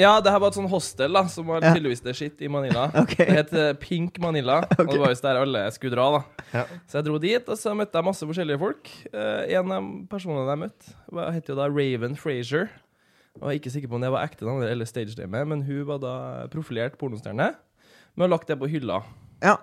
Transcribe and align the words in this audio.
Ja, 0.00 0.14
det 0.24 0.32
her 0.32 0.40
var 0.40 0.48
et 0.52 0.56
sånn 0.56 0.68
hostel 0.72 1.12
da, 1.12 1.22
som 1.28 1.46
var 1.50 1.60
Ja. 1.62 1.74
tydeligvis 1.74 2.00
det 2.02 2.14
shit 2.16 2.40
i 2.42 2.48
Manila. 2.48 2.86
Ok. 3.02 3.14
Det 3.20 3.26
het 3.36 3.52
eh, 3.52 3.72
Pink 3.80 4.18
Manila, 4.22 4.60
og 4.78 4.86
det 4.88 4.98
var 5.00 5.12
visst 5.12 5.26
der 5.26 5.36
alle 5.42 5.64
skulle 5.76 5.94
dra. 5.98 6.06
da. 6.18 6.44
Ja. 6.54 6.64
Så 6.88 6.98
jeg 7.00 7.08
dro 7.10 7.18
dit, 7.22 7.48
og 7.52 7.58
så 7.60 7.74
møtte 7.76 7.98
jeg 8.00 8.08
masse 8.08 8.26
forskjellige 8.30 8.58
folk. 8.62 8.90
Eh, 9.12 9.54
en 9.60 9.72
av 9.76 9.88
personene 10.12 10.46
jeg 10.48 10.62
møtte, 10.64 10.94
var- 11.12 11.32
het 11.36 11.50
jo 11.52 11.58
da 11.58 11.68
Raven 11.68 12.16
Frazier. 12.16 12.70
Jeg 13.36 13.42
var 13.46 13.54
ikke 13.54 13.70
sikker 13.70 13.88
på 13.92 13.94
om 13.94 14.02
det 14.02 14.10
var 14.10 14.24
ekte 14.26 14.44
navn 14.48 14.64
eller 14.66 14.88
stagedame, 14.88 15.44
men 15.46 15.62
hun 15.62 15.84
var 15.86 16.00
da 16.02 16.14
profilert 16.50 16.96
pornostjerne. 16.98 17.52
Men 18.16 18.24
har 18.26 18.32
lagt 18.32 18.48
det 18.50 18.56
på 18.58 18.66
hylla. 18.68 19.02
Ja. 19.44 19.56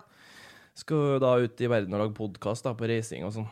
Skal 0.78 1.18
da 1.20 1.34
ut 1.42 1.60
i 1.62 1.68
verden 1.70 1.94
og 1.98 2.00
lage 2.06 2.16
podkast 2.16 2.64
på 2.78 2.88
reising 2.88 3.26
og 3.28 3.34
sånn. 3.36 3.48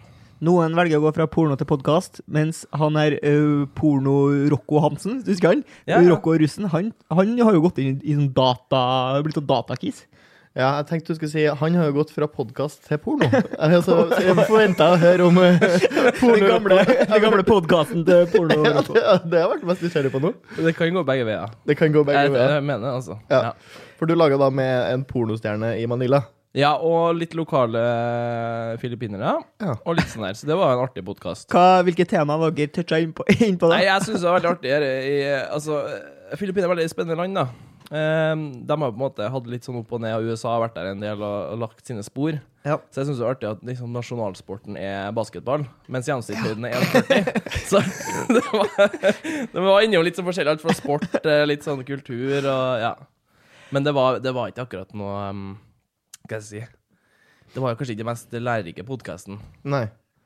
Noen 0.46 0.76
velger 0.78 1.00
å 1.00 1.06
gå 1.08 1.12
fra 1.16 1.26
porno 1.32 1.56
til 1.58 1.66
podkast, 1.70 2.20
mens 2.30 2.66
han 2.78 2.98
er 3.02 3.16
uh, 3.24 3.64
porno-Rocco 3.80 4.82
Hansen, 4.84 5.22
husker 5.26 5.54
han? 5.56 5.64
Ja, 5.88 6.02
ja. 6.04 6.10
Rocco 6.12 6.36
Russen, 6.38 6.68
han, 6.74 6.92
han 7.10 7.32
har 7.40 7.56
jo 7.56 7.64
gått 7.64 7.80
inn 7.82 7.96
i, 7.96 8.12
i 8.12 8.18
sånn 8.18 8.34
data, 8.36 8.82
blitt 9.26 9.40
sånn 9.40 9.48
datakis. 9.50 10.04
Ja, 10.56 10.70
jeg 10.78 10.86
tenkte 10.88 11.12
du 11.12 11.18
skulle 11.18 11.32
si 11.34 11.42
han 11.50 11.74
har 11.76 11.90
jo 11.90 11.96
gått 11.98 12.14
fra 12.16 12.28
podkast 12.32 12.86
til 12.88 13.00
porno. 13.04 13.28
altså, 13.58 14.06
så 14.12 14.22
jeg 14.24 14.38
forventa 14.52 14.92
å 14.94 15.00
høre 15.02 15.26
om 15.32 15.42
uh, 15.42 15.66
porno. 16.22 16.38
Den 16.38 16.48
gamle, 16.52 16.78
den 17.16 17.26
gamle 17.26 17.48
podkasten 17.48 18.06
til 18.08 18.30
porno. 18.36 18.62
ja, 18.62 18.78
det, 18.86 19.02
ja, 19.02 19.18
det 19.24 19.42
har 19.42 19.52
vært 19.56 19.66
mest 19.72 19.84
nysgjerrig 19.88 20.14
på 20.14 20.22
nå. 20.28 20.36
Det 20.60 20.76
kan 20.78 20.94
gå 20.96 21.04
begge 21.10 21.26
veier. 21.32 21.58
Det 21.68 21.80
kan 21.80 21.96
gå 21.96 22.06
begge 22.08 22.28
Jeg, 22.28 22.36
veier. 22.38 22.56
jeg 22.60 22.70
mener 22.70 22.94
altså. 23.00 23.18
Ja. 23.34 23.50
Ja. 23.50 23.84
For 23.98 24.08
du 24.08 24.16
laga 24.20 24.38
da 24.40 24.52
med 24.54 24.94
en 24.94 25.04
pornostjerne 25.10 25.74
i 25.82 25.90
Manila. 25.90 26.22
Ja, 26.56 26.72
og 26.80 27.18
litt 27.20 27.36
lokale 27.38 27.84
filippinere. 28.82 29.36
Ja. 29.62 29.76
Og 29.84 30.00
litt 30.00 30.10
sånn 30.12 30.26
der. 30.28 30.38
Så 30.40 30.48
det 30.50 30.58
var 30.60 30.74
en 30.74 30.86
artig 30.86 31.04
podkast. 31.08 31.52
Hvilke 31.88 32.08
tema 32.10 32.40
var 32.42 32.56
dere 32.56 32.72
toucha 32.74 33.02
inn 33.04 33.14
på, 33.16 33.28
inn 33.36 33.60
på 33.60 33.70
da? 33.70 33.78
Nei, 33.78 33.86
jeg 33.90 34.08
syns 34.08 34.22
det 34.24 34.30
var 34.30 34.40
veldig 34.40 34.54
artig. 34.56 34.76
altså, 35.52 35.84
Filippinene 36.40 36.70
er 36.70 36.76
veldig 36.78 36.92
spennende 36.96 37.22
land, 37.22 37.42
da. 37.44 37.48
Ehm, 37.94 38.66
de 38.66 38.82
har 38.82 38.92
på 38.92 38.98
en 38.98 39.04
måte 39.04 39.28
hatt 39.30 39.48
litt 39.50 39.66
sånn 39.66 39.78
opp 39.82 39.92
og 39.94 40.02
ned, 40.02 40.16
og 40.18 40.32
USA 40.32 40.56
har 40.56 40.64
vært 40.64 40.78
der 40.78 40.92
en 40.92 41.04
del 41.04 41.22
og, 41.22 41.38
og 41.54 41.60
lagt 41.66 41.86
sine 41.86 42.04
spor. 42.06 42.40
Ja. 42.66 42.80
Så 42.90 43.02
jeg 43.02 43.10
syns 43.10 43.20
det 43.20 43.26
er 43.26 43.34
artig 43.36 43.50
at 43.52 43.66
liksom, 43.68 43.92
nasjonalsporten 43.94 44.78
er 44.80 45.12
basketball, 45.16 45.68
mens 45.92 46.10
gjennomsnittshøyden 46.10 46.66
er 46.70 46.80
1,40. 46.80 47.44
Så 47.70 47.82
det 48.32 48.42
var, 48.50 48.72
det 49.54 49.66
var 49.68 49.86
innom 49.86 50.06
litt 50.06 50.18
sånn 50.18 50.26
forskjellig. 50.28 50.56
Alt 50.56 50.66
fra 50.66 50.78
sport, 50.78 51.06
eh, 51.22 51.44
litt 51.46 51.66
sånn 51.66 51.86
kultur 51.86 52.40
og 52.42 52.82
ja. 52.82 52.96
Men 53.74 53.86
det 53.86 53.96
var, 53.98 54.20
det 54.22 54.34
var 54.34 54.50
ikke 54.50 54.66
akkurat 54.66 54.92
noe 54.98 55.22
um, 55.34 55.46
skal 56.26 56.42
jeg 56.42 56.48
si 56.50 56.64
Det 57.54 57.62
var 57.64 57.72
jo 57.74 57.80
kanskje 57.80 57.96
ikke 57.96 58.04
den 58.04 58.10
mest 58.10 58.34
lærerike 58.36 58.84
podkasten. 58.88 59.40
Nei. 59.64 59.86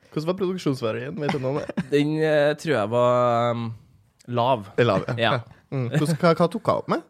Hvordan 0.09 0.31
var 0.31 0.39
produksjonsverdien? 0.39 1.19
Vet 1.21 1.35
du 1.35 1.43
noe 1.43 1.51
om 1.53 1.61
det? 1.61 1.83
Den 1.93 2.15
eh, 2.23 2.55
tror 2.57 2.73
jeg 2.73 2.89
var 2.95 3.51
um, 3.53 3.67
lav. 4.39 4.65
Det 4.79 4.87
lav, 4.89 5.05
ja. 5.15 5.37
Ja. 5.37 5.39
Mm. 5.69 5.83
Hvordan, 5.93 6.17
hva, 6.17 6.29
hva 6.33 6.45
tok 6.49 6.65
hun 6.65 6.79
opp 6.79 6.87
med? 6.89 7.01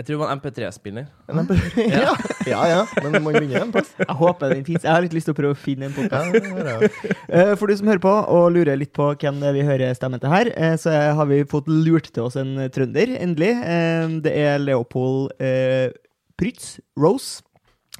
Jeg 0.00 0.06
tror 0.06 0.14
det 0.14 0.20
var 0.22 0.30
en 0.32 0.38
MP3-spiller. 0.40 1.08
En 1.28 1.40
MP 1.44 1.50
ja. 1.92 2.14
ja 2.48 2.60
ja, 2.70 2.78
men 3.04 3.18
man 3.22 3.36
vinner 3.36 3.60
en 3.60 3.74
plass. 3.74 3.90
Jeg 4.00 4.16
håper 4.16 4.54
den 4.54 4.64
fins. 4.64 4.86
Jeg 4.86 4.90
har 4.90 5.04
litt 5.04 5.12
lyst 5.12 5.28
til 5.28 5.34
å 5.34 5.36
prøve 5.36 5.52
å 5.52 5.58
finne 5.60 5.90
en 5.90 5.92
podkast. 5.92 6.32
Ja, 6.32 6.64
ja, 6.64 6.88
ja. 7.28 7.42
For 7.60 7.68
du 7.68 7.74
som 7.76 7.90
hører 7.92 8.00
på 8.00 8.14
og 8.38 8.46
lurer 8.56 8.80
litt 8.80 8.94
på 8.96 9.10
hvem 9.20 9.36
det 9.44 9.52
vi 9.58 9.66
hører 9.68 9.92
stemmen 9.94 10.22
til 10.22 10.32
her, 10.32 10.48
eh, 10.56 10.78
så 10.80 10.96
har 11.20 11.28
vi 11.28 11.42
fått 11.44 11.68
lurt 11.68 12.08
til 12.08 12.24
oss 12.24 12.38
en 12.40 12.56
trønder, 12.72 13.12
endelig. 13.20 13.52
Eh, 13.60 14.16
Det 14.24 14.32
er 14.46 14.64
Leopold 14.64 15.36
eh, 15.44 15.92
Prytz 16.40 16.78
Rose, 16.96 17.44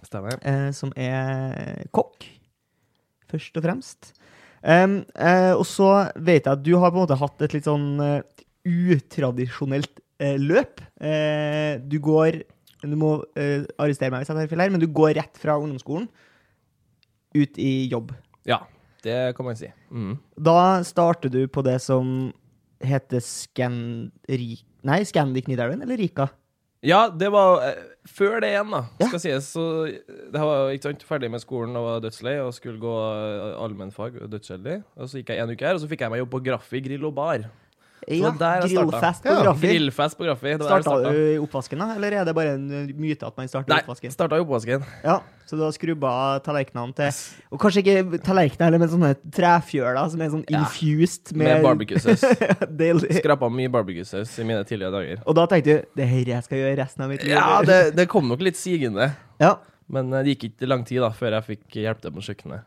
Stemmer. 0.04 0.38
eh, 0.42 0.70
som 0.76 0.92
er 0.96 1.84
kokk, 1.94 2.26
først 3.30 3.56
og 3.58 3.64
fremst. 3.64 4.12
Um, 4.64 5.02
eh, 5.20 5.52
og 5.52 5.66
så 5.68 5.90
vet 6.16 6.46
jeg 6.46 6.52
at 6.54 6.64
du 6.64 6.72
har 6.80 6.92
på 6.92 6.96
en 6.96 7.04
måte 7.04 7.18
hatt 7.20 7.42
et 7.44 7.52
litt 7.52 7.66
sånn 7.68 7.98
uh, 8.00 8.20
utradisjonelt 8.64 10.00
uh, 10.22 10.36
løp. 10.40 10.80
Uh, 10.96 11.76
du 11.84 11.98
går 12.00 12.44
Du 12.84 12.96
må 13.00 13.14
arrestere 13.80 14.12
meg 14.12 14.20
hvis 14.20 14.28
jeg 14.28 14.36
tar 14.36 14.48
feil 14.48 14.60
her, 14.60 14.72
men 14.72 14.82
du 14.82 14.90
går 14.92 15.14
rett 15.16 15.38
fra 15.40 15.54
ungdomsskolen 15.56 16.04
ut 17.34 17.56
i 17.56 17.86
jobb. 17.88 18.12
Ja, 18.44 18.58
det 19.00 19.32
kan 19.38 19.48
man 19.48 19.56
si. 19.56 19.70
Mm. 19.88 20.18
Da 20.36 20.82
starter 20.84 21.32
du 21.32 21.46
på 21.48 21.64
det 21.64 21.78
som 21.80 22.28
heter. 22.84 23.24
Nei, 24.84 24.98
Scandic 25.08 25.48
Nidarøen, 25.48 25.80
eller 25.80 25.96
Rika? 25.96 26.28
Ja, 26.84 27.06
det 27.08 27.30
var 27.32 27.62
eh, 27.64 27.78
før 28.04 28.42
det 28.44 28.50
igjen, 28.52 28.72
da. 28.74 28.82
Skal 29.08 29.22
sies, 29.22 29.46
så 29.54 29.64
Det 29.88 30.40
var 30.40 30.68
ikke 30.74 30.90
sant, 30.90 31.04
ferdig 31.08 31.30
med 31.32 31.40
skolen 31.40 31.76
og 31.80 31.86
var 31.88 32.02
dødslei 32.04 32.36
og 32.42 32.52
skulle 32.56 32.80
gå 32.82 32.92
eh, 32.92 33.54
allmennfag 33.64 34.18
og 34.20 34.32
dødsheldig. 34.34 34.82
Og 35.00 35.08
så 35.08 35.20
gikk 35.22 35.32
jeg 35.32 35.44
en 35.44 35.54
uke 35.54 35.64
her, 35.64 35.78
og 35.78 35.84
så 35.84 35.88
fikk 35.88 36.04
jeg 36.04 36.12
meg 36.12 36.20
jobb 36.20 36.34
på 36.34 36.42
Graffi 36.50 36.82
grill 36.84 37.08
og 37.08 37.16
bar. 37.16 37.46
Ja, 38.08 38.30
grillfest 38.64 39.22
på 39.24 39.34
Graffi. 39.42 39.68
Grillfest 39.70 40.18
på 40.18 40.26
Graffi. 40.26 40.54
Starta 40.60 40.96
du 41.04 41.18
i 41.34 41.38
oppvasken, 41.40 41.80
da? 41.80 41.94
Eller 41.96 42.18
er 42.20 42.26
det 42.28 42.34
bare 42.36 42.54
en 42.58 42.66
myte 43.00 43.26
at 43.26 43.36
man 43.38 43.48
starter 43.48 43.72
i 43.72 43.80
oppvasken? 43.84 44.10
Nei, 44.10 44.16
starta 44.16 44.38
i 44.40 44.44
oppvasken. 44.44 44.84
Ja, 45.04 45.20
Så 45.46 45.56
du 45.56 45.62
har 45.62 45.72
skrubba 45.76 46.10
tallerkenene 46.40 46.94
til 46.96 47.10
Og 47.52 47.60
kanskje 47.60 47.82
ikke 47.82 48.20
tallerkener, 48.24 48.78
men 48.80 48.88
sånne 48.88 49.10
trefjøler 49.34 50.10
som 50.10 50.20
er 50.24 50.32
sånn 50.32 50.44
Ja. 50.48 50.62
med, 51.34 51.44
Med 51.44 51.62
barbecue-saus. 51.64 52.24
Skrapa 53.20 53.50
mye 53.52 53.68
barbecue-saus 53.72 54.38
i 54.40 54.44
mine 54.48 54.64
tidligere 54.64 54.92
dager. 54.92 55.22
Og 55.26 55.36
da 55.36 55.46
tenkte 55.46 55.64
du 55.82 55.86
det 55.96 56.04
er 56.06 56.12
her 56.12 56.32
jeg 56.36 56.44
skal 56.48 56.58
gjøre 56.58 56.76
resten 56.82 57.04
av 57.04 57.12
mitt 57.12 57.22
liv. 57.24 57.32
Ja, 57.36 57.62
det, 57.62 57.94
det 57.96 58.08
kom 58.08 58.28
nok 58.28 58.40
litt 58.44 58.56
sigende. 58.60 59.12
Ja, 59.40 59.56
Men 59.88 60.12
eh, 60.12 60.24
det 60.24 60.36
gikk 60.36 60.52
ikke 60.54 60.68
lang 60.70 60.84
tid 60.88 61.02
da 61.04 61.10
før 61.12 61.36
jeg 61.38 61.44
fikk 61.50 61.76
hjelpe 61.82 62.00
til 62.06 62.14
på 62.16 62.24
kjøkkenet. 62.24 62.64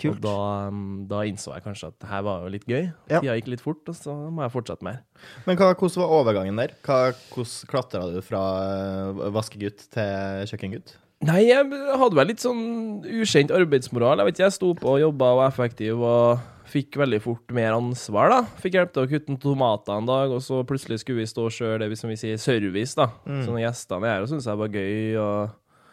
Kult. 0.00 0.18
Og 0.18 0.24
da, 0.24 0.72
da 1.10 1.22
innså 1.28 1.54
jeg 1.54 1.64
kanskje 1.66 1.90
at 1.92 1.98
det 2.02 2.10
her 2.10 2.24
var 2.26 2.44
jo 2.44 2.52
litt 2.54 2.66
gøy. 2.68 2.90
Ja. 3.10 3.20
Tida 3.20 3.36
gikk 3.38 3.52
litt 3.54 3.64
fort, 3.64 3.82
og 3.90 3.98
så 3.98 4.16
må 4.28 4.44
jeg 4.44 4.54
fortsette 4.54 4.86
mer. 4.86 5.02
Men 5.46 5.60
hva, 5.60 5.72
hvordan 5.72 6.02
var 6.02 6.18
overgangen 6.18 6.60
der? 6.60 6.74
Hva, 6.86 7.00
hvordan 7.34 7.70
klatra 7.70 8.04
du 8.12 8.20
fra 8.24 8.44
eh, 8.64 9.24
vaskegutt 9.34 9.88
til 9.94 10.52
kjøkkengutt? 10.52 10.96
Nei, 11.24 11.44
jeg 11.46 11.68
hadde 11.70 12.18
vel 12.18 12.28
litt 12.28 12.42
sånn 12.42 12.64
ukjent 13.06 13.54
arbeidsmoral. 13.54 14.20
Jeg 14.20 14.28
vet 14.28 14.36
ikke, 14.36 14.48
jeg 14.48 14.56
sto 14.58 14.74
på 14.76 14.96
og 14.96 15.00
jobba 15.00 15.30
og 15.32 15.40
var 15.40 15.54
effektiv 15.54 16.02
og 16.04 16.42
fikk 16.68 16.98
veldig 16.98 17.20
fort 17.22 17.54
mer 17.54 17.76
ansvar, 17.76 18.32
da. 18.32 18.40
Fikk 18.60 18.78
hjelp 18.78 18.94
til 18.94 19.04
å 19.04 19.10
kutte 19.10 19.36
tomater 19.42 19.98
en 19.98 20.08
dag, 20.08 20.32
og 20.34 20.42
så 20.44 20.62
plutselig 20.66 21.02
skulle 21.02 21.22
vi 21.22 21.30
stå 21.30 21.46
sjøl, 21.52 21.76
det 21.80 21.90
vi 21.92 21.98
som 22.00 22.10
vi 22.10 22.18
sier 22.18 22.40
service, 22.40 22.96
da. 22.98 23.10
Mm. 23.28 23.42
Så 23.44 23.52
når 23.52 23.62
gjestene 23.66 24.08
er 24.08 24.16
her, 24.16 24.28
syns 24.30 24.48
jeg 24.48 24.56
det 24.56 24.62
var 24.62 24.78
gøy, 24.80 24.96
og, 25.22 25.84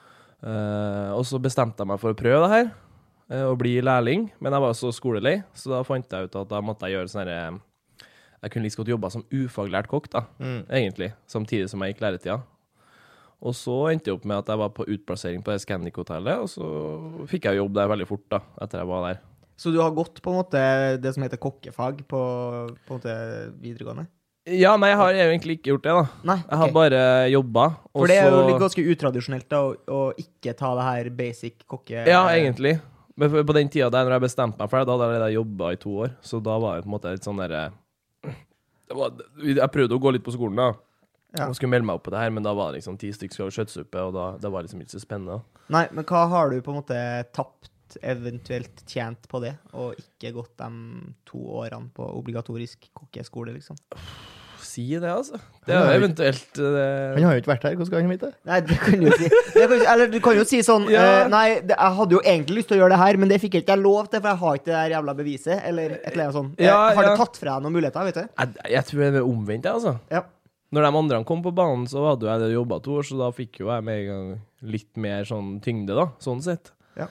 øh, 0.42 1.10
og 1.20 1.26
så 1.30 1.42
bestemte 1.44 1.84
jeg 1.84 1.92
meg 1.92 2.02
for 2.02 2.16
å 2.16 2.18
prøve 2.18 2.42
det 2.46 2.54
her, 2.56 2.72
og 3.32 3.58
bli 3.62 3.78
lærling. 3.82 4.30
Men 4.44 4.54
jeg 4.56 4.62
var 4.66 4.74
så 4.78 4.92
skolelei, 4.96 5.38
så 5.56 5.72
da 5.76 5.84
fant 5.88 6.10
jeg 6.12 6.28
ut 6.30 6.36
at 6.42 6.50
da 6.52 6.62
måtte 6.66 6.88
jeg 6.90 6.98
gjøre 7.00 7.12
sånn 7.12 7.24
herre 7.26 7.60
Jeg 8.42 8.50
kunne 8.52 8.64
like 8.66 8.72
liksom 8.72 8.82
godt 8.82 8.90
jobba 8.96 9.10
som 9.14 9.24
ufaglært 9.30 9.88
kokk, 9.88 10.10
da, 10.10 10.24
Mm. 10.40 10.66
egentlig, 10.68 11.12
samtidig 11.30 11.70
som 11.70 11.80
jeg 11.84 11.94
gikk 11.94 12.02
læretida. 12.02 12.40
Og 13.42 13.54
så 13.54 13.92
endte 13.92 14.10
jeg 14.10 14.18
opp 14.18 14.26
med 14.26 14.38
at 14.38 14.48
jeg 14.50 14.58
var 14.58 14.70
på 14.70 14.86
utplassering 14.86 15.44
på 15.46 15.54
Scandic-hotellet, 15.62 16.42
og 16.42 16.50
så 16.50 17.28
fikk 17.30 17.46
jeg 17.46 17.58
jobb 17.58 17.74
der 17.74 17.88
veldig 17.88 18.08
fort, 18.10 18.26
da, 18.30 18.40
etter 18.62 18.80
jeg 18.82 18.88
var 18.90 19.06
der. 19.08 19.20
Så 19.62 19.72
du 19.72 19.78
har 19.80 19.92
gått 19.94 20.22
på 20.26 20.32
en 20.32 20.40
måte 20.40 20.62
det 21.02 21.14
som 21.14 21.22
heter 21.22 21.38
kokkefag 21.38 22.02
på, 22.10 22.22
på 22.88 22.96
en 22.96 22.98
måte 23.00 23.16
videregående? 23.62 24.08
Ja, 24.50 24.74
nei, 24.76 24.90
jeg 24.90 24.98
har 24.98 25.14
egentlig 25.22 25.60
ikke 25.60 25.70
gjort 25.76 25.84
det, 25.86 25.94
da. 25.94 26.06
Nei, 26.26 26.38
Jeg 26.50 26.58
har 26.58 26.72
bare 26.74 27.02
jobba, 27.30 27.66
For 27.94 28.10
det 28.10 28.16
er 28.24 28.32
jo 28.34 28.56
ganske 28.58 28.86
utradisjonelt 28.90 29.46
da, 29.54 29.60
å, 29.62 29.76
å 29.86 30.00
ikke 30.18 30.56
ta 30.58 30.72
det 30.80 30.88
her 30.88 31.10
basic 31.14 31.62
kokke... 31.70 32.08
Ja, 32.10 32.24
egentlig. 32.34 32.80
Men 33.22 33.46
på 33.46 33.54
den 33.54 33.70
tida 33.70 33.90
der 33.94 34.08
når 34.08 34.18
jeg 34.18 34.26
bestemte 34.26 34.58
meg 34.58 34.72
for 34.72 34.82
det, 34.82 34.90
da 34.90 34.98
hadde 34.98 35.26
jeg 35.30 35.38
jobba 35.38 35.74
i 35.74 35.82
to 35.82 35.92
år, 36.06 36.14
så 36.26 36.40
da 36.42 36.56
var 36.62 36.78
det 36.78 36.86
på 36.86 36.90
en 36.90 36.96
måte 36.96 37.12
litt 37.14 37.28
sånn 37.28 37.42
derre 37.42 37.68
Jeg 38.90 39.74
prøvde 39.76 39.98
å 39.98 40.02
gå 40.02 40.14
litt 40.16 40.26
på 40.26 40.34
skolen, 40.34 40.58
da. 40.58 40.72
Ja. 41.38 41.46
Og 41.48 41.56
skulle 41.56 41.72
melde 41.72 41.88
meg 41.88 42.00
opp 42.00 42.04
på 42.10 42.12
det 42.12 42.20
her, 42.20 42.32
men 42.34 42.44
da 42.44 42.52
var 42.58 42.72
det 42.72 42.82
liksom 42.82 42.98
ti 43.00 43.12
stykker 43.16 43.38
skal 43.38 43.48
ha 43.48 43.54
kjøttsuppe, 43.56 44.02
og 44.04 44.16
da, 44.18 44.26
det 44.42 44.50
var 44.52 44.66
liksom 44.66 44.82
ikke 44.84 44.98
så 44.98 45.04
spennende. 45.04 45.38
Nei, 45.72 45.86
men 45.96 46.08
hva 46.10 46.26
har 46.34 46.52
du 46.52 46.58
på 46.66 46.74
en 46.74 46.82
måte 46.82 46.98
tapt, 47.32 47.70
eventuelt 48.08 48.84
tjent 48.88 49.30
på 49.32 49.40
det, 49.44 49.54
og 49.80 49.96
ikke 50.00 50.34
gått 50.36 50.58
de 50.60 50.70
to 51.28 51.40
årene 51.62 51.92
på 51.96 52.04
obligatorisk 52.20 52.90
kokkeskole, 52.96 53.54
liksom? 53.56 53.80
Si 54.72 54.86
det, 54.96 55.10
altså. 55.12 55.40
Det 55.68 55.74
er 55.76 55.82
jo 55.84 55.98
eventuelt 56.00 56.58
det... 56.58 56.84
Han 57.18 57.26
har 57.28 57.36
jo 57.36 57.42
ikke 57.42 57.52
vært 57.52 57.66
her, 57.68 57.74
hvordan 57.76 57.90
skal 57.90 58.00
han 58.02 58.12
vite 58.14 58.30
det? 58.30 58.38
Nei, 58.48 58.60
det 58.70 58.78
kan 58.80 59.04
jo 59.06 59.16
si. 59.20 59.30
Det 59.52 59.66
kan, 59.68 59.84
eller 59.94 60.12
du 60.14 60.18
kan 60.24 60.38
jo 60.40 60.46
si 60.48 60.62
sånn 60.66 60.86
Ja. 60.92 61.02
eh, 61.04 61.30
Nei, 61.34 61.46
det, 61.60 61.76
jeg 61.76 61.98
hadde 62.00 62.16
jo 62.16 62.22
egentlig 62.24 62.62
lyst 62.62 62.72
til 62.72 62.78
å 62.78 62.82
gjøre 62.82 62.96
det 62.96 63.02
her, 63.04 63.20
men 63.22 63.34
det 63.34 63.40
fikk 63.44 63.58
jeg 63.60 63.66
ikke 63.66 63.78
lov 63.82 64.08
til, 64.08 64.22
for 64.24 64.32
jeg 64.32 64.42
har 64.44 64.60
ikke 64.62 64.70
det 64.70 64.78
der 64.78 64.94
jævla 64.96 65.16
beviset, 65.18 65.58
eller 65.70 65.98
et 65.98 66.12
eller 66.14 66.24
annet 66.28 66.38
sånt. 66.40 66.54
Ja, 66.62 66.78
jeg, 66.90 66.98
har 67.00 67.10
det 67.10 67.16
tatt 67.22 67.42
fra 67.42 67.58
deg 67.58 67.66
noen 67.68 67.76
muligheter, 67.78 68.08
vet 68.08 68.22
du? 68.22 68.30
jeg, 68.32 68.70
jeg 68.78 68.88
tror 68.92 69.04
det 69.04 69.10
er 69.12 69.28
omvendt, 69.34 69.68
jeg, 69.68 69.82
altså. 69.82 69.98
Ja. 70.14 70.24
Når 70.72 70.88
de 70.88 70.94
andre 71.02 71.24
kom 71.28 71.42
på 71.44 71.52
banen, 71.52 71.84
så 71.92 72.06
hadde 72.08 72.30
jo 72.30 72.32
jeg 72.32 72.56
jobba 72.56 72.80
to 72.86 72.94
år, 73.02 73.08
så 73.10 73.20
da 73.20 73.32
fikk 73.36 73.60
jo 73.66 73.68
jeg 73.74 73.84
med 73.84 74.06
en 74.06 74.08
gang 74.12 74.30
litt 74.78 74.92
mer 75.04 75.28
sånn 75.28 75.58
tyngde, 75.64 75.98
da, 75.98 76.08
sånn 76.24 76.40
sett. 76.46 76.72
Ja. 76.96 77.10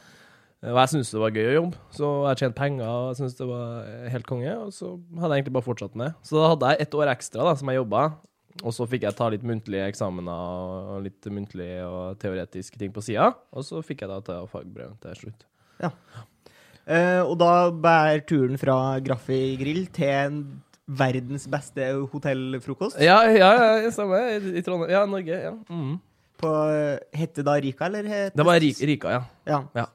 Og 0.61 0.77
jeg 0.77 0.91
syntes 0.93 1.11
det 1.15 1.21
var 1.23 1.33
gøy 1.33 1.47
å 1.49 1.53
jobbe, 1.55 1.79
så 1.97 2.09
jeg 2.29 2.41
tjente 2.43 2.59
penger 2.59 2.89
og 2.91 3.05
jeg 3.09 3.17
syntes 3.21 3.37
det 3.39 3.47
var 3.49 3.87
helt 4.12 4.27
konge. 4.29 4.57
Og 4.61 4.75
så 4.77 4.91
hadde 5.17 5.31
jeg 5.31 5.41
egentlig 5.41 5.55
bare 5.57 5.69
fortsatt 5.71 5.95
med. 5.97 6.19
Så 6.27 6.37
da 6.37 6.51
hadde 6.53 6.73
jeg 6.73 6.85
ett 6.85 6.97
år 6.99 7.12
ekstra 7.15 7.47
da, 7.49 7.55
som 7.57 7.71
jeg 7.73 7.81
jobba, 7.81 8.03
og 8.61 8.75
så 8.77 8.87
fikk 8.91 9.07
jeg 9.07 9.17
ta 9.17 9.29
litt 9.33 9.47
muntlige 9.47 9.87
eksamener 9.89 10.91
og 10.97 11.05
litt 11.07 11.29
muntlige 11.33 11.87
og 11.87 12.19
teoretiske 12.21 12.81
ting 12.81 12.93
på 12.93 13.05
sida. 13.07 13.31
Og 13.57 13.65
så 13.65 13.81
fikk 13.87 14.05
jeg 14.05 14.12
da 14.12 14.19
ta 14.27 14.43
fagbrev 14.51 14.99
til 15.05 15.23
slutt. 15.23 15.47
Eh, 16.91 17.21
og 17.23 17.37
da 17.39 17.71
bærer 17.71 18.25
turen 18.27 18.59
fra 18.59 18.75
Graffi 19.05 19.55
grill 19.61 19.85
til 19.95 20.11
en 20.11 20.41
verdens 20.91 21.45
beste 21.53 21.87
hotellfrokost. 22.11 22.99
Ja, 23.05 23.21
ja, 23.31 23.51
ja 23.85 23.93
samme. 23.95 24.19
I, 24.35 24.57
i 24.59 24.65
Trondheim. 24.67 24.91
Ja, 24.91 25.05
Norge. 25.07 25.37
ja. 25.45 25.55
Mm. 25.71 26.01
På, 26.41 26.51
het 27.15 27.37
det 27.37 27.45
da 27.47 27.55
Rika, 27.61 27.87
eller? 27.87 28.09
Het 28.11 28.37
Det 28.37 28.47
var 28.49 28.59
Rika, 28.61 29.12
ja. 29.12 29.23
Ja. 29.47 29.62
Ja. 29.77 29.87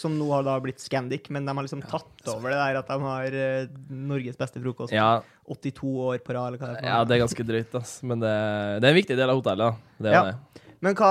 Som 0.00 0.14
nå 0.18 0.26
har 0.32 0.44
da 0.46 0.54
blitt 0.64 0.80
Scandic, 0.80 1.28
men 1.34 1.44
de 1.44 1.52
har 1.56 1.66
liksom 1.66 1.82
tatt 1.84 2.28
over 2.32 2.54
det 2.54 2.58
der 2.60 2.78
at 2.80 2.88
de 2.88 2.96
har 3.02 3.36
eh, 3.36 3.66
Norges 3.92 4.38
beste 4.40 4.62
frokost. 4.62 4.94
Ja, 4.96 5.20
82 5.50 5.90
år 6.08 6.22
på 6.24 6.32
rad, 6.36 6.56
ja 6.80 7.02
det 7.04 7.16
er 7.18 7.22
ganske 7.26 7.44
drøyt, 7.44 7.74
ass. 7.76 7.98
Men 8.06 8.22
det, 8.22 8.32
det 8.80 8.88
er 8.88 8.94
en 8.94 9.00
viktig 9.00 9.16
del 9.18 9.30
av 9.32 9.40
hotellet. 9.42 9.82
Det 10.00 10.14
Ja. 10.14 10.22
det. 10.30 10.62
Men 10.84 10.96
hva 10.98 11.10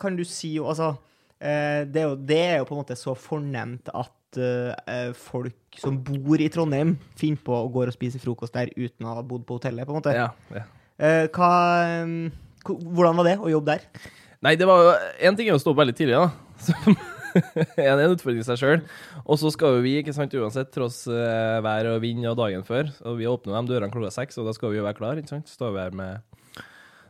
kan 0.00 0.16
du 0.16 0.22
si 0.24 0.54
Altså, 0.58 0.94
eh, 1.40 1.84
det, 1.88 2.02
er 2.02 2.08
jo, 2.10 2.16
det 2.16 2.40
er 2.40 2.58
jo 2.60 2.68
på 2.68 2.76
en 2.76 2.82
måte 2.82 2.96
så 2.96 3.14
fornemt 3.16 3.88
at 3.92 4.40
eh, 4.40 5.10
folk 5.16 5.80
som 5.80 5.98
bor 6.04 6.40
i 6.40 6.48
Trondheim, 6.52 6.96
finner 7.18 7.40
på 7.44 7.56
å 7.56 7.68
gå 7.72 7.86
og 7.86 7.92
spise 7.96 8.20
frokost 8.22 8.54
der 8.56 8.72
uten 8.76 9.06
å 9.08 9.16
ha 9.18 9.22
bodd 9.26 9.44
på 9.48 9.58
hotellet, 9.58 9.86
på 9.88 9.92
en 9.94 10.00
måte. 10.02 10.14
Ja, 10.16 10.30
ja. 10.54 10.64
Eh, 11.00 11.26
hva, 11.32 11.52
eh, 11.88 12.30
hvordan 12.64 13.16
var 13.16 13.24
det 13.30 13.38
å 13.40 13.48
jobbe 13.52 13.76
der? 13.78 14.08
Nei, 14.44 14.54
det 14.56 14.66
var 14.68 14.80
jo 14.84 14.92
En 15.28 15.36
ting 15.36 15.48
er 15.48 15.56
å 15.56 15.60
stå 15.60 15.72
opp 15.74 15.80
veldig 15.82 15.96
tidlig, 15.96 16.16
da. 16.16 16.30
Som 16.66 16.96
er 17.80 17.92
en 17.92 18.14
utfordring 18.14 18.42
i 18.42 18.46
seg 18.46 18.60
sjøl. 18.60 18.82
Og 19.24 19.40
så 19.40 19.52
skal 19.54 19.76
jo 19.76 19.84
vi, 19.84 19.96
ikke 20.00 20.14
sant, 20.16 20.34
uansett, 20.34 20.72
tross 20.74 21.02
uh, 21.10 21.60
vær 21.64 21.92
og 21.92 22.00
vind 22.04 22.26
og 22.30 22.38
dagen 22.40 22.64
før 22.66 22.90
Og 23.08 23.20
vi 23.20 23.28
åpner 23.30 23.56
de 23.58 23.74
dørene 23.74 23.92
klokka 23.92 24.12
seks, 24.20 24.40
og 24.40 24.48
da 24.48 24.56
skal 24.56 24.72
vi 24.72 24.80
jo 24.80 24.86
være 24.86 24.98
klar, 24.98 25.20
ikke 25.20 25.34
sant. 25.34 25.50
Står 25.50 25.74
vi 25.76 25.82
her 25.84 25.96
med 25.96 26.26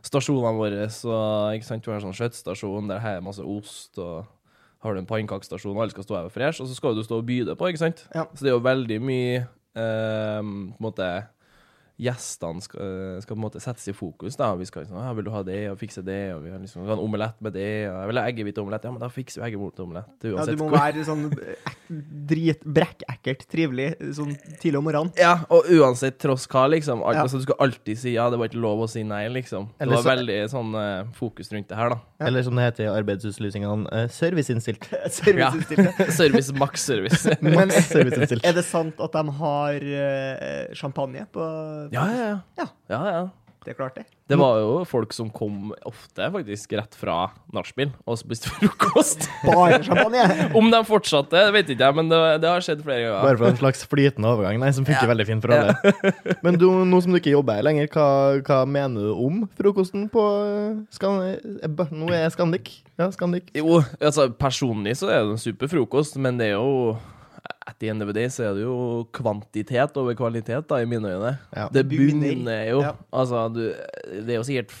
stasjonene 0.05 0.57
våre, 0.57 0.85
og 0.89 1.57
ikke 1.57 1.67
sant, 1.67 1.89
har 1.89 1.99
en 1.99 2.07
sånn 2.07 2.17
kjøttstasjon 2.17 2.89
der 2.89 3.03
her 3.03 3.19
er 3.19 3.25
masse 3.25 3.43
ost, 3.45 3.93
og 4.01 4.25
har 4.81 4.95
du 4.95 5.01
en 5.01 5.09
pannekakestasjon, 5.09 5.75
og 5.75 5.83
alle 5.83 5.93
skal 5.93 6.07
stå 6.07 6.17
her 6.17 6.29
og 6.29 6.33
fresh, 6.33 6.63
og 6.63 6.69
så 6.69 6.77
skal 6.77 6.97
du 6.97 7.03
stå 7.05 7.19
og 7.21 7.27
by 7.27 7.41
det 7.51 7.57
på, 7.59 7.69
ikke 7.69 7.83
sant. 7.83 8.01
Ja. 8.15 8.25
Så 8.33 8.45
det 8.45 8.49
er 8.49 8.57
jo 8.57 8.65
veldig 8.65 8.97
mye 9.03 9.35
eh, 9.37 10.39
på 10.41 10.41
en 10.41 10.81
måte 10.81 11.11
Gjestene 12.01 12.61
skal, 12.65 12.81
eh, 12.81 13.19
skal 13.21 13.35
på 13.35 13.39
en 13.39 13.45
måte 13.45 13.61
settes 13.61 13.87
i 13.87 13.93
fokus. 13.93 14.35
da. 14.37 14.55
Vi 14.55 14.65
skal 14.65 14.83
liksom, 14.83 14.97
ja, 14.97 15.13
'Vil 15.13 15.25
du 15.25 15.31
ha 15.31 15.43
det, 15.43 15.69
og 15.71 15.77
fikse 15.77 16.03
det?' 16.03 16.33
og 16.35 16.43
Vi 16.43 16.49
har 16.51 16.59
liksom, 16.59 16.81
en 16.89 16.97
omelett 16.99 17.39
med 17.41 17.53
det. 17.53 17.89
og 17.89 17.95
'Jeg 18.01 18.07
vil 18.07 18.17
ha 18.17 18.27
eggehviteomelett. 18.27 18.83
Ja, 18.83 18.91
men 18.91 18.99
da 18.99 19.07
fikser 19.09 19.41
vi 19.43 19.51
eggehviteomelett. 19.51 20.09
Ja, 20.23 20.45
du 20.45 20.55
må 20.57 20.69
hvor- 20.69 20.79
være 20.79 21.05
sånn 21.05 21.29
drit, 22.27 22.63
brekkekkelt 22.65 23.45
trivelig 23.51 23.95
sånn 24.15 24.33
tidlig 24.61 24.77
om 24.79 24.85
morgenen. 24.87 25.11
Ja, 25.19 25.43
og 25.49 25.65
uansett 25.69 26.17
tross 26.19 26.47
hva, 26.47 26.67
liksom. 26.71 27.03
Alt, 27.05 27.15
Ja. 27.15 27.23
altså, 27.23 27.37
du 27.37 27.43
skal 27.43 27.55
alltid 27.59 27.97
si 27.97 28.13
ja. 28.13 28.29
Det 28.29 28.39
var 28.39 28.47
ikke 28.47 28.61
lov 28.61 28.79
å 28.79 28.89
si 28.89 29.03
nei, 29.03 29.27
liksom. 29.29 29.67
Det 29.77 29.81
Eller 29.85 29.95
var 29.95 30.03
så- 30.03 30.17
veldig 30.17 30.49
sånn 30.49 30.75
eh, 30.75 31.03
fokus 31.13 31.51
rundt 31.51 31.67
det 31.67 31.77
her, 31.77 31.89
da. 31.89 31.99
Ja. 32.19 32.27
Eller 32.27 32.43
som 32.43 32.55
det 32.55 32.63
heter 32.77 32.83
i 32.85 33.01
arbeidsutlysningene, 33.01 33.87
eh, 33.91 34.07
serviceinnstilt. 34.07 34.87
Serviceinnstilte. 35.11 36.11
Service, 36.19 36.51
maks 36.53 36.81
service. 36.81 37.25
Maks 37.41 37.89
serviceinnstilt. 37.91 38.45
er 38.45 38.53
det 38.53 38.63
sant 38.65 38.99
at 38.99 39.11
de 39.11 39.31
har 39.31 39.73
eh, 39.75 40.73
champagne 40.73 41.25
på 41.31 41.90
ja, 41.91 42.07
ja, 42.07 42.25
ja. 42.31 42.41
Ja. 42.61 42.71
ja, 42.95 43.03
ja. 43.11 43.29
Det 43.61 43.75
klarte 43.77 44.01
jeg. 44.01 44.07
det. 44.09 44.17
Det 44.33 44.37
var 44.41 44.55
jo 44.57 44.69
folk 44.89 45.11
som 45.13 45.27
kom 45.29 45.67
ofte 45.85 46.25
faktisk 46.33 46.71
rett 46.79 46.95
fra 46.97 47.27
nachspiel 47.53 47.91
og 48.09 48.17
spiste 48.17 48.49
frokost. 48.55 49.27
Bare 49.45 49.77
champagne! 49.85 50.23
Om 50.57 50.71
de 50.73 50.79
fortsatte, 50.87 51.35
det 51.37 51.53
vet 51.53 51.69
ikke 51.75 51.85
jeg, 51.85 51.97
men 51.99 52.09
det, 52.09 52.21
det 52.41 52.49
har 52.49 52.65
skjedd 52.65 52.81
flere 52.81 53.03
ganger. 53.05 53.21
Bare 53.27 53.37
for 53.37 53.51
en 53.51 53.59
slags 53.59 53.85
flytende 53.91 54.31
overgang, 54.33 54.57
nei, 54.63 54.71
som 54.73 54.87
funker 54.87 55.05
Ja. 55.05 55.11
veldig 55.13 55.27
fint 55.29 55.45
for 55.45 55.53
alle. 55.53 55.93
Men 56.47 56.57
du, 56.57 56.65
nå 56.89 57.03
som 57.05 57.13
du 57.13 57.19
ikke 57.21 57.35
jobber 57.35 57.59
her 57.59 57.67
lenger, 57.69 57.91
hva, 57.93 58.07
hva 58.49 58.59
mener 58.65 59.11
du 59.11 59.13
om 59.27 59.43
frokosten 59.61 60.09
på 60.09 60.25
eh, 60.41 60.81
Skan 60.97 61.21
eh, 61.29 61.87
Nå 61.93 62.09
er 62.09 62.23
jeg 62.25 62.33
Scandic. 62.39 62.73
Ja, 62.97 63.11
Scandic. 63.13 63.53
Jo, 63.61 63.83
altså 64.01 64.31
personlig 64.41 64.97
så 65.03 65.13
er 65.13 65.21
det 65.27 65.35
en 65.35 65.43
super 65.45 65.69
frokost, 65.69 66.17
men 66.17 66.41
det 66.41 66.49
er 66.49 66.57
jo 66.57 66.95
at 67.71 67.79
the 67.79 67.89
end 67.91 68.03
of 68.03 68.09
the 68.11 68.15
day 68.15 68.29
så 68.31 68.49
er 68.49 68.57
det 68.57 68.65
jo 68.65 68.75
kvantitet 69.15 69.95
over 69.99 70.15
kvalitet, 70.17 70.67
da, 70.69 70.81
i 70.81 70.87
mine 70.89 71.13
øyne. 71.13 71.31
Ja. 71.55 71.67
Det 71.71 71.85
Bunner. 71.89 72.65
jo. 72.67 72.81
Ja. 72.83 72.93
Altså, 73.15 73.45
du, 73.53 73.63
det 74.25 74.35
er 74.35 74.39
jo 74.39 74.45
sikkert 74.47 74.75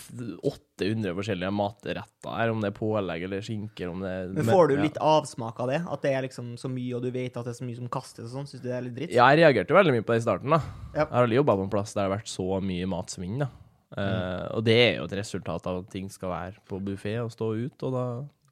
800 0.81 1.15
forskjellige 1.17 1.51
matretter 1.55 2.01
her, 2.27 2.51
om 2.53 2.63
det 2.63 2.71
er 2.71 2.77
pålegg 2.77 3.25
eller 3.27 3.45
skinker, 3.45 3.91
om 3.93 4.03
det 4.03 4.11
er 4.11 4.33
Men 4.35 4.51
får 4.51 4.71
du 4.71 4.75
ja. 4.75 4.81
litt 4.89 4.99
avsmak 5.01 5.61
av 5.63 5.71
det? 5.71 5.81
At 5.95 6.03
det 6.05 6.13
er 6.17 6.27
liksom 6.27 6.53
så 6.59 6.71
mye, 6.71 6.91
og 6.97 7.05
du 7.05 7.11
vet 7.13 7.37
at 7.37 7.47
det 7.47 7.55
er 7.55 7.59
så 7.61 7.67
mye 7.67 7.79
som 7.79 7.91
kastes 7.91 8.27
og 8.27 8.35
sånn? 8.35 8.49
Syns 8.51 8.65
du 8.65 8.67
det 8.67 8.75
er 8.77 8.85
litt 8.87 8.97
dritt? 8.99 9.15
Ja, 9.15 9.29
jeg 9.31 9.45
reagerte 9.45 9.77
veldig 9.77 9.95
mye 9.97 10.05
på 10.05 10.15
det 10.15 10.21
i 10.23 10.27
starten, 10.27 10.57
da. 10.57 10.61
Ja. 10.91 11.05
Jeg 11.05 11.13
har 11.13 11.25
aldri 11.25 11.39
jobba 11.39 11.57
på 11.61 11.67
en 11.67 11.73
plass 11.77 11.95
der 11.95 12.01
det 12.01 12.09
har 12.09 12.15
vært 12.17 12.31
så 12.33 12.49
mye 12.65 12.91
matsvinn, 12.91 13.39
da. 13.45 13.49
Eh, 13.91 14.45
og 14.55 14.63
det 14.63 14.77
er 14.79 14.93
jo 15.01 15.07
et 15.09 15.17
resultat 15.19 15.65
av 15.67 15.81
at 15.81 15.89
ting 15.91 16.07
skal 16.11 16.31
være 16.31 16.61
på 16.67 16.79
buffé 16.83 17.17
og 17.23 17.31
stå 17.33 17.49
ut, 17.59 17.87
og 17.87 17.95
da, 17.95 18.05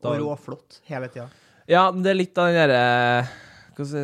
da 0.03 0.15
Og 0.15 0.25
råflott 0.25 0.81
hele 0.89 1.07
tida. 1.11 1.29
Ja, 1.69 1.89
det 1.93 2.11
er 2.11 2.17
litt 2.17 2.39
av 2.41 2.49
den 2.49 2.57
derre 2.57 3.27
Jeg 3.79 3.87
si, 3.87 4.01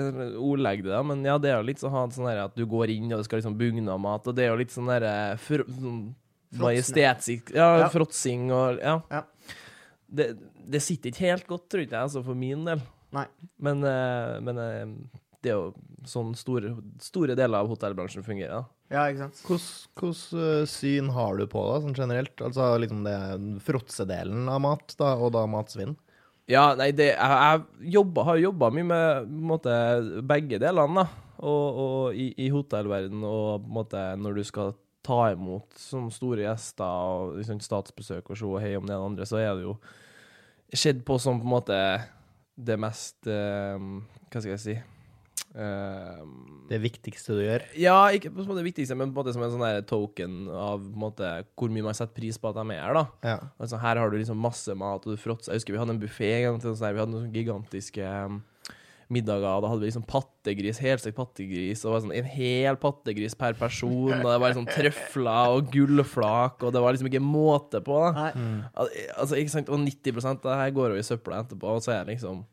det, 0.85 0.93
da, 0.95 1.01
men 1.03 1.23
ja, 1.27 1.37
det 1.41 1.49
er 1.51 1.57
jo 1.59 1.67
litt 1.67 1.81
sånn 1.83 2.11
sånn 2.15 2.29
at 2.31 2.55
du 2.55 2.63
går 2.69 2.93
inn, 2.93 3.09
og 3.11 3.19
det 3.19 3.25
skal 3.27 3.41
liksom 3.41 3.57
bugne 3.59 3.91
av 3.91 3.99
mat, 3.99 4.27
og 4.31 4.35
det 4.37 4.45
er 4.45 4.53
jo 4.53 4.59
litt 4.61 4.71
sånn 4.73 4.87
derre 4.87 5.35
fr- 5.41 5.65
sånn 5.67 6.15
Ja, 7.53 7.67
Ja. 7.83 7.89
fråtsing 7.91 8.49
og 8.55 8.79
Ja. 8.79 9.01
Ja. 9.11 9.23
Det, 10.15 10.29
det 10.69 10.79
sitter 10.81 11.11
ikke 11.11 11.25
helt 11.27 11.47
godt, 11.49 11.67
tror 11.69 11.81
ikke 11.83 11.97
jeg, 11.97 12.07
altså, 12.07 12.23
for 12.23 12.35
min 12.39 12.63
del. 12.65 12.81
Nei. 13.11 13.25
Men, 13.59 13.83
eh, 13.83 14.39
men 14.39 14.57
eh, 14.61 14.85
det 15.43 15.51
er 15.51 15.57
jo 15.57 15.73
sånn 16.07 16.31
store, 16.37 16.71
store 17.01 17.35
deler 17.35 17.59
av 17.59 17.67
hotellbransjen 17.69 18.23
fungerer, 18.23 18.61
da. 18.61 18.65
Ja, 18.93 19.03
ikke 19.09 19.25
sant? 19.25 19.41
Hvilket 19.49 20.69
syn 20.69 21.09
har 21.15 21.35
du 21.39 21.47
på 21.49 21.63
det, 21.73 21.81
sånn 21.87 21.97
generelt? 21.97 22.35
Altså 22.45 22.67
liksom 22.79 23.03
det 23.03 23.15
fråtsedelen 23.65 24.47
av 24.47 24.61
mat, 24.61 24.93
da, 24.99 25.15
og 25.17 25.33
da 25.33 25.45
matsvinn? 25.49 25.95
Ja, 26.49 26.75
nei, 26.77 26.91
det, 26.93 27.09
jeg, 27.15 27.17
jeg 27.17 27.93
jobba, 27.95 28.25
har 28.27 28.37
jobba 28.37 28.69
mye 28.73 28.85
med 28.85 29.29
måte, 29.49 29.75
begge 30.29 30.59
delene, 30.61 31.01
da. 31.01 31.21
Og, 31.45 31.79
og 31.83 32.15
i, 32.15 32.29
i 32.45 32.47
hotellverden 32.53 33.23
og 33.27 33.65
måte 33.67 33.99
når 34.21 34.37
du 34.37 34.43
skal 34.47 34.71
ta 35.05 35.33
imot 35.33 35.75
sånne 35.77 36.13
store 36.13 36.45
gjester 36.45 36.85
og 36.85 37.35
liksom, 37.41 37.59
statsbesøk 37.61 38.31
og 38.31 38.39
se 38.39 38.51
hei 38.63 38.71
om 38.79 38.87
den 38.87 38.95
andre, 38.95 39.27
så 39.27 39.41
er 39.41 39.51
det 39.57 39.65
jo 39.67 39.75
skjedd 40.73 41.03
på 41.05 41.19
som 41.21 41.41
på 41.41 41.45
en 41.45 41.55
måte 41.57 41.79
det 42.55 42.77
mest 42.79 43.27
eh, 43.27 43.75
Hva 44.31 44.39
skal 44.39 44.53
jeg 44.53 44.63
si 44.63 44.77
eh, 45.55 46.21
Det 46.69 46.79
viktigste 46.83 47.35
du 47.37 47.43
gjør? 47.45 47.65
ja, 47.79 47.97
ikke 48.15 48.31
på 48.33 48.41
en 48.41 48.49
måte 48.49 48.61
det 48.61 48.69
viktigste, 48.71 48.97
men 48.97 49.11
på 49.13 49.19
en 49.19 49.23
måte 49.23 49.35
som 49.35 49.43
en 49.45 49.53
sånn 49.53 49.65
der 49.65 49.83
token 49.87 50.47
av 50.49 50.81
på 50.81 50.91
en 50.93 51.03
måte, 51.05 51.29
hvor 51.55 51.69
mye 51.73 51.85
man 51.85 51.97
setter 51.97 52.15
pris 52.17 52.39
på 52.41 52.49
at 52.51 52.57
de 52.59 52.65
er 52.73 52.81
her. 52.81 52.93
da. 52.97 53.05
Ja. 53.23 53.37
Altså, 53.61 53.77
her 53.81 54.01
har 54.01 54.09
du 54.09 54.17
liksom 54.17 54.41
masse 54.41 54.73
mat, 54.75 55.05
og 55.05 55.13
du 55.15 55.21
fråtser. 55.21 55.53
Jeg 55.53 55.61
husker 55.61 55.75
vi 55.77 55.79
hadde 55.83 55.95
en 55.95 56.01
buffé 56.01 56.31
en 56.39 56.43
gang 56.49 56.59
til. 56.59 56.73
Sånn 56.75 56.87
der, 56.89 56.97
vi 56.97 57.03
hadde 57.05 57.13
noen 57.15 57.31
gigantiske 57.35 58.11
um, 58.25 58.41
middager. 59.13 59.61
Da 59.61 59.69
hadde 59.69 59.83
vi 59.83 59.91
liksom 59.91 60.07
pattegris, 60.09 60.79
helstekt 60.81 61.17
pattegris, 61.19 61.85
og 61.85 61.99
sånn 62.01 62.15
en 62.17 62.25
hel 62.33 62.79
pattegris 62.81 63.37
per 63.37 63.53
person. 63.59 64.09
Og 64.17 64.25
det 64.25 64.39
var 64.41 64.49
liksom 64.49 64.65
trøfler 64.65 65.53
og 65.59 65.69
gullflak, 65.73 66.65
og 66.65 66.73
det 66.73 66.81
var 66.81 66.95
liksom 66.97 67.11
ikke 67.11 67.21
måte 67.21 67.83
på. 67.85 68.01
da. 68.07 68.31
Nei. 68.33 68.53
Altså, 69.13 69.37
ikke 69.37 69.53
sant? 69.53 69.69
Og 69.69 69.83
90 69.85 70.25
av 70.25 70.41
det 70.41 70.57
her 70.63 70.73
går 70.81 70.95
jo 70.95 71.03
i 71.03 71.05
søpla 71.05 71.43
etterpå, 71.45 71.77
og 71.77 71.85
så 71.85 71.93
er 71.99 72.05
det 72.07 72.15
liksom 72.17 72.45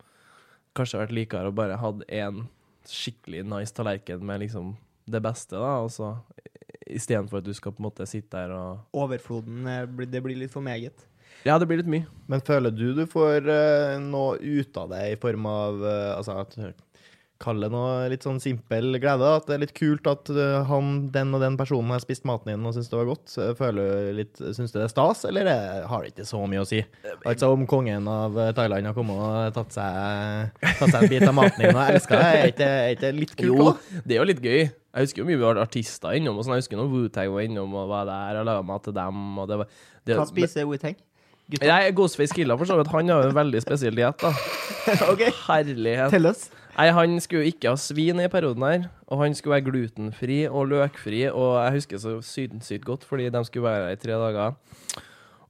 Kanskje 0.73 1.03
vært 1.03 1.11
likere 1.13 1.51
å 1.51 1.53
bare 1.53 1.75
hatt 1.77 1.99
en 2.09 2.47
skikkelig 2.91 3.45
nice 3.47 3.75
tallerken 3.75 4.25
med 4.27 4.43
liksom 4.45 4.75
det 5.13 5.21
beste, 5.23 5.59
da, 5.59 5.79
og 5.83 5.91
så 5.93 6.15
istedenfor 6.93 7.41
at 7.41 7.47
du 7.47 7.55
skal 7.57 7.75
på 7.75 7.83
en 7.83 7.89
måte 7.89 8.07
sitte 8.09 8.37
der 8.37 8.53
og 8.55 8.99
Overfloden 9.05 9.67
eh, 9.71 10.07
Det 10.11 10.23
blir 10.23 10.39
litt 10.39 10.53
for 10.53 10.65
meget. 10.65 11.07
Ja, 11.47 11.57
det 11.59 11.67
blir 11.67 11.81
litt 11.81 11.91
mye. 11.91 12.07
Men 12.31 12.45
føler 12.45 12.75
du 12.75 12.93
du 12.95 13.05
får 13.11 13.49
uh, 13.49 13.99
noe 14.03 14.39
ut 14.39 14.77
av 14.79 14.93
det 14.93 15.03
i 15.11 15.19
form 15.21 15.49
av 15.51 15.81
uh, 15.83 16.19
altså 16.19 16.37
at 17.43 17.47
Kall 17.47 17.63
det 17.65 17.71
noe 17.75 18.07
litt 18.11 18.23
sånn 18.23 18.39
simpel 18.43 18.99
glede? 19.03 19.31
At 19.39 19.49
det 19.49 19.57
er 19.57 19.63
litt 19.65 19.75
kult 19.77 20.07
at 20.11 20.31
eh, 20.31 20.63
han, 20.69 20.93
den 21.15 21.35
og 21.35 21.43
den 21.43 21.57
personen 21.59 21.91
har 21.95 22.03
spist 22.03 22.27
maten 22.29 22.53
din 22.53 22.69
og 22.69 22.77
syns 22.77 22.91
det 22.93 22.99
var 23.01 23.09
godt. 23.11 23.35
Føler 23.59 23.91
du 23.91 24.13
litt, 24.21 24.43
Syns 24.55 24.73
du 24.73 24.79
det 24.79 24.87
er 24.87 24.93
stas, 24.93 25.25
eller 25.29 25.49
det 25.49 25.57
har 25.91 26.05
det 26.05 26.13
ikke 26.13 26.29
så 26.29 26.43
mye 26.47 26.63
å 26.63 26.69
si? 26.69 26.83
Altså 27.27 27.51
Om 27.53 27.67
kongen 27.71 28.07
av 28.11 28.39
eh, 28.39 28.53
Thailand 28.57 28.91
har 28.91 28.97
kommet 28.97 29.19
og 29.19 29.57
tatt 29.59 29.77
seg, 29.77 30.63
tatt 30.63 30.95
seg 30.95 31.01
en 31.03 31.13
bit 31.13 31.27
av 31.27 31.37
maten 31.37 31.65
din 31.65 31.75
og 31.75 31.83
elska 31.85 32.23
det, 32.23 32.31
er 32.33 32.95
ikke 32.95 33.07
det 33.07 33.13
litt 33.19 33.37
kult? 33.37 33.49
Jo, 33.51 33.71
da? 33.73 34.03
det 34.07 34.17
er 34.17 34.23
jo 34.23 34.29
litt 34.31 34.43
gøy. 34.45 34.61
Jeg 34.93 35.07
husker 35.07 35.23
jo 35.23 35.29
mye 35.31 35.41
vi 35.41 35.49
har 35.49 35.63
artister 35.63 36.19
innom. 36.19 36.37
og 36.39 36.45
sånn. 36.45 36.59
Jeg 36.59 36.67
husker 36.67 36.79
når 36.79 36.91
Wu-Tang 36.93 37.33
var 37.33 37.47
innom 37.49 37.79
og 37.81 37.89
var 37.91 38.11
der 38.11 38.43
og 38.43 38.51
laga 38.51 38.67
mat 38.69 38.85
til 38.87 38.97
dem. 38.97 39.23
og 39.41 39.49
det 39.49 39.63
var... 39.63 39.81
Det, 40.03 40.19
Hva 40.19 40.29
spiser 40.29 40.69
Wu-Tang? 40.69 40.99
Nei, 41.61 41.81
Ghostface 41.93 42.33
Killa 42.37 42.57
for 42.57 42.69
så 42.69 42.79
vidt. 42.79 42.93
Han 42.95 43.11
har 43.13 43.25
jo 43.27 43.33
en 43.33 43.37
veldig 43.37 43.61
spesiell 43.65 43.97
diett, 43.99 44.21
da. 44.23 44.31
OK, 45.13 45.23
Herlighet. 45.47 46.11
tell 46.13 46.27
oss. 46.31 46.49
Nei, 46.73 46.89
han 46.97 47.19
skulle 47.21 47.51
ikke 47.53 47.75
ha 47.75 47.77
svin 47.77 48.21
i 48.23 48.29
perioden 48.33 48.65
her. 48.65 48.85
Og 49.13 49.21
han 49.21 49.35
skulle 49.37 49.59
være 49.59 49.67
glutenfri 49.69 50.39
og 50.49 50.71
løkfri, 50.73 51.27
og 51.29 51.59
jeg 51.61 51.75
husker 51.79 52.01
så 52.01 52.15
sydensykt 52.25 52.87
godt, 52.89 53.05
fordi 53.05 53.29
de 53.33 53.43
skulle 53.45 53.69
være 53.69 53.91
her 53.91 53.97
i 53.99 54.01
tre 54.01 54.17
dager. 54.23 54.55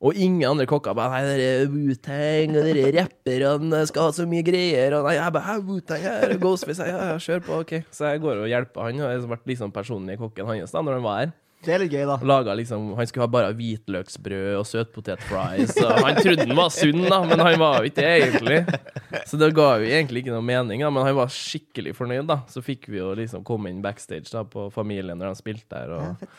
Og 0.02 0.16
ingen 0.18 0.42
andre 0.48 0.64
kokker 0.66 0.96
bare 0.98 1.12
Nei, 1.14 1.20
dere 1.28 1.50
er 1.60 1.68
Wu-Tang, 1.70 2.56
og 2.58 2.64
dere 2.66 2.88
rapperne 2.96 3.84
skal 3.86 4.08
ha 4.08 4.14
så 4.16 4.26
mye 4.26 4.42
greier. 4.42 4.96
Og 4.98 5.06
nei, 5.06 5.14
jeg 5.14 5.34
bare 5.36 5.60
Wu-Tang 5.62 6.02
her, 6.02 6.34
Ghostface, 6.42 6.88
ja, 6.90 7.12
kjør 7.22 7.44
på, 7.46 7.60
OK. 7.62 7.76
Så 7.94 8.10
jeg 8.10 8.24
går 8.24 8.42
og 8.42 8.50
hjelper 8.50 8.88
han, 8.88 8.98
og 8.98 9.12
jeg 9.14 9.22
ble 9.30 9.38
liksom 9.52 9.70
personlig 9.74 10.18
kokken 10.18 10.50
hans 10.50 10.74
da 10.74 10.82
når 10.82 10.98
han 10.98 11.06
var 11.06 11.20
her. 11.22 11.32
Det 11.62 11.74
er 11.74 11.82
litt 11.84 11.92
gøy, 11.94 12.02
da. 12.08 12.16
Laget, 12.26 12.56
liksom, 12.58 12.88
Han 12.98 13.06
skulle 13.06 13.26
ha 13.26 13.30
bare 13.30 13.52
hvitløksbrød 13.54 14.56
og 14.58 14.64
søtpotetfries. 14.66 15.76
og 15.84 15.92
Han 16.06 16.18
trodde 16.18 16.46
han 16.48 16.56
var 16.58 16.72
sunn, 16.74 17.04
da, 17.06 17.20
men 17.28 17.42
han 17.42 17.58
var 17.62 17.78
jo 17.80 17.90
ikke 17.90 18.02
det, 18.02 18.14
egentlig. 18.26 18.58
Så 19.30 19.38
det 19.38 19.52
ga 19.56 19.68
jo 19.78 19.86
egentlig 19.86 20.24
ikke 20.24 20.34
noe 20.34 20.46
mening, 20.46 20.82
da, 20.82 20.90
men 20.90 21.06
han 21.06 21.18
var 21.18 21.30
skikkelig 21.32 21.94
fornøyd. 21.98 22.26
da 22.30 22.40
Så 22.50 22.64
fikk 22.64 22.88
vi 22.90 22.98
jo 22.98 23.12
liksom 23.18 23.44
komme 23.46 23.70
inn 23.70 23.82
backstage 23.84 24.32
da 24.32 24.42
på 24.48 24.66
familien 24.74 25.18
når 25.20 25.32
han 25.32 25.38
spilte 25.38 25.70
der, 25.70 25.94
og 25.94 26.02
Ja, 26.02 26.32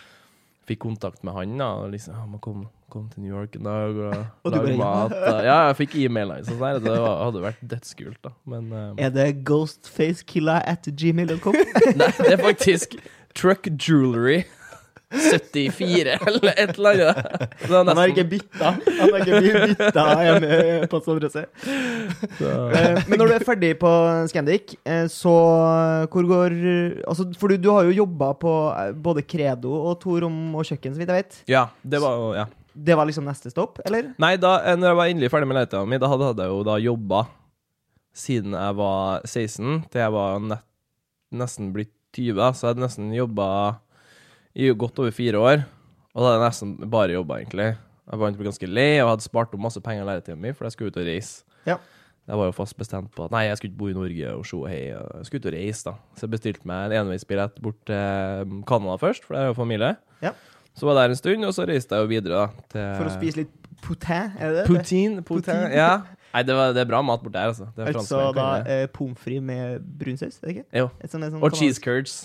fikk 0.68 0.80
kontakt 0.86 1.24
med 1.28 1.36
han. 1.36 1.58
da 1.60 1.70
Og 1.84 1.92
liksom, 1.92 2.16
ja, 2.16 2.26
må 2.28 2.40
komme, 2.44 2.68
kom, 2.92 3.10
til 3.12 3.24
New 3.24 3.34
York 3.36 3.56
en 3.60 3.68
dag 3.68 3.98
og, 4.10 4.26
Og 4.44 4.52
lage 4.56 4.78
mat. 4.80 5.12
Da. 5.12 5.34
ja, 5.44 5.58
jeg 5.70 5.80
fikk 5.82 5.96
e-mailer 6.06 6.44
og 6.44 6.48
sånn. 6.52 6.84
Det 6.84 6.94
var, 6.94 7.18
hadde 7.26 7.44
vært 7.44 7.64
dødskult, 7.76 8.20
da. 8.24 8.32
Men 8.48 8.72
um, 8.72 9.00
Er 9.00 9.12
det 9.16 9.30
ghostfacekiller 9.48 10.64
at 10.68 10.88
gmail.com? 10.88 11.58
nei, 12.00 12.12
det 12.20 12.36
er 12.38 12.44
faktisk 12.44 12.96
Truck 13.34 13.68
Jewelry 13.80 14.44
74, 15.14 16.16
eller 16.28 16.54
et 16.58 16.74
eller 16.78 16.90
annet. 16.90 17.50
Det 17.62 17.70
er 17.70 17.86
Han 17.90 17.98
har 18.02 18.12
ikke 18.14 18.26
bytta. 18.32 18.72
Han 19.00 19.14
har 19.14 19.26
ikke 19.26 19.42
bytta 19.44 20.06
hjemme 20.28 20.88
på 20.92 21.02
soverommet. 21.06 21.32
så- 21.38 21.46
Eh, 22.44 23.04
Men 23.08 23.20
når 23.20 23.28
du 23.30 23.34
er 23.36 23.44
ferdig 23.46 23.72
på 23.82 23.90
Scandic, 24.30 24.76
eh, 24.86 25.06
så 25.12 25.34
hvor 26.12 26.26
går 26.30 26.56
Altså, 27.08 27.26
for 27.40 27.48
du, 27.54 27.58
du 27.58 27.70
har 27.72 27.84
jo 27.88 27.94
jobba 28.04 28.32
på 28.40 28.52
eh, 28.78 28.92
både 28.94 29.24
Credo 29.28 29.72
og 29.92 30.00
to 30.02 30.18
rom 30.24 30.56
og 30.56 30.66
kjøkken, 30.68 30.94
så 30.96 31.02
vidt 31.02 31.10
jeg 31.14 31.24
vet. 31.24 31.40
Ja, 31.52 31.68
det 31.84 32.02
var 32.04 32.18
jo 32.20 32.34
Ja. 32.38 32.46
Det 32.74 32.96
var 32.98 33.06
liksom 33.06 33.26
neste 33.30 33.52
stopp, 33.54 33.78
eller? 33.86 34.08
Nei, 34.18 34.32
da 34.42 34.56
eh, 34.66 34.76
når 34.76 34.88
jeg 34.90 34.98
var 34.98 35.12
endelig 35.12 35.30
ferdig 35.30 35.48
med 35.48 35.58
leiligheten 35.60 35.90
min, 35.92 36.00
da 36.02 36.08
hadde 36.10 36.34
jeg 36.42 36.50
jo 36.50 36.64
da 36.66 36.78
jobba 36.82 37.20
siden 38.18 38.54
jeg 38.58 38.76
var 38.78 39.22
16 39.26 39.84
til 39.94 40.02
jeg 40.02 40.12
var 40.14 40.40
nett, 40.42 40.64
nesten 41.34 41.72
blitt 41.74 41.94
20, 42.18 42.34
da. 42.38 42.52
så 42.54 42.66
jeg 42.68 42.74
hadde 42.76 42.84
nesten 42.88 43.14
jobba 43.14 43.48
i 44.56 44.70
godt 44.78 45.00
over 45.02 45.12
fire 45.16 45.40
år. 45.42 45.64
Og 46.14 46.22
da 46.22 46.28
hadde 46.30 46.38
jeg 46.40 46.46
nesten 46.50 46.76
bare 46.94 47.16
jobba, 47.16 47.40
egentlig. 47.42 47.72
Jeg 48.04 48.20
var 48.20 48.36
ganske 48.38 48.68
lei 48.70 48.92
og 49.02 49.10
hadde 49.16 49.26
spart 49.26 49.54
opp 49.56 49.62
masse 49.64 49.82
penger 49.82 50.04
av 50.04 50.10
læretida 50.12 50.36
mi, 50.38 50.52
for 50.54 50.68
jeg 50.68 50.76
skulle 50.76 50.92
ut 50.94 51.00
og 51.02 51.08
reise. 51.08 51.44
Ja. 51.66 51.78
Jeg 52.28 52.40
var 52.40 52.48
jo 52.48 52.54
fast 52.56 52.78
bestemt 52.80 53.10
på 53.16 53.26
at 53.26 53.34
nei, 53.34 53.42
jeg 53.50 53.58
skulle 53.60 53.72
ikke 53.74 53.80
bo 53.82 53.90
i 53.92 53.96
Norge 53.98 54.30
og 54.38 54.46
se 54.48 54.60
hei. 54.72 54.82
Jeg 54.94 55.26
skulle 55.28 55.42
ut 55.44 55.48
og 55.50 55.56
reise, 55.58 55.84
da. 55.90 55.94
Så 56.16 56.24
jeg 56.28 56.32
bestilte 56.36 56.68
meg 56.70 56.94
en 56.94 57.02
enveisbillett 57.08 57.58
bort 57.64 57.80
til 57.90 58.54
Canada 58.70 58.96
først, 59.02 59.26
for 59.26 59.36
det 59.36 59.42
er 59.42 59.50
jo 59.52 59.58
familie. 59.58 59.90
Ja. 60.24 60.32
Så 60.78 60.88
var 60.88 60.96
jeg 60.96 61.02
der 61.10 61.16
en 61.16 61.20
stund, 61.20 61.46
og 61.50 61.54
så 61.58 61.66
reiste 61.68 61.96
jeg 61.98 62.06
jo 62.06 62.12
videre 62.14 62.38
da, 62.46 62.68
til 62.72 62.86
For 63.00 63.10
å 63.10 63.16
spise 63.18 63.42
litt 63.42 63.58
potin, 63.84 64.32
er 64.40 64.54
det 64.54 64.62
det? 64.62 64.68
Poutine, 64.70 65.26
poutine, 65.28 65.68
ja. 65.76 65.90
Nei, 66.34 66.42
det, 66.48 66.56
var, 66.58 66.72
det 66.74 66.82
er 66.86 66.90
bra 66.90 67.02
mat 67.06 67.22
borti 67.26 67.38
her, 67.42 67.52
altså. 67.52 67.68
Det 67.76 67.84
er 67.90 67.98
Altså 68.00 68.22
da 68.38 68.48
eh, 68.64 68.86
pommes 68.94 69.20
frites 69.22 69.44
med 69.50 69.84
brunsaus, 70.00 70.40
er 70.40 70.48
det 70.48 70.56
ikke? 70.56 70.66
Jo. 70.80 70.88
Sånt- 71.04 71.28
sånt 71.30 71.44
Og 71.44 71.58
cheese 71.60 71.82
curds. 71.84 72.16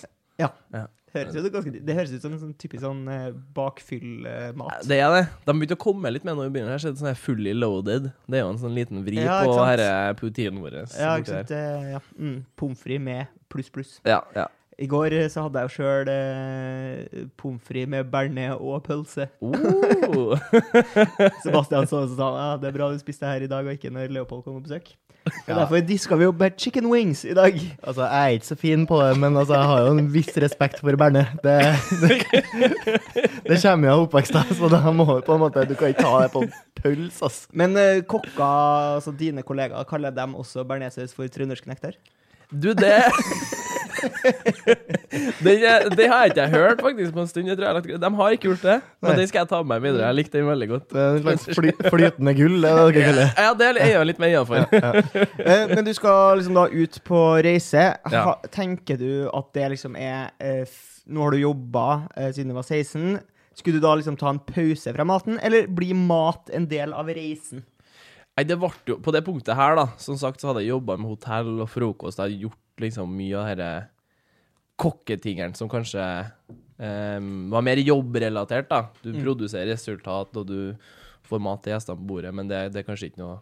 Høres 1.15 1.37
ut, 1.39 1.47
ganske, 1.55 1.73
det 1.89 1.95
høres 1.97 2.11
ut 2.13 2.25
som 2.25 2.35
en 2.35 2.41
sånn 2.43 2.53
typisk 2.61 2.83
sånn 2.85 3.01
eh, 3.09 3.31
bakfyll-mat. 3.57 4.85
Det 4.89 4.99
er 5.01 5.15
det. 5.15 5.23
De 5.47 5.55
begynte 5.57 5.79
å 5.79 5.81
komme 5.81 6.13
litt 6.13 6.27
med 6.27 6.37
når 6.37 6.51
vi 6.51 6.55
begynner 6.59 6.75
her, 6.77 6.83
så 6.83 6.91
det 6.91 6.99
er 6.99 7.01
sånn 7.05 7.11
her 7.13 7.23
fully 7.23 7.55
loaded. 7.57 8.11
Det 8.29 8.41
er 8.41 8.45
jo 8.45 8.53
en 8.53 8.61
sånn 8.61 8.77
liten 8.77 9.01
vri 9.07 9.23
Ja, 9.23 9.41
på 9.47 9.57
herre 9.65 9.89
poutinen 10.21 10.61
vår. 10.65 10.83
ja, 10.99 11.17
ikke 11.21 11.33
sant? 11.41 11.51
Ja. 11.95 12.03
Mm, 12.19 12.39
pommes 12.61 12.85
frites 12.85 13.05
med 13.09 13.35
pluss, 13.49 13.73
pluss. 13.73 13.99
Ja, 14.09 14.23
ja. 14.37 14.47
I 14.79 14.87
går 14.87 15.11
eh, 15.17 15.27
så 15.33 15.43
hadde 15.43 15.59
jeg 15.65 15.71
jo 15.71 15.75
sjøl 15.81 16.09
eh, 16.13 17.25
pommes 17.41 17.65
frites 17.67 17.91
med 17.91 18.13
bearnés 18.13 18.55
og 18.61 18.85
pølse. 18.87 19.27
Oh. 19.43 20.39
Sebastian 21.43 21.89
så 21.91 22.05
og 22.05 22.15
sa 22.15 22.29
ja, 22.37 22.49
det 22.63 22.71
er 22.71 22.77
bra 22.77 22.93
du 22.93 23.01
spiste 23.01 23.27
her 23.27 23.43
i 23.43 23.51
dag, 23.51 23.67
og 23.67 23.75
ikke 23.75 23.91
når 23.91 24.13
Leopold 24.15 24.45
kom 24.47 24.61
på 24.61 24.69
besøk. 24.69 24.93
Ja. 25.49 25.55
Derfor 25.63 25.83
diska 25.85 26.17
vi 26.19 26.27
opp 26.29 26.41
med 26.41 26.57
chicken 26.61 26.89
wings 26.91 27.25
i 27.25 27.35
dag. 27.37 27.57
Altså, 27.83 28.05
jeg 28.05 28.19
er 28.19 28.39
ikke 28.39 28.49
så 28.51 28.57
fin 28.59 28.87
på 28.89 29.01
det, 29.03 29.15
men 29.21 29.37
altså, 29.37 29.55
jeg 29.57 29.71
har 29.71 29.87
jo 29.87 29.95
en 29.97 30.11
viss 30.13 30.33
respekt 30.45 30.83
for 30.83 30.99
Berne. 31.01 31.25
Det, 31.45 31.57
det, 32.03 32.19
det 33.47 33.61
kommer 33.63 33.89
jo 33.89 33.95
av 33.95 34.05
oppvekst, 34.07 34.37
da, 34.37 34.45
så 34.59 34.71
da 34.73 34.83
må 34.93 35.07
du 35.09 35.25
på 35.27 35.37
en 35.37 35.43
måte 35.43 35.65
Du 35.69 35.75
kan 35.79 35.93
ikke 35.93 36.05
ta 36.05 36.25
det 36.25 36.33
på 36.35 36.45
puls, 36.83 37.23
ass. 37.25 37.41
Men 37.57 37.77
uh, 37.79 38.03
kokka, 38.09 38.53
altså 38.99 39.15
dine 39.17 39.45
kollegaer, 39.47 39.89
kaller 39.89 40.15
dem 40.15 40.37
også 40.39 40.67
bearnéssaus 40.69 41.17
for 41.17 41.29
trøndersk 41.33 41.69
nektar? 41.71 41.99
Du, 42.49 42.73
det 42.73 43.03
Den 45.45 45.65
Det 45.97 46.07
har 46.11 46.25
jeg 46.25 46.33
ikke 46.33 46.47
hørt 46.53 46.83
faktisk 46.83 47.15
på 47.15 47.23
en 47.23 47.31
stund. 47.31 47.51
De 47.51 48.11
har 48.21 48.35
ikke 48.35 48.49
gjort 48.49 48.65
det, 48.65 48.77
men 49.01 49.11
Nei. 49.11 49.17
den 49.21 49.31
skal 49.31 49.43
jeg 49.43 49.51
ta 49.53 49.61
med 49.63 49.71
meg 49.73 49.85
videre. 49.87 50.09
Jeg 50.09 50.19
likte 50.19 50.39
den 50.39 50.51
veldig 50.51 50.69
godt. 50.73 50.87
Det 50.93 51.05
er 51.05 51.17
en 51.17 51.25
slags 51.25 51.59
fly, 51.59 51.73
flytende 51.87 52.35
gull, 52.39 52.59
det 52.63 52.71
er 52.71 52.79
det 52.79 52.85
dere 52.89 53.07
kaller 53.07 53.23
det. 53.23 53.31
Ja, 53.47 53.55
det 53.59 53.71
er 53.71 53.93
jeg 53.93 54.11
litt 54.11 54.23
mer 54.23 54.35
innafor. 54.35 54.61
Ja, 54.73 54.93
ja. 55.47 55.57
men 55.73 55.83
du 55.87 55.93
skal 55.97 56.41
liksom 56.41 56.59
da 56.59 56.67
ut 56.73 57.01
på 57.09 57.25
reise. 57.49 57.89
Ha, 58.13 58.37
tenker 58.55 59.01
du 59.01 59.11
at 59.33 59.51
det 59.57 59.73
liksom 59.77 59.99
er 59.99 60.31
eh, 60.43 60.79
Nå 61.09 61.25
har 61.25 61.33
du 61.33 61.41
jobba 61.41 61.85
eh, 62.19 62.29
siden 62.37 62.53
du 62.53 62.59
var 62.59 62.67
16. 62.69 63.19
Skulle 63.57 63.81
du 63.81 63.87
da 63.87 63.95
liksom 63.97 64.19
ta 64.21 64.31
en 64.31 64.43
pause 64.45 64.93
fra 64.95 65.07
maten, 65.09 65.39
eller 65.43 65.67
blir 65.73 65.97
mat 65.97 66.53
en 66.55 66.69
del 66.71 66.93
av 66.95 67.09
reisen? 67.11 67.65
Nei, 68.39 68.45
det 68.47 68.55
ble 68.63 68.69
jo 68.87 68.97
På 69.03 69.11
det 69.11 69.25
punktet 69.27 69.57
her, 69.59 69.75
da, 69.75 69.89
som 69.99 70.15
sagt, 70.21 70.39
så 70.39 70.53
hadde 70.53 70.63
jeg 70.63 70.71
jobba 70.71 70.95
med 70.97 71.11
hotell 71.11 71.57
og 71.65 71.69
frokost. 71.73 72.21
Jeg 72.21 72.29
hadde 72.29 72.43
gjort 72.47 72.85
liksom 72.85 73.11
mye 73.19 73.35
av 73.41 73.49
disse 73.59 73.71
kokketingene 74.79 75.59
som 75.59 75.67
kanskje 75.71 76.05
um, 76.79 77.49
var 77.51 77.65
mer 77.67 77.81
jobbrelatert, 77.83 78.69
da. 78.71 78.85
Du 79.03 79.11
Mm. 79.11 79.23
produserer 79.25 79.73
resultat, 79.73 80.37
og 80.39 80.47
du 80.47 80.77
får 81.27 81.41
mat 81.43 81.63
til 81.65 81.73
gjestene 81.75 81.99
på 81.99 82.07
bordet, 82.13 82.33
men 82.35 82.47
det, 82.47 82.73
det 82.73 82.85
er 82.85 82.87
kanskje 82.87 83.11
ikke 83.11 83.25
noe 83.25 83.41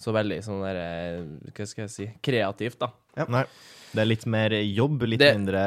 så 0.00 0.14
veldig 0.16 0.38
sånn 0.40 0.62
derre 0.64 0.86
Hva 1.52 1.66
skal 1.68 1.84
jeg 1.84 1.90
si 1.92 2.06
kreativt, 2.24 2.78
da. 2.80 2.88
Ja. 3.20 3.26
Nei. 3.28 3.44
Det 3.92 4.02
er 4.02 4.06
litt 4.06 4.24
mer 4.30 4.50
jobb, 4.50 5.02
litt 5.02 5.18
Det- 5.18 5.34
mindre 5.34 5.62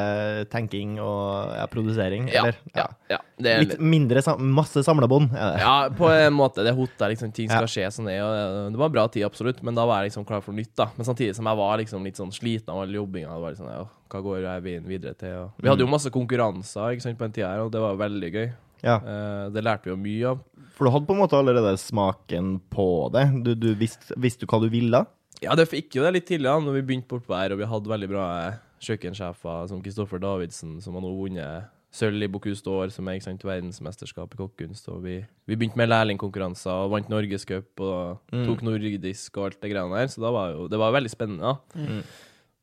tenking 0.48 0.98
og 0.98 1.52
ja, 1.58 1.66
produsering, 1.66 2.28
Ja, 2.32 2.40
eller? 2.42 2.56
ja, 2.74 2.86
ja. 3.10 3.18
Det 3.36 3.50
er 3.52 3.60
Litt 3.64 3.80
mindre, 3.80 4.22
masse 4.38 4.80
samlebånd, 4.86 5.34
er 5.34 5.52
det. 5.52 5.60
Ja, 5.60 5.88
på 5.90 6.08
en 6.08 6.32
måte. 6.32 6.64
Det 6.64 6.74
hotell, 6.74 7.10
liksom, 7.12 7.32
ting 7.34 7.48
skal 7.50 7.66
skje 7.68 7.90
sånn 7.92 8.08
og 8.08 8.72
Det 8.72 8.78
var 8.78 8.86
en 8.86 8.92
bra 8.92 9.06
tid, 9.08 9.24
absolutt, 9.24 9.62
men 9.62 9.74
da 9.74 9.84
var 9.84 10.02
jeg 10.02 10.10
liksom 10.12 10.24
klar 10.26 10.40
for 10.42 10.52
nytt. 10.52 10.74
da 10.76 10.86
Men 10.96 11.04
samtidig 11.04 11.34
som 11.36 11.44
jeg 11.44 11.56
var 11.56 11.78
liksom 11.78 12.04
litt 12.04 12.16
sånn 12.16 12.32
sliten 12.32 12.68
av 12.70 12.80
all 12.82 12.88
jobbinga. 12.94 13.28
Det 13.34 13.42
var 13.42 13.52
sånn, 13.60 13.72
ja, 13.72 13.84
hva 14.10 14.22
går 14.22 14.40
jeg 14.42 14.62
veien 14.62 14.84
videre 14.86 15.14
til? 15.18 15.34
Og 15.44 15.52
vi 15.60 15.68
hadde 15.68 15.80
jo 15.80 15.86
masse 15.86 16.10
konkurranser 16.10 16.94
ikke 16.94 17.02
sant, 17.02 17.18
på 17.18 17.24
den 17.28 17.32
tida 17.32 17.48
her, 17.52 17.60
og 17.66 17.72
det 17.72 17.80
var 17.80 17.96
veldig 17.96 18.32
gøy. 18.32 18.52
Ja. 18.84 18.96
Eh, 19.00 19.50
det 19.50 19.64
lærte 19.64 19.84
vi 19.84 19.90
jo 19.90 19.96
mye 19.96 20.30
av. 20.32 20.40
For 20.76 20.84
du 20.84 20.90
hadde 20.90 21.06
på 21.06 21.14
en 21.14 21.20
måte 21.22 21.38
allerede 21.38 21.76
smaken 21.80 22.60
på 22.70 23.10
det. 23.12 23.44
Du, 23.44 23.54
du 23.54 23.74
visste, 23.74 24.12
visste 24.20 24.44
du 24.44 24.46
hva 24.46 24.60
du 24.60 24.68
ville? 24.68 25.04
Ja, 25.42 25.54
det 25.58 25.66
fikk 25.68 25.96
jo 25.98 26.04
det 26.04 26.12
litt 26.14 26.26
tidlig, 26.28 26.46
da 26.48 26.58
når 26.62 26.78
vi 26.78 26.82
begynte 26.88 27.08
bortpå 27.10 27.34
her, 27.36 27.52
og 27.52 27.58
vi 27.58 27.66
hadde 27.68 27.90
veldig 27.90 28.08
bra 28.08 28.26
eh, 28.46 28.58
kjøkkensjefer 28.84 29.68
som 29.68 29.80
Kristoffer 29.82 30.20
Davidsen, 30.22 30.76
som 30.84 30.94
har 30.94 31.02
nå 31.04 31.10
vunnet 31.18 31.70
sølv 31.94 32.24
i 32.26 32.28
Bocuse 32.30 32.64
d'Or, 32.66 32.90
som 32.90 33.06
er 33.08 33.20
sant, 33.22 33.44
verdensmesterskap 33.46 34.32
i 34.34 34.38
kokkekunst. 34.40 34.88
Og 34.90 35.02
vi, 35.04 35.16
vi 35.46 35.54
begynte 35.58 35.78
med 35.78 35.92
lærlingkonkurranser 35.92 36.86
og 36.86 36.90
vant 36.96 37.10
Norgescup 37.12 37.80
og 37.86 38.18
Mm. 38.34 38.46
tok 38.48 38.62
nordisk 38.66 39.36
og 39.38 39.44
alt 39.46 39.60
det 39.62 39.70
greiene 39.70 39.94
der, 40.00 40.08
så 40.10 40.32
var 40.34 40.54
jo, 40.56 40.66
det 40.68 40.78
var 40.80 40.92
veldig 40.96 41.12
spennende. 41.12 41.52
da. 41.54 41.78
Mm. 41.78 42.02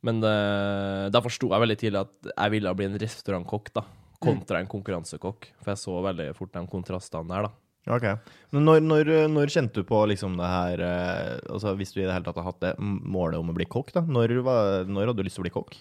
Men 0.03 0.19
uh, 0.25 1.07
da 1.13 1.21
forsto 1.21 1.47
jeg 1.51 1.61
veldig 1.63 1.77
tidlig 1.79 2.01
at 2.01 2.31
jeg 2.33 2.51
ville 2.57 2.73
bli 2.75 2.85
en 2.89 2.99
restaurantkokk, 2.99 3.71
da. 3.77 3.85
Kontra 4.21 4.59
en 4.59 4.67
konkurransekokk. 4.69 5.47
For 5.63 5.71
jeg 5.71 5.79
så 5.81 5.95
veldig 6.03 6.27
fort 6.37 6.51
de 6.53 6.65
kontrastene 6.69 7.29
der, 7.31 7.47
da. 7.47 7.51
Ok. 7.89 8.03
Men 8.53 8.65
når, 8.67 8.79
når, 8.85 9.07
når 9.33 9.49
kjente 9.49 9.81
du 9.81 9.87
på 9.89 10.03
liksom 10.11 10.35
det 10.37 10.45
her 10.45 10.81
eh, 10.85 11.39
Altså 11.49 11.71
Hvis 11.79 11.89
du 11.95 12.01
i 12.01 12.05
det 12.05 12.13
hele 12.13 12.21
tatt 12.27 12.37
har 12.37 12.45
hatt 12.51 12.59
det 12.61 12.75
målet 12.77 13.39
om 13.39 13.49
å 13.49 13.55
bli 13.57 13.65
kokk, 13.65 13.89
da? 13.95 14.03
Når, 14.05 14.35
var, 14.45 14.83
når 14.85 15.09
hadde 15.09 15.17
du 15.17 15.25
lyst 15.25 15.39
til 15.39 15.41
å 15.41 15.47
bli 15.47 15.53
kokk? 15.55 15.73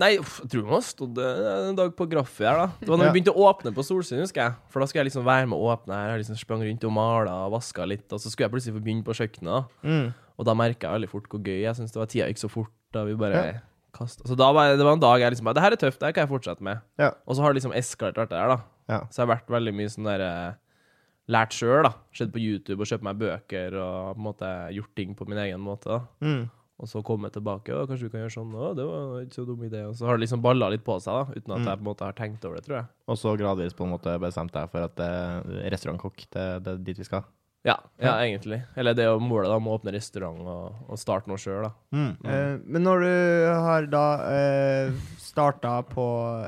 Nei, 0.00 0.12
uff, 0.22 0.36
jeg 0.44 0.52
tror 0.52 0.68
det 0.70 0.78
stod 0.86 1.18
eh, 1.18 1.48
en 1.72 1.76
dag 1.76 1.90
på 1.98 2.06
Graffi 2.08 2.46
her, 2.46 2.60
da. 2.62 2.68
Det 2.78 2.88
var 2.88 3.00
når 3.00 3.08
Ja. 3.08 3.10
vi 3.10 3.18
begynte 3.18 3.34
å 3.34 3.48
åpne 3.50 3.72
på 3.74 3.82
Solsiden, 3.84 4.22
husker 4.22 4.44
jeg. 4.44 4.54
For 4.70 4.80
da 4.80 4.86
skulle 4.86 5.02
jeg 5.02 5.08
liksom 5.10 5.26
være 5.26 5.48
med 5.50 5.58
å 5.58 5.66
åpne 5.74 5.98
her. 5.98 6.12
Jeg 6.14 6.22
liksom 6.22 6.38
sprang 6.38 6.62
rundt 6.62 6.86
og 6.86 6.94
mala 6.94 7.34
og 7.48 7.56
vaska 7.58 7.88
litt. 7.90 8.06
Og 8.14 8.22
så 8.22 8.30
skulle 8.30 8.46
jeg 8.46 8.54
plutselig 8.54 8.76
få 8.78 8.84
begynne 8.86 9.04
på 9.04 9.16
kjøkkenet. 9.18 9.50
da. 9.50 9.90
Mm. 9.90 10.14
Og 10.38 10.46
da 10.46 10.54
merka 10.56 10.86
jeg 10.86 10.94
veldig 11.00 11.10
fort 11.10 11.26
hvor 11.28 11.42
gøy 11.44 11.58
jeg 11.66 11.74
syntes 11.76 11.92
det 11.92 12.00
var. 12.00 12.08
Tida 12.14 12.30
gikk 12.30 12.38
så 12.46 12.48
fort 12.54 12.72
da 12.94 13.02
vi 13.04 13.18
bare 13.18 13.42
Ja. 13.42 13.58
kastet. 13.98 14.24
Så 14.30 14.38
da 14.38 14.52
var, 14.54 14.76
det 14.78 14.86
var 14.86 14.94
en 14.94 15.02
dag 15.02 15.20
jeg 15.20 15.34
liksom 15.34 15.50
bare 15.50 15.58
Det 15.58 15.62
her 15.66 15.72
er 15.74 15.82
tøft, 15.82 15.98
det 16.00 16.06
her 16.06 16.12
kan 16.16 16.22
jeg 16.28 16.32
fortsette 16.38 16.62
med. 16.70 16.80
Ja. 17.02 17.10
Og 17.26 17.34
så 17.36 17.42
har 17.42 17.52
det 17.52 17.60
liksom 17.60 17.74
eskalert 17.76 18.16
alt 18.22 18.30
det 18.30 18.38
der, 18.38 18.48
da. 18.54 18.58
Ja. 18.88 19.00
Så 19.10 19.20
jeg 19.20 19.26
har 19.26 19.34
vært 19.36 19.50
veldig 19.58 19.74
mye 19.74 19.90
sånn 19.90 20.06
der 20.08 20.24
eh, 20.30 20.52
Lært 21.28 21.52
sjøl. 21.54 21.86
Sett 22.16 22.32
på 22.32 22.40
YouTube 22.40 22.80
og 22.82 22.86
kjøpt 22.90 23.04
meg 23.06 23.18
bøker 23.20 23.76
og 23.78 24.14
på 24.16 24.18
en 24.18 24.24
måte 24.24 24.48
gjort 24.74 24.94
ting 24.96 25.12
på 25.14 25.26
min 25.28 25.38
egen 25.38 25.60
måte. 25.60 26.00
Mm. 26.24 26.48
Og 26.80 26.88
så 26.88 27.02
komme 27.04 27.28
tilbake, 27.28 27.74
og 27.76 27.90
kanskje 27.90 28.06
vi 28.06 28.10
kan 28.14 28.22
gjøre 28.22 28.32
sånn. 28.32 28.54
Å, 28.56 28.70
det 28.74 28.86
var 28.88 29.18
ikke 29.20 29.36
så 29.36 29.42
dum 29.44 29.60
idé. 29.66 29.82
Og 29.84 29.92
så 29.98 30.06
har 30.08 30.16
det 30.16 30.24
liksom 30.24 30.40
balla 30.40 30.70
litt 30.72 30.80
på 30.86 30.96
seg, 31.04 31.12
da, 31.12 31.34
uten 31.36 31.52
at 31.52 31.60
Mm. 31.60 31.66
jeg 31.68 31.76
på 31.76 31.84
en 31.84 31.88
måte 31.90 32.06
har 32.08 32.16
tenkt 32.16 32.44
over 32.48 32.56
det, 32.56 32.64
tror 32.64 32.76
jeg. 32.78 32.86
Og 33.06 33.18
så 33.20 33.34
gradvis 33.36 33.74
på 33.76 33.84
en 33.84 33.92
måte 33.92 34.14
bestemt 34.18 34.52
deg 34.56 34.70
for 34.72 34.86
at 34.88 34.98
eh, 35.04 35.68
restaurantkokk, 35.74 36.24
det, 36.32 36.46
det 36.64 36.72
er 36.72 36.80
dit 36.88 36.96
vi 37.02 37.04
skal? 37.04 37.22
Ja, 37.66 37.74
ja, 38.00 38.14
egentlig. 38.24 38.62
Eller 38.80 38.94
det 38.96 39.04
er 39.04 39.10
jo 39.12 39.20
målet 39.20 39.50
da, 39.52 39.58
om 39.60 39.66
å 39.68 39.74
åpne 39.76 39.92
restaurant 39.92 40.40
og, 40.48 40.78
og 40.88 41.00
starte 41.00 41.28
noe 41.28 41.40
sjøl, 41.40 41.66
Mm. 41.92 42.14
Mm. 42.22 42.28
Eh, 42.32 42.54
men 42.64 42.86
når 42.86 43.04
du 43.04 43.12
har 43.66 43.88
da 43.92 44.04
eh, 44.32 44.92
starta 45.20 45.74
på 45.90 46.04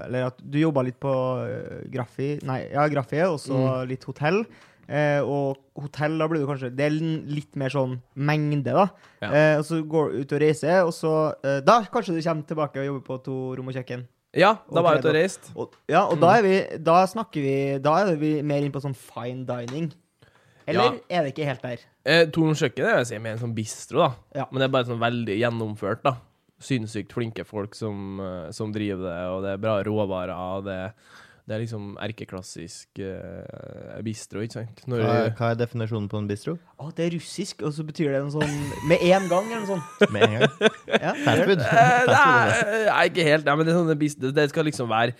Eller 0.07 0.31
at 0.31 0.38
du 0.40 0.59
jobba 0.61 0.85
litt 0.87 0.99
på 1.02 1.12
eh, 1.45 1.83
Graffi 1.92 2.37
Nei, 2.49 2.62
ja, 2.73 2.87
Graffi, 2.88 3.21
og 3.26 3.37
så 3.42 3.59
litt 3.88 4.04
hotell. 4.09 4.42
Eh, 4.88 5.21
og 5.21 5.61
hotell, 5.78 6.16
da 6.19 6.26
blir 6.31 6.42
du 6.42 6.49
kanskje 6.49 6.73
Det 6.75 6.88
er 6.88 6.97
litt 6.97 7.54
mer 7.61 7.73
sånn 7.73 7.99
mengde, 8.16 8.73
da. 8.75 8.88
Ja. 9.23 9.28
Eh, 9.31 9.54
og 9.61 9.69
så 9.69 9.83
går 9.85 10.11
du 10.16 10.25
ut 10.25 10.35
og 10.37 10.42
reiser, 10.42 10.81
og 10.88 10.97
så 10.97 11.12
eh, 11.45 11.61
Da 11.64 11.83
kanskje 11.92 12.16
du 12.16 12.25
kommer 12.25 12.49
tilbake 12.49 12.81
og 12.83 12.88
jobber 12.88 13.07
på 13.11 13.21
to 13.28 13.38
rom 13.59 13.69
og 13.71 13.76
kjøkken. 13.76 14.09
Ja, 14.33 14.54
da 14.73 14.81
var 14.81 14.97
jeg 14.97 15.02
ute 15.04 15.11
og 15.12 15.16
reist. 15.19 15.49
Og, 15.52 15.75
ja, 15.92 16.07
og 16.09 16.16
da 16.23 16.38
er 16.38 16.47
vi 16.47 16.54
Da 16.81 17.02
snakker 17.04 17.45
vi 17.45 17.57
Da 17.85 17.99
er 18.00 18.16
vi 18.16 18.38
mer 18.40 18.64
inn 18.64 18.73
på 18.73 18.81
sånn 18.81 18.97
fine 18.97 19.45
dining. 19.45 19.90
Eller 20.66 21.00
er 21.09 21.25
det 21.25 21.33
ikke 21.35 21.49
helt 21.49 21.64
der? 21.64 21.87
Eh, 22.04 22.26
Torn 22.35 22.59
kjøkken 22.59 22.87
er 22.87 23.00
jeg 23.00 23.09
si, 23.12 23.23
mer 23.23 23.37
en 23.37 23.42
sånn 23.42 23.57
bistro, 23.57 24.04
da. 24.04 24.42
Ja. 24.42 24.47
Men 24.50 24.62
det 24.62 24.69
er 24.69 24.76
bare 24.76 24.90
sånn 24.90 25.02
veldig 25.02 25.38
gjennomført, 25.40 26.04
da. 26.07 26.16
Sinnssykt 26.62 27.14
flinke 27.14 27.45
folk 27.47 27.75
som, 27.75 28.21
eh, 28.23 28.49
som 28.54 28.75
driver 28.75 29.09
det, 29.09 29.19
og 29.33 29.42
det 29.47 29.57
er 29.57 29.62
bra 29.62 29.76
råvarer. 29.87 30.35
og 30.35 30.69
det, 30.69 30.78
det 31.42 31.57
er 31.57 31.62
liksom 31.64 31.87
erkeklassisk 31.99 33.00
uh, 33.02 33.99
bistro, 34.07 34.45
ikke 34.45 34.61
sant? 34.61 34.83
Når, 34.87 35.00
Hva, 35.02 35.14
hva 35.40 35.49
er 35.50 35.59
definisjonen 35.59 36.07
på 36.11 36.21
en 36.23 36.28
bistro? 36.31 36.54
Å, 36.78 36.92
det 36.95 37.09
er 37.09 37.16
russisk, 37.16 37.64
og 37.66 37.75
så 37.75 37.83
betyr 37.87 38.12
det 38.14 38.21
en 38.23 38.31
sånn 38.31 38.52
Med 38.87 39.02
en 39.09 39.26
gang, 39.31 39.49
eller 39.50 39.64
noe 39.64 39.73
sånt. 39.73 40.04
Med 40.14 40.28
en 40.28 40.37
gang. 40.38 40.78
Ja. 40.92 41.16
Fastfood? 41.25 41.64
Eh, 41.66 41.83
Fast 42.07 42.14
er. 42.14 42.54
Nei, 42.71 42.83
nei, 42.87 43.04
ikke 43.11 43.26
helt. 43.26 43.49
Nei, 43.49 43.57
men 43.59 43.66
det, 43.66 43.75
er 43.75 43.81
sånn, 43.83 44.35
det 44.38 44.47
skal 44.54 44.69
liksom 44.71 44.90
være 44.92 45.16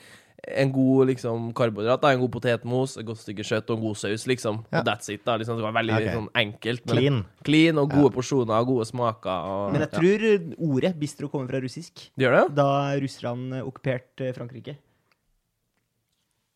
en 0.49 0.73
god 0.75 1.07
liksom, 1.07 1.53
karbohydrat, 1.55 2.03
da, 2.03 2.11
en 2.13 2.21
god 2.25 2.33
potetmos, 2.35 2.97
et 2.99 3.07
godt 3.07 3.21
stykke 3.23 3.45
kjøtt 3.47 3.71
og 3.71 3.77
en 3.79 3.85
god 3.87 3.99
saus, 4.01 4.27
liksom. 4.27 4.65
Ja. 4.73 4.81
Og 4.81 4.87
that's 4.89 5.13
it. 5.13 5.25
da, 5.25 5.37
liksom, 5.39 5.57
Det 5.57 5.63
var 5.63 5.77
veldig 5.79 5.95
okay. 5.95 6.15
sånn 6.17 6.29
enkelt. 6.35 6.87
men- 6.87 6.97
Clean. 6.97 7.25
Clean 7.45 7.79
og 7.79 7.91
gode 7.91 8.13
porsjoner 8.13 8.59
og 8.59 8.67
gode 8.67 8.87
smaker. 8.87 9.31
Og, 9.47 9.73
Men 9.73 9.87
jeg 9.87 9.93
tror 9.93 10.75
ordet 10.75 10.99
bistro 10.99 11.29
kommer 11.29 11.49
fra 11.49 11.61
russisk. 11.61 12.11
Det 12.17 12.27
Gjør 12.27 12.41
det? 12.41 12.55
Da 12.57 12.71
russerne 12.99 13.63
okkuperte 13.63 14.35
Frankrike. 14.35 14.77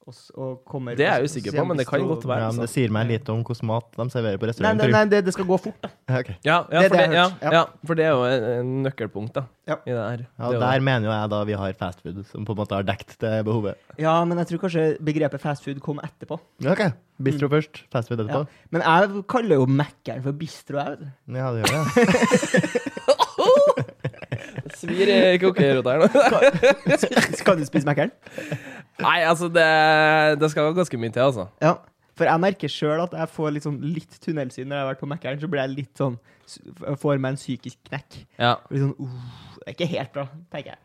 Og, 0.07 0.61
kommer 0.63 0.95
Det 0.95 1.03
er 1.03 1.17
jeg 1.17 1.25
og 1.25 1.27
usikker 1.27 1.51
på, 1.57 1.63
men 1.67 1.79
det 1.81 1.85
kan 1.89 2.05
godt 2.07 2.23
være. 2.31 2.39
Ja, 2.45 2.51
men 2.55 2.63
det 2.63 2.69
sier 2.71 2.93
meg 2.95 3.09
litt 3.11 3.27
om 3.33 3.41
hvordan 3.43 3.67
mat 3.67 3.89
de 3.97 4.05
serverer 4.13 4.39
på 4.39 4.47
Nei, 4.47 4.51
restaurant. 4.53 4.79
nei, 4.79 4.87
nei 4.95 5.01
det, 5.11 5.19
det 5.27 5.33
skal 5.35 5.49
gå 5.49 5.57
fort, 5.59 5.81
da. 5.83 5.91
Ja. 6.07 6.21
Ja, 6.47 6.59
ja, 6.71 6.83
Det 6.85 6.91
for 6.93 6.97
det 6.97 7.09
det, 7.11 7.17
ja, 7.57 7.63
for 7.91 7.99
det 7.99 8.05
er 8.07 8.13
jo 8.15 8.23
en, 8.29 8.45
en 8.53 8.71
nøkkelpunkt 8.85 9.33
da, 9.35 9.43
Ja. 9.67 9.75
i 9.83 9.91
det 9.91 10.05
her. 10.05 10.23
Ja, 10.39 10.45
Det 10.47 10.55
jo- 10.55 10.61
Der 10.63 10.81
mener 10.87 11.09
jo 11.09 11.13
jeg 11.17 11.31
da 11.35 11.41
vi 11.51 11.53
har 11.59 11.73
fast 11.83 12.03
food, 12.07 12.23
som 12.31 12.47
på 12.47 12.55
en 12.55 12.61
måte 12.63 12.79
har 12.79 12.87
dekt 12.87 13.19
det 13.19 13.45
behovet. 13.45 13.75
Ja, 13.99 14.15
men 14.25 14.39
jeg 14.39 14.47
tror 14.53 14.63
kanskje 14.69 14.87
begrepet 15.03 15.41
fast 15.43 15.65
food 15.67 15.81
kom 15.83 15.99
etterpå. 15.99 16.39
Ja, 16.63 16.71
Ok, 16.77 16.93
Bistro 17.19 17.49
først, 17.51 17.83
fast 17.91 18.09
food 18.09 18.19
Ja. 18.23 18.25
etterpå. 18.31 18.47
Men 18.71 18.83
jeg 18.87 19.25
kaller 19.27 19.57
jo 19.59 19.67
Mækkern 19.67 20.23
for 20.23 20.31
bistro, 20.39 20.79
jeg, 20.79 20.87
vet 20.87 21.01
du. 21.03 21.35
Ja, 21.35 21.51
det 21.51 21.67
gjør 21.67 21.83
det. 21.83 22.83
Svir 24.77 25.09
i 25.09 25.39
kokerota 25.41 25.95
her 25.95 26.03
nå. 26.05 26.09
Skal 27.39 27.59
du 27.61 27.65
spise 27.69 27.87
Mækkern? 27.89 28.11
Nei, 29.03 29.19
altså, 29.29 29.51
det, 29.53 29.67
det 30.41 30.49
skal 30.53 30.73
ganske 30.77 31.01
mye 31.01 31.13
til, 31.13 31.27
altså. 31.27 31.49
Ja. 31.63 31.75
For 32.17 32.29
jeg 32.29 32.41
merker 32.41 32.73
sjøl 32.73 33.03
at 33.05 33.13
jeg 33.13 33.29
får 33.35 33.53
litt, 33.53 33.67
sånn, 33.67 33.77
litt 33.85 34.15
tunnelsyn 34.25 34.71
når 34.71 34.79
jeg 34.79 34.85
har 34.85 34.91
vært 34.95 35.03
på 35.03 35.11
Mækkern. 35.11 35.41
Så 35.43 35.51
blir 35.53 35.63
jeg 35.67 35.75
litt 35.75 36.01
sånn 36.01 36.17
Får 37.03 37.19
meg 37.19 37.35
en 37.35 37.41
psykisk 37.41 37.81
knekk. 37.89 38.21
Ja. 38.39 38.55
Blir 38.71 38.85
sånn, 38.87 38.95
uh, 39.03 39.53
det 39.59 39.67
er 39.67 39.75
ikke 39.75 39.89
helt 39.91 40.13
bra, 40.15 40.25
tenker 40.55 40.77
jeg. 40.77 40.81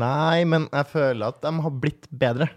Nei, 0.00 0.42
men 0.48 0.66
jeg 0.70 0.88
føler 0.88 1.34
at 1.34 1.42
de 1.44 1.52
har 1.66 1.74
blitt 1.84 2.08
bedre. 2.08 2.48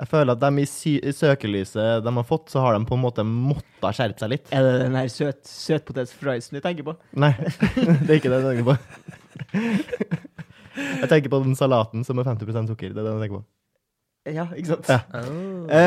Jeg 0.00 0.08
føler 0.10 0.32
at 0.36 0.42
de 0.42 0.62
i, 0.62 0.66
sy 0.68 0.92
i 1.00 1.12
søkelyset 1.16 2.04
de 2.04 2.12
har 2.16 2.26
fått, 2.28 2.52
så 2.52 2.62
har 2.64 2.76
de 2.76 2.84
på 2.88 2.96
en 2.96 3.02
måte 3.02 3.24
måttet 3.26 3.96
skjerpe 3.96 4.22
seg 4.22 4.32
litt. 4.34 4.52
Er 4.52 4.64
det 4.64 4.76
den 4.84 4.96
her 5.00 5.08
søt, 5.12 5.40
søtpotetfriesen 5.48 6.56
du 6.56 6.62
tenker 6.64 6.86
på? 6.86 6.94
Nei, 7.20 7.32
det 8.04 8.06
er 8.06 8.16
ikke 8.18 8.32
det 8.32 8.40
jeg 8.40 8.46
tenker 8.50 8.68
på. 8.70 8.76
Jeg 10.80 11.08
tenker 11.10 11.32
på 11.32 11.40
den 11.42 11.56
salaten 11.58 12.04
som 12.06 12.20
er 12.22 12.28
50% 12.30 12.70
sukker. 12.70 12.92
Det 12.94 13.02
er 13.02 13.04
det 13.04 13.10
jeg 13.12 13.22
tenker 13.24 13.40
på. 13.40 13.59
Ja, 14.28 14.44
ikke 14.52 14.74
sant? 14.74 14.88
Ja. 14.90 15.00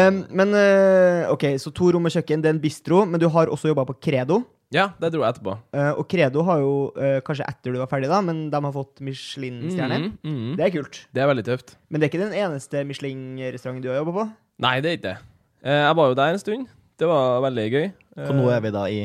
Um, 0.09 0.23
men 0.33 0.55
uh, 0.57 1.29
OK, 1.33 1.43
så 1.61 1.69
to 1.75 1.91
rom 1.93 2.07
og 2.09 2.13
kjøkken, 2.15 2.41
det 2.41 2.49
er 2.49 2.55
en 2.55 2.61
bistro, 2.63 3.03
men 3.05 3.21
du 3.21 3.27
har 3.29 3.51
også 3.53 3.69
jobba 3.69 3.85
på 3.91 3.95
Credo. 4.01 4.39
ja, 4.73 4.87
det 4.97 5.11
dro 5.13 5.21
jeg 5.21 5.35
etterpå. 5.35 5.53
Uh, 5.75 5.91
og 6.01 6.07
Credo 6.09 6.41
har 6.47 6.63
jo, 6.63 6.71
uh, 6.97 7.19
kanskje 7.27 7.45
etter 7.45 7.75
du 7.75 7.77
var 7.77 7.91
ferdig, 7.91 8.09
da, 8.09 8.21
men 8.25 8.47
de 8.49 8.61
har 8.65 8.73
fått 8.73 9.03
Michelin-stjerne. 9.05 9.99
Mm, 10.07 10.15
mhm. 10.31 10.55
Det 10.57 10.65
er 10.65 10.73
kult. 10.73 11.03
Det 11.13 11.21
er 11.21 11.29
veldig 11.29 11.45
tøft. 11.51 11.75
Men 11.93 12.01
det 12.01 12.07
er 12.07 12.13
ikke 12.13 12.23
den 12.25 12.33
eneste 12.41 12.81
Michelin-restauranten 12.89 13.85
du 13.85 13.91
har 13.93 14.01
jobba 14.01 14.15
på? 14.17 14.25
Nei, 14.65 14.73
det 14.81 14.89
er 14.89 14.97
ikke 14.97 15.07
det. 15.11 15.17
Eh, 15.63 15.81
Jeg 15.85 15.95
var 16.01 16.09
jo 16.09 16.17
der 16.23 16.33
en 16.33 16.41
stund. 16.41 16.67
Det 16.97 17.07
var 17.09 17.39
veldig 17.45 17.67
gøy. 17.73 17.85
Og 18.29 18.33
nå 18.37 18.49
er 18.53 18.59
vi 18.65 18.71
da 18.73 18.83
i 18.89 18.99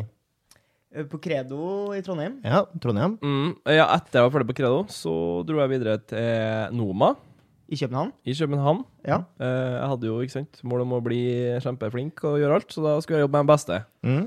På 1.12 1.20
Credo 1.20 1.92
i 1.94 2.00
Trondheim. 2.04 2.40
ja, 2.44 2.64
Trondheim. 2.80 3.18
Mm, 3.20 3.52
ja, 3.68 3.87
etter 3.94 4.18
jeg 4.23 4.25
var 4.26 4.32
ferdig 4.38 4.49
på 4.50 4.56
Credo, 4.62 4.80
så 4.88 5.12
dro 5.47 5.61
jeg 5.61 5.70
videre 5.76 5.99
til 6.08 6.73
Noma 6.80 7.12
I 7.68 7.76
København. 7.76 8.12
i 8.25 8.32
København. 8.32 8.84
Ja. 9.06 9.18
Eh, 9.40 9.75
Jeg 9.78 9.88
hadde 9.92 10.06
jo 10.08 10.20
ikke 10.25 10.32
sant, 10.38 10.60
mål 10.64 10.87
om 10.87 10.92
å 10.96 11.02
bli 11.04 11.20
kjempeflink 11.60 12.22
og 12.24 12.38
gjøre 12.40 12.54
alt, 12.62 12.72
så 12.72 12.83
da 12.83 12.94
skulle 13.04 13.18
jeg 13.20 13.26
jobbe 13.28 13.37
med 13.38 13.44
den 13.46 13.54
beste. 13.54 13.81
Mm. 14.02 14.22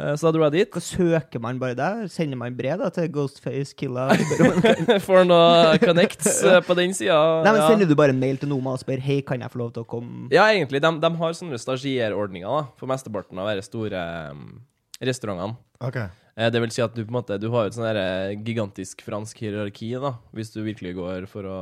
Eh, 0.00 0.14
Så 0.16 0.22
da 0.24 0.32
dro 0.32 0.44
jeg 0.46 0.52
dit. 0.54 0.70
Hva 0.72 0.80
søker 0.80 1.40
man 1.44 1.58
bare 1.60 1.74
der? 1.76 2.06
Sender 2.08 2.38
man 2.40 2.54
brev 2.56 2.78
da 2.80 2.88
til 2.94 3.08
Ghostface 3.12 3.74
Killa? 3.76 4.06
For 5.06 5.24
noe 5.28 5.76
connects 5.82 6.40
eh, 6.48 6.60
på 6.64 6.76
den 6.78 6.94
sida. 6.96 7.18
Nei, 7.44 7.52
men 7.52 7.60
ja. 7.60 7.68
Sender 7.68 7.90
du 7.90 7.94
bare 7.98 8.14
en 8.14 8.20
mail 8.22 8.38
til 8.40 8.48
Noma 8.48 8.72
og 8.72 8.80
spør 8.80 9.02
Hei, 9.04 9.20
kan 9.28 9.40
jeg 9.44 9.50
få 9.52 9.58
lov 9.60 9.74
til 9.76 9.84
å 9.84 9.88
komme? 9.90 10.30
Ja, 10.32 10.46
egentlig. 10.48 10.80
De, 10.80 10.94
de 11.04 11.10
har 11.20 11.36
sånne 11.36 11.60
stagiærordninger 11.60 12.48
da, 12.48 12.62
for 12.80 12.88
mesteparten 12.88 13.38
av 13.42 13.52
de 13.52 13.66
store 13.66 14.00
um, 14.32 14.46
restaurantene. 15.04 15.58
Ok. 15.84 16.00
Eh, 16.40 16.50
Det 16.50 16.60
vil 16.62 16.72
si 16.72 16.82
at 16.82 16.94
du 16.96 17.02
på 17.04 17.12
en 17.12 17.18
måte 17.20 17.38
Du 17.40 17.50
har 17.52 17.68
et 17.68 17.76
sånn 17.76 17.88
eh, 17.90 18.32
gigantisk 18.40 19.04
fransk 19.04 19.42
hierarki, 19.44 19.92
da, 20.00 20.14
hvis 20.36 20.54
du 20.54 20.62
virkelig 20.64 20.96
går 20.96 21.28
for 21.30 21.48
å 21.48 21.58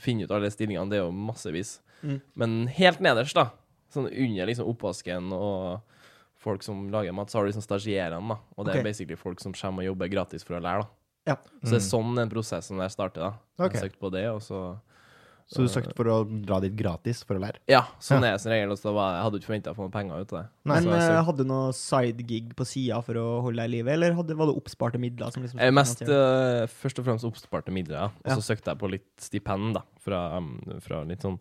finne 0.00 0.28
ut 0.28 0.34
alle 0.34 0.50
stillingene. 0.52 0.90
Det 0.92 1.00
er 1.00 1.06
jo 1.06 1.14
massevis. 1.14 1.78
Mm. 2.02 2.18
Men 2.38 2.58
helt 2.76 3.00
nederst, 3.04 3.38
da, 3.38 3.50
sånn 3.94 4.10
under 4.10 4.50
liksom 4.50 4.68
oppvasken 4.70 5.32
og 5.34 5.96
folk 6.38 6.62
som 6.62 6.86
lager 6.92 7.14
mat, 7.16 7.32
så 7.32 7.38
har 7.38 7.46
du 7.46 7.50
liksom 7.50 7.64
stagiærene, 7.64 8.36
da. 8.36 8.38
Og 8.54 8.66
det 8.66 8.76
okay. 8.76 8.82
er 8.84 8.86
basically 8.86 9.18
folk 9.18 9.40
som 9.42 9.56
kommer 9.56 9.82
og 9.82 9.92
jobber 9.92 10.12
gratis 10.12 10.46
for 10.46 10.58
å 10.58 10.62
lære, 10.62 10.84
da. 10.84 10.94
Ja. 11.28 11.34
Så 11.64 11.74
det 11.74 11.80
er 11.80 11.88
sånn 11.88 12.14
den 12.16 12.30
prosessen 12.30 12.78
der 12.80 12.92
starter, 12.92 13.24
da. 13.26 13.64
Okay. 13.64 13.80
Jeg 13.80 13.88
søkt 13.88 13.98
på 14.00 14.12
det, 14.14 14.24
og 14.30 14.38
så 14.44 14.60
Så 15.48 15.62
du 15.64 15.68
søkte 15.72 15.94
for 15.96 16.04
å 16.12 16.16
dra 16.44 16.58
dit 16.60 16.74
gratis 16.76 17.22
for 17.24 17.38
å 17.38 17.40
lære? 17.40 17.56
Ja, 17.72 17.86
sånn 18.04 18.20
er 18.22 18.34
jeg 18.34 18.40
som 18.42 18.52
regel. 18.52 18.72
Og 18.74 18.76
så 18.76 18.92
var, 18.92 19.14
jeg 19.16 19.22
hadde 19.24 19.38
ikke 19.40 19.48
forventa 19.48 19.72
å 19.72 19.76
få 19.78 19.86
noen 19.86 19.94
penger 19.94 20.20
ut 20.20 20.32
av 20.34 20.38
det. 20.42 20.48
Men 20.68 20.82
Så 20.84 20.90
jeg 20.92 21.00
søkte- 21.06 21.24
hadde 21.24 21.38
du 21.38 21.48
noe 21.48 21.72
sidegig 21.72 22.54
på 22.58 22.66
sida 22.68 22.98
for 23.06 23.14
å 23.14 23.26
holde 23.46 23.56
deg 23.56 23.70
i 23.70 23.72
live, 23.78 23.88
eller 23.94 24.12
hadde, 24.18 24.36
var 24.36 24.46
det 24.50 24.56
oppsparte 24.60 25.00
midler? 25.00 25.32
som 25.32 25.42
liksom 25.42 25.62
Mest 25.72 26.02
eh, 26.02 26.66
først 26.68 26.98
og 27.00 27.04
fremst 27.08 27.24
oppsparte 27.24 27.72
midler, 27.72 27.96
ja. 27.96 28.04
Og 28.04 28.28
Ja. 28.28 28.36
så 28.36 28.44
søkte 28.44 28.66
jeg 28.74 28.78
på 28.78 28.90
litt 28.92 29.08
stipend, 29.18 29.72
da, 29.74 29.82
fra, 29.98 30.36
um, 30.36 30.60
fra 30.84 31.02
litt 31.04 31.20
sånn 31.24 31.40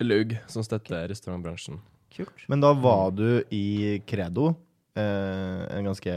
laug 0.00 0.36
som 0.48 0.62
støtter 0.66 1.06
restaurantbransjen. 1.08 1.78
Kult. 2.16 2.48
Men 2.48 2.60
da 2.60 2.72
var 2.74 3.12
du 3.12 3.44
i 3.52 4.02
Credo. 4.06 4.56
Eh, 4.96 5.66
en 5.76 5.84
ganske 5.84 6.08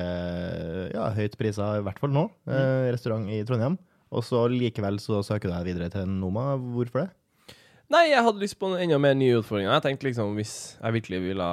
ja, 0.94 1.10
høyt 1.14 1.36
prisa, 1.38 1.78
i 1.78 1.84
hvert 1.84 2.00
fall 2.00 2.10
nå, 2.16 2.30
eh, 2.48 2.90
restaurant 2.94 3.28
i 3.30 3.44
Trondheim. 3.44 3.78
Og 4.12 4.24
så 4.26 4.44
likevel 4.50 4.98
så 5.02 5.20
søker 5.26 5.50
du 5.50 5.54
deg 5.54 5.68
videre 5.70 5.90
til 5.94 6.08
Noma. 6.10 6.56
Hvorfor 6.58 7.04
det? 7.06 7.10
Nei, 7.90 8.08
jeg 8.12 8.22
hadde 8.26 8.42
lyst 8.42 8.58
på 8.62 8.70
en 8.70 8.80
enda 8.82 8.98
mer 9.02 9.16
nye 9.18 9.40
utfordringer. 9.42 9.72
Jeg 9.76 9.86
tenkte 9.88 10.08
liksom 10.10 10.36
hvis 10.38 10.56
jeg 10.82 10.94
virkelig 11.00 11.20
ville 11.28 11.50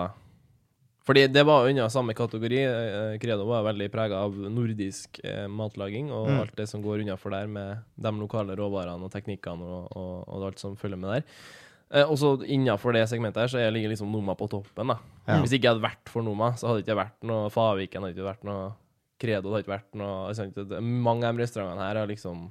Fordi 1.06 1.22
det 1.30 1.44
var 1.46 1.68
unna 1.70 1.84
samme 1.88 2.14
kategori. 2.18 2.58
Eh, 2.66 3.18
Credo 3.22 3.44
var 3.46 3.62
veldig 3.68 3.86
prega 3.92 4.24
av 4.26 4.34
nordisk 4.50 5.20
eh, 5.22 5.46
matlaging 5.46 6.08
og 6.10 6.26
Mm. 6.28 6.40
alt 6.40 6.56
det 6.56 6.66
som 6.68 6.82
går 6.82 7.04
unnafor 7.04 7.30
der, 7.30 7.46
med 7.46 7.78
de 7.96 8.10
lokale 8.18 8.56
råvarene 8.58 9.04
og 9.06 9.12
teknikkene 9.12 9.62
og, 9.62 9.86
og, 9.96 10.24
og 10.28 10.46
alt 10.48 10.58
som 10.58 10.74
følger 10.76 10.98
med 10.98 11.12
der. 11.14 11.22
Eh, 11.94 12.02
og 12.10 12.18
så 12.18 12.32
innafor 12.42 12.92
det 12.92 13.04
segmentet 13.08 13.36
her 13.44 13.46
så 13.52 13.58
jeg 13.62 13.72
ligger 13.72 13.90
liksom 13.94 14.10
Noma 14.10 14.34
på 14.34 14.48
toppen. 14.50 14.88
da. 14.88 14.98
Ja. 15.28 15.38
Hvis 15.40 15.52
ikke 15.54 15.68
jeg 15.68 15.74
hadde 15.76 15.86
vært 15.86 16.08
for 16.10 16.22
Noma, 16.26 16.50
så 16.58 16.66
hadde 16.72 16.82
det 16.82 16.88
ikke 16.88 16.98
vært 17.04 17.22
noe 17.22 17.50
Faviken, 17.54 18.02
hadde 18.02 18.16
ikke 18.18 18.26
vært 18.32 18.44
noe 18.44 18.72
Credo, 19.18 19.48
det 19.48 19.54
hadde 19.54 19.64
ikke 19.64 19.74
vært 19.78 19.94
noe 19.96 20.34
sant, 20.36 20.56
Mange 20.82 21.24
av 21.24 21.36
de 21.36 21.42
restaurantene 21.44 21.86
her 21.88 21.96
har 22.02 22.06
liksom 22.10 22.50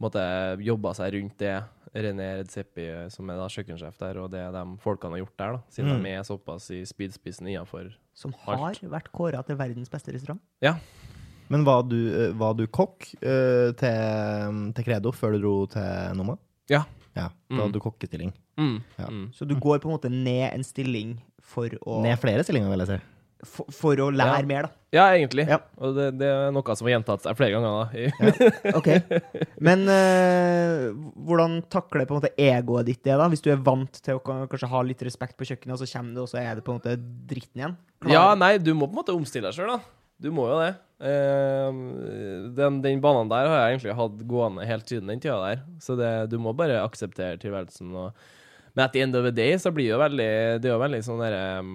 måtte 0.00 0.22
jobba 0.62 0.92
seg 0.94 1.14
rundt 1.16 1.38
det. 1.38 1.56
René 1.94 2.24
Redzepi, 2.40 2.84
som 3.14 3.28
er 3.30 3.36
da 3.38 3.44
kjøkkensjef 3.46 3.98
der, 4.00 4.16
og 4.18 4.32
det 4.32 4.40
de 4.52 4.62
folkene 4.82 5.14
har 5.14 5.20
gjort 5.22 5.36
der, 5.38 5.52
da, 5.52 5.60
siden 5.70 5.92
Mm. 5.94 6.02
de 6.02 6.10
er 6.10 6.24
såpass 6.26 6.70
i 6.74 6.80
spydspissen 6.84 7.46
innafor. 7.46 7.92
Som 8.12 8.32
har 8.44 8.58
Alt. 8.58 8.80
vært 8.82 9.12
kåra 9.12 9.44
til 9.46 9.54
verdens 9.56 9.88
beste 9.88 10.10
restaurant. 10.12 10.40
Ja. 10.60 10.74
Men 11.48 11.62
var 11.64 11.84
du, 11.84 11.94
eh, 12.28 12.32
var 12.32 12.54
du 12.54 12.66
kokk 12.66 13.14
uh, 13.22 13.70
til, 13.78 14.72
til 14.74 14.84
Credo 14.84 15.12
før 15.12 15.32
du 15.32 15.38
dro 15.42 15.66
til 15.66 16.16
Noma? 16.16 16.36
Ja. 16.68 16.84
Ja, 17.14 17.28
Da 17.28 17.54
Mm. 17.54 17.60
hadde 17.60 17.72
du 17.74 17.80
kokkestilling. 17.80 18.32
Mm. 18.58 18.82
Ja. 18.98 19.06
Mm. 19.06 19.30
Så 19.32 19.46
du 19.46 19.54
går 19.54 19.78
på 19.78 19.86
en 19.86 19.96
måte 19.96 20.10
ned 20.10 20.52
en 20.52 20.64
stilling 20.64 21.20
for 21.40 21.68
å, 21.86 22.02
Ned 22.02 22.18
flere 22.18 22.42
stillinger, 22.42 22.70
vil 22.70 22.78
jeg 22.86 22.88
si. 22.88 23.04
For, 23.48 23.68
for 23.74 24.00
å 24.04 24.10
lære 24.14 24.40
Ja. 24.42 24.48
mer, 24.50 24.66
da. 24.68 24.80
Ja, 24.94 25.04
egentlig. 25.16 25.42
Ja. 25.50 25.56
Og 25.82 25.96
det, 25.96 26.04
det 26.20 26.28
er 26.30 26.52
noe 26.54 26.74
som 26.78 26.86
har 26.86 26.92
gjentatt 26.94 27.24
seg 27.24 27.34
flere 27.38 27.56
ganger. 27.56 27.72
da. 27.80 27.86
ja. 27.98 28.74
Ok. 28.78 28.88
Men 29.66 29.82
uh, 29.90 30.84
hvordan 31.26 31.56
takler 31.72 32.06
på 32.06 32.14
en 32.14 32.20
måte 32.20 32.30
egoet 32.38 32.86
ditt 32.92 33.02
det, 33.02 33.16
da? 33.18 33.26
Hvis 33.32 33.42
du 33.42 33.50
er 33.50 33.58
vant 33.66 33.98
til 34.06 34.20
å 34.20 34.22
kanskje 34.22 34.70
ha 34.70 34.82
litt 34.86 35.02
respekt 35.02 35.34
på 35.40 35.48
kjøkkenet, 35.50 35.74
og 35.74 35.82
så 35.82 35.88
kommer 35.96 36.14
du, 36.14 36.22
og 36.22 36.30
så 36.30 36.38
er 36.44 36.60
det 36.60 36.64
på 36.66 36.74
en 36.74 36.78
måte 36.78 36.94
dritten 37.32 37.64
igjen? 37.64 37.76
Ja, 38.12 38.28
nei, 38.38 38.52
du 38.62 38.70
må 38.76 38.86
på 38.86 38.94
en 38.94 39.00
måte 39.02 39.16
omstille 39.18 39.50
deg 39.50 39.58
sjøl, 39.58 39.74
da. 39.74 39.80
Du 40.22 40.30
må 40.30 40.46
jo 40.46 40.60
det. 40.62 40.70
Uh, 41.02 41.74
den, 42.54 42.78
den 42.84 43.02
banen 43.02 43.28
der 43.32 43.50
har 43.50 43.64
jeg 43.64 43.74
egentlig 43.74 43.98
hatt 43.98 44.22
gående 44.30 44.66
helt 44.70 44.88
siden 44.94 45.10
den 45.10 45.20
tida 45.26 45.40
der. 45.42 45.66
Så 45.82 45.98
det, 45.98 46.12
du 46.30 46.38
må 46.38 46.54
bare 46.56 46.78
akseptere 46.84 47.40
tilværelsen. 47.42 47.90
Og, 47.98 48.14
men 48.78 48.86
at 48.86 48.94
the 48.94 49.02
end 49.04 49.18
of 49.18 49.26
the 49.26 49.34
day 49.34 49.58
så 49.58 49.74
blir 49.74 49.90
det 49.90 49.92
jo 49.92 50.00
veldig 50.02 50.30
Det 50.62 50.70
er 50.70 50.72
jo 50.72 50.80
veldig 50.82 51.02
sånn 51.06 51.20
derre 51.22 51.42
um, 51.62 51.74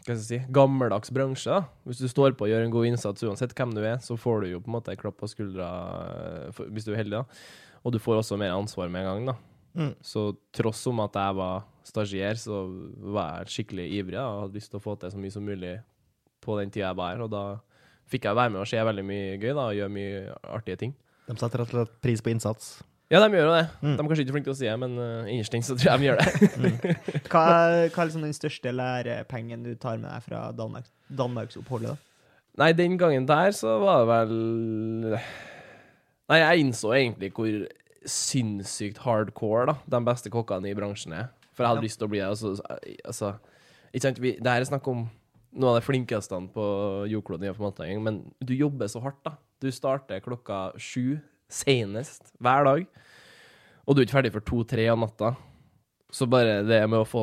Hva 0.00 0.16
skal 0.16 0.16
jeg 0.16 0.24
si 0.24 0.52
Gammeldags 0.56 1.12
bransje, 1.12 1.52
da. 1.52 1.66
Hvis 1.84 2.00
du 2.00 2.08
står 2.08 2.32
på 2.38 2.46
og 2.46 2.52
gjør 2.52 2.64
en 2.64 2.72
god 2.72 2.88
innsats 2.88 3.24
uansett 3.26 3.52
hvem 3.56 3.74
du 3.76 3.82
er, 3.84 3.98
så 4.00 4.16
får 4.16 4.44
du 4.46 4.54
jo 4.54 4.62
på 4.64 4.70
en 4.72 4.76
måte 4.78 4.96
klapp 4.96 5.18
på 5.20 5.28
skuldra 5.28 5.68
eh, 6.06 6.46
for, 6.56 6.70
hvis 6.72 6.88
du 6.88 6.94
er 6.94 7.02
heldig, 7.02 7.20
da. 7.20 7.80
Og 7.84 7.92
du 7.92 8.00
får 8.00 8.22
også 8.22 8.38
mer 8.40 8.54
ansvar 8.56 8.88
med 8.92 9.04
en 9.04 9.10
gang, 9.10 9.28
da. 9.32 9.36
Mm. 9.76 9.92
Så 10.02 10.24
tross 10.56 10.82
om 10.90 11.02
at 11.04 11.16
jeg 11.20 11.36
var 11.38 11.66
stagier, 11.86 12.40
så 12.40 12.64
var 13.12 13.40
jeg 13.42 13.54
skikkelig 13.54 13.86
ivrig 14.00 14.18
da, 14.18 14.26
og 14.28 14.46
hadde 14.46 14.58
lyst 14.58 14.72
til 14.72 14.80
å 14.80 14.84
få 14.84 14.96
til 15.00 15.12
så 15.12 15.20
mye 15.20 15.34
som 15.36 15.46
mulig 15.46 15.76
på 16.40 16.56
den 16.58 16.72
tida 16.72 16.88
jeg 16.88 17.00
var 17.00 17.14
her. 17.14 17.24
Og 17.26 17.32
da 17.32 17.44
fikk 18.10 18.26
jeg 18.26 18.40
være 18.40 18.54
med 18.56 18.64
og 18.64 18.70
se 18.72 18.80
veldig 18.90 19.06
mye 19.06 19.36
gøy 19.36 19.52
da, 19.52 19.66
og 19.68 19.78
gjøre 19.78 19.94
mye 19.94 20.38
artige 20.56 20.80
ting. 20.86 20.96
De 21.28 21.36
setter 21.38 21.62
rett 21.62 21.74
og 21.74 21.82
slett 21.82 22.00
pris 22.02 22.24
på 22.24 22.32
innsats. 22.32 22.78
Ja, 23.10 23.18
de 23.24 23.34
gjør 23.34 23.48
jo 23.48 23.54
det. 23.56 23.64
Mm. 23.82 23.94
De 23.96 24.02
er 24.04 24.06
kanskje 24.08 24.22
ikke 24.24 24.34
flinke 24.36 24.46
til 24.46 24.54
å 24.54 24.58
si 24.60 24.66
det, 24.68 24.74
men 24.78 24.92
uh, 25.00 25.26
innerst 25.26 25.54
inne 25.58 25.66
så 25.66 25.74
tror 25.74 25.88
jeg 25.90 25.98
de 25.98 26.06
gjør 26.06 26.20
det. 26.20 26.92
Hva, 27.32 27.42
er- 27.42 27.88
hva 27.90 28.04
er 28.04 28.06
liksom 28.10 28.22
den 28.22 28.36
største 28.36 28.70
lærepengen 28.76 29.64
du 29.66 29.72
tar 29.82 29.98
med 29.98 30.06
deg 30.12 30.22
fra 30.28 30.44
Danmark, 30.54 30.86
Danmarksoppholdet? 31.18 31.98
Nei, 32.60 32.70
den 32.78 32.94
gangen 33.00 33.26
der 33.26 33.50
så 33.56 33.76
var 33.82 34.02
det 34.04 34.08
vel 34.10 35.18
Nei, 36.30 36.38
jeg 36.38 36.62
innså 36.64 36.92
egentlig 36.94 37.32
hvor 37.34 37.54
sinnssykt 38.10 39.00
hardcore 39.04 39.66
da, 39.72 39.74
de 39.96 40.00
beste 40.06 40.30
kokkene 40.32 40.70
i 40.70 40.76
bransjen 40.78 41.14
er. 41.18 41.28
For 41.54 41.64
jeg 41.64 41.72
hadde 41.72 41.82
Ja. 41.82 41.86
lyst 41.88 41.98
til 42.00 42.06
å 42.06 42.10
bli 42.12 42.20
det. 42.22 42.28
Altså, 42.30 42.52
altså, 43.04 43.32
ikke 43.92 44.04
sant? 44.06 44.20
Vi, 44.22 44.36
det 44.38 44.46
her 44.54 44.62
er 44.62 44.68
snakk 44.70 44.86
om 44.88 45.08
noen 45.50 45.72
av 45.74 45.80
de 45.80 45.84
flinkeste 45.86 46.38
på 46.54 46.64
jordkloden 47.10 48.02
men 48.06 48.22
du 48.38 48.54
jobber 48.54 48.86
så 48.86 49.02
hardt, 49.02 49.18
da. 49.26 49.34
Du 49.60 49.68
starter 49.74 50.22
klokka 50.22 50.70
sju 50.78 51.18
senest 51.52 52.32
hver 52.42 52.66
dag, 52.68 52.88
og 53.86 53.96
du 53.96 54.00
er 54.00 54.06
ikke 54.06 54.18
ferdig 54.20 54.34
for 54.34 54.46
to-tre 54.46 54.86
av 54.92 55.00
natta. 55.00 55.34
Så 56.14 56.26
bare 56.30 56.60
det 56.66 56.80
med 56.90 57.02
å 57.02 57.08
få 57.08 57.22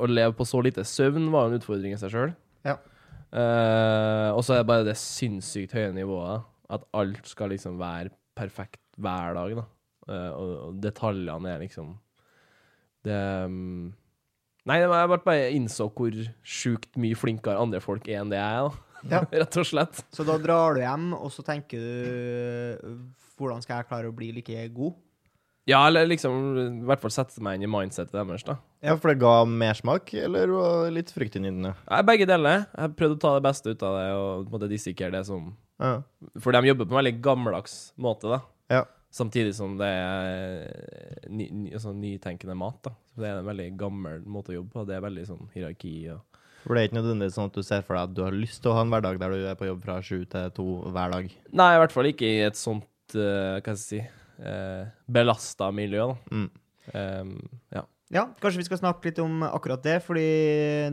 å 0.00 0.08
leve 0.08 0.34
på 0.36 0.46
så 0.48 0.60
lite 0.64 0.84
søvn 0.84 1.30
var 1.32 1.48
en 1.48 1.56
utfordring 1.56 1.94
i 1.96 2.00
seg 2.00 2.12
sjøl. 2.12 2.34
Ja. 2.66 2.76
Uh, 3.30 4.34
og 4.34 4.42
så 4.42 4.56
er 4.56 4.62
det 4.62 4.68
bare 4.68 4.86
det 4.88 4.96
sinnssykt 5.00 5.74
høye 5.76 5.92
nivået. 5.96 6.44
At 6.70 6.84
alt 6.96 7.26
skal 7.26 7.52
liksom 7.54 7.80
være 7.80 8.12
perfekt 8.38 8.82
hver 9.00 9.34
dag, 9.38 9.56
da. 9.62 9.66
Uh, 10.10 10.30
og, 10.34 10.52
og 10.66 10.78
detaljene 10.82 11.50
er 11.52 11.60
liksom 11.60 11.90
Det 13.04 13.16
um, 13.46 13.90
Nei, 14.68 14.78
jeg 14.80 14.88
bare 14.90 15.50
innså 15.56 15.86
hvor 15.96 16.14
sjukt 16.44 16.96
mye 17.00 17.16
flinkere 17.16 17.60
andre 17.60 17.80
folk 17.84 18.08
er 18.08 18.20
enn 18.20 18.32
det 18.32 18.40
jeg 18.40 18.58
er, 18.58 18.68
da. 18.68 18.89
Ja. 19.08 19.22
Rett 19.42 19.60
og 19.60 19.68
slett. 19.68 20.02
Så 20.12 20.26
da 20.28 20.36
drar 20.42 20.76
du 20.76 20.82
hjem, 20.82 21.12
og 21.16 21.30
så 21.32 21.44
tenker 21.46 21.80
du 21.80 22.98
Hvordan 23.40 23.62
skal 23.64 23.80
jeg 23.80 23.88
klare 23.88 24.10
å 24.10 24.16
bli 24.16 24.32
like 24.36 24.66
god? 24.76 24.98
Ja, 25.68 25.86
eller 25.86 26.08
liksom 26.08 26.34
i 26.58 26.84
hvert 26.88 27.00
fall 27.02 27.12
sette 27.14 27.40
meg 27.44 27.56
inn 27.58 27.66
i 27.66 27.70
mindsetet 27.70 28.12
deres, 28.16 28.42
da. 28.44 28.56
Ja, 28.82 28.96
For 28.98 29.12
det 29.12 29.20
ga 29.22 29.44
mersmak, 29.48 30.12
eller 30.18 30.50
var 30.52 30.92
litt 30.92 31.12
fryktinngytende? 31.14 31.74
Ja, 31.86 32.00
begge 32.06 32.26
deler. 32.28 32.64
Jeg 32.74 32.94
prøvde 32.98 33.18
å 33.18 33.22
ta 33.22 33.34
det 33.36 33.44
beste 33.46 33.74
ut 33.74 33.84
av 33.86 33.96
det 33.98 34.06
og 34.16 34.30
på 34.30 34.48
en 34.48 34.54
måte 34.56 34.70
dissekere 34.72 35.14
det 35.18 35.26
som 35.28 35.52
Ja. 35.80 36.00
For 36.40 36.52
de 36.52 36.66
jobber 36.68 36.88
på 36.88 36.92
en 36.96 37.00
veldig 37.00 37.20
gammeldags 37.24 37.76
måte, 37.96 38.28
da. 38.28 38.40
Ja. 38.72 38.82
Samtidig 39.10 39.54
som 39.56 39.76
det 39.78 39.88
er 39.88 41.28
ny, 41.28 41.48
ny, 41.50 41.70
altså, 41.74 41.92
nytenkende 41.96 42.54
mat, 42.58 42.82
da. 42.84 42.92
Så 43.10 43.22
det 43.22 43.30
er 43.30 43.40
en 43.40 43.48
veldig 43.48 43.70
gammel 43.80 44.20
måte 44.26 44.52
å 44.52 44.58
jobbe 44.60 44.74
på. 44.74 44.84
Det 44.86 44.96
er 44.96 45.06
veldig 45.06 45.24
sånn 45.28 45.48
hierarki 45.54 45.94
og 46.14 46.29
For 46.64 46.76
det 46.76 46.82
er 46.82 46.90
ikke 46.90 46.98
nødvendigvis 47.00 47.36
sånn 47.38 47.50
at 47.50 47.58
du 47.58 47.66
ser 47.66 47.84
for 47.86 47.96
deg 47.96 48.08
at 48.10 48.16
du 48.16 48.24
har 48.26 48.36
lyst 48.36 48.62
til 48.62 48.72
å 48.72 48.78
ha 48.78 48.86
en 48.86 48.92
hverdag 48.92 49.20
der 49.22 49.36
du 49.36 49.46
er 49.50 49.60
på 49.60 49.68
jobb 49.68 49.84
fra 49.84 50.00
sju 50.04 50.24
til 50.30 50.50
to 50.56 50.66
hver 50.90 51.14
dag. 51.16 51.30
Nei, 51.56 51.70
i 51.74 51.80
hvert 51.82 51.94
fall 51.94 52.10
ikke 52.10 52.28
i 52.28 52.42
et 52.48 52.58
sånt, 52.60 52.90
uh, 53.16 53.56
hva 53.60 53.62
skal 53.62 53.78
jeg 53.78 53.84
si, 53.86 54.02
uh, 54.44 54.90
belasta 55.08 55.70
miljø, 55.74 56.12
da. 56.12 56.36
Mm. 56.36 56.50
Um, 56.90 57.34
ja. 57.72 57.86
Ja, 58.10 58.24
kanskje 58.42 58.58
vi 58.58 58.66
skal 58.66 58.80
snakke 58.80 59.06
litt 59.06 59.20
om 59.22 59.44
akkurat 59.46 59.84
det, 59.86 60.00
fordi 60.02 60.24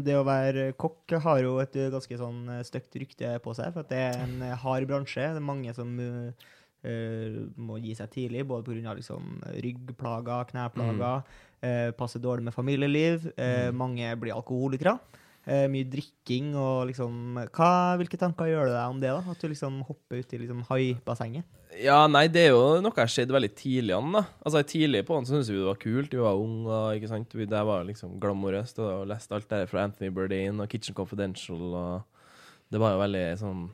det 0.06 0.14
å 0.14 0.26
være 0.28 0.68
kokk 0.78 1.16
har 1.24 1.40
jo 1.42 1.56
et 1.64 1.74
eh, 1.74 1.90
ganske 1.90 2.20
sånn 2.20 2.44
eh, 2.54 2.62
stygt 2.68 2.94
rykte 3.02 3.32
på 3.42 3.56
seg, 3.58 3.72
for 3.74 3.82
at 3.82 3.90
det 3.90 4.02
er 4.04 4.20
en 4.22 4.36
eh, 4.46 4.54
hard 4.62 4.86
bransje. 4.86 5.26
Det 5.34 5.42
er 5.42 5.48
mange 5.48 5.74
som 5.74 5.96
eh, 5.98 6.46
eh, 6.86 7.40
må 7.58 7.80
gi 7.82 7.96
seg 7.98 8.12
tidlig, 8.14 8.46
både 8.46 8.70
pga. 8.70 8.94
Liksom, 9.00 9.34
ryggplager, 9.66 10.46
kneplager, 10.52 11.26
eh, 11.66 11.90
passer 11.98 12.22
dårlig 12.22 12.52
med 12.52 12.54
familieliv. 12.54 13.32
Mm. 13.34 13.82
Mange 13.82 14.14
blir 14.22 14.38
alkoholikere. 14.38 15.00
Eh, 15.48 15.66
mye 15.72 15.88
drikking 15.88 16.52
og 16.60 16.90
liksom 16.90 17.38
hva, 17.56 17.72
Hvilke 18.00 18.20
tanker 18.20 18.50
gjør 18.52 18.68
du 18.68 18.74
deg 18.74 18.96
om 18.96 18.98
det, 19.00 19.14
da? 19.16 19.22
At 19.32 19.40
du 19.40 19.48
liksom 19.48 19.80
hopper 19.88 20.20
uti 20.20 20.42
liksom 20.42 20.66
haibassenget? 20.68 21.48
ja, 21.78 21.98
nei, 22.10 22.26
det 22.32 22.48
er 22.48 22.54
jo 22.56 22.80
noe 22.82 22.94
jeg 22.96 23.04
har 23.04 23.12
sett 23.12 23.32
veldig 23.34 23.50
tidlig 23.58 23.96
an, 23.96 24.14
da. 24.16 24.24
Altså, 24.42 24.62
tidlig 24.68 25.04
på 25.08 25.18
så 25.20 25.34
syntes 25.34 25.52
vi 25.52 25.60
det 25.60 25.68
var 25.68 25.80
kult. 25.82 26.14
Vi 26.14 26.24
var 26.24 26.40
unge, 26.40 26.80
ikke 26.98 27.10
sant. 27.12 27.36
Vi, 27.38 27.48
det 27.50 27.64
var 27.70 27.86
liksom 27.88 28.16
glamorøst. 28.24 28.80
Og 28.84 29.08
leste 29.10 29.36
alt 29.38 29.50
der 29.52 29.68
fra 29.70 29.84
Anthony 29.86 30.10
Bourdain 30.14 30.64
og 30.64 30.70
Kitchen 30.72 30.98
Confidential, 30.98 31.62
og 31.78 32.74
det 32.74 32.82
var 32.82 32.96
jo 32.96 33.04
veldig 33.04 33.28
sånn 33.40 33.68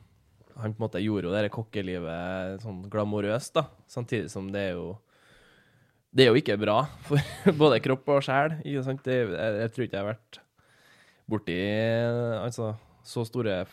Han 0.60 0.76
på 0.76 0.78
en 0.78 0.84
måte 0.84 1.02
gjorde 1.02 1.26
jo 1.26 1.32
det 1.34 1.40
der 1.42 1.54
kokkelivet 1.54 2.62
sånn 2.66 2.84
glamorøst, 2.94 3.56
da. 3.58 3.68
Samtidig 3.90 4.30
som 4.34 4.52
det 4.54 4.68
er 4.70 4.76
jo 4.78 4.88
Det 6.14 6.26
er 6.26 6.30
jo 6.30 6.42
ikke 6.42 6.60
bra 6.62 6.84
for 7.08 7.54
både 7.62 7.82
kropp 7.82 8.18
og 8.18 8.26
sjel, 8.26 8.60
ikke. 8.62 8.98
Det, 9.06 9.20
jeg, 9.34 9.62
jeg 9.64 9.74
tror 9.74 9.88
ikke 9.88 9.98
jeg 9.98 10.04
har 10.04 10.12
vært 10.14 10.44
borti 11.34 11.58
altså, 12.40 12.74
så 13.04 13.26
store 13.28 13.64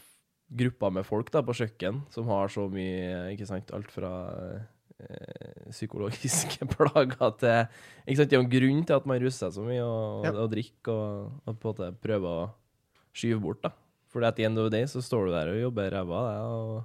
grupper 0.50 0.90
med 0.96 1.06
folk 1.06 1.30
da, 1.30 1.44
på 1.46 1.54
kjøkken 1.60 2.02
som 2.10 2.26
har 2.32 2.50
så 2.50 2.64
mye, 2.72 3.28
ikke 3.36 3.46
sant, 3.46 3.70
alt 3.76 3.90
fra 3.94 4.10
eh, 4.98 5.68
psykologiske 5.70 6.66
plager 6.74 7.36
til 7.38 7.60
ikke 8.06 8.16
sant, 8.18 8.30
Det 8.30 8.34
er 8.34 8.40
jo 8.40 8.46
en 8.46 8.54
grunn 8.56 8.80
til 8.88 8.96
at 8.98 9.06
man 9.06 9.20
ruser 9.22 9.44
seg 9.46 9.58
så 9.60 9.66
mye 9.68 9.84
og, 9.84 10.26
Ja. 10.26 10.32
og 10.42 10.50
drikker 10.52 10.90
og, 10.96 11.36
og 11.46 11.60
på 11.62 11.70
en 11.70 11.76
måte 11.76 11.92
prøver 12.02 12.40
å 12.40 12.48
skyve 13.14 13.40
bort. 13.42 13.62
da. 13.62 13.70
For 14.10 14.26
at 14.26 14.34
the 14.38 14.44
end 14.48 14.58
of 14.58 14.66
the 14.66 14.74
day 14.80 14.88
så 14.90 15.02
står 15.02 15.28
du 15.28 15.32
der 15.36 15.52
og 15.52 15.60
jobber 15.62 15.94
ræva 15.94 16.24
av 16.34 16.58
og, 16.74 16.82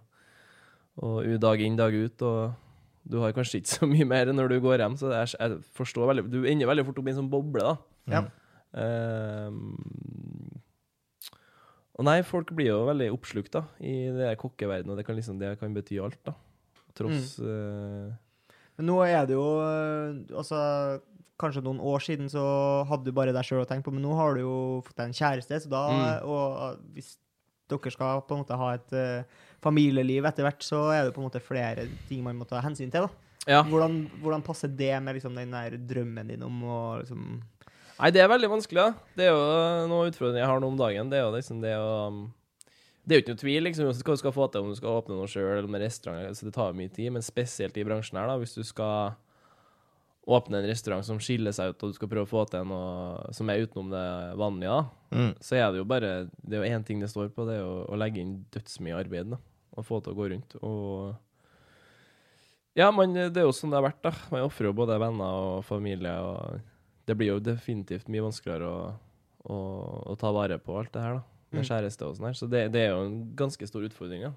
og 1.02 1.34
dag 1.42 1.62
inn, 1.66 1.76
dag 1.80 1.94
ut, 1.94 2.22
og 2.22 2.54
du 3.06 3.20
har 3.22 3.34
kanskje 3.34 3.60
ikke 3.62 3.74
så 3.74 3.90
mye 3.90 4.06
mer 4.10 4.30
når 4.34 4.54
du 4.54 4.60
går 4.64 4.82
hjem, 4.82 4.96
så 4.98 5.10
er, 5.14 5.30
jeg 5.34 5.58
forstår 5.78 6.08
veldig 6.10 6.24
Du 6.34 6.40
ender 6.50 6.70
veldig 6.70 6.86
fort 6.88 7.02
opp 7.02 7.10
i 7.10 7.14
en 7.14 7.20
sånn 7.20 7.30
boble, 7.34 7.66
da. 7.66 7.76
Ja. 8.14 8.22
Ehm, 8.78 9.76
og 11.96 12.08
nei, 12.08 12.20
folk 12.28 12.52
blir 12.56 12.74
jo 12.74 12.84
veldig 12.90 13.08
oppslukt 13.16 13.54
da, 13.56 13.64
i 13.80 13.96
det 14.12 14.20
der 14.20 14.40
kokkeverdenen, 14.40 14.94
og 14.94 15.00
det 15.00 15.06
kan, 15.08 15.16
liksom, 15.16 15.40
det 15.40 15.56
kan 15.62 15.76
bety 15.76 16.00
alt, 16.04 16.20
da. 16.28 16.36
Tross 16.96 17.36
eh, 17.44 18.12
Men 18.78 18.88
nå 18.88 18.94
er 19.04 19.26
det 19.28 19.36
jo 19.36 19.44
øh, 19.60 20.22
Altså, 20.32 20.60
kanskje 21.36 21.66
noen 21.66 21.82
år 21.84 22.00
siden 22.06 22.30
så 22.32 22.46
hadde 22.88 23.10
du 23.10 23.16
bare 23.16 23.34
deg 23.36 23.44
sjøl 23.44 23.66
å 23.66 23.68
tenke 23.68 23.90
på, 23.90 23.92
men 23.96 24.06
nå 24.06 24.16
har 24.16 24.38
du 24.38 24.46
jo 24.46 24.56
fått 24.86 24.96
deg 25.02 25.10
en 25.10 25.18
kjæreste, 25.18 25.60
så 25.66 25.72
da 25.72 25.84
Mm. 25.92 26.30
Og 26.32 26.46
øh, 26.70 26.78
hvis 26.96 27.16
dere 27.72 27.92
skal 27.92 28.24
på 28.28 28.36
en 28.36 28.44
måte 28.44 28.58
ha 28.62 28.68
et 28.78 28.92
uh, 28.94 29.46
familieliv 29.64 30.28
etter 30.30 30.46
hvert, 30.46 30.62
så 30.62 30.84
er 30.94 31.08
det 31.08 31.16
på 31.16 31.24
en 31.24 31.26
måte 31.26 31.42
flere 31.42 31.88
ting 32.06 32.22
man 32.22 32.38
må 32.38 32.46
ta 32.46 32.60
hensyn 32.62 32.92
til, 32.94 33.08
da. 33.08 33.26
Ja. 33.50 33.64
Hvordan, 33.66 34.04
hvordan 34.22 34.44
passer 34.46 34.70
det 34.70 34.94
med 35.02 35.18
liksom 35.18 35.36
den 35.38 35.54
der 35.54 35.76
drømmen 35.78 36.30
din 36.30 36.46
om 36.46 36.62
å 36.66 36.78
liksom 37.02 37.40
Nei, 38.00 38.10
det 38.12 38.22
er 38.24 38.28
veldig 38.32 38.50
vanskelig, 38.52 38.82
da. 38.82 39.12
Det 39.16 39.28
er 39.28 39.32
jo 39.32 39.88
noe 39.92 40.10
utfordring 40.10 40.42
jeg 40.42 40.50
har 40.52 40.60
nå 40.60 40.68
om 40.68 40.80
dagen. 40.80 41.10
Det 41.12 41.20
er 41.20 41.24
jo 41.24 41.36
liksom 41.36 41.62
det 41.64 41.76
å 41.80 41.92
um, 42.12 42.18
Det 43.06 43.14
er 43.16 43.20
jo 43.20 43.24
ikke 43.24 43.36
noe 43.36 43.44
tvil 43.44 43.64
liksom, 43.70 43.86
hva 43.88 44.16
du 44.18 44.20
skal 44.24 44.34
få 44.36 44.48
til 44.52 44.66
om 44.66 44.72
du 44.74 44.76
skal 44.80 44.98
åpne 45.00 45.16
noe 45.20 45.30
sjøl 45.32 45.52
eller 45.60 45.70
med 45.72 45.84
restaurant. 45.86 46.26
Altså, 46.28 46.48
det 46.50 46.56
tar 46.58 46.74
mye 46.76 46.92
tid, 46.92 47.12
men 47.16 47.24
spesielt 47.24 47.78
i 47.78 47.86
bransjen 47.88 48.18
her, 48.20 48.28
da, 48.32 48.36
hvis 48.42 48.56
du 48.58 48.64
skal 48.68 49.14
åpne 50.26 50.58
en 50.58 50.66
restaurant 50.66 51.06
som 51.06 51.20
skiller 51.22 51.54
seg 51.54 51.70
ut, 51.76 51.84
og 51.86 51.92
du 51.94 51.98
skal 52.00 52.10
prøve 52.10 52.26
å 52.26 52.32
få 52.32 52.44
til 52.50 52.64
noe 52.66 53.30
som 53.38 53.50
er 53.54 53.62
utenom 53.62 53.92
det 53.94 54.06
vanlige, 54.42 54.74
da, 54.80 55.02
Mm. 55.16 55.30
så 55.40 55.56
er 55.56 55.68
det 55.72 55.78
jo 55.80 55.86
bare 55.88 56.08
Det 56.44 56.58
er 56.58 56.64
jo 56.66 56.72
én 56.76 56.84
ting 56.84 57.00
det 57.00 57.08
står 57.08 57.30
på, 57.32 57.46
det 57.48 57.54
er 57.56 57.62
jo 57.62 57.86
å 57.88 57.96
legge 57.96 58.20
inn 58.20 58.34
dødsmye 58.52 58.98
arbeid, 59.00 59.30
da. 59.32 59.38
Og 59.78 59.86
få 59.86 60.02
til 60.04 60.12
å 60.12 60.18
gå 60.18 60.26
rundt. 60.34 60.56
Og 60.66 61.16
Ja, 62.76 62.90
man, 62.92 63.14
det 63.14 63.38
er 63.38 63.46
jo 63.46 63.54
sånn 63.56 63.70
det 63.72 63.78
har 63.80 63.86
vært, 63.86 64.02
da. 64.04 64.12
Man 64.34 64.44
ofrer 64.50 64.68
jo 64.68 64.74
både 64.76 64.98
venner 65.00 65.38
og 65.54 65.62
familie, 65.64 66.12
og 66.20 66.60
det 67.06 67.16
blir 67.20 67.34
jo 67.36 67.40
definitivt 67.44 68.10
mye 68.12 68.26
vanskeligere 68.26 68.68
å, 68.70 68.80
å, 69.46 69.60
å 70.12 70.18
ta 70.20 70.32
vare 70.36 70.58
på 70.62 70.78
alt 70.80 70.94
det 70.96 71.04
her, 71.06 71.20
da. 71.20 71.24
Med 71.54 71.62
Mm. 71.62 71.68
kjæreste 71.70 72.04
og 72.08 72.16
sånn 72.18 72.26
her. 72.28 72.34
Så 72.36 72.48
det, 72.52 72.66
det 72.74 72.82
er 72.82 72.90
jo 72.96 73.04
en 73.06 73.20
ganske 73.38 73.68
stor 73.70 73.86
utfordring, 73.88 74.26
ja. 74.26 74.34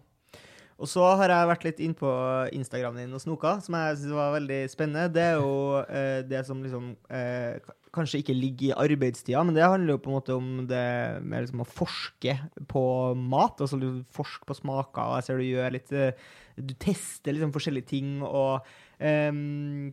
Og 0.78 0.87
så 0.87 1.02
har 1.18 1.33
jeg 1.33 1.48
vært 1.50 1.64
litt 1.66 1.81
inn 1.83 1.94
på 1.98 2.11
Instagramen 2.54 3.00
din 3.02 3.16
og 3.16 3.22
snoka, 3.24 3.57
som 3.64 3.74
jeg 3.74 3.96
synes 3.98 4.14
var 4.14 4.37
veldig 4.37 4.59
spennende. 4.70 5.09
Det 5.11 5.24
er 5.24 5.40
jo 5.40 5.81
eh, 5.98 6.20
det 6.28 6.44
som 6.46 6.61
liksom 6.62 6.92
eh, 7.11 7.59
kanskje 7.96 8.20
ikke 8.22 8.37
ligger 8.37 8.68
i 8.68 8.76
arbeidstida, 8.85 9.42
men 9.42 9.57
det 9.57 9.64
handler 9.66 9.96
jo 9.96 10.02
på 10.04 10.12
en 10.12 10.18
måte 10.20 10.37
om 10.38 10.50
det 10.70 10.85
med 11.24 11.48
liksom 11.48 11.64
å 11.64 11.66
forske 11.66 12.37
på 12.70 12.85
mat. 13.18 13.59
Altså 13.64 13.81
du 13.81 14.04
forsker 14.14 14.46
på 14.46 14.59
smaker, 14.61 15.02
og 15.02 15.18
jeg 15.18 15.26
ser 15.26 15.40
du 15.42 15.48
gjør 15.48 15.74
litt 15.74 15.90
eh, 15.96 16.28
Du 16.59 16.74
tester 16.78 17.35
liksom 17.35 17.50
forskjellige 17.57 17.90
ting, 17.96 18.20
og 18.22 18.62
ehm, 19.02 19.88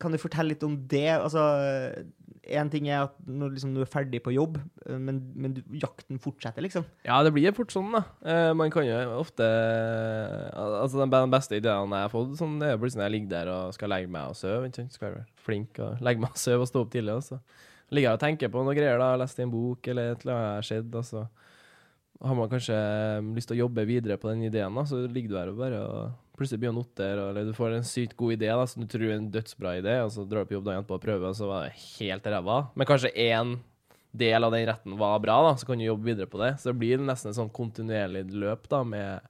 Kan 0.00 0.14
du 0.14 0.20
fortelle 0.20 0.54
litt 0.54 0.64
om 0.66 0.76
det? 0.88 1.08
Altså 1.18 1.42
Én 2.42 2.66
ting 2.72 2.88
er 2.90 3.04
at 3.04 3.12
når 3.22 3.52
liksom, 3.54 3.70
du 3.76 3.84
er 3.84 3.90
ferdig 3.90 4.18
på 4.24 4.32
jobb, 4.34 4.56
eh, 4.88 4.98
men, 4.98 5.20
men 5.38 5.52
du, 5.54 5.60
jakten 5.78 6.18
fortsetter, 6.18 6.64
liksom. 6.64 6.82
Ja, 7.06 7.20
det 7.22 7.30
blir 7.36 7.54
fort 7.54 7.70
sånn, 7.70 7.92
da. 7.94 8.00
Eh, 8.26 8.50
man 8.58 8.72
kan 8.74 8.82
jo 8.82 8.96
ofte 9.20 9.46
Altså, 10.58 11.04
den 11.04 11.30
beste 11.30 11.60
ideene 11.60 12.00
jeg 12.00 12.08
har 12.08 12.10
fått, 12.10 12.34
sånn, 12.40 12.56
det 12.58 12.72
er 12.72 12.80
plutselig 12.82 12.98
når 12.98 13.06
jeg 13.06 13.14
ligger 13.14 13.32
der 13.36 13.52
og 13.52 13.76
skal 13.76 13.94
legge 13.94 14.10
meg 14.10 14.32
og 14.32 14.38
sove. 14.40 14.72
Skal 14.74 15.06
være 15.06 15.22
flink 15.46 15.78
og 15.86 16.02
legge 16.02 16.24
meg 16.24 16.34
og 16.34 16.42
sove 16.42 16.66
og 16.66 16.72
stå 16.72 16.82
opp 16.82 16.90
tidlig. 16.96 17.14
Og 17.14 17.28
så 17.30 17.38
ligger 17.94 18.08
jeg 18.08 18.18
og 18.18 18.24
tenker 18.24 18.52
på 18.52 18.66
noe 18.66 18.74
greier, 18.74 18.98
da. 18.98 19.12
Lest 19.22 19.38
i 19.38 19.46
en 19.46 19.54
bok 19.54 19.92
eller 19.94 20.16
et 20.16 20.26
eller 20.26 20.34
annet 20.34 20.50
jeg 20.50 20.58
har 20.58 20.68
sett, 20.72 20.98
og 20.98 21.06
så 21.06 21.24
har 22.22 22.36
man 22.38 22.50
kanskje 22.50 22.76
eh, 22.76 23.30
lyst 23.36 23.50
til 23.50 23.58
å 23.58 23.64
jobbe 23.64 23.84
videre 23.88 24.18
på 24.20 24.30
den 24.30 24.44
ideen, 24.46 24.74
da, 24.78 24.84
så 24.86 25.00
ligger 25.06 25.32
du 25.32 25.38
her 25.40 25.50
og 25.50 25.58
bare 25.58 25.80
og 25.82 26.36
plutselig 26.38 26.62
begynner 26.62 26.80
å 26.80 26.86
notere, 26.86 27.26
eller 27.30 27.48
du 27.48 27.56
får 27.56 27.76
en 27.76 27.86
sykt 27.86 28.16
god 28.18 28.36
idé 28.36 28.48
da, 28.48 28.66
som 28.68 28.82
du 28.82 28.88
tror 28.90 29.08
er 29.08 29.18
en 29.18 29.28
dødsbra 29.34 29.74
idé, 29.80 29.98
og 30.04 30.12
så 30.14 30.24
drar 30.28 30.44
du 30.46 30.52
på 30.52 30.56
jobb 30.56 30.68
dagen 30.68 30.82
etterpå 30.82 30.98
og 30.98 31.04
prøver, 31.04 31.26
og 31.28 31.38
så 31.38 31.50
var 31.50 31.66
det 31.66 31.76
helt 31.98 32.30
ræva. 32.34 32.58
Men 32.78 32.88
kanskje 32.88 33.12
én 33.26 33.56
del 34.12 34.46
av 34.46 34.54
den 34.54 34.66
retten 34.68 34.96
var 35.00 35.20
bra, 35.24 35.38
da, 35.48 35.52
så 35.58 35.68
kan 35.68 35.80
du 35.80 35.86
jobbe 35.86 36.10
videre 36.10 36.30
på 36.30 36.40
det. 36.40 36.54
Så 36.60 36.70
det 36.70 36.78
blir 36.80 37.02
nesten 37.02 37.32
et 37.32 37.38
sånn 37.38 37.52
kontinuerlig 37.52 38.26
løp 38.32 38.68
da, 38.72 38.82
med, 38.86 39.28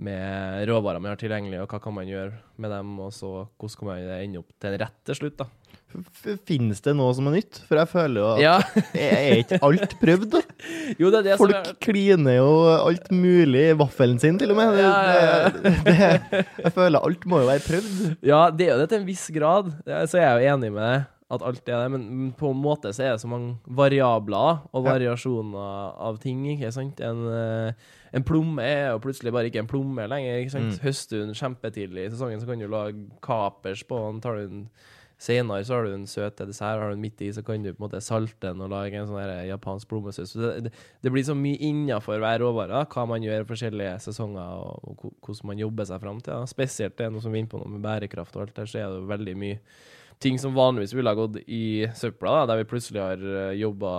med 0.00 0.66
råvarer 0.70 1.02
man 1.02 1.14
har 1.14 1.20
tilgjengelig, 1.20 1.62
og 1.62 1.72
hva 1.74 1.82
kan 1.82 1.96
man 1.96 2.10
gjøre 2.10 2.38
med 2.60 2.74
dem, 2.74 2.92
og 3.02 3.14
så 3.14 3.32
hvordan 3.60 3.80
kan 3.80 3.92
man 3.92 4.12
ende 4.18 4.42
opp 4.42 4.54
til 4.56 4.72
en 4.72 4.82
rett 4.86 5.00
til 5.10 5.20
slutt. 5.20 5.40
da. 5.42 5.50
Finnes 6.48 6.82
det 6.84 6.94
noe 6.98 7.12
som 7.16 7.28
er 7.30 7.36
nytt? 7.38 7.60
For 7.68 7.80
jeg 7.80 7.90
føler 7.90 8.20
jo 8.20 8.26
at 8.32 8.42
Ja, 8.44 8.56
er 8.94 9.42
ikke 9.42 9.60
alt 9.66 9.94
prøvd, 10.00 10.36
jo, 11.02 11.12
det 11.12 11.22
det 11.26 11.36
som 11.36 11.44
Folk 11.44 11.56
er 11.58 11.78
kliner 11.82 12.38
jo 12.38 12.50
alt 12.76 13.10
mulig 13.14 13.68
i 13.72 13.78
vaffelen 13.78 14.20
sin, 14.22 14.38
til 14.40 14.54
og 14.54 14.60
med. 14.60 14.74
Det, 14.78 14.84
Ja, 14.84 14.98
ja, 15.90 16.42
jeg 16.64 16.74
føler 16.76 17.00
alt 17.02 17.26
må 17.26 17.42
jo 17.42 17.50
være 17.50 17.64
prøvd. 17.66 18.02
Ja, 18.26 18.42
det 18.54 18.68
er 18.68 18.76
jo 18.76 18.82
det 18.84 18.90
til 18.92 19.02
en 19.02 19.08
viss 19.08 19.30
grad. 19.34 19.72
Så 19.86 20.04
Så 20.14 20.20
er 20.20 20.28
jeg 20.28 20.44
jo 20.44 20.54
enig 20.56 20.72
med 20.74 20.86
deg 20.86 21.08
at 21.30 21.44
alt 21.46 21.68
er 21.68 21.84
det, 21.84 21.90
men 21.92 22.06
men 22.10 22.30
på 22.34 22.50
en 22.50 22.58
måte 22.58 22.90
så 22.94 23.04
er 23.04 23.12
det 23.14 23.22
så 23.22 23.28
mange 23.30 23.52
variabler 23.78 24.64
og 24.74 24.82
variasjoner 24.84 25.94
av 26.08 26.18
ting, 26.22 26.42
ikke 26.56 26.72
sant? 26.74 27.00
En, 27.06 27.20
eh, 27.30 27.90
en 28.12 28.24
plomme 28.26 28.64
er 28.66 28.90
jo 28.90 29.02
plutselig 29.04 29.32
bare 29.32 29.46
ikke 29.50 29.62
en 29.62 29.70
plomme 29.70 30.08
lenger, 30.10 30.40
ikke 30.40 30.54
sant? 30.56 30.74
Mm. 30.74 30.82
Høster 30.82 31.20
du 31.20 31.26
den 31.28 31.38
kjempetidlig 31.38 32.08
i 32.08 32.10
sesongen, 32.10 32.42
så 32.42 32.50
kan 32.50 32.58
du 32.58 32.66
lage 32.66 33.06
kapers 33.22 33.84
på 33.86 34.00
den, 34.08 34.18
tar 34.24 34.40
du 34.40 34.48
den 34.48 34.64
senere, 35.20 35.64
så 35.64 35.76
har 35.76 35.86
du 35.86 35.94
en 35.94 36.06
søt 36.08 36.38
dessert, 36.40 36.80
har 36.80 36.88
du 36.88 36.96
den 36.96 37.04
midt 37.04 37.20
i, 37.20 37.30
så 37.36 37.44
kan 37.44 37.62
du 37.62 37.70
på 37.72 37.82
en 37.82 37.86
måte 37.86 38.00
salte 38.04 38.48
den 38.48 38.64
og 38.64 38.72
lage 38.72 38.96
en 38.96 39.08
sånn 39.08 39.20
her 39.20 39.44
japansk 39.50 39.90
plommesaus. 39.90 40.32
Det, 40.32 40.52
det, 40.66 40.72
det 41.04 41.12
blir 41.12 41.26
så 41.26 41.36
mye 41.36 41.60
innenfor 41.68 42.22
hver 42.22 42.40
råvare, 42.40 42.82
hva 42.94 43.06
man 43.10 43.24
gjør 43.26 43.44
i 43.44 43.48
forskjellige 43.50 43.94
sesonger, 44.06 44.64
og, 44.64 44.88
og 44.88 45.08
hvordan 45.26 45.52
man 45.52 45.60
jobber 45.60 45.90
seg 45.90 46.02
fram 46.06 46.22
til. 46.24 46.32
Da. 46.32 46.50
Spesielt 46.50 46.96
det 46.96 47.08
er 47.08 47.14
noe 47.14 47.24
som 47.24 47.34
vi 47.34 47.42
er 47.42 47.44
inne 47.44 47.52
på 47.52 47.60
nå 47.60 47.68
med 47.74 47.84
bærekraft 47.84 48.38
og 48.38 48.46
alt 48.46 48.56
der, 48.56 48.70
så 48.70 48.80
er 48.80 48.88
det 48.88 49.02
jo 49.02 49.10
veldig 49.12 49.36
mye 49.44 49.60
ting 50.20 50.40
som 50.40 50.56
vanligvis 50.56 50.92
ville 50.96 51.12
ha 51.12 51.16
gått 51.16 51.38
i 51.48 51.88
søpla, 51.96 52.40
da, 52.40 52.50
der 52.52 52.60
vi 52.60 52.70
plutselig 52.72 53.00
har 53.00 53.22
uh, 53.24 53.52
jobba 53.56 53.94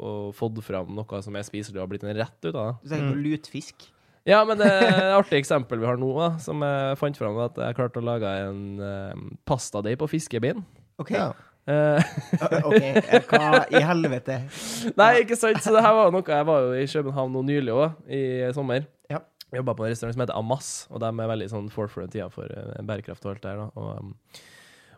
og 0.00 0.30
fått 0.32 0.62
fram 0.64 0.94
noe 0.96 1.18
som 1.24 1.36
er 1.36 1.44
spiselig 1.44 1.76
og 1.76 1.84
har 1.84 1.90
blitt 1.90 2.06
en 2.06 2.16
rett 2.16 2.46
ut 2.46 2.54
av 2.54 2.70
det. 2.70 2.76
Du 2.80 2.92
tenker 2.92 3.10
på 3.12 3.24
lutfisk. 3.26 3.91
Ja, 4.28 4.42
men 4.46 4.60
det 4.60 4.68
er 4.70 4.84
et 4.86 5.14
artig 5.16 5.40
eksempel 5.40 5.80
vi 5.82 5.88
har 5.88 5.96
nå, 5.98 6.12
da, 6.14 6.28
som 6.42 6.62
jeg 6.62 6.98
fant 7.00 7.16
fram, 7.18 7.40
at 7.42 7.56
jeg 7.58 7.78
klarte 7.78 7.98
å 7.98 8.06
lage 8.06 8.34
en 8.44 8.60
uh, 8.78 9.24
pastadeig 9.48 9.98
på 9.98 10.10
fiskebein. 10.12 10.62
OK. 11.02 11.10
Ja. 11.16 11.32
Eh, 11.62 12.04
ok, 12.66 12.74
eh, 12.82 13.22
Hva 13.30 13.60
i 13.70 13.82
helvete? 13.86 14.40
Nei, 14.98 15.12
ikke 15.22 15.38
sant? 15.38 15.60
Så 15.62 15.70
det 15.70 15.82
her 15.84 15.94
var 15.94 16.10
noe 16.10 16.26
Jeg 16.26 16.46
var 16.48 16.64
jo 16.64 16.72
i 16.74 16.88
København 16.90 17.36
nå 17.36 17.42
nylig 17.46 17.76
òg, 17.76 18.00
i 18.10 18.22
sommer. 18.56 18.88
Ja. 19.12 19.20
Jobba 19.54 19.76
på 19.78 19.86
en 19.86 19.92
restaurant 19.92 20.16
som 20.16 20.24
heter 20.24 20.38
Amas, 20.38 20.72
og 20.90 21.02
de 21.04 21.10
er 21.12 21.30
veldig 21.34 21.50
sånn 21.52 21.68
forefront 21.70 22.10
tida 22.14 22.26
for 22.32 22.50
eh, 22.50 22.80
bærekraft 22.88 23.26
og 23.26 23.34
alt 23.34 23.44
det 23.44 23.52
der. 23.52 23.62
da. 23.62 23.68
Og, 23.78 23.92
um, 24.00 24.42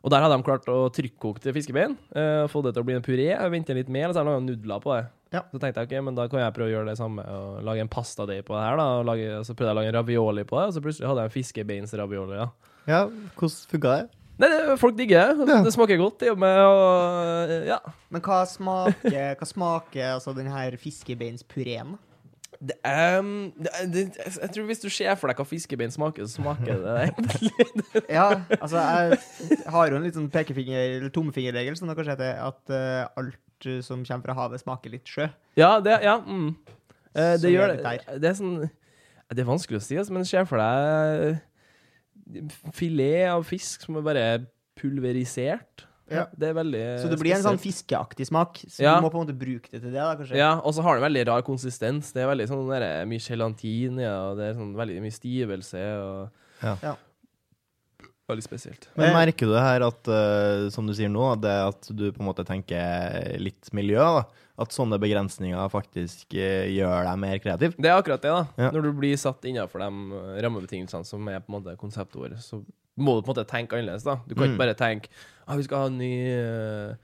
og 0.05 0.13
der 0.13 0.21
hadde 0.21 0.37
de 0.37 0.45
klart 0.45 0.67
å 0.69 0.79
trykkkoke 0.93 1.53
fiskebein 1.57 1.95
uh, 2.13 2.45
få 2.53 2.61
det 2.67 2.75
til 2.75 2.85
å 2.85 2.89
bli 2.89 2.97
en 2.99 3.05
puré. 3.05 3.31
Jeg 3.31 3.53
venter 3.55 3.79
litt 3.79 3.93
mer, 3.93 4.11
og 4.11 4.13
så 4.13 4.21
har 4.21 4.29
de 4.29 4.35
laget 4.35 4.49
nudler 4.51 4.83
på 4.85 4.93
det. 4.93 5.05
Ja. 5.33 5.41
Så 5.49 5.61
tenkte 5.61 5.81
jeg 5.81 5.89
ok, 5.89 5.95
men 6.07 6.19
da 6.19 6.27
kan 6.31 6.43
jeg 6.43 6.55
prøve 6.55 6.69
å 6.69 6.75
gjøre 6.75 6.91
det 6.93 6.99
samme 7.01 7.25
og 7.25 7.63
lage 7.65 7.83
en 7.83 7.91
pastadeig 7.91 8.45
på 8.45 8.55
det 8.55 8.67
her. 8.67 8.77
da, 8.79 8.91
og, 8.99 9.07
lage, 9.09 9.31
og 9.39 9.49
Så 9.49 9.57
prøvde 9.57 9.73
jeg 9.73 9.77
å 9.77 9.81
lage 9.81 9.91
en 9.95 9.97
ravioli 9.97 10.45
på 10.51 10.61
det, 10.61 10.67
og 10.69 10.77
så 10.77 10.85
plutselig 10.85 11.09
hadde 11.09 11.25
jeg 11.25 11.33
en 11.33 11.37
fiskebeinsravioli. 11.39 12.37
Ja. 12.43 12.51
ja, 12.93 13.01
hvordan 13.41 13.57
funka 13.73 13.97
det? 13.97 14.21
Nei, 14.35 14.51
det, 14.51 14.77
folk 14.83 14.97
digger 14.99 15.31
det. 15.31 15.47
Ja. 15.49 15.61
Det 15.65 15.73
smaker 15.75 16.01
godt. 16.01 16.25
i 16.27 16.33
og 16.35 16.41
med 16.43 16.59
og 16.67 17.53
ja. 17.71 17.79
Men 18.13 18.25
hva 18.25 18.41
smaker, 18.51 19.37
hva 19.39 19.49
smaker 19.49 20.17
altså 20.17 20.35
den 20.37 20.51
her 20.51 20.77
fiskebeinspureen? 20.81 21.95
Det, 22.65 22.77
um, 23.21 23.53
det, 23.61 23.71
det, 23.93 24.03
jeg 24.17 24.51
tror 24.55 24.67
hvis 24.69 24.81
du 24.81 24.87
ser 24.93 25.17
for 25.21 25.29
deg 25.29 25.41
hva 25.41 25.45
fiskebein 25.49 25.93
smaker, 25.93 26.25
så 26.25 26.39
smaker 26.41 26.79
det 26.81 26.95
egentlig 27.07 28.05
Ja, 28.09 28.29
altså 28.57 28.81
jeg 28.81 29.59
har 29.75 29.91
jo 29.91 29.99
en 29.99 30.07
litt 30.07 30.17
sånn 30.17 30.31
pekefinger- 30.33 30.97
eller 30.99 31.13
tomfingerregel, 31.13 31.77
som 31.77 31.91
det 31.91 31.97
kanskje 31.99 32.15
heter, 32.17 32.39
at 32.41 32.73
uh, 32.73 33.21
alt 33.21 33.69
eh, 33.69 33.83
som 33.85 34.05
kommer 34.07 34.31
fra 34.31 34.39
havet, 34.39 34.63
smaker 34.63 34.95
litt 34.95 35.11
sjø. 35.11 35.29
Ja, 35.61 35.77
det, 35.85 35.99
ja 36.07 36.17
mm. 36.25 36.49
uh, 37.19 37.35
det 37.43 37.53
gjør 37.53 37.75
det 37.75 37.83
det. 37.85 38.21
Det 38.23 38.31
er 38.31 38.39
sånn 38.39 38.57
Det 38.65 39.45
er 39.45 39.51
vanskelig 39.51 39.83
å 39.83 39.85
si, 39.85 39.99
altså, 40.01 40.17
men 40.17 40.29
se 40.29 40.47
for 40.49 40.63
deg 40.63 41.43
filet 42.73 43.29
av 43.29 43.45
fisk 43.45 43.85
som 43.85 43.99
er 44.01 44.07
bare 44.07 44.29
pulverisert. 44.81 45.85
Ja. 46.11 46.27
Det 46.37 46.49
er 46.51 46.55
veldig 46.55 46.83
Så 47.01 47.09
det 47.09 47.19
blir 47.19 47.33
en 47.35 47.43
sånn 47.43 47.59
fiskeaktig 47.59 48.27
smak. 48.29 48.59
Så 48.69 48.83
Ja. 48.85 48.97
du 49.01 49.07
må 49.07 49.11
på 49.11 49.21
en 49.21 49.27
måte 49.27 49.39
bruke 49.39 49.71
det 49.71 49.81
til 49.81 49.91
det, 49.91 49.95
da, 49.95 50.15
kanskje. 50.17 50.37
Ja, 50.37 50.61
og 50.61 50.75
så 50.75 50.83
har 50.83 50.99
det 51.01 51.05
veldig 51.07 51.27
rar 51.27 51.43
konsistens. 51.43 52.13
Det 52.13 52.23
er 52.23 52.29
veldig 52.29 52.49
sånn 52.49 52.69
der, 52.69 53.07
mye 53.07 53.19
gelatin 53.25 53.99
i, 54.01 54.05
og 54.05 54.37
det 54.37 54.51
er 54.51 54.55
sånn 54.61 54.75
veldig 54.77 55.01
mye 55.01 55.13
stivelse. 55.17 55.85
Og 56.03 56.31
Ja. 56.63 56.77
Ja. 56.83 56.95
Veldig 58.29 58.43
spesielt. 58.43 58.87
Men 58.97 59.11
Eh. 59.11 59.15
merker 59.27 59.47
du 59.47 59.53
det 59.53 59.61
her 59.61 59.83
at, 59.83 60.09
uh, 60.09 60.71
som 60.71 60.87
du 60.87 60.95
sier 60.95 61.11
nå, 61.11 61.39
det 61.41 61.51
at 61.51 61.83
du 61.95 62.11
på 62.11 62.21
en 62.21 62.27
måte 62.33 62.45
tenker 62.47 63.39
litt 63.39 63.69
miljø, 63.73 63.99
da? 63.99 64.25
At 64.59 64.71
sånne 64.71 64.99
begrensninger 64.99 65.69
faktisk 65.71 66.33
uh, 66.33 66.65
gjør 66.73 67.05
deg 67.05 67.19
mer 67.19 67.39
kreativ? 67.39 67.75
Det 67.77 67.85
er 67.85 68.01
akkurat 68.01 68.23
det, 68.23 68.31
da. 68.33 68.47
Ja. 68.57 68.71
Når 68.71 68.83
du 68.83 68.93
blir 68.95 69.17
satt 69.17 69.43
innenfor 69.43 69.79
de 69.79 70.39
eh, 70.39 70.43
rammebetingelsene 70.43 71.05
som 71.05 71.29
er 71.29 71.41
på 71.41 71.53
en 71.53 71.63
måte 71.63 71.77
konseptet 71.77 72.17
vårt, 72.17 72.39
så 72.41 72.65
må 72.97 73.17
du 73.21 73.23
på 73.27 73.29
en 73.29 73.35
måte 73.35 73.47
tenke 73.47 73.73
annerledes, 73.77 74.05
da. 74.05 74.17
Du 74.27 74.35
kan 74.35 74.45
Mm. 74.49 74.55
ikke 74.55 74.59
bare 74.59 74.75
tenke 74.75 75.09
ah, 75.47 75.57
vi 75.59 75.67
skal 75.67 75.79
ha 75.85 75.87
en 75.91 75.99
ny, 75.99 76.13
uh, 76.35 76.97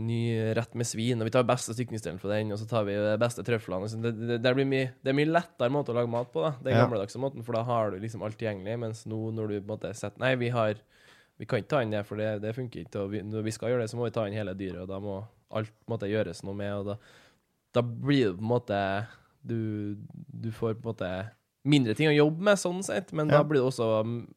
ny 0.00 0.20
rett 0.54 0.74
med 0.78 0.86
svin, 0.86 1.20
og 1.20 1.26
vi 1.28 1.32
tar 1.34 1.46
beste 1.48 1.74
stykningsdelen 1.74 2.20
for 2.22 2.30
den, 2.30 2.52
og 2.54 2.58
så 2.60 2.68
tar 2.70 2.84
vi 2.86 2.94
de 2.94 3.16
beste 3.18 3.42
trøflene. 3.46 3.88
Det, 4.04 4.12
det, 4.28 4.38
det, 4.44 4.54
blir 4.54 4.68
mye, 4.70 4.92
det 5.02 5.10
er 5.12 5.18
mye 5.18 5.32
lettere 5.32 5.72
måte 5.74 5.90
å 5.94 5.96
lage 5.98 6.12
mat 6.12 6.30
på, 6.32 6.44
da. 6.46 6.52
Den 6.62 6.76
Ja. 6.76 6.84
gammeldagse 6.84 7.18
måten, 7.22 7.42
for 7.46 7.58
da 7.58 7.62
har 7.66 7.90
du 7.90 7.98
liksom 8.02 8.22
alt 8.22 8.38
tilgjengelig, 8.38 8.78
mens 8.78 9.06
nå 9.06 9.18
når 9.34 9.48
du 9.48 9.56
på 9.60 9.64
en 9.66 9.72
måte 9.74 9.94
setter 9.98 10.20
Nei, 10.22 10.34
vi 10.36 10.48
har 10.54 10.74
vi 11.40 11.46
kan 11.48 11.58
ikke 11.62 11.70
ta 11.72 11.78
inn 11.82 11.90
det, 11.94 12.02
for 12.04 12.20
det, 12.20 12.42
det 12.42 12.50
funker 12.52 12.82
ikke. 12.84 13.00
Og 13.00 13.10
vi, 13.14 13.22
når 13.24 13.42
vi 13.46 13.52
skal 13.56 13.70
gjøre 13.72 13.80
det, 13.86 13.90
så 13.90 13.96
må 13.96 14.04
vi 14.04 14.12
ta 14.12 14.26
inn 14.28 14.34
hele 14.36 14.52
dyret, 14.52 14.82
og 14.84 14.88
da 14.90 14.98
må 15.00 15.14
alt 15.56 15.72
måtte 15.88 16.10
gjøres 16.10 16.42
noe 16.44 16.54
med. 16.54 16.74
og 16.74 16.84
da 16.92 16.96
da 17.72 17.82
blir 17.86 18.26
det 18.28 18.36
på 18.36 18.42
en 18.42 18.50
måte 18.50 19.06
du, 19.46 19.96
du 20.28 20.50
får 20.52 20.74
på 20.74 20.82
en 20.82 20.90
måte 20.90 21.10
mindre 21.64 21.94
ting 21.94 22.08
å 22.10 22.12
jobbe 22.12 22.42
med, 22.42 22.58
sånn 22.60 22.82
sett, 22.84 23.12
men 23.16 23.28
Ja. 23.30 23.38
da 23.38 23.44
blir 23.44 23.60
det 23.62 23.68
også 23.72 23.86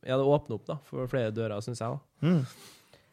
Ja, 0.06 0.15
det 0.17 0.24
åpner 0.24 0.56
opp 0.56 0.65
da, 0.65 0.78
for 0.88 1.08
flere 1.12 1.32
dører, 1.36 1.60
syns 1.65 1.82
jeg. 1.82 1.89
da. 1.89 2.28
Mm. 2.28 2.46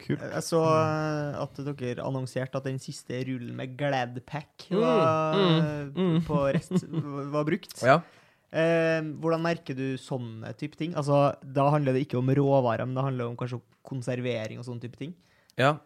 Kult. 0.00 0.22
Jeg 0.22 0.42
så 0.46 0.60
eh, 0.64 1.40
at 1.42 1.60
dere 1.80 2.04
annonserte 2.06 2.56
at 2.60 2.64
den 2.68 2.78
siste 2.82 3.18
rullen 3.28 3.52
med 3.58 3.76
Gladpack 3.80 4.68
Mm, 4.70 4.80
var, 4.80 5.36
mm, 5.36 5.90
mm. 5.96 6.16
på 6.26 6.40
rest 6.56 6.86
var 7.34 7.44
brukt. 7.48 7.76
Ja. 7.84 7.98
Eh, 8.50 9.02
hvordan 9.22 9.44
merker 9.44 9.76
du 9.78 9.94
sånne 10.00 10.50
type 10.58 10.74
ting? 10.80 10.94
Altså, 10.98 11.34
Da 11.44 11.68
handler 11.70 11.94
det 11.94 12.06
ikke 12.08 12.18
om 12.18 12.32
råvarer, 12.34 12.86
men 12.88 12.96
det 12.98 13.04
handler 13.04 13.28
om 13.30 13.36
kanskje 13.38 13.60
konservering 13.86 14.58
og 14.60 14.66
sånne 14.66 14.82
type 14.88 14.98
ting. 15.00 15.14
ja. 15.60 15.76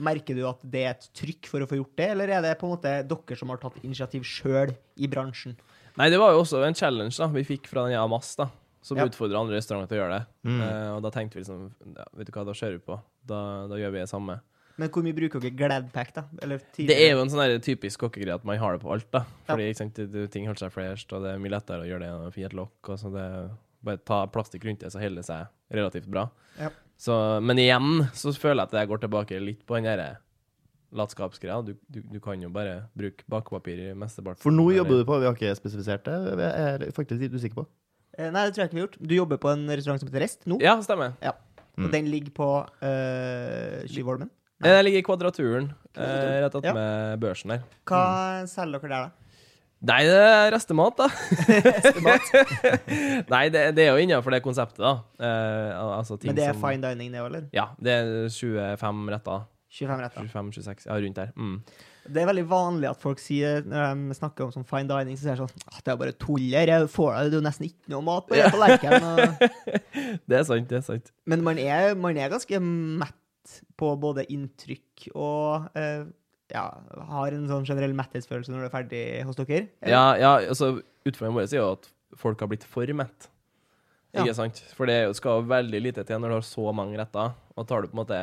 Merker 0.00 0.32
du 0.38 0.46
at 0.48 0.62
det 0.64 0.80
er 0.86 0.94
et 0.94 1.02
trykk 1.18 1.44
for 1.50 1.60
å 1.60 1.66
få 1.68 1.76
gjort 1.76 1.96
det, 1.98 2.06
eller 2.14 2.30
er 2.32 2.40
det 2.40 2.54
på 2.56 2.64
en 2.64 2.70
måte 2.72 2.92
dere 3.04 3.36
som 3.36 3.50
har 3.52 3.58
tatt 3.60 3.74
initiativ 3.84 4.22
sjøl 4.24 4.70
i 4.96 5.08
bransjen? 5.12 5.58
Nei, 5.98 6.06
det 6.08 6.16
var 6.22 6.32
jo 6.32 6.38
også 6.40 6.62
en 6.64 6.72
challenge 6.78 7.18
da 7.18 7.26
vi 7.34 7.42
fikk 7.44 7.66
fra 7.68 7.82
den 7.84 7.98
Amas, 8.00 8.30
da, 8.38 8.46
som 8.80 8.96
Ja. 8.96 9.04
utfordra 9.10 9.42
andre 9.42 9.58
restauranter 9.58 9.90
til 9.92 9.98
å 9.98 10.00
gjøre 10.00 10.14
det. 10.14 10.26
Mm. 10.48 10.60
Eh, 10.64 10.88
og 10.94 11.02
da 11.04 11.10
tenkte 11.12 11.36
vi 11.36 11.42
liksom 11.42 11.66
ja, 11.98 12.06
Vet 12.16 12.30
du 12.30 12.32
hva, 12.32 12.46
da 12.48 12.54
kjører 12.56 12.78
vi 12.78 12.84
på. 12.86 12.96
Da, 13.28 13.40
da 13.70 13.78
gjør 13.80 13.92
vi 13.96 14.02
det 14.02 14.10
samme. 14.10 14.40
Men 14.80 14.88
hvor 14.88 15.04
mye 15.04 15.16
bruker 15.16 15.42
dere 15.42 15.56
Gladpack, 15.58 16.12
da? 16.16 16.22
Eller 16.40 16.62
Det 16.78 16.94
er 16.96 17.10
jo 17.12 17.24
en 17.24 17.32
sånn 17.32 17.58
typisk 17.64 18.00
kokkegreie 18.06 18.38
at 18.38 18.46
man 18.48 18.60
har 18.60 18.76
det 18.76 18.84
på 18.84 18.92
alt, 18.94 19.08
da. 19.12 19.26
Ja. 19.44 19.52
Fordi 19.52 19.66
ikke 19.68 19.80
sant, 19.82 19.98
det, 20.14 20.22
ting 20.32 20.46
holder 20.48 20.64
seg 20.64 20.72
fresht, 20.72 21.12
og 21.12 21.26
det 21.26 21.34
er 21.34 21.42
mye 21.42 21.52
lettere 21.52 21.84
å 21.84 21.88
gjøre 21.90 22.04
det 22.06 22.08
enn 22.14 22.30
å 22.30 22.32
finne 22.32 22.48
et 22.48 22.56
lokk. 22.56 22.78
Og 22.88 23.02
så 23.02 23.12
det 23.14 23.26
Bare 23.80 23.96
ta 24.04 24.26
plastikk 24.28 24.66
rundt 24.68 24.82
det, 24.84 24.90
så 24.92 25.00
holder 25.00 25.22
det 25.22 25.24
seg 25.24 25.72
relativt 25.72 26.08
bra. 26.12 26.26
Ja. 26.60 26.68
Så, 27.00 27.14
men 27.40 27.56
igjen 27.56 28.02
så 28.12 28.28
føler 28.36 28.66
jeg 28.66 28.68
at 28.68 28.74
jeg 28.76 28.90
går 28.90 29.00
tilbake 29.06 29.38
litt 29.40 29.62
på 29.64 29.78
den 29.78 29.86
derre 29.88 30.08
latskapsgreia. 30.92 31.62
Du, 31.64 31.72
du, 31.88 32.02
du 32.04 32.18
kan 32.20 32.42
jo 32.44 32.50
bare 32.52 32.90
bruke 32.98 33.24
bakepapir 33.30 33.80
i 33.86 33.90
mesteparten. 33.96 34.42
For 34.44 34.52
nå 34.52 34.66
jobber 34.74 35.00
du 35.00 35.06
på, 35.08 35.16
vi 35.22 35.30
har 35.30 35.38
ikke 35.38 35.54
spesifisert 35.56 36.04
det, 36.04 36.18
jeg 36.42 36.66
er 36.66 36.84
faktisk 36.92 37.24
litt 37.24 37.36
usikker 37.40 37.62
på. 37.62 37.66
Eh, 38.18 38.28
Nei, 38.28 38.44
det 38.44 38.52
tror 38.52 38.64
jeg 38.64 38.70
ikke 38.70 38.76
vi 38.76 38.82
har 38.82 38.88
gjort. 38.88 38.98
Du 39.00 39.14
jobber 39.16 39.40
på 39.40 39.52
en 39.54 39.64
restaurant 39.70 40.02
som 40.02 40.10
heter 40.10 40.24
Rest 40.26 40.44
nå, 40.50 40.58
Ja, 40.60 40.74
stemmer. 40.84 41.14
Mm. 41.80 41.86
og 41.88 41.92
den 41.96 42.10
ligger 42.12 42.34
på 42.36 42.48
uh, 42.60 43.80
Skyvolmen? 43.88 44.28
Eh, 44.60 44.68
Jeg 44.76 44.84
ligger 44.84 45.00
i 45.00 45.06
Kvadraturen, 45.06 45.70
eh, 45.96 45.96
Kvadraturen. 45.96 46.44
rett 46.44 46.68
Ja. 46.68 47.16
børsen 47.16 47.48
der. 47.54 47.62
Hva 47.88 48.02
selger 48.46 48.78
dere 48.84 48.90
der, 48.90 49.08
da? 49.08 49.10
Nei, 49.80 50.02
det 50.04 50.16
er 50.20 50.50
restemat, 50.52 50.98
da. 50.98 51.06
Restemat. 51.64 52.26
Nei, 53.32 53.46
det, 53.48 53.62
det 53.78 53.86
er 53.86 53.94
jo 53.94 54.02
innenfor 54.04 54.34
det 54.34 54.42
konseptet, 54.44 54.82
da. 54.84 54.90
Eh, 55.16 55.70
altså 55.96 56.18
ting 56.20 56.28
Men 56.28 56.36
det 56.36 56.44
er 56.50 56.52
som 56.52 56.66
fine 56.66 56.82
dining, 56.90 57.14
det 57.14 57.22
òg, 57.22 57.30
eller? 57.30 57.46
Ja, 57.56 57.70
det 57.80 57.94
er 57.96 58.28
25 58.28 59.08
retter. 59.14 59.46
25 59.72 60.02
retter. 60.04 60.28
25-26, 60.28 60.84
ja, 60.90 60.98
rundt 61.00 61.16
der. 61.16 61.32
Mm. 61.36 61.56
Det 62.08 62.22
er 62.22 62.26
veldig 62.30 62.44
vanlig 62.48 62.88
at 62.90 63.00
folk 63.02 63.18
sier, 63.20 63.60
når 63.68 63.98
de 64.08 64.14
snakker 64.16 64.46
om 64.46 64.52
sånn 64.54 64.64
fine 64.66 64.88
dining, 64.88 65.16
så 65.18 65.26
sier 65.28 65.36
de 65.36 65.44
sånn 65.44 65.66
at 65.76 65.84
Det 65.84 65.92
er 65.92 65.98
bare 66.00 66.14
tull 66.16 66.46
her. 66.54 66.66
Jeg 66.72 66.88
får 66.88 67.18
jo 67.34 67.40
nesten 67.44 67.66
ikke 67.68 67.92
noe 67.92 68.02
mat 68.06 68.26
på 68.30 68.38
Ja. 68.38 68.48
tallerkenen. 68.50 69.02
og- 69.04 69.36
Det 70.28 70.38
er 70.38 70.44
sant, 70.48 70.68
det 70.68 70.78
er 70.80 70.86
sant. 70.86 71.12
Men 71.26 71.42
man 71.44 71.58
er, 71.58 71.94
man 71.94 72.16
er 72.16 72.30
ganske 72.32 72.60
mett 72.62 73.60
på 73.76 73.92
både 74.00 74.24
inntrykk 74.30 75.10
og 75.14 75.68
eh, 75.76 76.04
ja, 76.52 76.64
har 77.10 77.32
en 77.36 77.46
sånn 77.48 77.66
generell 77.68 77.92
metthetsfølelse 77.94 78.50
når 78.52 78.64
du 78.64 78.68
er 78.70 78.74
ferdig 78.74 79.02
hos 79.26 79.36
dere? 79.38 79.68
eller? 79.82 79.92
Ja, 79.92 80.04
ja 80.18 80.32
altså, 80.48 80.82
utfordringen 81.06 81.36
vår 81.38 81.46
er 81.52 81.58
jo 81.60 81.72
at 81.76 81.88
folk 82.18 82.40
har 82.40 82.48
blitt 82.50 82.64
for 82.66 82.86
mett. 82.96 83.28
Ja. 84.12 84.24
Ikke 84.24 84.34
sant? 84.34 84.58
For 84.74 84.86
det 84.90 84.96
skal 85.16 85.44
veldig 85.46 85.80
lite 85.84 86.02
til 86.04 86.18
når 86.18 86.28
du 86.32 86.34
har 86.40 86.46
så 86.48 86.72
mange 86.74 86.98
retter. 86.98 87.34
Og 87.56 87.68
tar 87.70 87.82
du 87.82 87.88
på 87.92 87.94
en 87.94 88.02
måte 88.04 88.22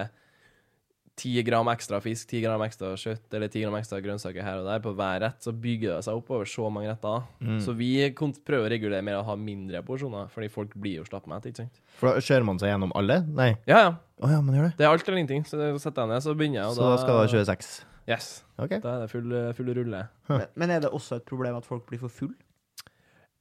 10 1.18 1.44
gram 1.48 1.70
ekstra 1.72 1.98
fisk, 2.04 2.30
10 2.30 2.44
gram 2.44 2.62
ekstra 2.62 2.92
kjøtt 3.00 3.34
eller 3.34 3.50
10 3.50 3.64
gram 3.66 3.78
ekstra 3.80 4.00
grønnsaker 4.06 4.46
her 4.46 4.62
og 4.62 4.68
der 4.70 4.82
på 4.84 4.94
hver 4.98 5.22
rett, 5.26 5.40
så 5.42 5.54
bygger 5.54 5.96
det 5.96 6.06
seg 6.06 6.20
opp 6.20 6.30
over 6.36 6.50
så 6.50 6.70
mange 6.74 6.92
retter. 6.92 7.26
Mm. 7.42 7.60
Så 7.66 7.74
vi 7.78 7.90
prøver 8.14 8.68
å 8.68 8.72
regulere 8.76 9.06
med 9.06 9.18
å 9.18 9.24
ha 9.26 9.38
mindre 9.40 9.82
porsjoner, 9.88 10.30
fordi 10.34 10.52
folk 10.54 10.76
blir 10.78 11.02
jo 11.02 11.08
stappmette, 11.08 11.50
ikke 11.50 11.66
sant? 11.66 11.82
For 11.98 12.14
da 12.14 12.22
kjører 12.22 12.48
man 12.48 12.62
seg 12.62 12.74
gjennom 12.74 12.94
alle? 13.00 13.22
Nei. 13.28 13.52
Ja, 13.70 13.82
ja. 13.88 13.94
Oh, 14.22 14.30
ja, 14.30 14.42
man 14.42 14.58
gjør 14.58 14.70
det. 14.70 14.74
Det 14.78 14.86
er 14.86 14.94
alt 14.94 15.10
eller 15.10 15.22
ingenting. 15.22 15.46
Så 15.46 15.58
setter 15.82 16.06
jeg 16.06 16.14
ned, 16.14 16.24
så 16.26 16.34
begynner 16.38 16.62
jeg. 16.62 16.70
og 16.70 16.78
Så 16.78 16.86
da 16.86 16.98
skal 17.02 17.14
det 17.14 17.22
være 17.24 17.34
26. 17.34 17.72
Yes. 18.08 18.28
Okay. 18.58 18.80
Da 18.82 18.96
er 18.96 19.04
det 19.04 19.12
full, 19.12 19.34
full 19.58 19.72
rulle. 19.78 20.04
Men, 20.30 20.46
men 20.56 20.74
er 20.74 20.86
det 20.86 20.94
også 20.96 21.20
et 21.20 21.26
problem 21.28 21.58
at 21.60 21.68
folk 21.68 21.86
blir 21.90 22.02
for 22.02 22.14
full? 22.14 22.34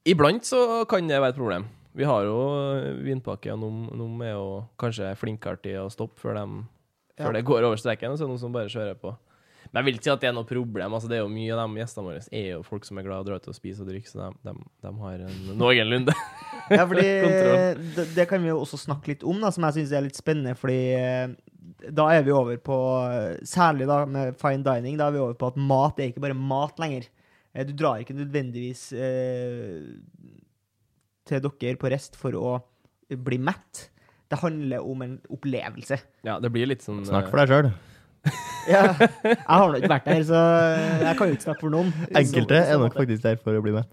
Iblant 0.06 0.48
så 0.48 0.84
kan 0.88 1.08
det 1.08 1.20
være 1.20 1.36
et 1.36 1.38
problem. 1.38 1.68
Vi 1.96 2.04
har 2.04 2.26
jo 2.28 2.40
vinpakke, 3.06 3.54
og 3.54 3.62
noen, 3.62 3.86
noen 3.96 4.24
er 4.26 4.34
jo 4.34 4.48
kanskje 4.80 5.14
flinkere 5.16 5.60
til 5.64 5.80
å 5.80 5.92
stoppe 5.92 6.20
før, 6.20 6.42
dem, 7.16 7.26
Ja. 7.26 7.32
det 7.32 7.44
går 7.48 7.64
over 7.64 7.76
streken, 7.80 8.10
og 8.12 8.18
så 8.18 8.24
er 8.24 8.26
det 8.28 8.34
noen 8.34 8.42
som 8.44 8.52
bare 8.52 8.68
kjører 8.72 8.94
på. 9.00 9.16
Men 9.72 9.80
jeg 9.82 9.84
vil 9.88 9.96
ikke 9.98 10.04
si 10.06 10.10
at 10.12 10.20
det 10.22 10.28
er 10.28 10.34
noe 10.36 10.46
problem. 10.46 10.92
Altså, 10.94 11.08
det 11.10 11.16
er 11.18 11.22
jo 11.24 11.28
Mye 11.32 11.52
av 11.56 11.68
de 11.68 11.80
gjestene 11.80 12.04
våre 12.06 12.20
er 12.30 12.44
jo 12.52 12.62
folk 12.62 12.84
som 12.86 12.98
er 12.98 13.02
glad 13.02 13.18
i 13.18 13.24
å 13.24 13.26
dra 13.26 13.36
ut 13.40 13.48
og 13.50 13.56
spise 13.56 13.82
og 13.82 13.88
drikke, 13.90 14.08
så 14.08 14.20
de, 14.22 14.28
de, 14.46 14.54
de 14.86 14.92
har 15.00 15.24
en 15.26 15.40
noenlunde 15.62 16.14
Ja, 16.70 16.84
fordi 16.86 17.02
det, 17.96 18.06
det 18.14 18.28
kan 18.30 18.40
vi 18.44 18.52
jo 18.52 18.60
også 18.62 18.78
snakke 18.78 19.10
litt 19.14 19.24
om, 19.26 19.40
da, 19.42 19.50
som 19.50 19.66
jeg 19.66 19.80
syns 19.80 19.92
er 19.98 20.06
litt 20.06 20.16
spennende. 20.20 20.54
Fordi 20.56 20.78
eh, 20.94 21.34
da 21.90 22.06
er 22.14 22.22
vi 22.22 22.32
over 22.36 22.56
på 22.62 22.78
Særlig 23.46 23.88
da 23.90 24.04
med 24.06 24.38
fine 24.40 24.62
dining, 24.66 24.96
da 25.00 25.08
er 25.10 25.16
vi 25.18 25.24
over 25.24 25.34
på 25.34 25.50
at 25.50 25.58
mat 25.58 25.98
er 26.00 26.12
ikke 26.12 26.22
bare 26.28 26.38
mat 26.38 26.78
lenger. 26.78 27.08
Eh, 27.52 27.66
Du 27.66 27.74
drar 27.74 27.98
ikke 28.04 28.14
nødvendigvis 28.16 28.92
eh, 28.94 29.82
til 31.26 31.42
dere 31.42 31.76
på 31.80 31.90
rest 31.90 32.14
for 32.16 32.38
å 32.38 32.56
bli 33.10 33.38
mett. 33.42 33.88
Det 34.26 34.38
handler 34.40 34.86
om 34.86 35.02
en 35.04 35.18
opplevelse. 35.30 35.98
Ja, 36.26 36.40
det 36.42 36.50
blir 36.54 36.66
litt 36.70 36.82
sånn 36.82 37.04
Snakk 37.06 37.30
for 37.30 37.42
deg 37.42 37.52
sjøl. 37.52 37.70
Ja, 38.66 38.80
jeg 38.98 39.36
har 39.46 39.68
nå 39.70 39.78
ikke 39.78 39.92
vært 39.92 40.08
der, 40.08 40.22
så 40.26 40.38
jeg 40.98 41.14
kan 41.14 41.28
jo 41.30 41.36
ikke 41.36 41.44
snakke 41.44 41.62
for 41.62 41.70
noen. 41.70 41.92
Enkelte 42.10 42.58
er 42.58 42.80
nok 42.82 42.96
faktisk 42.98 43.22
der 43.22 43.36
for 43.38 43.54
å 43.54 43.60
bli 43.62 43.76
mett. 43.76 43.92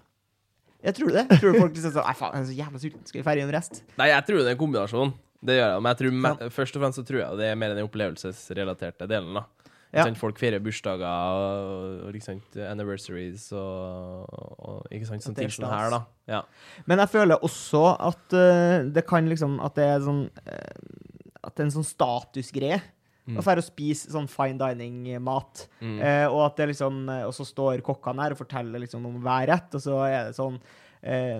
Jeg 0.84 0.98
tror 0.98 1.12
det. 1.14 1.24
Tror 1.38 1.54
du 1.54 1.60
folk 1.62 1.76
liksom 1.78 1.94
sånn 1.94 2.08
Nei, 2.08 2.16
faen, 2.18 2.34
jeg 2.34 2.42
er 2.42 2.48
så 2.48 2.56
jævla 2.58 2.82
sulten. 2.82 3.04
Skal 3.08 3.20
vi 3.22 3.26
ferdig 3.28 3.44
en 3.46 3.54
rest? 3.54 3.84
Nei, 4.02 4.10
jeg 4.10 4.26
tror 4.28 4.42
det 4.42 4.50
er 4.50 4.56
en 4.56 4.60
kombinasjon. 4.64 5.14
Det 5.44 5.60
gjør 5.60 5.70
jeg. 5.70 5.84
Men 5.84 5.94
jeg 5.94 6.00
tror 6.02 6.18
ja. 6.18 6.50
først 6.58 6.80
og 6.80 6.84
fremst 6.84 7.00
så 7.00 7.06
tror 7.08 7.22
jeg 7.22 7.40
det 7.40 7.48
er 7.52 7.60
mer 7.60 7.76
den 7.78 7.88
opplevelsesrelaterte 7.88 9.08
delen. 9.12 9.38
da. 9.38 9.63
Ja. 9.94 10.08
Folk 10.18 10.40
feirer 10.42 10.62
bursdager 10.64 11.06
og, 11.06 12.08
og 12.08 12.16
ikke 12.18 12.66
anniversaries 12.66 13.52
og, 13.54 14.26
og 14.34 14.88
ikke 14.90 15.06
sant, 15.12 15.26
sånne 15.26 15.38
ting 15.44 15.54
som 15.54 15.68
her, 15.70 15.94
da. 15.94 16.00
Ja. 16.30 16.40
Men 16.90 17.04
jeg 17.04 17.12
føler 17.14 17.46
også 17.46 17.84
at 18.02 18.34
uh, 18.34 18.90
det 18.90 19.06
kan 19.06 19.28
liksom 19.30 19.60
At 19.62 19.76
det 19.78 19.86
er 19.92 20.02
sånn 20.06 20.24
uh, 20.32 21.40
At 21.44 21.54
det 21.54 21.62
er 21.62 21.68
en 21.68 21.76
sånn 21.76 21.86
statusgreie. 21.86 22.80
Mm. 23.24 23.38
Å 23.40 23.44
dra 23.46 23.62
og 23.62 23.64
spise 23.64 24.12
sånn 24.12 24.28
fine 24.28 24.60
dining-mat. 24.60 25.68
Mm. 25.80 26.00
Eh, 26.04 26.26
og 26.28 26.42
at 26.44 26.58
det 26.60 26.74
liksom 26.74 27.06
eh, 27.08 27.22
Og 27.30 27.32
så 27.36 27.46
står 27.48 27.84
kokkene 27.86 28.26
her 28.26 28.36
og 28.36 28.42
forteller 28.42 28.84
liksom 28.84 29.06
om 29.08 29.22
hver 29.24 29.48
rett, 29.54 29.70
og 29.78 29.84
så 29.84 30.02
er 30.10 30.18
det 30.28 30.36
sånn 30.36 30.58
eh, 31.00 31.40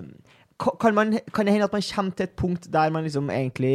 kan, 0.60 0.94
man, 0.94 1.18
kan 1.34 1.46
det 1.46 1.52
hende 1.56 1.66
at 1.66 1.72
man 1.74 1.82
kommer 1.82 2.14
til 2.14 2.24
et 2.28 2.34
punkt 2.38 2.68
der 2.72 2.90
man 2.94 3.02
liksom 3.02 3.26
egentlig 3.32 3.72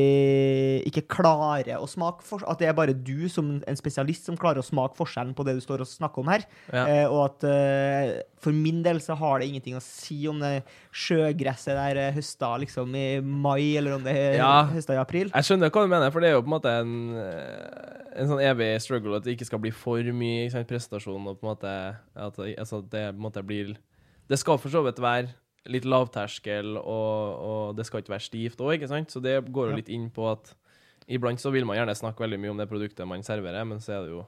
ikke 0.87 1.03
klarer 1.11 1.75
å 1.79 1.87
smake 1.89 2.23
for, 2.23 2.43
At 2.47 2.61
det 2.61 2.69
er 2.69 2.75
bare 2.77 2.93
du 2.95 3.27
som 3.31 3.57
en 3.67 3.79
spesialist 3.79 4.29
som 4.29 4.37
klarer 4.39 4.61
å 4.61 4.65
smake 4.65 4.95
forskjellen 4.95 5.33
på 5.35 5.43
det 5.47 5.57
du 5.57 5.61
står 5.63 5.83
og 5.83 5.89
snakker 5.91 6.23
om 6.23 6.31
her? 6.31 6.45
Ja. 6.71 6.85
Eh, 6.87 7.05
og 7.11 7.25
at 7.25 7.43
eh, 7.49 8.13
for 8.39 8.55
min 8.55 8.79
del 8.85 9.01
så 9.03 9.17
har 9.19 9.39
det 9.41 9.49
ingenting 9.49 9.75
å 9.75 9.83
si 9.83 10.21
om 10.31 10.39
det 10.39 10.63
sjøgresset 10.95 11.75
der 11.75 11.99
er 12.05 12.15
høsta 12.15 12.53
liksom 12.63 12.95
i 12.95 13.05
mai, 13.19 13.75
eller 13.79 13.97
om 13.97 14.07
det 14.07 14.15
Ja. 14.37 14.63
høsta 14.71 14.95
i 14.95 15.01
april. 15.01 15.33
Jeg 15.35 15.49
skjønner 15.49 15.69
hva 15.69 15.83
du 15.83 15.91
mener, 15.91 16.11
for 16.15 16.23
det 16.23 16.29
er 16.31 16.37
jo 16.37 16.45
på 16.45 16.51
en 16.51 16.55
måte 16.55 16.71
en, 16.79 16.95
eh, 17.19 18.23
en 18.23 18.31
sånn 18.31 18.43
evig 18.45 18.71
struggle 18.81 19.19
at 19.19 19.27
det 19.27 19.35
ikke 19.35 19.49
skal 19.51 19.59
bli 19.59 19.71
for 19.75 19.99
mye 20.15 20.47
sant, 20.51 20.67
prestasjon, 20.71 21.27
og 21.27 21.41
på 21.41 21.45
en 21.45 21.51
måte 21.55 21.75
at 22.15 22.39
altså, 22.57 22.81
det 22.87 23.09
på 23.11 23.19
en 23.19 23.27
måte 23.27 23.43
blir 23.45 23.75
Det 24.29 24.37
skal 24.37 24.59
for 24.61 24.69
så 24.69 24.83
vidt 24.85 24.99
være 25.01 25.33
litt 25.67 25.85
lavterskel, 25.85 26.77
og, 26.77 27.39
og 27.49 27.75
det 27.75 27.85
skal 27.85 27.99
ikke 28.01 28.15
være 28.15 28.27
stivt 28.29 28.57
òg, 28.63 28.77
ikke 28.77 28.87
sant? 28.87 29.11
Så 29.11 29.21
det 29.21 29.37
går 29.51 29.69
jo 29.71 29.75
litt 29.75 29.89
inn 29.89 30.09
på 30.09 30.29
at 30.31 30.53
iblant 31.09 31.39
så 31.41 31.51
vil 31.51 31.65
man 31.65 31.75
gjerne 31.77 31.95
snakke 31.97 32.21
veldig 32.23 32.39
mye 32.39 32.51
om 32.51 32.57
det 32.61 32.69
produktet 32.69 33.07
man 33.07 33.23
serverer, 33.25 33.65
men 33.65 33.79
så 33.79 33.97
er 33.97 34.05
det 34.05 34.11
jo 34.15 34.25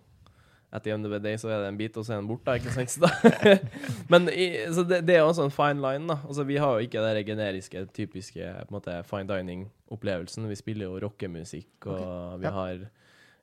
the 0.71 1.19
day 1.19 1.35
så 1.35 1.49
er 1.51 1.59
det 1.61 1.67
en 1.67 1.77
bit, 1.77 1.97
og 1.97 2.05
så 2.05 2.13
er 2.13 2.21
den 2.21 2.27
borte, 2.29 2.53
ikke 2.55 2.71
sant? 2.71 2.89
Så, 2.89 3.01
da, 3.03 3.57
men 4.11 4.29
i, 4.31 4.45
så 4.71 4.85
det, 4.87 5.01
det 5.05 5.17
er 5.17 5.25
også 5.27 5.43
en 5.43 5.51
fine 5.51 5.81
line, 5.83 6.07
da. 6.07 6.19
Altså, 6.27 6.43
vi 6.47 6.55
har 6.57 6.77
jo 6.79 6.85
ikke 6.87 7.03
den 7.03 7.25
generiske, 7.27 7.85
typiske 7.93 8.39
på 8.39 8.71
en 8.71 8.77
måte, 8.77 8.95
fine 9.09 9.27
dining-opplevelsen. 9.27 10.47
Vi 10.47 10.55
spiller 10.55 10.87
jo 10.87 10.99
rockemusikk, 11.03 11.87
og 11.91 12.39
vi 12.39 12.47
Ja. 12.47 12.51
har 12.55 12.85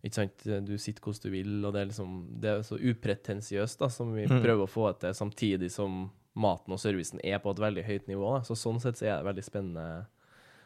ikke 0.05 0.15
sant, 0.15 0.45
Du 0.65 0.79
sitter 0.79 1.03
hvordan 1.03 1.23
du 1.23 1.31
vil, 1.31 1.65
og 1.67 1.73
det 1.75 1.81
er 1.83 1.87
liksom 1.91 2.41
Det 2.41 2.49
er 2.51 2.63
så 2.63 2.79
upretensiøst, 2.79 3.79
da, 3.79 3.89
som 3.89 4.15
vi 4.15 4.25
Mm. 4.27 4.41
prøver 4.43 4.65
å 4.65 4.71
få 4.71 4.99
til, 4.99 5.11
samtidig 5.13 5.71
som 5.71 6.11
maten 6.39 6.75
og 6.75 6.81
servicen 6.83 7.23
er 7.27 7.41
på 7.43 7.53
et 7.55 7.65
veldig 7.65 7.85
høyt 7.89 8.07
nivå. 8.11 8.37
Da. 8.37 8.47
Så 8.47 8.57
sånn 8.59 8.81
sett 8.83 9.01
så 9.01 9.09
er 9.09 9.19
det 9.19 9.29
veldig 9.29 9.45
spennende. 9.47 10.07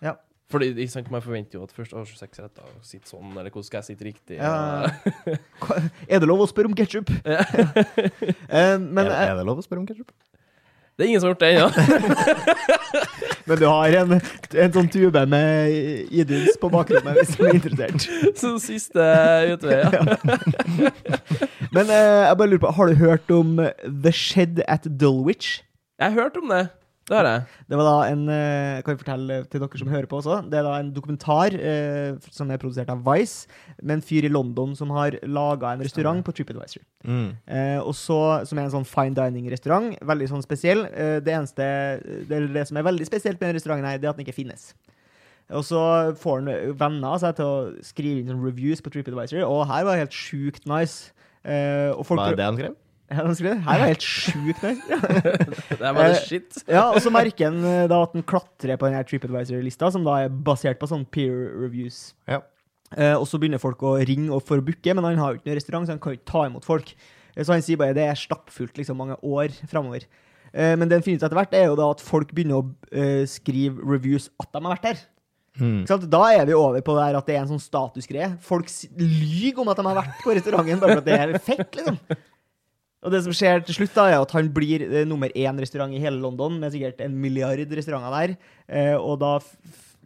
Ja. 0.04 0.16
Fordi 0.52 0.68
ikke 0.74 0.92
sant, 0.92 1.10
Man 1.12 1.24
forventer 1.24 1.58
jo 1.58 1.64
at 1.64 1.72
først 1.72 1.94
å, 1.96 2.02
26 2.04 2.42
retter, 2.44 2.66
og 2.68 2.84
sitte 2.84 3.08
sånn, 3.08 3.30
eller 3.32 3.48
hvordan 3.48 3.68
skal 3.68 3.80
jeg 3.80 3.88
sitte 3.92 4.08
riktig? 4.08 4.36
Ja. 4.36 4.90
Er 6.12 6.20
det 6.20 6.28
lov 6.28 6.42
å 6.44 6.48
spørre 6.50 6.68
om 6.68 6.76
ketsjup? 6.76 7.08
men, 7.24 9.06
er, 9.06 9.14
eh, 9.14 9.30
er 9.30 9.38
det 9.38 9.46
lov 9.48 9.62
å 9.62 9.64
spørre 9.64 9.80
om 9.80 9.88
ketsjup? 9.88 10.12
Det 11.02 11.06
er 11.06 11.10
ingen 11.10 11.20
som 11.20 11.26
har 11.26 11.34
gjort 11.34 11.40
det 11.40 11.48
ennå. 11.56 11.70
men 13.46 13.58
du 13.58 13.64
har 13.66 13.94
en, 13.98 14.12
en 14.54 14.74
sånn 14.76 14.90
tube 14.94 15.22
med 15.26 15.72
Iduns 16.14 16.60
på 16.62 16.68
bakrommet 16.70 17.16
hvis 17.18 17.32
du 17.34 17.40
er 17.48 17.56
interessert. 17.58 18.06
Så 18.38 18.52
siste 18.62 19.06
utvei, 19.50 19.80
ja. 19.82 20.04
Men 21.74 21.90
eh, 21.90 22.20
jeg 22.28 22.38
bare 22.38 22.48
lurer 22.52 22.62
på, 22.62 22.70
har 22.78 22.92
du 22.92 23.02
hørt 23.02 23.34
om 23.34 23.58
The 23.82 24.14
Shed 24.14 24.62
at 24.70 24.86
Dulwich? 24.86 25.56
Jeg 25.98 26.12
har 26.12 26.14
hørt 26.22 26.38
om 26.38 26.54
det. 26.54 26.68
Det 27.12 27.18
har 27.18 27.28
jeg. 27.28 27.42
Det 27.68 27.78
var 27.78 27.88
da 27.88 27.96
en 28.08 28.22
eh, 28.32 28.78
Kan 28.82 28.94
jeg 28.94 29.00
fortelle 29.02 29.36
til 29.52 29.60
dere 29.60 29.80
som 29.82 29.90
hører 29.92 30.08
på 30.08 30.18
også? 30.22 30.38
Det 30.48 30.58
er 30.58 30.64
da 30.64 30.76
en 30.80 30.92
dokumentar 30.96 31.56
eh, 31.58 32.30
som 32.32 32.50
er 32.50 32.60
produsert 32.62 32.92
av 32.92 33.02
Vice, 33.04 33.50
med 33.82 33.98
en 33.98 34.04
fyr 34.06 34.24
i 34.28 34.32
London 34.32 34.72
som 34.78 34.94
har 34.96 35.18
laga 35.28 35.74
en 35.74 35.84
restaurant 35.84 36.24
på 36.24 36.32
TripAdvisor. 36.38 36.84
Mm. 37.04 37.28
Eh, 37.44 37.78
og 37.82 37.92
så, 37.98 38.20
som 38.48 38.58
er 38.58 38.68
en 38.68 38.74
sånn 38.78 38.88
fine 38.88 39.16
dining-restaurant. 39.18 39.98
Veldig 40.08 40.30
sånn 40.32 40.46
spesiell. 40.46 40.86
Eh, 40.88 41.18
det 41.24 41.36
eneste 41.36 41.68
det, 42.30 42.38
er 42.38 42.48
det 42.56 42.66
som 42.70 42.80
er 42.80 42.88
veldig 42.88 43.08
spesielt 43.08 43.40
med 43.40 43.50
den 43.50 43.60
restauranten, 43.60 43.90
her, 43.90 44.00
det 44.00 44.08
er 44.08 44.14
at 44.14 44.20
den 44.20 44.24
ikke 44.24 44.40
finnes. 44.40 44.70
Og 45.52 45.66
så 45.68 45.82
får 46.16 46.40
han 46.40 46.76
venner 46.80 47.12
av 47.12 47.20
seg 47.20 47.36
til 47.36 47.50
å 47.50 47.84
skrive 47.84 48.22
inn 48.22 48.30
sånn 48.32 48.44
reviews 48.44 48.80
på 48.80 48.92
TripAdvisor, 48.94 49.44
og 49.44 49.66
her 49.68 49.84
var 49.84 49.98
det 49.98 50.06
helt 50.06 50.16
sjukt 50.16 50.64
nice. 50.70 51.12
Eh, 51.42 51.90
og 51.92 52.06
folk 52.06 52.22
Hva 52.22 52.30
er 52.32 52.38
det 52.38 52.46
han 52.46 52.58
skrev? 52.58 52.78
Ja, 53.12 53.26
han 53.26 53.36
skrev 53.36 53.54
det. 53.54 53.62
Her 53.66 53.82
var 53.82 53.90
helt 53.92 54.06
sjukt 54.06 54.62
nice. 54.64 55.00
Det 55.78 55.80
er 55.84 55.96
bare 55.96 56.08
Eh, 56.12 56.22
shit. 56.24 56.62
Ja, 56.66 56.86
og 56.90 57.00
så 57.04 57.12
merker 57.12 57.50
han 57.50 57.60
eh, 57.68 57.84
da 57.90 57.98
at 58.06 58.16
han 58.16 58.24
klatrer 58.24 58.78
på 58.80 58.88
denne 58.88 59.02
TripAdvisor-lista, 59.08 59.90
som 59.92 60.06
da 60.06 60.22
er 60.24 60.32
basert 60.48 60.80
på 60.80 60.88
sånn 60.90 61.04
peer 61.12 61.52
reviews. 61.60 62.14
Ja. 62.30 62.40
Eh, 62.96 63.14
og 63.16 63.26
så 63.28 63.40
begynner 63.40 63.60
folk 63.62 63.82
å 63.84 63.94
ringe 64.00 64.32
og 64.32 64.42
for 64.48 64.60
å 64.60 64.64
booke, 64.64 64.96
men 64.96 65.04
han 65.06 65.20
har 65.20 65.34
jo 65.34 65.40
ikke 65.40 65.50
noen 65.50 65.60
restaurant, 65.60 65.88
så 65.88 65.94
han 65.96 66.02
kan 66.02 66.14
jo 66.14 66.20
ikke 66.20 66.32
ta 66.32 66.46
imot 66.48 66.68
folk. 66.68 66.92
Eh, 67.36 67.44
så 67.44 67.54
han 67.54 67.64
sier 67.64 67.80
bare 67.80 67.96
det 67.96 68.08
er 68.08 68.18
stappfullt 68.18 68.80
liksom 68.80 69.00
mange 69.00 69.16
år 69.20 69.54
framover. 69.70 70.08
Eh, 70.52 70.74
men 70.76 70.88
det 70.88 70.98
han 70.98 71.04
finner 71.06 71.20
ut 71.22 71.26
etter 71.28 71.38
hvert, 71.38 71.56
er 71.56 71.70
jo 71.70 71.78
da 71.80 71.88
at 71.94 72.04
folk 72.04 72.32
begynner 72.36 72.60
å 72.60 72.68
eh, 72.92 73.24
skrive 73.30 73.80
reviews 73.80 74.28
at 74.42 74.50
de 74.52 74.60
har 74.60 74.74
vært 74.76 74.90
der. 74.90 75.08
Mm. 75.60 75.82
Da 76.08 76.20
er 76.32 76.46
vi 76.48 76.54
over 76.56 76.80
på 76.80 76.94
det 76.96 77.10
at 77.18 77.26
det 77.28 77.34
er 77.36 77.42
en 77.42 77.50
sånn 77.50 77.60
statusgreie. 77.60 78.30
Folk 78.40 78.70
lyver 78.96 79.60
om 79.60 79.68
at 79.68 79.80
de 79.80 79.84
har 79.84 79.98
vært 79.98 80.22
på 80.24 80.36
restauranten 80.36 80.80
bare 80.80 80.94
for 80.94 81.02
at 81.02 81.08
det 81.08 81.18
er 81.18 81.34
fett, 81.44 81.76
liksom. 81.76 81.98
Og 83.02 83.10
det 83.10 83.22
som 83.24 83.34
skjer 83.34 83.64
til 83.66 83.80
slutt, 83.80 83.94
da, 83.96 84.06
er 84.08 84.20
at 84.22 84.32
han 84.36 84.50
blir 84.54 84.84
nummer 85.10 85.32
én 85.34 85.58
restaurant 85.58 85.94
i 85.94 86.02
hele 86.02 86.20
London, 86.22 86.60
med 86.62 86.70
sikkert 86.74 87.00
en 87.02 87.16
milliard 87.18 87.72
restauranter 87.74 88.14
der. 88.14 88.34
Eh, 88.70 88.94
og 88.94 89.16
da, 89.18 89.32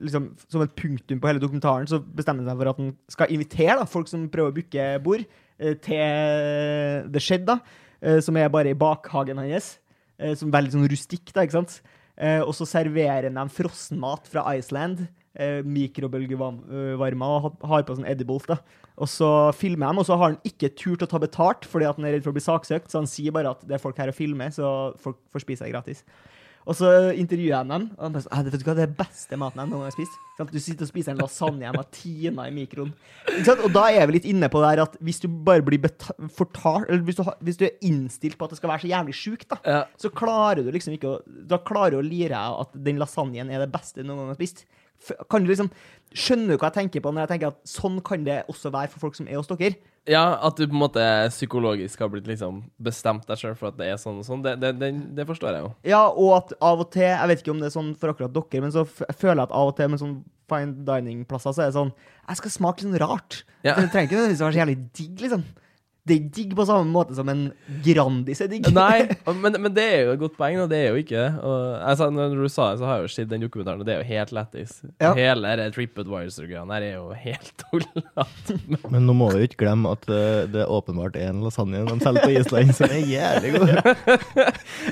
liksom, 0.00 0.30
som 0.48 0.64
et 0.64 0.76
punktum 0.78 1.20
på 1.20 1.28
hele 1.28 1.42
dokumentaren, 1.42 1.88
så 1.90 2.00
bestemmer 2.00 2.46
han 2.46 2.54
seg 2.54 2.62
for 2.62 2.72
at 2.72 2.80
han 2.80 2.94
skal 3.12 3.34
invitere 3.36 3.76
da, 3.82 3.84
folk 3.90 4.08
som 4.08 4.24
prøver 4.32 4.54
å 4.54 4.56
booke 4.56 4.86
bord, 5.04 5.26
eh, 5.60 5.76
til 5.84 7.10
The 7.12 7.20
Shed, 7.20 7.44
da, 7.48 7.58
eh, 8.00 8.22
som 8.24 8.40
er 8.40 8.48
bare 8.52 8.72
i 8.72 8.78
bakhagen 8.78 9.44
hans. 9.44 9.76
som 10.16 10.48
er 10.48 10.54
veldig 10.54 10.72
sånn 10.72 10.88
rustikk, 10.88 11.28
da, 11.28 11.42
ikke 11.44 11.58
sant? 11.58 11.74
Og 12.48 12.54
så 12.56 12.64
serverer 12.64 13.26
han 13.26 13.36
dem 13.36 13.50
frossenmat 13.52 14.24
fra 14.32 14.46
Iceland. 14.56 15.02
Eh, 15.36 15.60
Mikrobølgevarma 15.68 17.26
og 17.28 17.58
har 17.68 17.82
på 17.84 17.96
sånn 17.98 18.08
edibles. 18.08 18.46
da. 18.48 18.56
Og 18.96 19.08
så 19.12 19.28
filmer 19.52 19.92
de, 19.92 20.00
og 20.00 20.06
så 20.08 20.16
har 20.16 20.30
han 20.32 20.38
ikke 20.48 20.70
turt 20.74 21.02
å 21.04 21.08
ta 21.10 21.18
betalt 21.20 21.66
fordi 21.68 21.84
at 21.88 21.96
han 21.98 22.06
er 22.08 22.16
redd 22.16 22.24
for 22.24 22.32
å 22.32 22.38
bli 22.38 22.44
saksøkt, 22.46 22.88
så 22.88 23.02
han 23.02 23.10
sier 23.10 23.34
bare 23.36 23.50
at 23.52 23.66
det 23.68 23.76
er 23.76 23.82
folk 23.82 23.98
her 24.00 24.08
å 24.08 24.16
filme, 24.16 24.48
så 24.54 24.94
folk 25.02 25.18
får 25.34 25.44
spise 25.44 25.64
seg 25.66 25.74
gratis. 25.74 26.00
Og 26.66 26.74
så 26.74 26.88
intervjuer 27.14 27.52
jeg 27.52 27.68
dem, 27.68 27.84
og 27.94 28.00
de 28.08 28.14
bare 28.16 28.22
sånn 28.24 28.32
«Ah, 28.34 28.40
Vet 28.42 28.56
du 28.58 28.64
hva, 28.66 28.74
det 28.74 28.86
er 28.88 28.94
beste 28.98 29.36
maten 29.38 29.60
jeg 29.60 29.68
noen 29.70 29.84
gang 29.84 29.86
har 29.86 29.94
spist. 29.94 30.16
Sånn. 30.38 30.48
Du 30.50 30.58
sitter 30.58 30.82
og 30.82 30.88
spiser 30.90 31.12
en 31.12 31.20
lasagne 31.20 31.62
jeg 31.62 31.76
har 31.76 31.86
tina 31.94 32.46
i 32.48 32.54
mikroen. 32.56 32.90
Sant? 33.46 33.60
Og 33.62 33.70
da 33.76 33.84
er 33.94 34.08
vi 34.10 34.16
litt 34.16 34.26
inne 34.32 34.48
på 34.50 34.58
det 34.64 34.72
her 34.72 34.82
at 34.82 34.96
hvis 35.04 35.20
du 35.22 35.28
bare 35.28 35.62
blir 35.62 35.78
fortalt 36.34 36.88
Eller 36.90 37.04
hvis 37.06 37.20
du, 37.20 37.22
har, 37.28 37.36
hvis 37.46 37.60
du 37.60 37.66
er 37.68 37.76
innstilt 37.86 38.34
på 38.40 38.48
at 38.48 38.50
det 38.56 38.58
skal 38.58 38.72
være 38.72 38.82
så 38.82 38.90
jævlig 38.90 39.14
sjukt, 39.20 39.46
da, 39.52 39.60
Ja. 39.62 39.84
så 40.00 40.10
klarer 40.10 40.64
du 40.66 40.72
liksom 40.74 40.96
ikke 40.96 41.12
å 41.12 41.46
Da 41.46 41.58
klarer 41.62 41.94
du 41.94 42.00
å 42.00 42.08
lire 42.08 42.34
at 42.34 42.74
den 42.74 42.98
lasagnen 42.98 43.52
er 43.52 43.62
det 43.62 43.70
beste 43.70 44.02
du 44.02 44.08
noen 44.08 44.24
gang 44.24 44.32
har 44.34 44.40
spist. 44.40 44.64
Kan 45.30 45.44
du 45.44 45.52
liksom 45.52 45.70
Skjønner 46.16 46.54
du 46.54 46.60
hva 46.60 46.70
jeg 46.70 46.76
tenker 46.78 47.02
på 47.02 47.10
når 47.12 47.24
jeg 47.26 47.30
tenker 47.34 47.50
at 47.50 47.58
sånn 47.68 47.98
kan 48.04 48.22
det 48.24 48.38
også 48.48 48.70
være 48.72 48.88
for 48.92 49.02
folk 49.02 49.16
som 49.18 49.26
er 49.28 49.36
hos 49.36 49.50
dere? 49.50 49.74
Ja, 50.06 50.38
at 50.46 50.54
du 50.54 50.62
på 50.68 50.72
en 50.76 50.80
måte 50.84 51.02
psykologisk 51.32 52.00
har 52.00 52.08
blitt 52.12 52.28
liksom 52.30 52.60
bestemt 52.78 53.26
deg 53.26 53.40
sjøl 53.40 53.56
for 53.58 53.72
at 53.72 53.78
det 53.80 53.88
er 53.90 53.98
sånn 53.98 54.20
og 54.22 54.28
sånn, 54.28 54.44
det, 54.44 54.54
det, 54.62 54.70
det, 54.78 54.92
det 55.18 55.26
forstår 55.26 55.56
jeg 55.56 55.64
jo. 55.64 55.72
Ja, 55.90 56.04
og 56.06 56.30
at 56.36 56.54
av 56.62 56.84
og 56.84 56.92
til 56.94 57.08
Jeg 57.08 57.30
vet 57.32 57.42
ikke 57.42 57.52
om 57.56 57.60
det 57.60 57.68
er 57.68 57.74
sånn 57.74 57.90
for 57.98 58.14
akkurat 58.14 58.36
dere, 58.38 58.62
men 58.62 58.72
så 58.72 58.86
føler 58.86 59.42
jeg 59.42 59.48
at 59.48 59.56
av 59.58 59.72
og 59.72 59.76
til 59.76 59.90
med 59.92 60.02
sånn 60.04 60.16
fine 60.46 60.86
dining-plasser, 60.86 61.56
så 61.56 61.64
er 61.64 61.72
det 61.72 61.78
sånn 61.80 61.90
Jeg 61.90 62.40
skal 62.40 62.54
smake 62.54 62.84
litt 62.84 62.92
sånn 62.92 63.02
rart. 63.02 63.40
Ja. 63.66 63.74
Det 63.74 63.90
trenger 63.90 64.06
ikke 64.06 64.20
nødvendigvis 64.20 64.44
å 64.44 64.46
være 64.46 64.56
så 64.56 64.62
jævlig 64.62 64.78
digg, 64.94 65.24
liksom. 65.26 65.46
Det 66.06 66.14
er 66.16 66.26
digg 66.36 66.52
på 66.54 66.64
samme 66.68 66.86
måte 66.94 67.16
som 67.18 67.26
en 67.32 67.40
Grandis 67.82 68.40
er 68.44 68.50
digg. 68.52 68.68
Nei, 68.74 69.08
men, 69.42 69.56
men 69.64 69.72
det 69.74 69.86
er 69.90 70.00
jo 70.06 70.12
et 70.14 70.20
godt 70.20 70.36
poeng, 70.38 70.60
og 70.62 70.68
det 70.70 70.78
er 70.84 70.92
jo 70.94 71.00
ikke 71.02 71.16
det. 71.18 71.30
Og, 71.42 71.64
altså, 71.82 72.06
når 72.14 72.36
du 72.38 72.46
sa 72.52 72.68
det, 72.72 72.78
så 72.80 72.86
har 72.86 73.00
jeg 73.00 73.08
jo 73.08 73.12
sett 73.16 73.30
den 73.32 73.42
dokumentaren, 73.42 73.82
og 73.82 73.88
det 73.88 73.96
er 73.96 74.02
jo 74.04 74.08
helt 74.12 74.32
lættis. 74.36 74.76
Ja. 75.02 75.10
Hele 75.18 75.54
det 75.58 75.66
TripAdvisor-greiene 75.74 76.76
der 76.76 76.86
er 76.86 76.94
jo 77.00 77.10
helt 77.24 77.50
tullete. 77.64 78.58
Men 78.92 79.06
nå 79.08 79.16
må 79.18 79.32
vi 79.34 79.42
jo 79.42 79.48
ikke 79.50 79.60
glemme 79.64 79.90
at 79.96 80.06
uh, 80.06 80.44
det 80.54 80.66
åpenbart 80.70 81.18
er 81.18 81.32
en 81.32 81.42
lasagne 81.46 81.82
de 81.86 81.98
selger 82.04 82.22
på 82.26 82.32
Island 82.38 82.72
som 82.78 82.92
er 82.94 83.02
jævlig 83.10 83.52
god. 83.56 83.72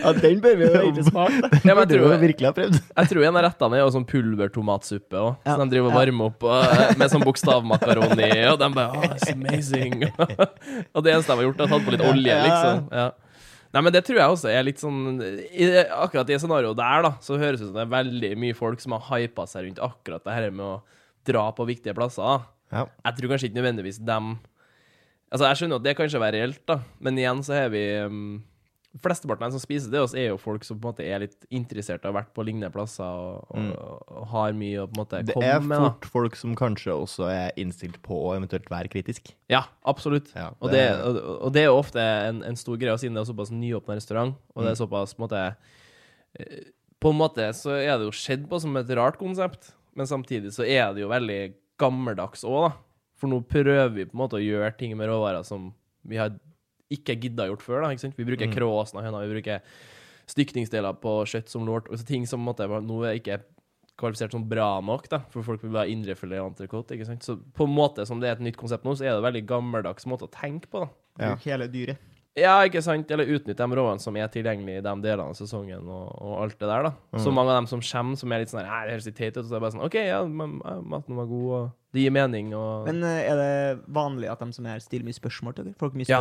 Ja, 0.03 0.13
den 0.19 0.41
bør 0.43 0.59
vi 0.59 0.67
jo 0.67 0.73
egentlig 0.81 1.07
smake. 1.09 1.51
Den 1.55 1.71
Ja, 1.71 1.77
burde 1.79 2.01
vi 2.15 2.19
virkelig 2.27 2.49
ha 2.51 2.55
prøvd. 2.57 2.81
jeg 2.97 3.11
tror 3.11 3.29
en 3.29 3.39
av 3.39 3.47
rettene 3.47 3.79
er 3.79 3.85
jo 3.85 3.93
sånn 3.95 4.07
pulvertomatsuppe 4.11 5.21
òg, 5.21 5.31
Ja. 5.47 5.55
som 5.57 5.65
de 5.69 5.75
driver 5.77 5.93
og 5.93 5.99
varmer 5.99 6.31
opp 6.33 6.47
og, 6.49 6.99
med 6.99 7.13
sånn 7.13 7.25
bokstavmakaroni, 7.27 8.31
og 8.51 8.59
de 8.61 8.69
bare 8.75 8.99
oh, 8.99 9.07
it's 9.09 9.31
amazing. 9.33 10.05
og 10.97 11.04
det 11.05 11.13
eneste 11.15 11.33
de 11.33 11.41
har 11.41 11.47
gjort, 11.49 11.61
er 11.61 11.69
å 11.69 11.73
ta 11.73 11.79
på 11.85 11.95
litt 11.95 12.05
olje, 12.05 12.39
liksom. 12.47 12.89
Ja. 12.95 13.11
Nei, 13.75 13.83
men 13.83 13.95
det 13.95 14.05
tror 14.07 14.21
jeg 14.21 14.33
også 14.37 14.51
er 14.53 14.63
litt 14.63 14.79
sånn 14.79 15.19
i, 15.19 15.67
Akkurat 15.97 16.29
i 16.31 16.37
scenarioet 16.39 16.79
der, 16.79 17.01
da, 17.09 17.11
så 17.25 17.39
høres 17.41 17.59
det 17.59 17.67
ut 17.67 17.71
som 17.73 17.79
det 17.81 17.83
er 17.83 17.95
veldig 17.97 18.33
mye 18.39 18.55
folk 18.55 18.83
som 18.83 18.95
har 18.95 19.25
hypa 19.25 19.49
seg 19.51 19.67
rundt 19.67 19.81
akkurat 19.83 20.23
det 20.23 20.37
her 20.37 20.55
med 20.55 20.67
å 20.69 20.75
dra 21.27 21.49
på 21.57 21.67
viktige 21.67 21.97
plasser. 21.97 22.45
Ja. 22.71 22.85
Jeg 23.09 23.19
tror 23.19 23.33
kanskje 23.33 23.51
ikke 23.51 23.61
nødvendigvis 23.61 24.03
dem 24.03 24.37
Altså, 25.35 25.49
jeg 25.49 25.59
skjønner 25.59 25.81
at 25.81 25.87
det 25.89 25.95
kanskje 25.99 26.19
er 26.23 26.35
reelt, 26.37 26.61
da, 26.71 26.77
men 27.03 27.17
igjen 27.19 27.41
så 27.43 27.57
har 27.57 27.73
vi 27.73 27.81
um, 28.07 28.37
Flesteparten 29.03 29.43
av 29.43 29.51
dem 29.51 29.59
som 29.59 29.63
spiser 29.65 29.91
det, 29.91 29.99
oss 30.05 30.13
er 30.15 30.29
jo 30.29 30.37
folk 30.39 30.63
som 30.63 30.79
på 30.79 30.87
en 30.87 30.93
måte 30.93 31.03
er 31.03 31.19
litt 31.25 31.47
interessert 31.51 32.05
og 32.05 32.13
har 32.13 32.17
vært 32.23 32.29
på 32.37 32.45
lignende 32.47 32.71
plasser 32.71 33.03
og, 33.03 33.49
og, 33.51 34.05
og 34.07 34.27
har 34.31 34.53
mye 34.55 34.85
å 34.85 34.87
på 34.87 34.95
en 34.95 35.01
måte 35.03 35.23
Det 35.27 35.35
komme 35.35 35.49
med. 35.59 35.67
med. 35.67 35.81
da. 35.83 35.89
fort 35.89 36.07
folk 36.13 36.37
som 36.39 36.55
kanskje 36.55 36.95
også 36.95 37.27
er 37.33 37.51
innstilt 37.59 37.99
på 38.07 38.15
å 38.15 38.37
eventuelt 38.37 38.71
være 38.71 38.89
kritisk. 38.93 39.33
Ja, 39.51 39.65
absolutt. 39.85 40.31
Ja, 40.37 40.53
og, 40.61 40.71
det- 40.71 40.85
det, 40.95 41.25
og, 41.41 41.51
det 41.57 41.63
er 41.65 41.69
jo 41.73 41.81
ofte 41.81 41.99
en, 42.29 42.43
en 42.47 42.57
stor 42.57 42.79
greie, 42.79 42.95
siden 43.03 43.19
det 43.19 43.25
er 43.25 43.33
såpass 43.33 43.51
nyåpna 43.51 43.97
restaurant, 43.99 44.37
og 44.55 44.63
det 44.63 44.71
er 44.71 44.79
Mm. 44.79 44.83
såpass 44.87 45.15
på 45.19 45.23
en 45.23 45.27
måte 45.27 45.43
eh, 46.39 46.65
På 47.03 47.11
en 47.11 47.19
måte 47.19 47.51
så 47.53 47.75
er 47.77 47.99
det 47.99 48.07
jo 48.07 48.15
sett 48.17 48.47
på 48.49 48.61
som 48.63 48.77
et 48.81 48.89
rart 48.97 49.19
konsept, 49.19 49.73
men 49.95 50.07
samtidig 50.07 50.55
så 50.55 50.63
er 50.65 50.95
det 50.95 51.03
jo 51.03 51.11
veldig 51.11 51.43
gammeldags 51.79 52.47
òg, 52.47 52.71
da. 52.71 52.77
For 53.19 53.29
nå 53.31 53.43
prøver 53.47 53.91
vi 53.95 54.05
på 54.07 54.15
en 54.17 54.23
måte 54.23 54.39
å 54.39 54.43
gjøre 54.43 54.71
ting 54.79 54.95
med 54.97 55.09
råvarer 55.11 55.45
som 55.47 55.73
vi 56.07 56.17
har 56.17 56.33
ikke 56.97 57.17
gidda 57.21 57.49
gjort 57.51 57.63
før. 57.65 57.83
da, 57.83 57.91
ikke 57.95 58.01
sant? 58.07 58.17
Vi 58.17 58.25
bruker 58.29 58.47
Mm. 58.49 58.55
kråsen 58.55 58.99
av 59.01 59.05
høna, 59.09 59.25
vi 59.27 59.35
bruker 59.35 59.61
stykningsdeler 60.27 60.97
på 61.03 61.19
kjøtt 61.29 61.49
som 61.53 61.67
lort, 61.67 61.89
og 61.91 61.99
så 62.01 62.07
ting 62.07 62.25
som 62.27 62.41
måte, 62.45 62.65
nå 62.67 63.03
er 63.05 63.19
ikke 63.21 63.41
kvalifisert 64.01 64.33
som 64.35 64.47
bra 64.49 64.81
nok, 64.83 65.09
da, 65.13 65.21
for 65.31 65.43
folk 65.47 65.63
vil 65.63 65.71
være 65.75 65.93
indrefilet 65.93 66.41
og 66.43 66.55
entrecôte. 66.55 66.97
ikke 66.97 67.07
sant? 67.07 67.23
Så 67.23 67.37
på 67.55 67.65
en 67.69 67.75
måte 67.77 68.07
som 68.09 68.19
det 68.21 68.29
er 68.29 68.33
et 68.39 68.41
nytt 68.49 68.57
konsept 68.59 68.85
nå, 68.85 68.97
så 68.97 69.05
er 69.07 69.13
det 69.15 69.21
en 69.23 69.29
veldig 69.33 69.45
gammeldags 69.47 70.07
måte 70.11 70.27
å 70.27 70.31
tenke 70.33 70.67
på. 70.73 70.81
da. 70.81 70.89
Ja. 71.21 71.35
Bruk 71.35 71.45
hele 71.47 71.69
dyret. 71.69 71.99
Ja, 72.37 72.57
ikke 72.67 72.83
sant? 72.83 73.09
Eller 73.15 73.27
utnytte 73.31 73.63
de 73.63 73.77
råene 73.79 74.01
som 74.03 74.17
er 74.17 74.27
tilgjengelige 74.27 74.79
i 74.81 74.83
de 74.83 74.95
delene 75.05 75.29
av 75.31 75.37
sesongen, 75.39 75.87
og, 75.87 76.09
og 76.21 76.43
alt 76.43 76.59
det 76.59 76.67
der, 76.67 76.83
da. 76.89 76.93
Så 77.23 77.31
mange 77.33 77.51
av 77.55 77.61
dem 77.63 77.69
som 77.71 77.79
kommer, 77.81 78.17
som 78.19 78.33
er 78.33 78.39
litt 78.43 78.51
sånn 78.51 78.67
her, 78.67 78.89
det 78.89 78.97
høres 78.97 79.07
litt 79.07 79.15
teit 79.21 79.37
ut, 79.37 79.45
og 79.45 79.47
så 79.47 79.55
er 79.55 79.61
det 79.61 79.63
bare 79.63 79.75
sånn 79.77 79.85
OK, 79.87 79.95
ja, 79.95 80.25
maten 80.83 81.15
var 81.15 81.27
god, 81.31 81.53
og 81.55 81.71
det 81.95 82.03
gir 82.03 82.11
mening, 82.15 82.49
og 82.59 82.89
Men 82.89 83.05
eh, 83.07 83.21
er 83.31 83.39
det 83.39 83.85
vanlig 83.95 84.27
at 84.33 84.41
de 84.43 84.49
som 84.57 84.67
er 84.67 84.75
her, 84.75 84.83
stiller 84.83 85.07
mye 85.07 85.15
spørsmål 85.15 85.55
til 85.55 85.69
dere? 85.69 85.79
Folk 85.79 85.95
mye 85.95 86.09
Ja, 86.11 86.21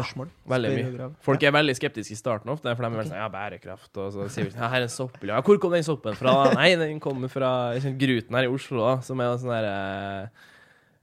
veldig 0.53 0.71
mye. 0.77 1.09
Folk 1.25 1.43
er 1.43 1.55
veldig 1.55 1.73
skeptiske 1.79 2.13
i 2.13 2.19
starten 2.19 2.53
ofte, 2.53 2.69
for 2.77 2.85
de 2.85 2.89
er 2.91 2.97
veldig 2.99 3.09
sånn 3.09 3.21
Ja, 3.23 3.29
bærekraft, 3.33 3.91
og 3.97 4.13
så 4.13 4.29
sier 4.29 4.51
vi 4.51 4.53
ja, 4.53 4.69
her 4.69 4.83
er 4.83 4.87
en 4.87 4.93
sopp. 4.93 5.17
Ja, 5.25 5.41
hvor 5.41 5.57
kom 5.63 5.73
den 5.73 5.85
soppen 5.87 6.17
fra? 6.19 6.35
Nei, 6.59 6.75
den 6.77 7.01
kommer 7.03 7.31
fra 7.33 7.73
Gruten 7.97 8.37
her 8.37 8.45
i 8.45 8.51
Oslo, 8.53 8.83
da, 8.85 8.95
som 9.05 9.19
er 9.23 9.33
en 9.33 9.41
sånn 9.41 9.53
der 9.55 9.69
eh, 9.71 10.49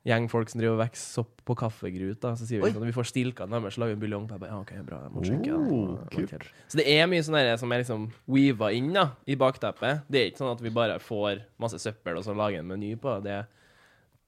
gjeng 0.06 0.30
folk 0.32 0.48
som 0.48 0.62
driver 0.62 0.78
og 0.78 0.82
vokser 0.84 1.12
sopp 1.18 1.42
på 1.44 1.56
kaffegrut. 1.60 2.20
da, 2.22 2.32
Så 2.38 2.46
sier 2.48 2.62
vi 2.62 2.70
Oi. 2.70 2.72
sånn, 2.72 2.86
vi 2.88 2.94
får 2.94 3.10
stilkene 3.10 3.58
deres, 3.58 3.76
lager 3.80 3.98
en 3.98 4.00
buljong. 4.00 4.28
Ja, 4.32 4.56
OK, 4.62 4.72
bra. 4.86 5.02
Jeg 5.04 5.12
må 5.12 5.24
sjekke, 5.26 5.50
da. 5.50 5.60
Oh, 5.60 5.96
kult. 6.14 6.50
Så 6.70 6.78
det 6.80 6.86
er 6.94 7.10
mye 7.10 7.26
sånn 7.26 7.36
der 7.36 7.56
som 7.60 7.74
er 7.74 7.82
liksom 7.82 8.06
weava 8.30 8.70
inn 8.76 8.92
da, 8.96 9.10
i 9.26 9.36
bakteppet. 9.40 10.06
Det 10.08 10.22
er 10.22 10.30
ikke 10.30 10.44
sånn 10.44 10.54
at 10.54 10.62
vi 10.64 10.72
bare 10.78 10.96
får 11.02 11.42
masse 11.60 11.82
søppel 11.82 12.20
og 12.20 12.24
så 12.24 12.36
lager 12.38 12.62
en 12.62 12.70
meny 12.70 12.94
på 13.00 13.18
det. 13.18 13.26
Det 13.26 13.34
er 13.42 13.48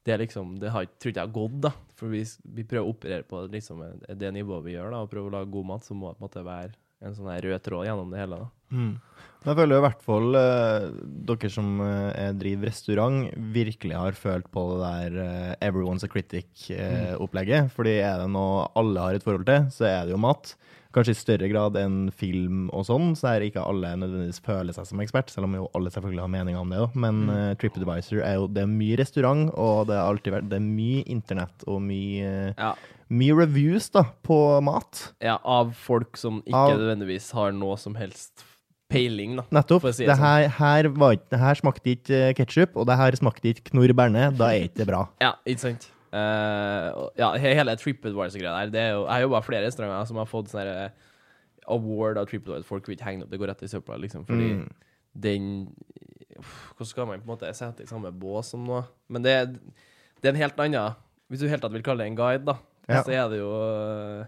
liksom, 0.06 0.56
det 0.58 0.72
har, 0.74 0.86
tror 0.98 1.12
ikke 1.12 1.20
jeg 1.20 1.28
har 1.28 1.34
gått, 1.36 1.58
da. 1.68 1.72
For 1.98 2.12
vi, 2.12 2.22
vi 2.56 2.64
prøver 2.66 2.86
å 2.86 2.94
operere 2.94 3.26
på 3.28 3.44
liksom, 3.52 3.84
det 4.18 4.32
nivået 4.34 4.66
vi 4.66 4.76
gjør, 4.76 4.90
da, 4.94 5.02
og 5.04 5.12
prøve 5.12 5.30
å 5.30 5.36
lage 5.36 5.52
god 5.54 5.68
mat, 5.70 5.86
så 5.86 5.94
må 5.94 6.12
det 6.12 6.24
måte 6.24 6.46
være 6.46 6.74
en 7.02 7.14
sånn 7.16 7.30
rød 7.44 7.62
tråd 7.66 7.86
gjennom 7.88 8.12
det 8.12 8.20
hele. 8.22 8.38
da. 8.44 8.48
Men 9.42 9.50
Jeg 9.50 9.58
føler 9.58 9.80
i 9.80 9.84
hvert 9.84 10.04
fall 10.06 10.38
eh, 10.38 10.84
dere 11.28 11.50
som 11.50 11.70
eh, 11.82 12.28
driver 12.38 12.70
restaurant, 12.70 13.24
virkelig 13.54 13.98
har 13.98 14.18
følt 14.18 14.46
på 14.54 14.62
det 14.70 14.78
der 14.82 15.16
eh, 15.24 15.54
'everyone's 15.66 16.06
a 16.06 16.10
critic'-opplegget. 16.12 17.72
Fordi 17.74 17.96
er 17.98 18.22
det 18.22 18.30
noe 18.30 18.68
alle 18.78 19.06
har 19.06 19.18
et 19.18 19.26
forhold 19.26 19.46
til, 19.50 19.66
så 19.74 19.88
er 19.90 20.06
det 20.06 20.14
jo 20.14 20.22
mat. 20.22 20.54
Kanskje 20.92 21.14
i 21.14 21.18
større 21.18 21.48
grad 21.48 21.76
enn 21.80 22.10
film 22.12 22.66
og 22.76 22.84
sånn, 22.84 23.14
så 23.16 23.30
er 23.32 23.46
ikke 23.46 23.62
alle 23.64 23.94
nødvendigvis 23.96 24.42
føler 24.44 24.76
seg 24.76 24.84
som 24.90 25.00
ekspert, 25.00 25.30
selv 25.32 25.48
om 25.48 25.54
jo 25.56 25.68
alle 25.74 25.88
selvfølgelig 25.94 26.20
har 26.20 26.32
meninger 26.34 26.60
om 26.60 26.68
det 26.74 26.80
òg. 26.84 26.96
Men 27.00 27.22
uh, 27.30 27.54
TripAdvisor 27.56 28.20
er 28.20 28.34
jo 28.36 28.46
det 28.52 28.62
er 28.66 28.70
mye 28.72 28.98
restaurant, 29.00 29.48
og 29.56 29.86
det 29.88 29.96
har 29.96 30.10
alltid 30.12 30.36
vært 30.36 30.50
det 30.52 30.58
er 30.60 30.66
mye 30.66 31.02
internett 31.16 31.64
og 31.66 31.80
mye, 31.86 32.28
eh, 32.50 32.54
Ja. 32.60 32.74
mye 33.08 33.34
reviews 33.40 33.88
da, 33.90 34.04
på 34.22 34.38
mat. 34.62 35.12
ja, 35.20 35.38
Av 35.44 35.72
folk 35.74 36.16
som 36.20 36.42
ikke 36.44 36.54
Av- 36.66 36.76
nødvendigvis 36.78 37.30
har 37.32 37.52
noe 37.52 37.76
som 37.80 37.94
helst 37.96 38.44
peiling, 38.92 39.36
da. 39.40 39.42
Nettopp. 39.50 39.86
Si 39.94 40.04
det 40.04 40.12
det 40.12 40.18
her, 40.20 40.48
her, 40.58 40.88
var, 40.92 41.16
det 41.16 41.38
her 41.40 41.54
smakte 41.56 41.94
ikke 41.96 42.34
ketsjup, 42.36 42.76
og 42.76 42.84
det 42.90 42.98
her 43.00 43.12
smakte 43.16 43.48
ikke 43.54 43.70
Knorr 43.70 43.94
Berne. 43.96 44.28
Da 44.36 44.50
er 44.52 44.66
ikke 44.68 44.82
det 44.82 44.86
bra. 44.92 45.06
Ja, 45.24 45.32
ikke 45.48 45.64
sant? 45.64 45.88
Og- 46.12 47.12
ja, 47.16 47.32
he- 47.40 47.54
hele 47.56 47.76
TripAdvisor-greia 47.76 48.52
der, 48.66 48.70
det 48.70 48.80
er 48.80 48.90
jo 48.92 49.04
Jeg 49.06 49.12
har 49.14 49.20
jobba 49.26 49.40
flere 49.42 49.66
restauranter 49.66 50.06
som 50.06 50.16
har 50.20 50.26
fått 50.26 50.48
sånn 50.52 50.66
eh, 50.68 50.90
award 51.68 52.18
av 52.18 52.26
TripAdvisor. 52.26 52.64
Folk 52.68 52.86
vil 52.88 52.96
ikke 52.96 53.04
henge 53.08 53.18
det 53.20 53.24
opp, 53.24 53.30
det 53.30 53.40
går 53.40 53.48
rett 53.52 53.62
i 53.62 53.70
søpla, 53.72 53.96
liksom. 54.00 54.26
Fordi 54.26 54.50
Mm. 54.54 54.68
den 55.18 55.74
Hvordan 56.42 56.86
skal 56.88 57.06
man 57.06 57.20
på 57.20 57.30
en 57.30 57.36
måte 57.36 57.54
sette 57.54 57.82
i 57.84 57.86
samme 57.86 58.10
bås 58.12 58.46
som 58.50 58.64
noe? 58.66 58.84
Men 59.08 59.22
det, 59.22 59.34
det 60.20 60.28
er 60.28 60.32
en 60.34 60.40
helt 60.42 60.56
annen 60.58 60.94
Hvis 61.30 61.40
du 61.40 61.48
helt 61.48 61.62
tatt 61.62 61.72
vil 61.72 61.82
kalle 61.82 61.98
det 62.04 62.06
en 62.10 62.16
guide, 62.16 62.44
da, 62.44 62.56
Ja. 62.88 63.02
så 63.02 63.12
er 63.12 63.28
det 63.30 63.38
jo 63.38 63.50
eh, 63.52 64.24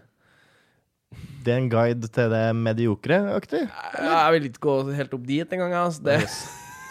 Det 1.43 1.53
er 1.53 1.57
en 1.57 1.69
guide 1.69 2.07
til 2.11 2.29
det 2.29 2.55
mediokre-aktig. 2.55 3.69
Jeg 3.69 4.31
vil 4.33 4.49
ikke 4.49 4.59
gå 4.65 4.93
helt 4.95 5.13
opp 5.13 5.23
dit 5.27 5.51
engang. 5.53 5.73
Altså. 5.73 6.01
Det, 6.03 6.17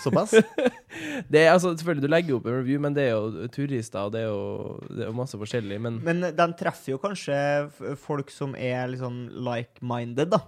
Såpass. 0.05 0.35
det 1.33 1.43
er 1.43 1.53
altså, 1.55 1.73
selvfølgelig, 1.75 2.05
du 2.05 2.13
legger 2.13 2.37
opp 2.39 2.49
en 2.49 2.59
review, 2.61 2.81
men 2.85 2.97
det 2.97 3.09
er 3.09 3.15
jo 3.15 3.49
turister, 3.55 4.07
og 4.07 4.15
det 4.15 4.25
er 4.25 4.29
jo, 4.29 4.75
det 4.91 5.07
er 5.07 5.11
jo 5.11 5.19
masse 5.19 5.41
forskjellig. 5.41 5.81
Men 5.83 6.01
Men 6.05 6.27
de 6.37 6.49
treffer 6.61 6.95
jo 6.95 7.01
kanskje 7.03 7.39
folk 8.01 8.33
som 8.35 8.55
er 8.59 8.91
litt 8.93 9.03
sånn 9.03 9.27
like-minded, 9.47 10.35
da. 10.37 10.45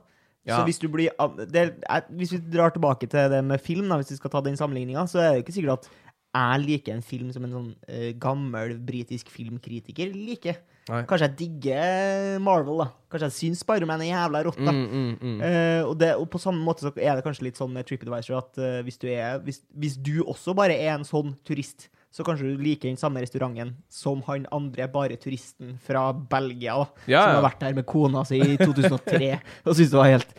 Ja. 0.47 0.61
Så 0.61 0.69
hvis 0.69 0.79
du 0.79 0.87
blir 0.87 1.11
det, 1.51 1.63
er, 1.91 2.05
Hvis 2.15 2.31
vi 2.31 2.39
drar 2.39 2.71
tilbake 2.71 3.09
til 3.11 3.33
det 3.33 3.41
med 3.45 3.59
film, 3.59 3.89
da, 3.91 3.99
hvis 3.99 4.13
vi 4.15 4.21
skal 4.21 4.31
ta 4.31 4.45
den 4.47 4.59
sammenligninga, 4.59 5.03
så 5.11 5.19
er 5.19 5.29
det 5.29 5.41
jo 5.41 5.47
ikke 5.47 5.57
sikkert 5.57 5.81
at 5.81 5.89
jeg 6.37 6.63
liker 6.63 6.95
en 6.95 7.03
film 7.03 7.33
som 7.33 7.47
en 7.47 7.55
sånn 7.57 7.71
uh, 7.89 8.11
gammel 8.21 8.77
britisk 8.87 9.31
filmkritiker 9.33 10.13
liker. 10.13 10.61
Nei. 10.87 11.01
Kanskje 11.11 11.27
jeg 11.27 11.37
digger 11.41 12.37
Marvel, 12.47 12.85
da. 12.85 12.87
Kanskje 13.11 13.27
jeg 13.27 13.37
syns 13.41 13.63
Spiderman 13.65 14.05
er 14.05 14.13
jævla 14.13 14.45
rått, 14.47 14.61
da. 14.61 14.71
mm, 14.71 14.87
mm, 14.87 15.11
mm. 15.19 15.41
Uh, 15.43 15.83
og, 15.89 15.95
det, 15.99 16.13
og 16.15 16.29
på 16.31 16.41
samme 16.43 16.63
måte 16.63 16.87
så 16.87 16.93
er 16.95 17.19
det 17.19 17.25
kanskje 17.27 17.49
litt 17.49 17.59
sånn 17.59 17.75
med 17.75 17.89
TripAdvisor 17.89 18.39
at 18.39 18.61
uh, 18.63 18.79
hvis, 18.87 19.01
du 19.03 19.09
er, 19.11 19.41
hvis, 19.43 19.65
hvis 19.75 19.99
du 19.99 20.21
også 20.23 20.55
bare 20.59 20.79
er 20.79 20.95
en 20.95 21.07
sånn 21.07 21.35
turist, 21.47 21.89
så 22.15 22.25
kanskje 22.25 22.49
du 22.49 22.63
liker 22.63 22.89
den 22.89 23.01
samme 23.01 23.21
restauranten 23.21 23.75
som 23.93 24.23
han 24.29 24.47
andre 24.55 24.87
bare 24.89 25.19
turisten 25.21 25.75
fra 25.85 26.09
Belgia, 26.15 26.79
da. 26.79 27.09
Ja, 27.11 27.25
Som 27.27 27.41
har 27.41 27.49
vært 27.51 27.65
der 27.67 27.75
med 27.77 27.89
kona 27.91 28.23
si 28.29 28.39
i 28.41 28.55
2003 28.63 29.33
og 29.67 29.75
syns 29.75 29.91
det 29.91 29.99
var 29.99 30.13
helt 30.15 30.39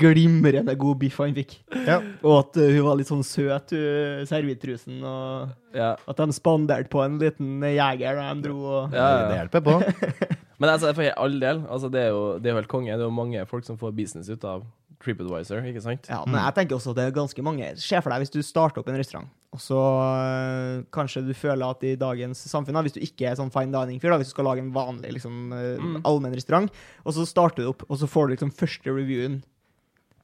glimrende 0.00 0.74
god 0.78 0.98
biff 0.98 1.18
han 1.22 1.34
fikk. 1.36 1.58
Ja. 1.86 2.00
Og 2.26 2.32
at 2.40 2.58
eh, 2.62 2.72
hun 2.74 2.86
var 2.88 2.98
litt 2.98 3.10
sånn 3.10 3.22
søt, 3.26 3.74
hun 3.76 4.26
servitrusen, 4.26 4.98
og 5.06 5.76
ja. 5.76 5.92
at 5.94 6.22
de 6.22 6.34
spanderte 6.34 6.90
på 6.92 7.04
en 7.04 7.20
liten 7.22 7.62
jeger 7.62 8.18
da 8.18 8.32
de 8.34 8.48
dro. 8.48 8.56
Og, 8.64 8.96
Ja, 8.96 9.06
ja. 9.06 9.28
Det 9.30 9.38
hjelper 9.42 9.66
på. 9.68 9.76
Men 10.60 10.72
altså, 10.72 10.90
for 10.96 11.12
all 11.20 11.38
del, 11.38 11.62
altså, 11.68 11.90
det, 11.92 12.06
er 12.08 12.14
jo, 12.16 12.24
det 12.40 12.48
er 12.48 12.54
jo 12.56 12.60
helt 12.62 12.72
konge. 12.72 12.94
Det 12.94 13.04
er 13.04 13.10
jo 13.10 13.14
mange 13.14 13.42
folk 13.46 13.66
som 13.68 13.76
får 13.78 13.92
business 13.96 14.30
ut 14.32 14.44
av 14.48 14.64
TripAdvisor, 15.04 15.60
ikke 15.68 15.82
sant? 15.84 16.06
Ja, 16.08 16.22
men 16.24 16.38
jeg 16.40 16.54
tenker 16.56 16.78
også 16.78 16.94
at 16.94 16.96
det 16.96 17.04
er 17.04 17.10
ganske 17.18 17.42
mange 17.44 17.66
Se 17.76 17.98
for 18.00 18.08
deg 18.08 18.22
hvis 18.24 18.32
du 18.32 18.38
starter 18.42 18.80
opp 18.80 18.86
en 18.88 18.96
restaurant, 18.96 19.28
og 19.52 19.60
så 19.60 19.76
øh, 19.76 20.78
kanskje 20.96 21.20
du 21.26 21.34
føler 21.36 21.66
at 21.68 21.84
i 21.84 21.92
dagens 22.00 22.40
samfunn, 22.48 22.78
da, 22.78 22.82
hvis 22.86 22.96
du 22.96 23.02
ikke 23.04 23.28
er 23.28 23.36
sånn 23.38 23.52
fine 23.52 23.74
dining-fyr, 23.74 24.14
da, 24.14 24.18
hvis 24.22 24.32
du 24.32 24.34
skal 24.34 24.48
lage 24.48 24.64
en 24.64 24.72
vanlig 24.74 25.12
liksom, 25.18 25.52
øh, 25.52 25.76
Mm. 25.76 25.98
allmenn 26.08 26.34
restaurant, 26.34 26.72
og 27.04 27.12
så 27.14 27.26
starter 27.28 27.62
du 27.62 27.68
opp, 27.74 27.84
og 27.90 28.00
så 28.00 28.08
får 28.08 28.26
du 28.26 28.34
liksom 28.34 28.54
første 28.56 28.88
reviewen 28.96 29.42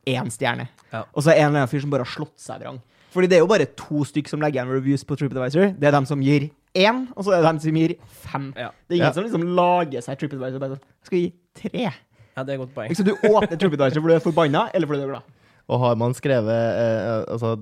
én 0.07 0.31
stjerne, 0.31 0.69
Ja. 0.93 1.05
og 1.15 1.23
så 1.23 1.31
er 1.31 1.35
det 1.35 1.41
en 1.43 1.47
eller 1.53 1.59
annen 1.63 1.69
fyr 1.73 1.81
som 1.81 1.91
bare 1.91 2.05
har 2.07 2.11
slått 2.13 2.39
seg 2.39 2.61
vrang. 2.61 2.81
Fordi 3.13 3.29
det 3.29 3.37
er 3.37 3.41
jo 3.45 3.47
bare 3.51 3.67
to 3.77 4.05
stykk 4.09 4.29
som 4.29 4.41
legger 4.41 4.63
igjen 4.63 4.73
reviews 4.73 5.05
på 5.05 5.17
TripAdvisor. 5.17 5.75
Det 5.79 5.85
er 5.89 5.93
dem 5.93 6.07
som 6.07 6.21
gir 6.25 6.51
én, 6.75 7.07
og 7.17 7.25
så 7.25 7.33
er 7.35 7.43
det 7.43 7.49
dem 7.51 7.59
som 7.61 7.77
gir 7.77 7.95
fem. 8.09 8.55
Ja. 8.57 8.71
Det 8.89 8.95
er 8.95 9.01
ingen 9.03 9.07
Ja. 9.07 9.13
som 9.13 9.25
liksom 9.25 9.45
lager 9.55 10.01
seg 10.01 10.19
TripAdvisor 10.19 10.55
og 10.57 10.61
bare 10.61 10.71
sånn 10.71 10.81
Jeg 10.81 11.07
skal 11.07 11.19
gi 11.19 11.33
tre. 11.55 11.93
Ja, 12.37 12.43
det 12.45 12.49
er 12.49 12.55
et 12.55 12.61
godt 12.65 12.75
poeng. 12.75 12.91
Så 12.97 13.05
du 13.05 13.13
åpner 13.13 13.59
TripAdvisor 13.59 14.01
fordi 14.01 14.15
du 14.15 14.17
er 14.17 14.25
forbanna, 14.33 14.71
eller 14.75 14.87
fordi 14.87 15.01
du 15.01 15.05
er 15.05 15.13
glad. 15.13 15.23
Og 15.69 15.79
har 15.81 15.95
man 15.97 16.13
skrevet 16.13 16.49
eh, 16.49 17.25
altså, 17.33 17.53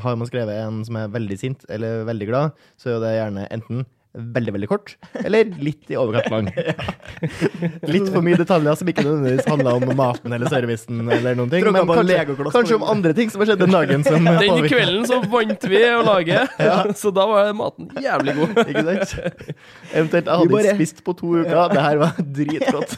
har 0.00 0.16
man 0.16 0.26
skrevet 0.26 0.54
en 0.66 0.84
som 0.84 0.96
er 0.96 1.08
veldig 1.08 1.38
sint 1.38 1.64
eller 1.68 2.04
veldig 2.04 2.26
glad, 2.28 2.52
så 2.78 2.86
er 2.88 2.92
jo 2.94 3.00
det 3.02 3.12
gjerne 3.18 3.48
enten 3.50 3.84
veldig, 4.12 4.52
veldig 4.52 4.68
kort, 4.68 4.90
eller 5.24 5.48
litt 5.64 5.88
i 5.88 5.96
overkant 5.96 6.28
lang. 6.32 6.48
litt 7.88 8.10
for 8.12 8.20
mye 8.26 8.36
detaljer 8.36 8.76
som 8.76 8.90
ikke 8.92 9.04
nødvendigvis 9.06 9.48
handla 9.48 9.72
om 9.78 9.86
maten 9.96 10.34
eller 10.36 10.52
servicen 10.52 11.00
eller 11.06 11.38
noen 11.38 11.48
ting, 11.52 11.64
men 11.72 11.88
kanskje, 11.88 12.50
kanskje 12.52 12.76
om 12.76 12.84
andre 12.92 13.14
ting 13.16 13.32
som 13.32 13.40
har 13.40 13.52
skjedd 13.52 13.62
den 13.64 13.72
dagen 13.76 14.04
som 14.04 14.28
Den 14.28 14.68
kvelden 14.68 15.08
så 15.08 15.22
vant 15.32 15.64
vi 15.72 15.80
å 15.96 16.02
lage, 16.04 16.42
så 17.00 17.12
da 17.16 17.24
var 17.30 17.52
maten 17.56 17.88
jævlig 18.04 18.36
god. 18.42 18.62
Ikke 18.66 18.84
sant? 18.90 19.16
Eventuelt, 19.92 20.26
jeg 20.26 20.32
hadde 20.32 20.48
Vi 20.48 20.54
bare- 20.58 20.72
ikke 20.74 20.80
spist 20.82 21.04
på 21.08 21.16
to 21.22 21.34
uker. 21.40 21.62
Det 21.72 21.82
her 21.88 22.00
var 22.04 22.16
dritgodt. 22.20 22.96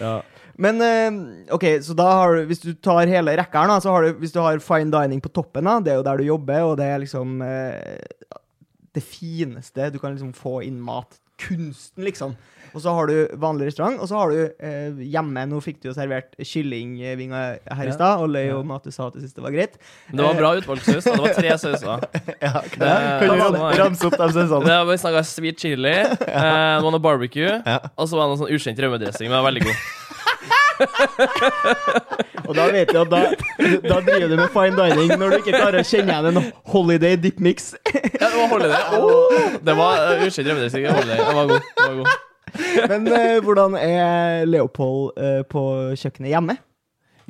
Ja. 0.00 0.16
Men 0.56 0.78
eh, 0.84 1.10
OK, 1.54 1.64
så 1.82 1.94
da 1.98 2.04
har 2.20 2.36
du 2.36 2.44
Hvis 2.46 2.60
du 2.62 2.68
tar 2.78 3.08
hele 3.10 3.32
rekka 3.38 3.64
her, 3.64 3.70
da, 3.72 3.78
så 3.82 3.90
har 3.90 4.04
du 4.06 4.20
Hvis 4.20 4.30
du 4.34 4.38
har 4.42 4.60
fine 4.62 4.92
dining 4.92 5.18
på 5.24 5.32
toppen, 5.34 5.66
da, 5.66 5.80
det 5.82 5.90
er 5.94 5.98
jo 5.98 6.04
der 6.06 6.20
du 6.20 6.28
jobber, 6.28 6.60
og 6.68 6.76
det 6.78 6.86
er 6.92 7.00
liksom 7.02 7.40
eh, 7.42 8.04
det 8.94 9.02
fineste 9.04 9.90
du 9.92 9.98
kan 10.02 10.14
liksom 10.16 10.32
få 10.36 10.60
inn 10.66 10.80
mat. 10.82 11.20
Kunsten, 11.34 12.04
liksom. 12.06 12.36
Og 12.74 12.82
så 12.82 12.92
har 12.94 13.06
du 13.10 13.14
vanlig 13.42 13.66
restaurant, 13.68 13.98
og 14.02 14.06
så 14.10 14.16
har 14.18 14.30
du 14.30 14.38
eh, 14.66 15.00
hjemme 15.10 15.42
Nå 15.50 15.58
fikk 15.62 15.80
du 15.82 15.88
jo 15.88 15.94
servert 15.94 16.32
kyllingvinger 16.42 17.58
her 17.74 17.90
i 17.90 17.94
stad, 17.94 18.22
og 18.22 18.30
løy 18.34 18.52
om 18.54 18.70
at 18.74 18.86
du 18.86 18.90
sa 18.94 19.08
at 19.08 19.14
du 19.16 19.20
syntes 19.22 19.34
det 19.36 19.42
var 19.44 19.54
greit. 19.54 19.74
Men 20.08 20.20
det 20.20 20.26
var 20.28 20.38
bra 20.38 20.52
utvalgt 20.58 20.86
saus. 20.86 21.06
Det 21.06 21.16
var 21.18 21.34
tre 21.38 21.56
sauser. 21.58 22.06
Ja, 22.44 22.62
Det- 22.62 23.28
kan 23.28 23.38
du 23.38 23.58
ramse 23.82 24.06
opp 24.06 24.16
de 24.18 24.46
Det 24.66 24.78
var 24.86 25.22
sweet 25.26 25.58
chili, 25.58 25.90
eh, 26.04 26.16
det 26.18 26.82
var 26.86 26.90
noe 26.94 27.02
barbecue, 27.02 27.60
Ja. 27.66 27.78
og 27.96 28.08
så 28.10 28.18
var 28.18 28.26
det 28.28 28.34
noe 28.34 28.42
sånn 28.44 28.54
ukjent 28.54 28.82
rømmedressing, 28.86 29.30
men 29.30 29.44
veldig 29.44 29.66
god. 29.68 29.84
Og 32.48 32.52
da 32.56 32.66
vet 32.72 32.90
du 32.92 32.98
at 33.00 33.10
da, 33.12 33.22
da 33.84 34.00
driver 34.04 34.28
du 34.28 34.36
med 34.38 34.50
fine 34.52 34.74
dining 34.76 35.14
når 35.20 35.32
du 35.32 35.36
ikke 35.40 35.54
klarer 35.56 35.80
å 35.80 35.86
kjenne 35.86 36.12
igjen 36.12 36.28
en 36.30 36.50
holiday 36.74 37.16
dip 37.20 37.40
mix. 37.44 37.72
Ja, 38.20 38.28
det 38.28 38.36
var 38.36 38.52
holiday. 38.52 38.82
Oh, 38.98 39.56
det 39.64 39.74
var 39.78 40.02
uh, 40.02 40.26
ukjent 40.26 40.48
rømmedressing. 40.48 40.86
Holiday. 40.88 41.22
Den 41.22 41.38
var 41.38 41.50
god. 41.50 41.70
Den 41.78 41.88
var 41.88 41.96
god. 42.02 42.12
Men 42.92 43.08
uh, 43.10 43.38
hvordan 43.44 43.78
er 43.80 44.44
Leopold 44.48 45.18
uh, 45.18 45.40
på 45.50 45.64
kjøkkenet 45.98 46.34
hjemme? 46.34 46.58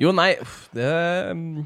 Jo, 0.01 0.11
nei, 0.15 0.33
det 0.75 0.91
mm, 1.31 1.63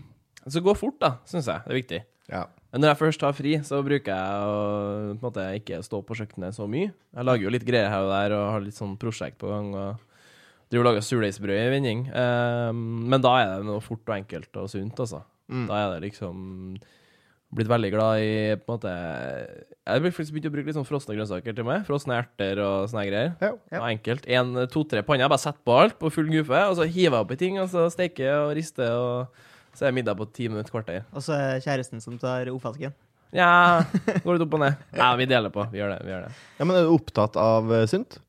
Så 0.53 0.61
gå 0.63 0.75
fort, 0.77 0.99
da, 1.01 1.15
syns 1.29 1.49
jeg. 1.49 1.65
Det 1.65 1.73
er 1.73 1.79
viktig. 1.81 2.01
Ja. 2.29 2.45
Men 2.69 2.83
når 2.83 2.91
jeg 2.91 2.99
først 2.99 3.23
har 3.25 3.33
fri, 3.33 3.55
så 3.65 3.79
bruker 3.85 4.13
jeg 4.13 4.43
å 4.45 4.57
på 5.09 5.15
en 5.15 5.23
måte 5.23 5.47
ikke 5.57 5.81
stå 5.85 6.03
på 6.05 6.19
kjøkkenet 6.19 6.53
så 6.57 6.67
mye. 6.69 6.91
Jeg 6.93 7.25
lager 7.25 7.47
jo 7.47 7.53
litt 7.55 7.65
greier 7.65 7.89
her 7.89 8.05
og 8.05 8.13
der 8.13 8.35
og 8.37 8.45
har 8.53 8.63
litt 8.65 8.77
sånn 8.77 8.93
prosjekt 9.01 9.39
på 9.41 9.49
gang. 9.49 9.71
og 9.73 10.08
Driver 10.69 10.85
og 10.85 10.91
lager 10.91 11.05
surdeigsbrød 11.05 11.57
i 11.57 11.73
vending. 11.73 12.05
Um, 12.13 12.81
men 13.09 13.23
da 13.25 13.33
er 13.41 13.51
det 13.57 13.67
noe 13.69 13.81
fort 13.81 14.05
og 14.05 14.15
enkelt 14.19 14.61
og 14.61 14.69
sunt, 14.69 14.99
altså. 15.01 15.23
Mm. 15.49 15.65
Da 15.69 15.79
er 15.79 15.93
det 15.95 16.03
liksom 16.11 16.77
blitt 17.57 17.69
veldig 17.69 17.89
glad 17.89 18.21
i 18.21 18.33
på 18.61 18.69
en 18.69 18.75
måte 18.75 18.91
Jeg 18.93 19.89
har 19.89 20.03
faktisk 20.13 20.35
begynt 20.35 20.49
å 20.51 20.53
bruke 20.53 20.69
litt 20.69 20.77
sånn 20.77 20.85
frosne 20.85 21.15
grønnsaker 21.17 21.55
til 21.57 21.65
meg. 21.65 21.81
Frosne 21.87 22.19
erter 22.21 22.61
og 22.61 22.91
sånne 22.91 23.07
greier. 23.09 23.31
Ja. 23.41 23.51
ja. 23.73 23.81
enkelt. 23.89 24.29
En, 24.29 24.53
to-tre 24.69 25.01
panner. 25.05 25.25
Jeg 25.25 25.33
bare 25.33 25.41
setter 25.41 25.65
på 25.65 25.77
alt 25.81 25.97
på 25.97 26.13
full 26.13 26.29
guffe, 26.29 26.61
og 26.69 26.77
så 26.77 26.85
hiver 26.85 27.17
jeg 27.17 27.25
oppi 27.25 27.39
ting, 27.41 27.57
og 27.63 27.71
så 27.73 27.87
steker 27.89 28.35
og 28.43 28.53
rister, 28.59 28.93
og 28.93 29.73
så 29.73 29.87
er 29.87 29.89
det 29.89 29.97
middag 29.97 30.19
på 30.21 30.29
ti 30.29 30.51
minutter, 30.51 30.73
kvarter. 30.75 31.07
Og 31.09 31.25
så 31.25 31.33
er 31.39 31.65
kjæresten 31.65 32.05
som 32.05 32.21
tar 32.21 32.53
oppvasken. 32.53 32.93
Ja, 33.33 33.81
går 34.23 34.37
litt 34.37 34.45
opp 34.45 34.57
og 34.57 34.65
ned. 34.67 34.87
Ja, 34.93 35.11
vi 35.17 35.29
deler 35.29 35.53
på. 35.53 35.65
Vi 35.73 35.81
gjør 35.81 35.95
det. 35.95 36.01
vi 36.05 36.13
gjør 36.13 36.25
det. 36.29 36.33
ja, 36.61 36.69
men 36.69 36.77
er 36.77 36.85
du 36.85 36.93
opptatt 36.93 37.37
av 37.41 37.73
eh, 37.73 37.85
sunt? 37.89 38.21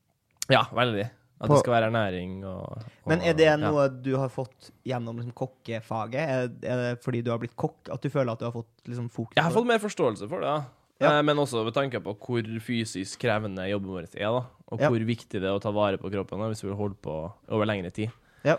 Ja, 0.49 0.65
veldig. 0.73 1.11
At 1.41 1.47
På- 1.49 1.55
det 1.57 1.63
skal 1.63 1.73
være 1.73 1.87
ernæring 1.89 2.33
og, 2.45 2.83
og 2.85 3.07
Men 3.09 3.23
er 3.25 3.33
det 3.33 3.47
ja. 3.47 3.55
noe 3.57 3.87
du 3.89 4.11
har 4.21 4.29
fått 4.29 4.69
gjennom 4.85 5.17
liksom, 5.17 5.33
kokkefaget? 5.33 6.21
Er, 6.21 6.51
er 6.61 6.83
det 6.83 6.91
fordi 7.01 7.23
du 7.25 7.31
har 7.33 7.39
blitt 7.41 7.55
kokk 7.57 7.89
at 7.95 8.03
du 8.03 8.09
føler 8.13 8.31
at 8.35 8.39
du 8.43 8.45
har 8.45 8.53
fått 8.53 8.69
liksom, 8.85 9.09
fokus 9.09 9.33
Jeg 9.39 9.43
har 9.47 9.49
på 9.49 9.57
fått 9.63 9.71
mer 9.71 9.81
forståelse 9.81 10.29
for 10.29 10.45
det, 10.45 10.51
ja. 10.53 10.61
Ja. 11.01 11.15
Eh, 11.17 11.23
Men 11.25 11.41
også 11.41 11.63
med 11.65 11.73
tanke 11.73 11.97
på 12.05 12.13
hvor 12.13 12.45
fysisk 12.61 13.23
krevende 13.25 13.65
jobben 13.71 13.89
vår 13.89 14.05
er, 14.13 14.29
da. 14.29 14.43
Og 14.71 14.79
Ja. 14.79 14.89
hvor 14.93 15.01
viktig 15.01 15.41
det 15.41 15.49
er 15.49 15.57
å 15.57 15.59
ta 15.63 15.71
vare 15.73 15.97
på 15.97 16.11
kroppen 16.13 16.37
da, 16.39 16.47
hvis 16.53 16.61
vi 16.61 16.69
vil 16.69 16.77
holde 16.77 16.95
på 17.01 17.15
over 17.49 17.65
lengre 17.65 17.89
tid. 17.91 18.11
Ja. 18.45 18.55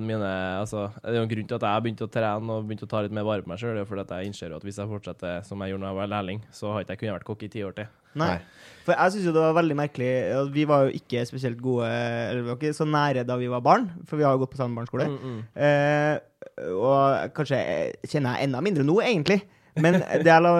Mine 0.00 0.28
altså, 0.60 0.90
Det 1.02 1.08
er 1.08 1.14
jo 1.20 1.22
en 1.22 1.28
grunn 1.28 1.48
til 1.48 1.56
at 1.56 1.62
jeg 1.68 1.82
begynte 1.84 2.04
å 2.08 2.10
trene 2.12 2.50
og 2.52 2.66
begynte 2.68 2.84
å 2.84 2.88
ta 2.90 3.00
litt 3.02 3.12
mer 3.12 3.24
vare 3.24 3.42
på 3.42 3.48
meg 3.48 3.58
sjøl. 3.58 3.84
Fordi 3.86 4.00
at 4.00 4.08
jeg 4.16 4.26
innser 4.28 4.56
at 4.56 4.62
hvis 4.62 4.76
jeg 4.80 4.88
fortsetter 4.88 5.44
som 5.44 5.60
jeg 5.60 5.72
gjorde 5.72 5.84
da 5.86 5.92
jeg 5.92 5.96
var 6.00 6.10
lærling, 6.12 6.42
så 6.52 6.72
har 6.72 6.80
ikke 6.84 6.96
jeg 6.96 7.00
kunnet 7.04 7.16
vært 7.20 7.28
kokk 7.30 7.42
i 7.44 7.48
ti 7.48 7.62
år 7.64 7.76
til. 7.76 7.86
Nei. 8.18 8.38
For 8.86 8.96
jeg 8.96 9.14
syns 9.14 9.28
jo 9.28 9.34
det 9.36 9.42
var 9.44 9.54
veldig 9.58 9.76
merkelig 9.76 10.10
Vi 10.54 10.64
var 10.66 10.86
jo 10.86 10.96
ikke 10.96 11.20
spesielt 11.28 11.60
gode 11.62 11.86
Eller 11.86 12.40
vi 12.40 12.48
var 12.48 12.56
ikke 12.56 12.72
så 12.74 12.86
nære 12.88 13.26
da 13.28 13.36
vi 13.38 13.50
var 13.52 13.62
barn, 13.62 13.90
for 14.08 14.18
vi 14.18 14.24
har 14.26 14.34
jo 14.34 14.40
gått 14.42 14.54
på 14.54 14.58
samme 14.58 14.74
barneskole. 14.78 15.06
Mm, 15.10 15.18
mm. 15.20 15.40
Eh, 15.66 16.74
og 16.74 17.34
kanskje 17.36 17.60
kjenner 18.08 18.38
jeg 18.38 18.48
enda 18.48 18.62
mindre 18.64 18.86
nå, 18.86 18.96
egentlig. 19.04 19.42
Men 19.82 19.98
det 20.00 20.28
jeg 20.30 20.44
la 20.44 20.52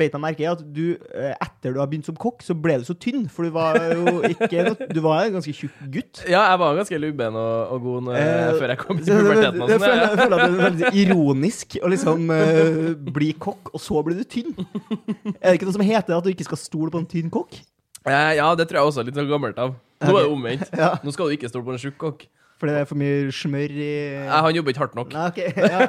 beit 0.00 0.14
meg 0.16 0.22
merke 0.24 0.44
i, 0.44 0.48
at 0.50 0.62
du, 0.74 0.84
eh, 1.14 1.34
etter 1.44 1.74
du 1.74 1.80
har 1.82 1.88
begynt 1.90 2.06
som 2.08 2.16
kokk, 2.18 2.42
så 2.46 2.56
ble 2.56 2.78
du 2.80 2.86
så 2.88 2.96
tynn. 2.98 3.26
For 3.32 3.48
du 3.48 3.52
var 3.54 3.78
jo 3.92 4.18
ikke 4.28 4.64
noe, 4.68 4.88
Du 4.94 5.00
var 5.04 5.24
en 5.26 5.36
ganske 5.38 5.54
tjukk 5.54 5.78
gutt. 5.94 6.22
Ja, 6.28 6.44
jeg 6.52 6.60
var 6.62 6.78
ganske 6.78 7.00
lubben 7.02 7.38
og, 7.38 7.74
og 7.74 7.82
god 7.86 8.06
når, 8.08 8.18
Eh, 8.18 8.52
før 8.58 8.74
jeg 8.74 8.80
kom 8.84 9.02
til 9.02 9.18
puberteten. 9.22 9.64
jeg, 9.68 9.80
sånn, 9.82 10.02
jeg 10.04 10.20
føler 10.22 10.36
at 10.36 10.44
det 10.44 10.50
er 10.50 10.62
veldig 10.64 10.92
ironisk 11.04 11.78
å 11.82 11.90
liksom 11.92 12.30
uh, 12.32 12.92
bli 13.18 13.32
kokk, 13.38 13.72
og 13.74 13.82
så 13.82 14.02
blir 14.06 14.18
du 14.20 14.24
tynn. 14.28 14.54
Er 15.42 15.50
det 15.52 15.58
ikke 15.58 15.68
noe 15.68 15.76
som 15.78 15.84
heter 15.86 16.16
at 16.18 16.24
du 16.26 16.32
ikke 16.32 16.46
skal 16.48 16.60
stole 16.60 16.92
på 16.94 17.02
en 17.02 17.08
tynn 17.10 17.30
kokk? 17.34 17.58
Eh, 18.08 18.32
Ja, 18.38 18.48
det 18.56 18.68
tror 18.70 18.80
jeg 18.80 18.90
også 18.92 19.02
er 19.02 19.08
litt 19.10 19.18
sånn 19.18 19.28
gammelt 19.30 19.58
av. 19.60 19.74
Nå 20.04 20.14
er 20.14 20.22
det 20.24 20.30
omvendt. 20.32 20.68
Ja. 20.78 20.92
Nå 21.02 21.12
skal 21.14 21.28
du 21.30 21.34
ikke 21.36 21.50
stole 21.50 21.66
på 21.66 21.74
en 21.74 21.80
tjukk 21.82 21.96
kokk. 22.00 22.26
Fordi 22.58 22.74
det 22.74 22.80
er 22.82 22.88
for 22.90 22.98
mye 22.98 23.34
smør 23.34 23.74
i 23.74 23.90
Nei, 24.26 24.38
Han 24.46 24.56
jobber 24.56 24.74
ikke 24.74 24.82
hardt 24.82 24.96
nok. 24.98 25.12
Nei, 25.14 25.26
ok, 25.30 25.38
ja. 25.62 25.84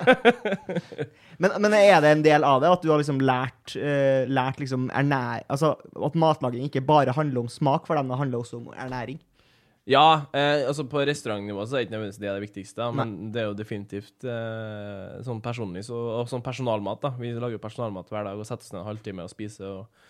men, 1.42 1.56
men 1.66 1.78
er 1.80 2.04
det 2.04 2.12
en 2.14 2.26
del 2.26 2.46
av 2.46 2.62
det 2.62 2.70
at 2.70 2.84
du 2.86 2.92
har 2.94 3.02
liksom 3.02 3.24
lært, 3.26 3.74
uh, 3.74 4.30
lært 4.30 4.62
liksom 4.62 4.92
ernæring 4.94 5.48
Altså 5.50 5.74
at 5.80 6.20
matlaging 6.20 6.70
ikke 6.70 6.86
bare 6.86 7.16
handler 7.18 7.46
om 7.46 7.50
smak 7.52 7.90
for 7.90 7.98
dem, 7.98 8.12
det 8.12 8.22
handler 8.22 8.44
også 8.44 8.62
om 8.62 8.70
ernæring? 8.76 9.18
Ja, 9.90 10.30
eh, 10.38 10.68
altså 10.70 10.84
på 10.86 11.02
restaurantnivå 11.08 11.64
så 11.66 11.80
er 11.80 11.86
ikke 11.86 11.96
nødvendigvis 11.96 12.22
det 12.22 12.30
det 12.30 12.44
viktigste, 12.44 12.78
da, 12.84 12.92
men 12.94 13.32
det 13.34 13.42
er 13.42 13.48
jo 13.48 13.56
definitivt 13.58 14.28
eh, 14.28 15.16
sånn 15.26 15.40
personlig 15.42 15.82
så, 15.88 15.98
og 16.20 16.30
sånn 16.30 16.44
personalmat. 16.46 17.02
da. 17.02 17.14
Vi 17.18 17.32
lager 17.34 17.58
jo 17.58 17.64
personalmat 17.64 18.12
hver 18.14 18.28
dag 18.28 18.38
og 18.38 18.46
setter 18.46 18.68
oss 18.68 18.76
ned 18.76 18.84
en 18.84 18.90
halvtime 18.92 19.26
og 19.26 19.32
spiser. 19.34 19.80
og 19.80 20.09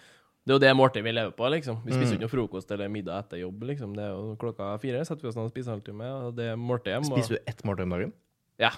Det 0.49 0.55
er 0.55 0.57
jo 0.57 0.61
det 0.65 0.69
måltidet 0.79 1.05
vi 1.05 1.11
lever 1.13 1.33
på. 1.37 1.45
liksom. 1.53 1.75
Vi 1.85 1.93
spiser 1.93 2.15
jo 2.15 2.17
ikke 2.17 2.25
noe 2.25 2.31
frokost 2.33 2.71
eller 2.73 2.89
middag 2.89 3.19
etter 3.21 3.37
jobb. 3.43 3.63
liksom. 3.69 3.91
Det 3.93 4.01
er 4.01 4.15
jo 4.15 4.35
Klokka 4.41 4.69
fire 4.81 5.03
setter 5.05 5.21
vi 5.21 5.29
oss 5.29 5.35
ned 5.37 5.45
og 5.45 5.51
spiser 5.53 5.75
halvtime, 5.75 6.07
og 6.25 6.35
det 6.39 6.47
er 6.49 6.55
måltidet. 6.57 7.03
må- 7.05 7.19
Spiser 7.19 7.35
du 7.37 7.41
ett 7.51 7.61
måltid 7.63 7.83
om 7.85 7.89
dagen? 7.93 8.13
Ja. 8.57 8.71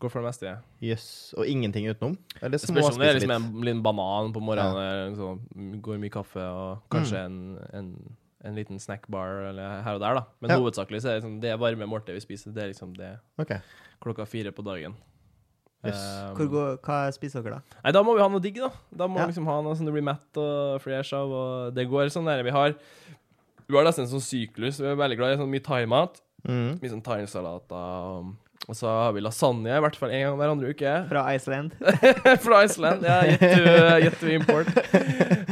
Går 0.00 0.10
for 0.10 0.20
det 0.20 0.26
meste. 0.28 0.44
Ja. 0.44 0.58
Jøss. 0.82 1.32
Og 1.38 1.46
ingenting 1.48 1.86
utenom? 1.88 2.18
Eller 2.42 2.58
spørs 2.58 2.90
om 2.92 2.98
det 3.00 3.08
er 3.08 3.14
liksom 3.14 3.30
en 3.30 3.64
liten 3.64 3.82
banan 3.82 4.34
på 4.34 4.42
morgenen, 4.42 4.76
eller 4.76 5.08
Liksom, 5.14 5.80
går 5.80 5.98
mye 6.02 6.10
kaffe 6.12 6.44
og 6.44 6.82
kanskje 6.90 7.24
en, 7.24 7.58
en, 7.72 7.88
en 8.44 8.54
liten 8.54 8.76
snackbar 8.78 9.48
eller 9.48 9.80
her 9.82 9.94
og 9.94 10.00
der, 10.00 10.14
da. 10.20 10.24
Men 10.42 10.50
Ja. 10.50 10.58
hovedsakelig 10.60 11.00
så 11.00 11.08
er 11.08 11.14
det, 11.14 11.22
liksom, 11.22 11.40
det 11.40 11.58
varme 11.58 11.86
måltidet 11.88 12.20
vi 12.20 12.20
spiser, 12.20 12.52
det 12.52 12.62
er 12.64 12.68
liksom 12.74 12.92
det 12.98 13.18
okay. 13.38 13.60
klokka 14.02 14.26
fire 14.28 14.52
på 14.52 14.62
dagen. 14.62 14.94
Yes. 15.84 16.00
Um, 16.30 16.36
Hvor 16.38 16.48
går, 16.54 16.76
hva 16.86 16.98
spiser 17.12 17.42
dere 17.44 17.58
da? 17.58 17.78
nei, 17.84 17.92
da 17.92 18.02
må 18.02 18.14
vi 18.16 18.22
ha 18.24 18.28
noe 18.32 18.40
digg, 18.40 18.56
da. 18.62 18.70
Da 18.96 19.06
må 19.06 19.18
Ja. 19.18 19.26
vi 19.26 19.32
liksom 19.34 19.46
ha 19.50 19.60
noe 19.62 19.76
som 19.76 19.84
du 19.86 19.92
blir 19.92 20.02
mett 20.06 20.38
og 20.40 20.80
fresh 20.80 21.12
av, 21.12 21.30
og 21.30 21.74
det 21.74 21.88
går 21.90 22.08
sånn 22.14 22.24
der 22.26 22.42
vi 22.42 22.50
har 22.50 22.74
Vi 23.68 23.76
har 23.76 23.84
nesten 23.84 24.04
en 24.04 24.10
sånn 24.10 24.20
syklus. 24.20 24.78
Vi 24.80 24.86
er 24.86 24.96
veldig 24.96 25.16
glad 25.16 25.32
i 25.32 25.36
sånn 25.40 25.48
mye 25.48 25.62
thaimat. 25.64 26.20
Mm. 26.46 26.78
Mye 26.82 26.90
sånn 26.92 27.02
thaisalater. 27.02 27.72
Og, 27.74 28.34
og 28.68 28.76
så 28.78 28.88
har 28.88 29.12
vi 29.12 29.20
lasagne 29.20 29.68
i 29.76 29.80
hvert 29.84 29.96
fall 30.00 30.12
en 30.14 30.22
gang 30.24 30.36
hver 30.40 30.52
andre 30.54 30.70
uke. 30.72 30.92
Fra 31.10 31.24
Iceland? 31.36 31.74
Fra 32.46 32.62
Iceland. 32.64 33.04
Ja, 33.04 33.18
yet 34.00 34.16
to, 34.20 34.26
to 34.26 34.32
import. 34.32 34.70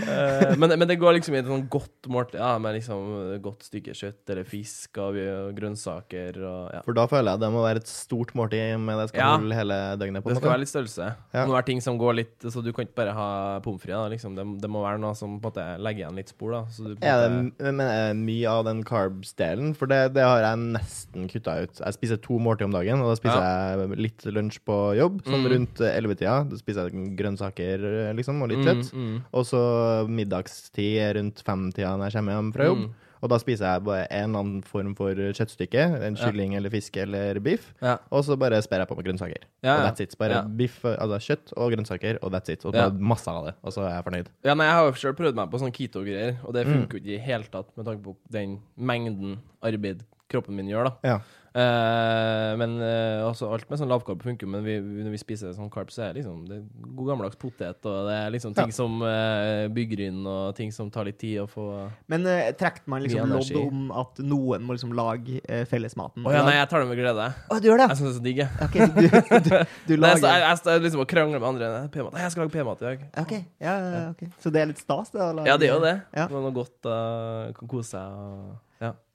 Uh, 0.02 0.54
men, 0.58 0.72
men 0.78 0.86
det 0.88 0.96
går 1.00 1.16
liksom 1.18 1.34
i 1.36 1.40
et 1.42 1.48
sånn 1.48 1.66
godt 1.72 2.08
måltid, 2.12 2.38
ja, 2.40 2.54
med 2.62 2.76
liksom 2.78 3.02
godt 3.44 3.66
stykke 3.68 3.94
kjøtt 3.96 4.32
eller 4.32 4.48
fisk 4.48 4.98
og, 5.02 5.16
og 5.20 5.52
grønnsaker 5.56 6.38
og 6.40 6.62
ja. 6.74 6.80
For 6.86 6.96
da 6.96 7.04
føler 7.10 7.34
jeg 7.34 7.42
det 7.44 7.50
må 7.54 7.62
være 7.64 7.82
et 7.82 7.90
stort 7.90 8.32
måltid 8.38 8.76
med 8.82 8.98
det 9.02 9.08
skal 9.12 9.22
Ja. 9.22 9.30
holde 9.36 9.56
hele 9.60 9.78
døgnet. 10.00 10.24
på 10.24 10.32
Det 10.32 10.36
skal 10.38 10.46
måte. 10.48 10.52
være 10.54 10.62
litt 10.64 10.72
størrelse. 10.72 11.08
Ja. 11.32 11.42
Det 11.42 11.46
må 11.50 11.56
være 11.58 11.68
ting 11.68 11.80
som 11.84 11.98
går 12.00 12.16
litt 12.18 12.46
Så 12.48 12.62
du 12.64 12.72
kan 12.72 12.86
ikke 12.86 12.98
bare 13.02 13.14
ha 13.16 13.28
pommes 13.64 13.82
frites. 13.84 14.10
Liksom. 14.16 14.34
Det, 14.38 14.44
det 14.64 14.70
må 14.72 14.82
være 14.84 15.00
noe 15.02 15.14
som 15.18 15.36
på 15.42 15.52
en 15.52 15.52
måte 15.52 15.66
legger 15.84 16.04
igjen 16.06 16.18
litt 16.18 16.32
spor. 16.32 16.56
da 16.56 16.62
så 16.72 16.88
du, 16.88 16.96
på 16.96 17.06
Er 17.06 17.22
det, 17.28 17.72
men 17.72 17.84
er 17.86 18.08
det 18.12 18.18
mye 18.22 18.50
av 18.56 18.64
den 18.68 18.82
carbs-delen? 18.88 19.72
For 19.78 19.90
det, 19.90 20.00
det 20.16 20.24
har 20.26 20.42
jeg 20.44 20.62
nesten 20.72 21.28
kutta 21.32 21.58
ut. 21.64 21.80
Jeg 21.84 21.98
spiser 21.98 22.20
to 22.24 22.38
måltid 22.42 22.68
om 22.70 22.76
dagen, 22.76 23.01
og 23.03 23.11
da 23.11 23.16
spiser 23.20 23.42
jeg 23.42 23.98
litt 23.98 24.24
lunsj 24.32 24.59
på 24.64 24.76
jobb, 24.96 25.22
sånn 25.24 25.42
Mm. 25.42 25.50
rundt 25.53 25.80
ellevetida. 25.80 26.48
Da 26.48 26.57
spiser 26.57 26.88
jeg 26.90 27.16
grønnsaker 27.18 28.09
eh, 28.09 28.12
liksom, 28.14 28.40
og 28.42 28.48
litt 28.48 28.64
kjøtt. 28.64 28.92
Mm, 28.92 29.07
mm, 29.12 29.22
Og 29.34 29.44
så 29.44 29.62
middagstid 30.09 31.16
rundt 31.16 31.42
femtida 31.44 31.96
når 31.98 32.11
jeg 32.11 32.18
kommer 32.20 32.32
hjem 32.38 32.53
fra 32.55 32.64
jobb. 32.70 32.78
Mm. 32.86 32.92
Og 33.22 33.28
da 33.30 33.36
spiser 33.38 33.68
jeg 33.70 33.84
bare 33.86 34.07
en 34.11 34.30
eller 34.32 34.40
annen 34.42 34.62
form 34.66 34.96
for 34.98 35.14
kjøttstykke. 35.14 35.82
En 36.03 36.16
Ja. 36.16 36.24
kylling 36.26 36.57
eller 36.57 36.70
fisk 36.70 36.96
eller 36.96 37.38
biff. 37.38 37.72
ja. 37.80 37.98
Og 38.11 38.24
så 38.24 38.36
bare 38.36 38.61
sper 38.62 38.78
jeg 38.82 38.88
på 38.88 38.96
med 38.96 39.05
grønnsaker. 39.07 39.42
Ja, 39.62 39.76
Og 39.76 39.82
that's 39.94 40.00
it. 40.00 40.18
Bare 40.18 40.30
Ja. 40.30 40.42
biff, 40.42 40.82
altså 40.82 41.18
kjøtt 41.22 41.53
og 41.57 41.70
grønnsaker, 41.72 42.18
og 42.20 42.32
that's 42.32 42.48
it. 42.48 42.64
Og 42.66 42.74
Ja. 42.74 42.88
bare 42.90 42.98
masse 42.98 43.28
av 43.28 43.44
det. 43.46 43.55
Og 43.62 43.72
så 43.72 43.82
er 43.86 43.94
jeg 43.94 44.05
fornøyd. 44.05 44.26
Ja, 44.44 44.55
nei, 44.55 44.64
Jeg 44.66 44.74
har 44.74 44.86
jo 44.86 44.92
selv 44.92 45.16
prøvd 45.16 45.34
meg 45.36 45.50
på 45.53 45.61
sånn 45.61 45.72
keto-greier, 45.72 46.36
og 46.44 46.53
det 46.53 46.66
Mm. 46.66 46.72
funker 46.88 46.92
jo 46.94 46.98
ikke 46.98 47.14
i 47.14 47.18
hele 47.24 47.44
tatt 47.44 47.76
med 47.76 47.86
tanke 47.86 48.03
på 48.03 48.16
den 48.28 48.61
mengden 48.76 49.38
arbeid 49.62 50.00
kroppen 50.28 50.57
min 50.57 50.66
gjør. 50.66 50.92
da. 51.05 51.20
Eh, 51.53 52.53
men 52.57 52.78
uh, 52.80 53.26
altså, 53.28 53.48
alt 53.53 53.68
med 53.68 53.80
sånn 53.80 53.90
lavkarb 53.90 54.22
funker, 54.24 54.48
men 54.48 54.62
vi, 54.64 54.78
vi- 54.80 55.03
når 55.05 55.12
vi 55.14 55.20
spiser 55.20 55.53
sånn 55.57 55.68
karb, 55.72 55.90
så 55.92 56.07
er 56.07 56.14
det 56.14 56.22
liksom 56.22 56.46
det 56.48 56.57
er 56.59 56.92
god 56.96 57.11
gammeldags 57.11 57.36
potet, 57.40 57.84
og 57.88 58.09
det 58.09 58.14
er 58.16 58.30
liksom 58.32 58.55
ting 58.57 58.70
Ja. 58.72 58.76
som 58.76 58.94
uh, 59.05 59.66
bygger 59.72 60.00
inn, 60.07 60.22
og 60.26 60.55
ting 60.57 60.72
som 60.72 60.88
tar 60.92 61.05
litt 61.11 61.18
tid 61.20 61.42
å 61.42 61.46
få 61.50 61.66
Men 62.12 62.24
uh, 62.24 62.48
trekte 62.57 62.88
man 62.88 63.05
liksom 63.05 63.28
lodd 63.32 63.53
om 63.61 63.82
at 64.03 64.22
noen 64.24 64.64
må 64.64 64.76
liksom 64.78 64.94
lage 64.96 65.40
uh, 65.44 65.62
fellesmaten? 65.68 66.24
Oh, 66.24 66.32
ja, 66.32 66.40
nei, 66.48 66.57
jeg 66.57 66.70
tar 66.72 66.84
det 66.84 66.88
med 66.92 67.00
glede. 67.03 67.28
Oh, 67.53 67.61
du 67.61 67.68
gjør 67.68 67.82
det? 67.84 67.90
Jeg 67.92 68.00
syns 68.00 68.09
det 68.09 68.12
er 68.12 68.18
så 68.18 68.26
digg, 68.28 68.42
jeg. 68.42 68.50
Okay, 68.66 68.88
du, 68.88 69.05
du, 69.50 69.55
du 69.92 69.94
Nei, 70.07 70.14
så 70.22 70.32
jeg, 70.32 70.59
jeg 70.72 70.86
liksom 70.88 71.05
og 71.05 71.11
krangler 71.12 71.42
med 71.42 71.50
andre. 71.53 71.70
P-mat. 71.92 72.16
Nei, 72.16 72.24
jeg 72.26 72.32
skal 72.34 72.46
lage 72.46 72.57
p-mat 72.57 72.82
i 72.82 72.88
dag. 72.90 73.07
Okay. 73.26 73.44
ja, 73.61 73.76
okay. 74.11 74.32
Så 74.40 74.53
det 74.55 74.64
er 74.64 74.72
litt 74.72 74.80
stas, 74.82 75.12
det? 75.12 75.20
å 75.20 75.32
lage- 75.36 75.53
Ja, 75.53 75.57
det 75.61 75.68
er 75.68 75.74
jo 75.76 75.84
det. 75.84 75.96
Ja. 76.16 76.28
Noe 76.32 76.53
godt, 76.57 76.78
uh, 76.88 77.53
kose 77.68 77.92
seg 77.92 78.20
og 78.24 78.53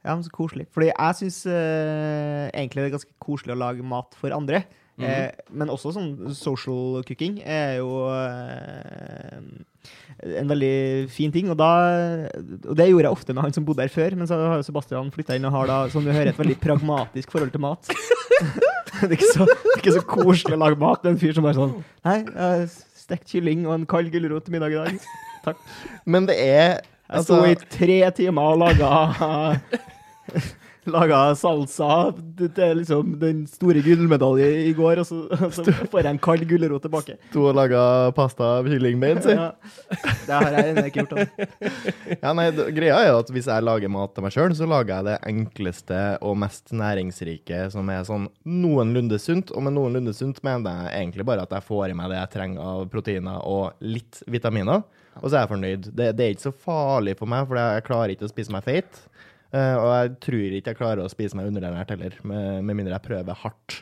Ja. 0.06 0.14
Men 0.14 0.26
så 0.26 0.34
koselig. 0.34 0.68
Fordi 0.72 0.92
jeg 0.92 1.20
syns 1.22 1.40
egentlig 1.48 2.84
det 2.84 2.90
er 2.90 2.98
ganske 2.98 3.16
koselig 3.24 3.56
å 3.56 3.62
lage 3.62 3.86
mat 3.86 4.18
for 4.20 4.36
andre. 4.36 4.66
Mhm. 4.98 5.06
eh, 5.06 5.32
men 5.54 5.70
også 5.70 5.92
sånn 5.94 6.14
social 6.34 7.04
cooking 7.06 7.36
er 7.46 7.76
jo 7.78 8.08
eh, 8.18 9.38
en 10.42 10.50
veldig 10.50 11.10
fin 11.14 11.34
ting. 11.34 11.52
Og, 11.54 11.58
da, 11.60 11.70
og 12.66 12.74
det 12.78 12.90
gjorde 12.90 13.06
jeg 13.06 13.14
ofte 13.20 13.36
med 13.36 13.46
han 13.46 13.54
som 13.54 13.68
bodde 13.68 13.86
her 13.86 13.94
før, 13.94 14.18
men 14.18 14.30
så 14.30 14.40
har 14.42 14.66
Sebastian 14.66 15.14
flytta 15.14 15.38
inn 15.38 15.46
og 15.46 15.54
har 15.54 15.70
da, 15.70 15.78
som 15.94 16.06
du 16.06 16.10
hører, 16.10 16.34
et 16.34 16.42
veldig 16.42 16.58
pragmatisk 16.64 17.36
forhold 17.36 17.54
til 17.54 17.64
mat. 17.68 17.94
det, 19.04 19.12
er 19.12 19.18
ikke 19.20 19.34
så, 19.36 19.48
ikke 19.78 19.96
så 20.00 20.04
koselig 20.10 20.58
å 20.58 20.64
lage 20.66 20.82
mat 20.82 21.06
med 21.06 21.14
en 21.14 21.22
fyr 21.22 21.38
som 21.38 21.46
bare 21.46 21.58
sånn 21.58 21.78
Nei, 22.08 22.20
stekt 22.98 23.30
kylling 23.30 23.66
og 23.68 23.76
en 23.76 23.88
kald 23.90 24.10
gulrot 24.14 24.48
til 24.48 24.58
middag 24.58 24.74
i 24.74 24.82
dag. 24.82 25.62
Men 26.10 26.26
det 26.28 26.42
er 26.42 26.80
Jeg 27.08 27.24
sto 27.24 27.40
altså, 27.40 27.52
i 27.52 27.76
tre 27.78 28.00
timer 28.18 28.54
og 28.54 28.58
laga 28.66 29.62
Laga 30.88 31.18
salsa 31.36 32.14
til 32.56 32.78
liksom 32.80 33.18
den 33.20 33.42
store 33.52 33.82
gullmedaljen 33.84 34.70
i 34.70 34.74
går, 34.76 35.02
og 35.02 35.08
så, 35.10 35.18
og 35.36 35.52
så 35.52 35.66
får 35.92 36.00
jeg 36.00 36.14
en 36.14 36.22
kald 36.24 36.46
gulrot 36.48 36.86
tilbake. 36.86 37.18
Sto 37.28 37.44
og 37.50 37.58
laga 37.58 37.82
pasta 38.16 38.54
av 38.62 38.70
kyllingbein, 38.72 39.20
si. 39.24 39.36
Ja. 39.36 39.50
Det 40.28 40.38
har 40.38 40.56
jeg 40.56 40.72
ennå 40.72 40.86
ikke 40.88 41.04
gjort. 41.04 41.18
Altså. 41.18 41.50
Ja, 42.22 42.32
nei, 42.40 42.46
greia 42.78 43.02
er 43.02 43.10
jo 43.10 43.18
at 43.20 43.32
hvis 43.36 43.50
jeg 43.52 43.66
lager 43.68 43.92
mat 43.92 44.16
til 44.16 44.24
meg 44.24 44.36
sjøl, 44.36 44.56
så 44.56 44.70
lager 44.70 44.94
jeg 44.96 45.10
det 45.10 45.18
enkleste 45.34 46.02
og 46.24 46.40
mest 46.40 46.72
næringsrike 46.72 47.66
som 47.74 47.92
er 47.92 48.08
sånn 48.08 48.30
noenlunde 48.48 49.20
sunt. 49.20 49.52
Og 49.52 49.68
med 49.68 49.76
noenlunde 49.76 50.16
sunt 50.16 50.40
mener 50.48 50.88
jeg 50.88 51.02
egentlig 51.02 51.28
bare 51.28 51.44
at 51.44 51.58
jeg 51.58 51.68
får 51.68 51.92
i 51.92 52.00
meg 52.00 52.14
det 52.14 52.22
jeg 52.22 52.34
trenger 52.38 52.64
av 52.78 52.88
proteiner 52.96 53.44
og 53.44 53.76
litt 53.84 54.24
vitaminer. 54.32 54.88
Og 55.22 55.30
så 55.30 55.38
er 55.38 55.46
jeg 55.46 55.52
fornøyd. 55.54 55.88
Det, 55.98 56.10
det 56.18 56.26
er 56.26 56.34
ikke 56.36 56.48
så 56.50 56.56
farlig 56.66 57.16
for 57.20 57.30
meg, 57.32 57.48
for 57.50 57.60
jeg 57.60 57.86
klarer 57.88 58.14
ikke 58.14 58.28
å 58.28 58.32
spise 58.34 58.54
meg 58.54 58.66
feit. 58.68 59.00
Eh, 59.56 59.76
og 59.80 59.88
jeg 59.94 60.12
tror 60.26 60.58
ikke 60.58 60.74
jeg 60.74 60.80
klarer 60.82 61.04
å 61.06 61.12
spise 61.12 61.38
meg 61.40 61.48
underernært 61.52 61.94
heller, 61.96 62.18
med, 62.28 62.64
med 62.68 62.76
mindre 62.82 62.98
jeg 62.98 63.06
prøver 63.08 63.42
hardt. 63.46 63.78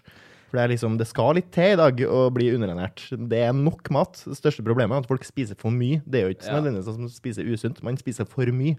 For 0.45 0.59
det, 0.59 0.63
er 0.63 0.71
liksom, 0.75 0.97
det 1.01 1.07
skal 1.09 1.33
litt 1.39 1.47
til 1.55 1.73
i 1.73 1.79
dag 1.79 2.01
å 2.05 2.19
bli 2.33 2.51
underernært. 2.53 3.07
Det 3.31 3.39
er 3.47 3.55
nok 3.57 3.89
mat. 3.95 4.21
Det 4.27 4.37
største 4.37 4.63
problemet 4.63 4.93
er 4.95 5.03
at 5.03 5.09
folk 5.09 5.25
spiser 5.25 5.57
for 5.59 5.73
mye. 5.73 6.03
Det 6.05 6.21
er 6.21 6.27
jo 6.29 6.35
ikke 6.37 6.51
Ja. 6.51 6.59
nødvendigvis 6.59 6.85
sånn 6.91 6.99
som 7.01 7.09
å 7.09 7.15
spise 7.15 7.43
usunt, 7.49 7.81
man 7.83 7.97
spiser 7.97 8.29
for 8.29 8.45
mye. 8.55 8.77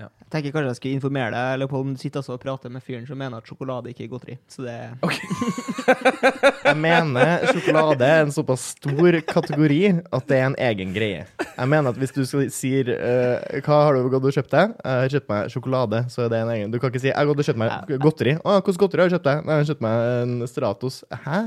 Jeg 0.00 0.30
tenker 0.32 0.54
kanskje 0.54 0.70
jeg 0.70 0.78
skulle 0.78 0.98
informere 0.98 1.30
deg, 1.34 1.58
Leopold, 1.60 1.86
men 1.88 1.96
du 1.96 2.00
sitter 2.00 2.20
altså 2.22 2.36
og 2.36 2.42
prater 2.42 2.72
med 2.72 2.84
fyren 2.84 3.06
som 3.08 3.18
mener 3.20 3.40
at 3.40 3.48
sjokolade 3.48 3.90
ikke 3.92 4.04
er 4.06 4.10
godteri. 4.12 4.36
Så 4.50 4.64
det 4.64 4.76
Jeg 6.70 6.76
mener 6.78 7.46
sjokolade 7.50 8.06
er 8.06 8.24
en 8.24 8.34
såpass 8.34 8.70
stor 8.76 9.18
kategori 9.28 9.80
at 9.98 10.28
det 10.30 10.38
er 10.38 10.46
en 10.48 10.58
egen 10.70 10.94
greie. 10.96 11.24
Jeg 11.50 11.72
mener 11.72 11.90
at 11.92 12.00
hvis 12.00 12.14
du 12.14 12.22
sier 12.24 12.92
uh, 12.94 13.60
Hva 13.66 13.80
har 13.86 13.98
du 13.98 14.08
gått 14.12 14.28
og 14.30 14.36
kjøpt 14.38 14.54
deg? 14.54 14.76
Jeg 14.78 15.04
har 15.04 15.14
kjøpt 15.16 15.32
meg 15.32 15.54
sjokolade, 15.54 16.04
så 16.12 16.24
er 16.26 16.32
det 16.32 16.42
en 16.44 16.54
egen 16.54 16.72
Du 16.72 16.78
kan 16.78 16.92
ikke 16.92 17.02
si 17.02 17.10
'Jeg 17.10 17.18
har 17.18 17.28
gått 17.28 17.42
og 17.42 17.50
kjøpt 17.50 17.62
meg 17.64 17.94
godteri'. 18.06 18.38
Å, 18.40 18.60
hvordan 18.60 18.80
godteri 18.84 19.02
har 19.02 19.10
du 19.10 19.16
kjøpt 19.16 19.28
deg? 19.30 19.44
Nei, 19.44 19.58
jeg 19.58 19.64
har 19.64 19.70
kjøpt 19.74 19.86
meg 19.88 19.96
en 20.22 20.48
Stratos. 20.50 21.04
Hæ? 21.10 21.40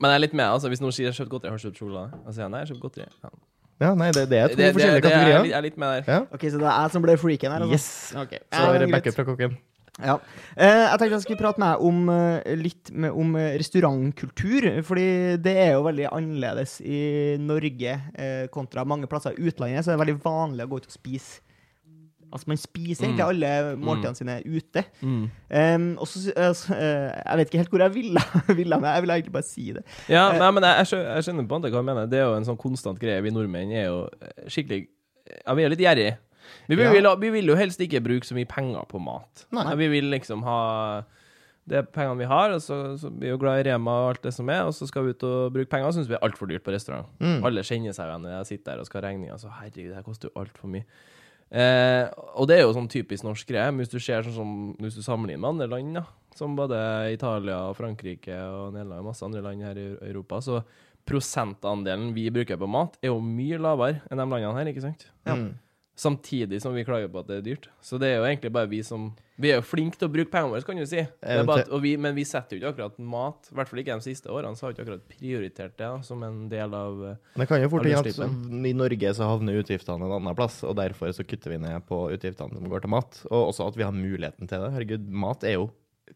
Men 0.00 0.10
jeg 0.10 0.16
er 0.16 0.24
litt 0.24 0.36
med, 0.36 0.46
altså. 0.46 0.68
Hvis 0.68 0.80
noen 0.84 0.92
sier 0.92 1.08
'jeg 1.08 1.14
har 1.14 1.20
kjøpt 1.24 1.34
godteri', 1.34 1.50
har 1.50 1.58
du 1.58 1.66
kjøpt 1.68 1.80
sjokolade? 1.80 2.10
Da 2.24 2.32
sier 2.32 2.44
jeg 2.44 2.50
nei, 2.50 2.60
jeg 2.60 2.68
har 2.68 2.74
kjøpt 2.74 2.84
godteri. 2.86 3.08
Ja. 3.24 3.30
Ja, 3.80 3.90
nei, 3.94 4.08
det, 4.16 4.22
det 4.30 4.38
er 4.40 4.48
to 4.48 4.56
Det, 4.56 4.64
det, 4.64 4.74
forskjellige 4.74 4.80
det, 4.80 4.86
er 4.88 4.94
litt- 4.96 5.06
kategorier. 5.12 5.44
jeg 5.50 5.56
er 5.58 5.64
litt 5.66 5.76
med 5.82 5.88
der. 5.92 6.12
Ja. 6.14 6.20
OK, 6.32 6.44
så 6.48 6.58
det 6.62 6.68
er 6.72 6.76
jeg 6.86 6.92
som 6.94 7.02
ble 7.04 7.16
freaken 7.20 7.52
her? 7.52 7.64
Altså. 7.66 7.72
Yes. 7.76 8.14
Ok. 8.22 8.36
Så 8.56 8.62
er 8.72 8.78
det 8.84 8.90
backup 8.94 9.14
fra 9.18 9.24
kokken. 9.28 9.56
Ja. 9.96 10.14
Eh, 10.56 10.82
jeg 10.90 10.98
tenkte 11.00 11.14
jeg 11.16 11.22
skulle 11.24 11.40
prate 11.40 11.60
med 11.62 11.70
deg 11.72 11.84
om 11.88 12.08
eh, 12.12 12.54
litt 12.60 12.90
med, 12.92 13.14
om 13.16 13.30
eh, 13.40 13.54
restaurantkultur. 13.60 14.66
Fordi 14.84 15.06
det 15.44 15.54
er 15.66 15.70
jo 15.76 15.84
veldig 15.86 16.08
annerledes 16.12 16.78
i 16.84 17.00
Norge 17.40 17.96
kontra 18.52 18.84
mange 18.88 19.08
plasser 19.08 19.36
i 19.36 19.48
utlandet. 19.48 19.84
Så 19.84 19.92
det 19.92 19.96
er 19.98 20.04
veldig 20.04 20.18
vanlig 20.24 20.66
å 20.66 20.70
gå 20.72 20.80
ut 20.82 20.88
og 20.90 20.96
spise. 20.96 21.40
Altså 22.32 22.48
Man 22.50 22.56
spiser 22.58 23.04
egentlig 23.06 23.24
Mm. 23.24 23.28
alle 23.28 23.76
måltidene 23.76 24.16
sine 24.18 24.36
ute. 24.44 24.82
Mm. 25.00 25.30
Um, 25.50 25.86
og 25.98 26.06
så, 26.10 26.32
eh, 26.34 27.22
jeg 27.22 27.38
vet 27.38 27.46
ikke 27.50 27.58
helt 27.62 27.70
hvor 27.70 27.84
jeg 27.84 27.94
ville, 27.94 28.20
vil 28.58 28.68
men 28.74 28.84
jeg 28.90 29.02
ville 29.04 29.14
egentlig 29.20 29.32
bare 29.32 29.46
si 29.46 29.72
det. 29.72 29.84
Ja, 30.08 30.28
Eh, 30.32 30.38
nei, 30.38 30.50
men 30.50 30.62
jeg, 30.66 30.86
jeg, 30.90 31.24
skjønner, 31.24 31.46
på 31.48 31.58
hva 31.60 31.70
du 31.70 31.82
mener. 31.82 32.06
Det 32.10 32.18
er 32.18 32.26
jo 32.26 32.34
en 32.36 32.44
sånn 32.48 32.58
konstant 32.58 32.98
greie. 32.98 33.22
Vi 33.22 33.30
nordmenn 33.30 33.72
er 33.72 33.86
jo 33.90 34.08
skikkelig 34.48 34.88
Ja, 35.46 35.54
vi 35.54 35.62
er 35.64 35.68
litt 35.70 35.80
gjerrige. 35.82 36.16
Vi, 36.68 36.76
Ja. 36.78 36.92
vil, 36.92 37.06
vi 37.18 37.30
vil 37.30 37.46
jo 37.46 37.56
helst 37.58 37.80
ikke 37.80 38.00
bruke 38.02 38.24
så 38.26 38.34
mye 38.34 38.46
penger 38.46 38.84
på 38.86 39.00
mat. 39.02 39.46
Nei. 39.50 39.74
Vi 39.74 39.88
vil 39.88 40.10
liksom 40.10 40.42
ha 40.46 41.02
det 41.66 41.80
pengene 41.90 42.18
vi 42.20 42.24
har, 42.30 42.52
og 42.54 42.60
så, 42.62 42.94
så 42.96 43.10
vi 43.10 43.26
er 43.26 43.32
jo 43.34 43.38
glad 43.42 43.58
i 43.58 43.64
Rema 43.70 43.90
og 44.04 44.08
alt 44.12 44.22
det 44.22 44.32
som 44.36 44.46
er, 44.54 44.62
og 44.68 44.70
så 44.76 44.86
skal 44.86 45.02
vi 45.02 45.10
ut 45.16 45.24
og 45.26 45.52
bruke 45.56 45.66
penger, 45.72 45.88
og 45.88 45.94
syns 45.96 46.06
vi 46.06 46.14
er 46.14 46.22
altfor 46.22 46.46
dyrt 46.46 46.62
på 46.62 46.70
restaurant. 46.70 47.08
Mm. 47.18 47.40
Alle 47.42 47.64
kjenner 47.66 47.90
seg 47.96 48.06
igjen 48.06 48.22
når 48.22 48.36
jeg 48.36 48.46
sitter 48.52 48.72
der 48.76 48.84
og 48.84 48.86
skal 48.86 49.00
ha 49.02 49.08
regninga. 49.08 49.38
Så 49.42 49.50
herregud, 49.50 49.88
det 49.90 49.96
her 49.98 50.06
koster 50.06 50.30
jo 50.30 50.40
altfor 50.44 50.70
mye. 50.70 50.84
Eh, 51.50 52.04
og 52.34 52.48
det 52.50 52.56
er 52.58 52.64
jo 52.64 52.74
sånn 52.74 52.90
typisk 52.90 53.26
norsk 53.26 53.48
greie. 53.48 53.70
Men 53.70 53.84
hvis 53.84 53.92
du 53.92 54.00
ser 54.02 54.26
sånn 54.26 54.34
som 54.34 54.54
Hvis 54.82 54.98
du 54.98 55.02
sammenligner 55.04 55.44
med 55.44 55.52
andre 55.54 55.68
land, 55.76 56.00
da, 56.00 56.04
som 56.36 56.56
både 56.58 56.78
Italia, 57.14 57.60
Frankrike 57.76 58.34
og 58.50 58.74
Nederland 58.74 59.04
og 59.04 59.10
masse 59.12 59.24
andre 59.24 59.44
land 59.44 59.64
her 59.64 59.78
i 59.80 59.86
Europa, 60.10 60.42
så 60.44 60.60
prosentandelen 61.06 62.10
vi 62.16 62.26
bruker 62.34 62.58
på 62.58 62.68
mat, 62.68 62.98
er 63.00 63.12
jo 63.12 63.20
mye 63.22 63.60
lavere 63.62 64.02
enn 64.10 64.18
de 64.18 64.26
landene 64.26 64.56
her, 64.58 64.72
ikke 64.72 64.84
sant? 64.84 65.06
Ja. 65.26 65.36
Mm. 65.38 65.54
Samtidig 65.96 66.58
som 66.60 66.74
vi 66.76 66.82
klager 66.84 67.08
på 67.08 67.22
at 67.22 67.28
det 67.30 67.36
er 67.38 67.44
dyrt. 67.46 67.70
Så 67.80 67.96
det 67.96 68.10
er 68.12 68.18
jo 68.18 68.26
egentlig 68.28 68.50
bare 68.52 68.68
vi 68.68 68.82
som 68.84 69.06
Vi 69.40 69.48
er 69.48 69.58
jo 69.58 69.64
flinke 69.64 69.96
til 69.96 70.08
å 70.08 70.12
bruke 70.12 70.28
pengene 70.32 70.52
våre, 70.52 70.64
kan 70.64 70.76
du 70.76 70.84
si. 70.88 71.00
Det 71.00 71.32
er 71.32 71.46
bare 71.48 71.64
at, 71.64 71.70
og 71.72 71.80
vi, 71.84 71.94
men 72.00 72.14
vi 72.16 72.24
setter 72.28 72.56
jo 72.56 72.60
ikke 72.60 72.70
akkurat 72.74 73.00
mat, 73.00 73.48
i 73.52 73.56
hvert 73.56 73.68
fall 73.68 73.80
ikke 73.82 73.96
de 74.00 74.04
siste 74.06 74.30
årene, 74.32 74.56
så 74.56 74.64
har 74.64 74.72
vi 74.72 74.76
ikke 74.76 74.84
akkurat 74.86 75.06
prioritert 75.12 75.74
det 75.76 75.88
da, 75.88 75.98
som 76.04 76.22
en 76.24 76.38
del 76.52 76.76
av 76.76 77.02
eh, 77.04 77.18
Men 77.34 77.44
det 77.44 77.48
kan 77.50 77.60
jo 77.60 77.68
fort 77.72 77.88
hende 77.88 78.28
at 78.28 78.68
i 78.70 78.72
Norge 78.76 79.12
så 79.18 79.28
havner 79.28 79.60
utgiftene 79.60 80.08
en 80.08 80.14
annen 80.18 80.38
plass, 80.38 80.62
og 80.64 80.76
derfor 80.80 81.12
så 81.16 81.24
kutter 81.28 81.52
vi 81.52 81.60
ned 81.64 81.84
på 81.88 81.98
utgiftene 82.12 82.56
som 82.60 82.70
går 82.72 82.84
til 82.84 82.92
mat. 82.96 83.20
Og 83.28 83.50
også 83.50 83.68
at 83.68 83.76
vi 83.80 83.84
har 83.88 83.96
muligheten 83.96 84.48
til 84.52 84.64
det. 84.64 84.72
Herregud, 84.76 85.08
mat 85.24 85.44
er 85.48 85.58
jo 85.58 85.68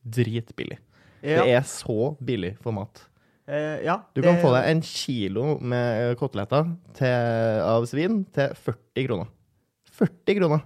dritbillig. 0.05 0.81
Ja. 1.21 1.43
Det 1.45 1.57
er 1.59 1.67
så 1.69 2.15
billig 2.25 2.55
for 2.65 2.73
mat. 2.77 3.05
Eh, 3.51 3.83
ja, 3.85 3.99
Du 4.15 4.23
kan 4.25 4.39
få 4.41 4.53
deg 4.55 4.69
en 4.71 4.81
kilo 4.87 5.59
med 5.61 6.17
koteletter 6.21 6.73
til, 6.97 7.61
av 7.67 7.85
svin 7.91 8.23
til 8.33 8.53
40 8.55 9.07
kroner. 9.09 9.29
40 10.01 10.39
kroner! 10.41 10.63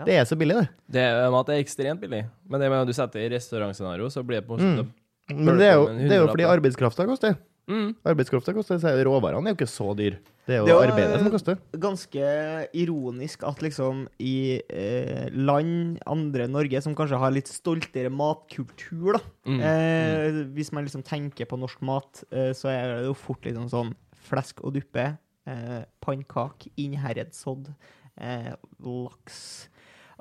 Ja. 0.00 0.04
Det 0.08 0.14
er 0.16 0.24
så 0.26 0.36
billig, 0.40 0.56
det. 0.56 0.68
det, 0.96 1.04
Mat 1.34 1.50
er 1.52 1.60
ekstremt 1.60 2.00
billig, 2.00 2.22
men 2.48 2.60
det 2.62 2.70
med 2.72 2.88
du 2.88 2.94
setter 2.96 3.20
i 3.26 3.30
restaurantscenario, 3.34 4.08
så 4.10 4.22
blir 4.24 4.40
det 4.40 4.48
på 4.48 4.58
en 4.58 4.84
Mm. 5.30 5.44
Men 5.46 5.56
det 5.56 5.66
er 5.70 5.76
jo, 5.78 5.84
det 5.86 6.12
er 6.12 6.18
jo 6.18 6.28
fordi 6.32 6.44
arbeidskrafta 6.50 7.04
koster. 7.06 7.36
mm. 7.70 7.92
Arbeidskrafta 8.10 8.52
koster, 8.52 8.80
så 8.82 8.88
er 8.90 9.04
råvarene 9.06 9.46
er 9.46 9.54
jo 9.54 9.58
ikke 9.60 9.68
så 9.70 9.92
dyr. 9.96 10.16
Det 10.44 10.56
er 10.56 10.58
jo 10.58 10.66
Det 10.66 10.74
var- 10.74 10.88
arbeidet 10.90 11.20
som 11.22 11.30
koster. 11.30 11.58
ganske 11.78 12.24
ironisk 12.74 13.44
at 13.46 13.62
liksom 13.62 14.08
i 14.18 14.60
eh, 14.68 15.28
land, 15.30 16.00
andre 16.04 16.44
enn 16.48 16.50
Norge, 16.52 16.82
som 16.82 16.96
kanskje 16.98 17.16
har 17.22 17.30
litt 17.30 17.46
stoltere 17.46 18.10
matkultur, 18.10 19.12
da. 19.14 19.20
Mm. 19.46 19.60
Eh, 19.60 20.44
Hvis 20.52 20.72
man 20.72 20.84
liksom 20.84 21.04
tenker 21.04 21.46
på 21.46 21.56
norsk 21.56 21.80
mat, 21.80 22.24
eh, 22.32 22.50
så 22.52 22.68
er 22.68 22.96
det 22.98 23.06
jo 23.06 23.14
fort 23.14 23.42
liksom 23.46 23.70
sånn 23.70 23.94
flesk 24.28 24.58
og 24.64 24.74
duppe, 24.74 25.16
eh, 25.46 25.84
pannkak, 26.02 26.66
innherredsodd, 26.76 27.72
eh, 28.20 28.52
laks. 28.82 29.68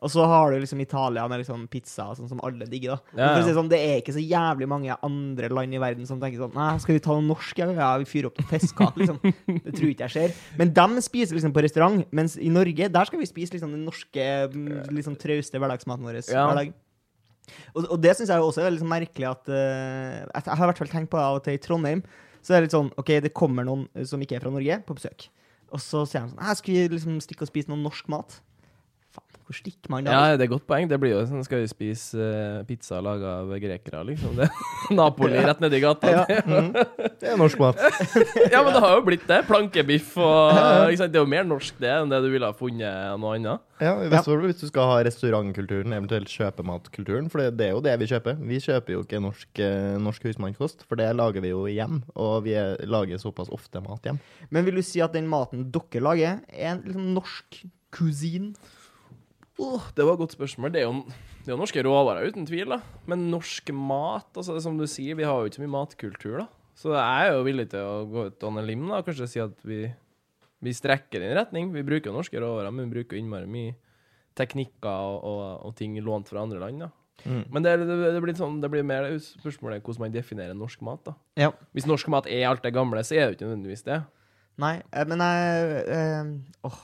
Og 0.01 0.09
så 0.09 0.23
har 0.25 0.49
du 0.49 0.57
liksom 0.57 0.79
Italia 0.81 1.27
med 1.29 1.43
liksom 1.43 1.67
pizza, 1.69 2.07
sånn 2.17 2.29
som 2.29 2.39
alle 2.41 2.65
digger. 2.65 2.95
da. 2.95 3.17
Ja, 3.19 3.25
Ja, 3.35 3.41
si 3.43 3.49
det 3.51 3.55
sånn, 3.55 3.69
Det 3.69 3.77
er 3.77 3.99
ikke 4.01 4.15
så 4.15 4.23
jævlig 4.23 4.67
mange 4.67 4.95
andre 5.05 5.49
land 5.53 5.75
i 5.77 5.77
verden 5.77 6.07
som 6.09 6.19
tenker 6.19 6.41
sånn 6.41 6.55
Nei, 6.57 6.77
skal 6.81 6.95
vi 6.95 7.03
ta 7.05 7.13
noe 7.13 7.27
norsk? 7.27 7.59
Ja, 7.61 7.67
ja 7.69 7.89
vi 8.01 8.07
fyrer 8.09 8.31
opp 8.31 8.39
noen 8.41 8.49
fiskekaker, 8.49 8.97
liksom. 8.97 9.19
Det 9.67 9.75
tror 9.77 9.91
ikke 9.91 10.07
jeg 10.07 10.15
skjer. 10.15 10.33
Men 10.57 10.73
de 10.73 11.03
spiser 11.05 11.37
liksom 11.37 11.53
på 11.53 11.61
restaurant, 11.61 12.01
mens 12.11 12.33
i 12.41 12.49
Norge 12.49 12.89
der 12.89 13.05
skal 13.05 13.21
vi 13.21 13.29
spise 13.29 13.53
liksom 13.53 13.75
den 13.75 13.85
norske, 13.85 14.25
mm, 14.49 14.89
liksom 14.89 15.19
trauste 15.21 15.61
hverdagsmaten 15.61 16.07
vår 16.09 16.17
Ja. 16.33 16.47
hver 16.49 16.63
dag. 16.63 16.73
Og, 17.75 17.85
og 17.91 18.01
det 18.01 18.15
syns 18.17 18.29
jeg 18.33 18.41
også 18.41 18.63
er 18.65 18.73
litt 18.73 18.81
sånn 18.81 18.89
merkelig 18.89 19.27
at 19.27 19.49
uh, 19.49 20.25
Jeg 20.33 20.49
har 20.49 20.65
i 20.65 20.69
hvert 20.71 20.81
fall 20.81 20.91
tenkt 20.93 21.11
på 21.11 21.17
det 21.19 21.25
av 21.27 21.37
og 21.37 21.45
til 21.45 21.57
i 21.57 21.61
Trondheim. 21.61 22.01
Så 22.41 22.53
det 22.53 22.57
er 22.57 22.65
litt 22.65 22.73
sånn 22.73 22.89
OK, 22.97 23.13
det 23.21 23.33
kommer 23.37 23.65
noen 23.67 23.85
som 24.07 24.21
ikke 24.23 24.39
er 24.39 24.43
fra 24.45 24.49
Norge, 24.53 24.79
på 24.87 24.97
besøk. 24.97 25.27
Og 25.71 25.79
så 25.79 26.03
sier 26.09 26.25
han 26.25 26.31
sånn 26.33 26.43
«Hæ, 26.43 26.55
Skal 26.59 26.75
vi 26.75 26.87
liksom 26.97 27.19
stikke 27.23 27.45
og 27.47 27.51
spise 27.51 27.71
noe 27.71 27.79
norsk 27.79 28.09
mat? 28.11 28.41
Hvor 29.51 29.57
stikker 29.59 29.91
man 29.91 30.05
da? 30.07 30.13
Ja, 30.15 30.35
det 30.37 30.45
er 30.45 30.47
et 30.47 30.51
godt 30.53 30.63
poeng. 30.63 30.87
Det 30.87 30.95
blir 31.01 31.11
jo 31.11 31.21
sånn, 31.27 31.43
skal 31.43 31.59
vi 31.59 31.67
spise 31.67 32.15
uh, 32.15 32.61
pizza 32.63 33.01
laga 33.03 33.41
av 33.41 33.49
grekere, 33.59 34.03
liksom. 34.07 34.37
Det. 34.39 34.47
Napoli 34.95 35.41
rett 35.43 35.59
nedi 35.63 35.81
gata. 35.83 36.13
Ja. 36.15 36.23
Mm. 36.51 36.71
Det 37.21 37.29
er 37.31 37.37
norsk 37.39 37.59
mat. 37.61 37.77
Ja, 38.51 38.61
men 38.63 38.73
det 38.73 38.81
har 38.83 38.95
jo 38.97 39.03
blitt 39.05 39.23
det. 39.29 39.37
Plankebiff 39.47 40.15
og 40.19 40.51
ikke 40.89 40.99
sant? 40.99 41.13
Det 41.13 41.19
er 41.19 41.23
jo 41.23 41.29
mer 41.31 41.45
norsk 41.47 41.77
det 41.79 41.91
enn 41.93 42.11
det 42.11 42.19
du 42.23 42.27
ville 42.33 42.47
ha 42.49 42.55
funnet 42.57 43.19
noe 43.21 43.35
annet. 43.37 43.61
Ja, 43.81 43.93
hvis 43.97 44.59
du 44.59 44.67
skal 44.69 44.89
ha 44.89 44.97
restaurantkulturen, 45.05 45.95
eventuelt 45.95 46.29
kjøpematkulturen. 46.31 47.29
For 47.31 47.41
det, 47.41 47.55
det 47.59 47.69
er 47.69 47.73
jo 47.75 47.83
det 47.85 47.95
vi 48.01 48.09
kjøper. 48.11 48.41
Vi 48.51 48.59
kjøper 48.61 48.95
jo 48.95 49.03
ikke 49.05 49.21
norsk, 49.23 49.63
eh, 49.63 49.95
norsk 50.01 50.27
husmannskost, 50.29 50.85
for 50.89 51.01
det 51.01 51.09
lager 51.17 51.45
vi 51.45 51.53
jo 51.53 51.63
hjem. 51.69 52.01
Og 52.13 52.43
vi 52.45 52.57
er, 52.59 52.75
lager 52.89 53.21
såpass 53.21 53.49
ofte 53.53 53.81
mat 53.85 54.05
hjem. 54.05 54.19
Men 54.53 54.67
vil 54.67 54.81
du 54.81 54.85
si 54.85 55.01
at 55.01 55.15
den 55.17 55.29
maten 55.31 55.69
dere 55.73 56.03
lager, 56.03 56.43
er 56.51 56.75
en 56.75 56.83
liksom 56.85 57.09
norsk 57.15 57.63
cuisine? 57.95 58.53
Det 59.95 60.05
var 60.05 60.15
et 60.15 60.23
godt 60.23 60.35
spørsmål. 60.35 60.73
Det 60.73 60.81
er, 60.81 60.87
jo, 60.87 61.03
det 61.41 61.49
er 61.49 61.55
jo 61.55 61.59
norske 61.61 61.83
råvarer, 61.85 62.29
uten 62.31 62.47
tvil. 62.49 62.73
da. 62.73 62.81
Men 63.09 63.29
norsk 63.33 63.71
mat, 63.75 64.29
altså 64.35 64.57
som 64.63 64.79
du 64.79 64.87
sier, 64.89 65.17
vi 65.19 65.27
har 65.27 65.37
jo 65.37 65.49
ikke 65.49 65.59
så 65.59 65.65
mye 65.65 65.75
matkultur, 65.75 66.37
da. 66.43 66.47
Så 66.81 66.95
jeg 66.95 67.27
er 67.27 67.35
jo 67.35 67.43
villig 67.45 67.67
til 67.73 67.85
å 67.85 68.05
gå 68.09 68.23
ut 68.31 68.47
on 68.47 68.57
a 68.57 68.63
limb 68.65 68.87
da, 68.89 69.01
og 69.01 69.07
kanskje 69.09 69.27
si 69.29 69.41
at 69.43 69.59
vi, 69.67 69.83
vi 70.63 70.73
strekker 70.73 71.21
i 71.21 71.33
retning. 71.37 71.69
Vi 71.75 71.85
bruker 71.85 72.09
jo 72.09 72.15
norske 72.17 72.41
råvarer, 72.41 72.73
men 72.73 72.87
vi 72.87 72.97
bruker 72.97 73.19
innmari 73.19 73.49
mye 73.51 73.75
teknikker 74.39 74.89
og, 74.89 75.19
og, 75.27 75.43
og 75.67 75.77
ting 75.77 75.97
lånt 76.01 76.31
fra 76.31 76.41
andre 76.45 76.61
land. 76.63 76.85
da. 76.85 76.91
Mm. 77.25 77.43
Men 77.53 77.65
det, 77.65 77.75
det, 77.83 77.97
det, 78.15 78.21
blir 78.23 78.37
sånn, 78.37 78.61
det 78.63 78.69
blir 78.73 78.85
mer 78.87 79.05
spørsmålet 79.21 79.83
hvordan 79.85 80.07
man 80.07 80.15
definerer 80.15 80.57
norsk 80.57 80.81
mat. 80.85 81.03
da. 81.05 81.15
Ja. 81.39 81.51
Hvis 81.75 81.89
norsk 81.89 82.09
mat 82.13 82.29
er 82.31 82.47
alt 82.49 82.63
det 82.65 82.73
gamle, 82.75 83.03
så 83.05 83.17
er 83.17 83.25
det 83.25 83.27
jo 83.29 83.37
ikke 83.37 83.51
nødvendigvis 83.51 83.85
det. 83.87 83.99
Nei, 84.61 84.77
eh, 84.91 85.05
men 85.07 85.21
jeg 85.23 85.83
øh, 85.95 86.31
Åh, 86.67 86.79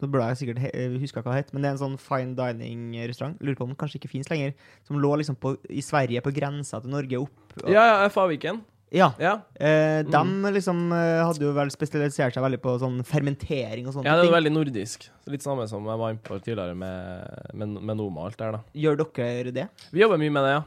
nå 0.00 0.08
burde 0.10 0.28
jeg 0.30 0.36
sikkert 0.42 0.62
huska 0.62 1.00
huske 1.02 1.22
hva 1.22 1.32
det 1.34 1.38
het, 1.44 1.52
men 1.52 1.62
det 1.62 1.68
er 1.68 1.76
en 1.76 1.82
sånn 1.84 1.98
fine 1.98 2.34
dining-restaurant. 2.38 3.38
Lurer 3.42 3.56
på 3.58 3.64
om 3.66 3.72
den 3.72 3.76
kanskje 3.80 3.98
ikke 4.00 4.10
fins 4.12 4.28
lenger. 4.30 4.54
Som 4.86 4.98
lå 5.02 5.12
liksom 5.18 5.36
på, 5.36 5.56
i 5.70 5.80
Sverige, 5.82 6.22
på 6.22 6.32
grensa 6.34 6.80
til 6.82 6.90
Norge 6.90 7.18
opp. 7.20 7.30
og- 7.64 7.70
Ja, 7.70 8.02
ja, 8.02 8.08
Faviken. 8.08 8.60
ja. 8.92 9.12
Ja. 9.18 9.40
Eh, 9.58 10.02
Mm. 10.04 10.42
De 10.42 10.52
liksom 10.52 10.92
eh, 10.92 11.24
hadde 11.24 11.40
jo 11.40 11.52
vel 11.52 11.68
spesialisert 11.70 12.32
seg 12.34 12.42
veldig 12.42 12.60
på 12.62 12.78
sånn 12.78 13.02
fermentering 13.04 13.86
og 13.86 13.92
sånne 13.94 14.04
ting. 14.04 14.12
ja, 14.12 14.16
det 14.16 14.24
er 14.28 14.30
jo 14.30 14.36
veldig 14.38 14.52
nordisk. 14.52 15.08
Litt 15.26 15.42
samme 15.42 15.68
som 15.68 15.84
jeg 15.84 15.98
var 15.98 16.10
inne 16.10 16.22
på 16.22 16.40
tidligere 16.40 16.76
med, 16.76 17.52
med, 17.54 17.82
med 17.82 17.96
Noma 17.96 18.20
og 18.20 18.26
alt 18.26 18.36
der, 18.38 18.52
da. 18.52 18.60
Gjør 18.74 18.96
dere 19.14 19.52
det? 19.52 19.68
Vi 19.92 20.00
jobber 20.00 20.16
mye 20.18 20.30
med 20.30 20.42
det, 20.44 20.50
ja. 20.50 20.62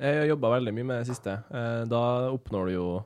Jeg 0.00 0.18
har 0.18 0.26
jobba 0.36 0.50
veldig 0.60 0.74
mye 0.74 0.84
med 0.84 1.04
det 1.04 1.14
siste. 1.16 1.42
Eh, 1.50 1.84
Da 1.86 2.28
oppnår 2.30 2.66
du 2.66 2.72
jo 2.74 3.04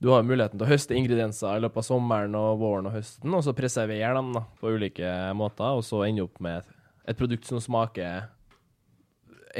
Du 0.00 0.08
har 0.08 0.24
muligheten 0.24 0.56
til 0.56 0.64
å 0.64 0.70
høste 0.70 0.96
ingredienser 0.96 1.58
i 1.58 1.60
løpet 1.60 1.82
av 1.82 1.84
sommeren 1.84 2.36
og 2.38 2.60
våren 2.62 2.88
og 2.88 2.94
høsten, 2.96 3.34
og 3.36 3.42
så 3.44 3.52
preservere 3.56 4.14
dem 4.16 4.30
da, 4.32 4.46
på 4.60 4.72
ulike 4.72 5.10
måter, 5.36 5.76
og 5.76 5.84
så 5.84 6.00
ende 6.06 6.24
opp 6.24 6.40
med 6.40 6.62
et, 7.04 7.16
produkt 7.18 7.44
som 7.48 7.60
smaker 7.60 8.30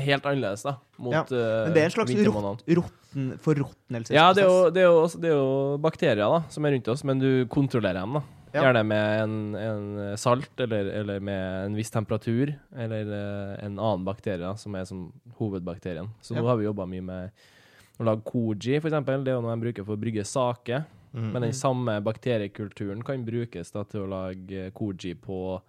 helt 0.00 0.24
annerledes 0.24 0.64
da, 0.64 0.76
mot 1.02 1.12
Ja, 1.12 1.22
eh, 1.28 1.62
Men 1.66 1.76
det 1.76 1.82
er 1.82 1.88
en 1.90 1.94
slags 1.96 2.14
rot, 2.24 2.64
rotten, 2.78 3.30
forråtnelsesprosess. 3.44 4.16
Ja, 4.16 4.30
det 4.32 4.44
er, 4.44 4.48
jo, 4.48 4.70
det, 4.72 4.84
er 4.84 4.88
jo, 4.88 5.06
det 5.20 5.32
er 5.32 5.36
jo 5.36 5.78
bakterier 5.82 6.22
da, 6.24 6.42
som 6.54 6.64
er 6.64 6.76
rundt 6.76 6.88
oss, 6.94 7.04
men 7.04 7.20
du 7.20 7.30
kontrollerer 7.52 8.00
dem. 8.00 8.20
da. 8.20 8.26
Ja. 8.50 8.64
Gjerne 8.64 8.82
med 8.82 9.20
en, 9.22 9.34
en 9.54 10.16
salt, 10.18 10.50
eller, 10.58 10.88
eller 11.02 11.20
med 11.22 11.66
en 11.68 11.76
viss 11.78 11.92
temperatur, 11.94 12.54
eller 12.74 13.12
eh, 13.14 13.52
en 13.66 13.76
annen 13.76 14.06
bakterie 14.08 14.40
da, 14.42 14.56
som 14.58 14.74
er 14.78 14.88
som 14.88 15.10
hovedbakterien. 15.38 16.08
Så 16.24 16.34
Ja. 16.34 16.40
nå 16.40 16.48
har 16.48 16.58
vi 16.58 16.66
jobba 16.70 16.86
mye 16.90 17.04
med 17.04 17.44
å 18.00 18.06
lage 18.08 18.24
koji, 18.24 18.78
eksempel. 18.80 19.24
Det 19.24 19.32
er 19.32 19.38
jo 19.38 19.44
noe 19.44 19.54
de 19.56 19.64
bruker 19.66 19.84
for 19.86 19.96
å 19.96 20.00
brygge 20.00 20.24
sake. 20.26 20.84
Mm. 21.12 21.32
Men 21.34 21.42
den 21.42 21.52
samme 21.56 21.98
bakteriekulturen 22.06 23.02
kan 23.04 23.24
brukes 23.26 23.72
da 23.74 23.82
til 23.84 24.04
å 24.06 24.10
lage 24.10 24.70
koji 24.72 25.14
på 25.18 25.60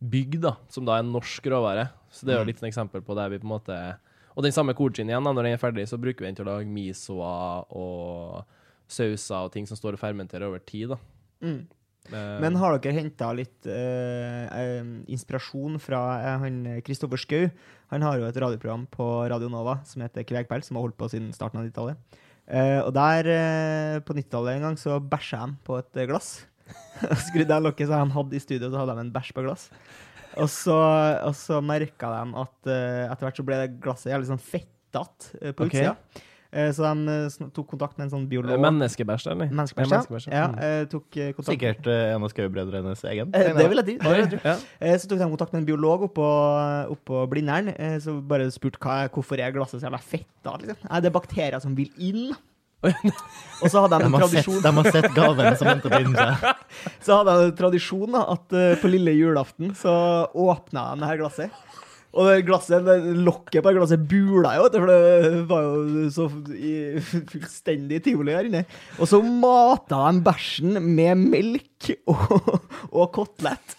bygg, 0.00 0.40
da, 0.40 0.56
som 0.68 0.84
da 0.84 0.98
er 0.98 1.06
norsk 1.08 1.46
råvare. 1.52 1.88
Så 2.10 2.26
det 2.26 2.34
er 2.34 2.38
jo 2.40 2.44
Mm. 2.44 2.50
litt 2.52 2.62
et 2.62 2.68
eksempel 2.72 3.00
på 3.02 3.14
der 3.16 3.28
vi 3.30 3.38
på 3.38 3.44
en 3.44 3.54
måte 3.60 3.96
Og 4.36 4.42
den 4.42 4.52
samme 4.52 4.74
kojien 4.76 5.08
igjen, 5.08 5.24
da, 5.24 5.32
når 5.32 5.44
den 5.44 5.52
er 5.54 5.56
ferdig, 5.56 5.88
så 5.88 5.96
bruker 5.96 6.20
vi 6.20 6.26
den 6.26 6.34
til 6.36 6.44
å 6.44 6.58
lage 6.58 6.68
misoer 6.68 7.64
og 7.72 8.44
sauser 8.86 9.46
og 9.46 9.52
ting 9.52 9.64
som 9.66 9.78
står 9.78 9.94
og 9.94 9.98
fermenterer 9.98 10.44
over 10.44 10.58
tid, 10.58 10.90
da. 10.90 10.96
Mm. 11.40 11.66
Eh, 12.12 12.36
Men 12.42 12.58
har 12.60 12.76
dere 12.76 12.96
henta 12.96 13.30
litt 13.36 13.66
eh, 13.70 14.44
eh, 14.46 14.90
inspirasjon 15.12 15.78
fra 15.82 16.02
eh, 16.20 16.36
han 16.44 16.60
Kristoffer 16.86 17.20
Schou? 17.20 17.48
Han 17.92 18.04
har 18.06 18.20
jo 18.20 18.28
et 18.28 18.38
radioprogram 18.42 18.86
på 18.90 19.06
Radio 19.30 19.50
Nova 19.52 19.78
som 19.86 20.04
heter 20.04 20.26
Kvegpels, 20.26 20.68
som 20.68 20.78
har 20.78 20.86
holdt 20.86 20.98
på 20.98 21.10
siden 21.12 21.32
starten 21.36 21.60
av 21.60 21.68
90-tallet. 21.68 22.20
Eh, 22.46 22.80
og 22.82 22.92
der, 22.94 23.30
eh, 23.30 23.96
på 24.06 24.16
90-tallet 24.16 24.56
en 24.56 24.68
gang, 24.68 24.78
så 24.80 25.00
bæsja 25.02 25.42
han 25.44 25.56
på 25.66 25.78
et 25.80 26.02
glass. 26.10 26.46
Og 27.06 27.16
Skrudde 27.28 27.56
av 27.56 27.66
lokket, 27.66 27.90
så 27.90 28.02
han 28.02 28.14
hadde 28.14 28.38
i 28.38 28.42
studio, 28.42 28.70
så 28.70 28.82
hadde 28.82 28.98
de 28.98 29.06
en 29.06 29.14
bæsj 29.14 29.34
på 29.36 29.46
glass. 29.46 29.68
Og 30.36 30.48
så, 30.52 30.76
og 31.24 31.32
så 31.38 31.62
merka 31.64 32.10
de 32.12 32.40
at 32.42 32.72
etter 33.08 33.24
hvert 33.24 33.38
så 33.38 33.44
ble 33.46 33.60
det 33.62 33.76
glasset 33.80 34.10
jævlig 34.10 34.28
sånn 34.28 34.42
fettete 34.42 35.54
på 35.56 35.64
okay. 35.64 35.86
utsida. 35.86 36.24
Eh, 36.56 36.70
så 36.72 36.86
de 36.88 37.12
eh, 37.12 37.48
tok 37.52 37.66
kontakt 37.74 37.98
med 37.98 38.06
en 38.06 38.12
sånn 38.14 38.24
biolog. 38.30 38.56
Menneskebæsj, 38.64 39.26
eller? 39.34 39.50
Menneskebæsj, 39.52 39.90
Ja, 39.90 39.90
ja. 39.90 39.98
menneskebæsj, 40.00 40.28
ja. 40.32 40.46
Mm. 40.48 40.58
eh, 40.64 40.86
tok 40.92 41.06
kontakt. 41.36 41.50
Sikkert 41.50 41.90
en 41.92 42.24
av 42.24 42.32
skaubrødrenes 42.32 43.04
egen. 43.12 43.30
Det 43.34 43.68
vil 43.68 43.82
jeg 43.82 43.98
tro. 44.00 44.40
Ja. 44.40 44.56
Eh, 44.80 44.96
Så 44.96 45.10
tok 45.10 45.20
de 45.20 45.28
kontakt 45.34 45.52
med 45.52 45.60
en 45.64 45.68
biolog 45.68 46.06
oppå, 46.08 46.26
oppå 46.96 47.26
Blindern. 47.28 47.68
Så 48.00 48.16
bare 48.26 48.48
spurte 48.54 48.80
hva, 48.80 49.02
hvorfor 49.12 49.38
er 49.42 49.52
glasset 49.52 49.82
så 49.82 49.90
jævla 49.90 50.00
fett. 50.00 50.26
da, 50.46 50.56
liksom. 50.62 50.88
Er 50.88 51.00
det 51.04 51.10
er 51.12 51.18
bakterier 51.20 51.60
som 51.60 51.74
vil 51.76 51.90
inn. 51.98 52.32
Og 52.86 53.68
så 53.72 53.80
hadde 53.82 53.98
de 53.98 54.04
De 54.04 54.14
en 54.14 54.20
tradisjon 54.20 54.60
sett, 54.60 54.62
de 54.62 54.72
har 54.76 54.90
sett 54.94 55.14
gaven 55.16 55.56
som 55.58 55.68
endte 55.72 55.90
på 55.90 56.00
innsida. 56.04 56.54
så 57.04 57.16
hadde 57.18 57.32
de 57.40 57.46
en 57.50 57.56
tradisjon 57.58 58.12
da, 58.14 58.20
at 58.36 58.56
på 58.82 58.90
lille 58.92 59.14
julaften 59.16 59.72
så 59.74 59.94
åpna 60.32 60.92
de 60.94 61.00
det 61.02 61.08
her 61.10 61.20
glasset. 61.24 61.50
Og 62.16 62.30
det 62.30 62.46
glasset, 62.48 62.84
det 62.86 62.94
lokket 63.26 63.60
på 63.66 63.72
glasset 63.76 64.04
bula 64.08 64.54
jo, 64.56 64.68
for 64.72 64.88
det 64.88 65.42
var 65.50 65.66
jo 65.66 66.06
så 66.14 66.28
i, 66.56 66.70
fullstendig 67.04 67.98
tivoli 68.06 68.32
her 68.32 68.48
inne. 68.48 68.62
Og 68.96 69.10
så 69.10 69.20
mata 69.20 69.98
de 70.10 70.22
bæsjen 70.24 70.78
med 70.80 71.20
melk 71.28 71.90
og, 72.08 72.56
og 72.88 73.10
kotelett. 73.12 73.76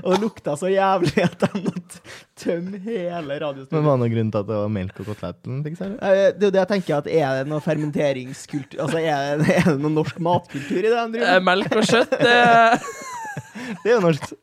Og 0.00 0.12
det 0.14 0.18
lukta 0.22 0.54
så 0.56 0.68
jævlig 0.70 1.24
at 1.24 1.40
de 1.42 1.60
måtte 1.64 2.00
tømme 2.38 2.78
hele 2.84 3.26
Men 3.26 3.40
radiostudioet. 3.42 3.84
var 3.84 3.96
det 3.96 4.02
noen 4.04 4.12
grunn 4.14 4.28
til 4.32 4.40
at 4.44 4.48
det 4.52 4.58
var 4.62 4.72
melk 4.76 5.00
og 5.02 5.08
koteletten? 5.10 5.56
Eh, 5.66 6.20
Det 6.32 6.46
er 6.46 6.46
jo 6.46 6.52
det 6.54 6.60
jeg 6.62 6.70
tenker, 6.70 7.00
at 7.02 7.08
er 7.10 7.40
det 7.40 7.50
noe 7.50 7.64
fermenteringskultur 7.64 8.84
Altså, 8.86 9.02
er 9.02 9.42
det, 9.42 9.56
er 9.58 9.68
det 9.72 9.80
noe 9.82 9.92
norsk 9.98 10.20
matkultur 10.22 10.78
i 10.78 10.86
det 10.86 10.94
de 10.94 11.18
driver 11.18 11.26
Eh, 11.26 11.40
med? 11.42 11.48
Melk 11.50 11.76
og 11.76 11.90
kjøtt, 11.90 12.14
det, 12.22 12.36
Det 13.82 13.90
er 13.90 13.96
jo 13.96 14.02
norsk. 14.06 14.36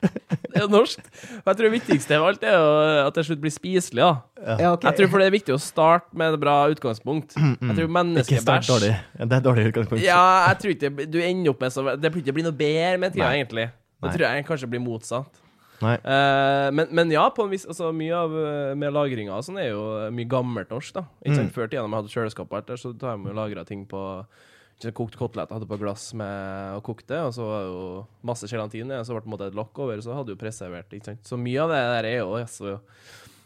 det 0.56 0.64
er 0.64 0.72
norsk. 0.72 1.04
Og 1.41 1.49
jeg 1.49 1.60
tror 1.60 1.68
det 1.68 1.74
viktigste 1.74 2.18
av 2.20 2.28
alt 2.30 2.45
er 2.47 2.56
jo 2.56 2.72
at 3.08 3.18
det 3.18 3.26
slutt 3.28 3.41
blir 3.43 3.54
spiselig. 3.54 4.01
da. 4.04 4.56
Ja, 4.60 4.74
okay. 4.74 4.89
Jeg 4.89 4.99
tror 4.99 5.12
for 5.14 5.24
det 5.24 5.28
er 5.30 5.36
viktig 5.38 5.56
å 5.56 5.60
starte 5.62 6.18
med 6.20 6.36
et 6.36 6.41
bra 6.41 6.56
utgangspunkt. 6.72 7.36
Jeg 7.38 7.58
tror 7.60 7.70
Ikke 7.70 7.78
start 7.78 7.95
menneskebæsj 7.99 8.72
dårlig. 8.74 8.91
Ja, 9.20 9.30
det 9.30 9.38
er 9.38 9.45
dårlig 9.49 9.70
utgangspunkt. 9.72 10.04
Ja, 10.06 10.24
jeg 10.49 10.60
tror 10.64 10.76
ikke 10.76 11.08
du 11.14 11.22
ender 11.24 11.54
opp 11.54 11.64
med 11.64 11.74
så 11.76 11.86
Det 11.95 12.12
blir 12.12 12.24
ikke 12.26 12.36
bli 12.39 12.45
noe 12.45 12.58
bedre 12.64 12.99
med 13.01 13.16
tida, 13.16 13.32
egentlig. 13.34 13.70
Det 14.04 14.12
tror 14.18 14.28
jeg 14.28 14.45
kanskje 14.49 14.70
blir 14.74 14.84
motsatt. 14.84 15.39
Eh, 15.84 16.72
men, 16.72 16.88
men 16.91 17.12
ja, 17.12 17.26
på 17.36 17.43
en 17.43 17.51
vis, 17.51 17.66
altså, 17.68 17.91
mye 17.95 18.16
av 18.16 18.36
eh, 18.39 18.72
med 18.80 18.93
lagringa 18.95 19.39
sånn 19.43 19.60
er 19.60 19.72
jo 19.74 19.84
mye 20.16 20.30
gammelt 20.30 20.72
norsk. 20.72 20.93
da 20.95 21.06
Ikke 21.24 21.36
sant, 21.36 21.49
Mm. 21.49 21.56
Før 21.58 21.68
tida 21.68 21.84
da 21.84 21.89
vi 21.89 21.97
hadde 21.99 22.14
kjøleskap 22.14 22.51
og 22.51 22.58
alt 22.60 22.70
der, 22.72 22.80
så 22.80 22.93
tar 22.97 23.18
vi 23.20 23.32
og 23.32 23.36
lagra 23.38 23.66
ting 23.68 23.86
på 23.89 23.99
sant, 24.22 24.30
Kokt 24.93 25.15
koteletter, 25.15 25.55
hadde 25.55 25.67
på 25.69 25.78
glass 25.80 26.09
med 26.17 26.76
og 26.76 26.84
kokte, 26.84 27.15
og 27.24 27.34
så 27.36 27.45
var 27.47 27.61
det 27.63 27.69
jo 27.71 27.84
masse 28.28 28.49
gelatin 28.51 28.89
i, 28.91 28.97
og 28.99 29.05
så 29.07 29.13
ble 29.15 29.21
det 29.21 29.26
på 29.28 29.30
en 29.32 29.36
måte 29.38 29.47
et 29.51 29.55
lokk 29.55 29.80
over, 29.86 30.01
så 30.03 30.17
hadde 30.17 30.34
du 30.34 30.39
preservert. 30.41 30.91
ikke 30.91 31.05
sant 31.11 31.24
Så 31.30 31.38
mye 31.39 31.61
av 31.63 31.71
det 31.71 31.80
der 31.93 32.07
er 32.09 32.17
jo 32.19 32.34
altså, 32.36 32.80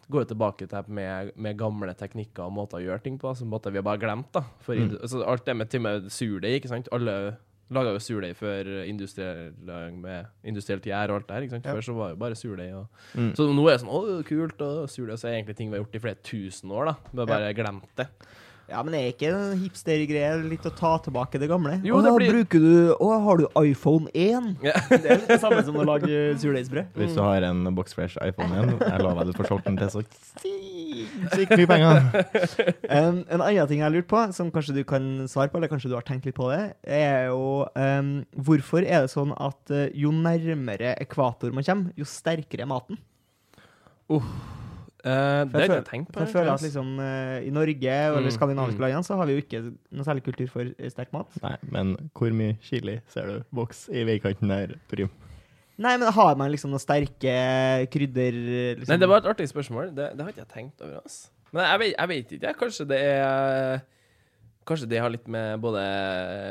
går 0.09 0.23
jo 0.23 0.29
tilbake 0.31 0.65
til 0.65 0.71
det 0.77 0.87
med, 0.89 1.33
med 1.35 1.57
gamle 1.59 1.93
teknikker 1.93 2.47
og 2.47 2.55
måter 2.57 2.79
å 2.79 2.85
gjøre 2.87 3.03
ting 3.03 3.19
på, 3.21 3.35
som 3.37 3.51
måte 3.51 3.69
vi 3.69 3.77
har 3.77 3.85
bare 3.85 4.01
glemt. 4.01 4.31
da 4.33 4.41
For 4.65 4.73
Mm. 4.73 4.97
altså, 5.01 5.21
Alt 5.27 5.45
det 5.45 5.55
med 5.57 5.77
med 5.81 6.09
surdeig, 6.09 6.55
ikke 6.61 6.69
sant. 6.73 6.87
Alle 6.91 7.37
laga 7.69 7.91
jo 7.91 7.99
surdeig 7.99 8.35
før 8.39 8.69
industrielt 8.87 10.85
gjær 10.87 11.11
og 11.11 11.19
alt 11.19 11.27
det 11.27 11.35
her. 11.35 11.41
ikke 11.45 11.55
sant? 11.57 11.65
Ja. 11.67 11.73
Før 11.75 11.81
så 11.85 11.95
var 11.97 12.07
det 12.07 12.15
jo 12.15 12.21
bare 12.23 12.35
surdeig. 12.39 12.73
Og... 12.73 12.87
Mm. 13.13 13.31
Så 13.35 13.47
nå 13.51 13.67
er 13.67 13.75
det 13.75 13.81
sånn 13.83 13.93
Å, 13.93 14.01
kult, 14.27 14.61
og 14.63 14.89
surdeig 14.89 15.19
så 15.19 15.27
er 15.29 15.37
egentlig 15.37 15.57
ting 15.59 15.71
vi 15.71 15.77
har 15.77 15.83
gjort 15.83 15.97
i 15.99 16.03
flere 16.07 16.21
tusen 16.23 16.71
år. 16.71 16.85
da 16.91 16.95
Vi 17.11 17.19
har 17.21 17.31
bare 17.33 17.53
glemt 17.57 17.91
det. 17.99 18.07
Ja, 18.67 18.81
men 18.83 18.97
er 18.97 19.13
ikke 19.13 19.29
en 19.31 19.59
hipstergreie 19.61 20.41
litt 20.43 20.65
å 20.67 20.71
ta 20.75 20.97
tilbake 20.99 21.39
det 21.39 21.47
gamle? 21.47 21.77
Jo, 21.87 22.01
det 22.03 22.11
blir- 22.17 22.33
Bruker 22.33 22.59
du 22.59 22.95
Å, 22.99 23.11
har 23.23 23.37
du 23.39 23.45
iPhone 23.63 24.09
1? 24.11 24.57
Ja. 24.67 24.73
Det 24.91 25.05
er 25.07 25.21
litt 25.21 25.29
det 25.31 25.39
samme 25.39 25.61
som 25.63 25.77
å 25.79 25.85
lage 25.87 26.09
surdeigsbrød. 26.41 26.89
Hvis 26.99 27.15
du 27.15 27.21
har 27.23 27.45
en 27.47 27.63
boxfresh 27.77 28.17
iPhone 28.25 28.51
1, 28.51 28.73
jeg 28.83 29.05
lover 29.05 29.29
du 29.29 29.31
får 29.37 29.47
solgt 29.53 29.69
den 29.69 29.79
til 29.79 29.93
så 29.93 30.03
sykt 30.03 31.55
mye 31.55 31.69
penger. 31.69 32.03
Um, 32.97 33.19
en 33.29 33.41
annen 33.43 33.67
ting 33.69 33.81
jeg 33.81 33.85
har 33.85 33.93
lurt 33.93 34.07
på, 34.09 34.19
som 34.35 34.49
kanskje 34.53 34.77
du 34.77 34.81
kan 34.87 35.03
svare 35.29 35.51
på, 35.51 35.59
eller 35.59 35.69
kanskje 35.71 35.91
du 35.91 35.95
har 35.97 36.05
tenkt 36.07 36.25
litt 36.27 36.37
på 36.37 36.47
det, 36.49 36.73
er 36.87 37.27
jo 37.29 37.67
um, 37.75 38.11
hvorfor 38.47 38.83
er 38.83 39.05
det 39.05 39.11
sånn 39.11 39.33
at 39.35 39.73
uh, 39.73 39.85
jo 39.95 40.11
nærmere 40.15 40.95
ekvator 41.03 41.53
man 41.55 41.67
kommer, 41.67 41.91
jo 41.99 42.07
sterkere 42.07 42.65
er 42.65 42.71
maten? 42.71 42.99
Eh, 45.07 45.41
det 45.47 45.55
har 45.55 45.63
jeg 45.63 45.71
ikke 45.71 45.89
tenkt 45.91 46.09
på. 46.11 46.23
Jeg 46.23 46.33
føler 46.33 46.51
at 46.53 46.63
liksom 46.65 46.89
uh, 46.99 47.37
I 47.39 47.51
Norge 47.53 47.93
og 48.09 48.17
eller 48.17 48.27
Mm, 48.27 48.35
skandinaviske 48.35 48.79
mm. 48.79 48.83
landene 48.83 49.07
så 49.07 49.15
har 49.19 49.29
vi 49.29 49.37
jo 49.37 49.43
ikke 49.43 49.61
noe 49.69 50.07
særlig 50.07 50.23
kultur 50.25 50.49
for 50.51 50.67
eh, 50.73 50.91
sterk 50.91 51.13
mat. 51.15 51.37
Nei, 51.43 51.53
men 51.71 51.95
hvor 52.17 52.33
mye 52.35 52.57
chili 52.65 52.97
ser 53.13 53.31
du 53.31 53.37
vokse 53.55 53.93
i 53.93 54.03
veikanten 54.07 54.51
der, 54.51 54.75
Torgrim? 54.91 55.13
Nei, 55.77 55.93
men 56.01 56.09
har 56.11 56.37
man 56.39 56.49
liksom 56.51 56.73
noen 56.73 56.81
sterke 56.81 57.33
krydder 57.93 58.37
liksom? 58.79 58.89
Nei, 58.89 58.97
det 59.03 59.09
var 59.11 59.21
et 59.21 59.29
artig 59.29 59.45
spørsmål. 59.51 59.91
Det, 59.95 60.09
det 60.17 60.25
har 60.25 60.33
ikke 60.33 60.43
jeg 60.43 60.53
tenkt 60.55 60.81
over. 60.81 61.03
ass. 61.05 61.27
Men 61.53 61.67
jeg 61.69 61.79
vet, 61.83 61.93
jeg 61.93 62.11
vet 62.11 62.33
ikke. 62.39 62.53
Kanskje 62.65 62.87
det 62.89 62.99
er 63.05 63.85
Kanskje 64.67 64.89
det 64.91 64.99
har 64.99 65.11
litt 65.13 65.27
med 65.31 65.61
både 65.63 65.79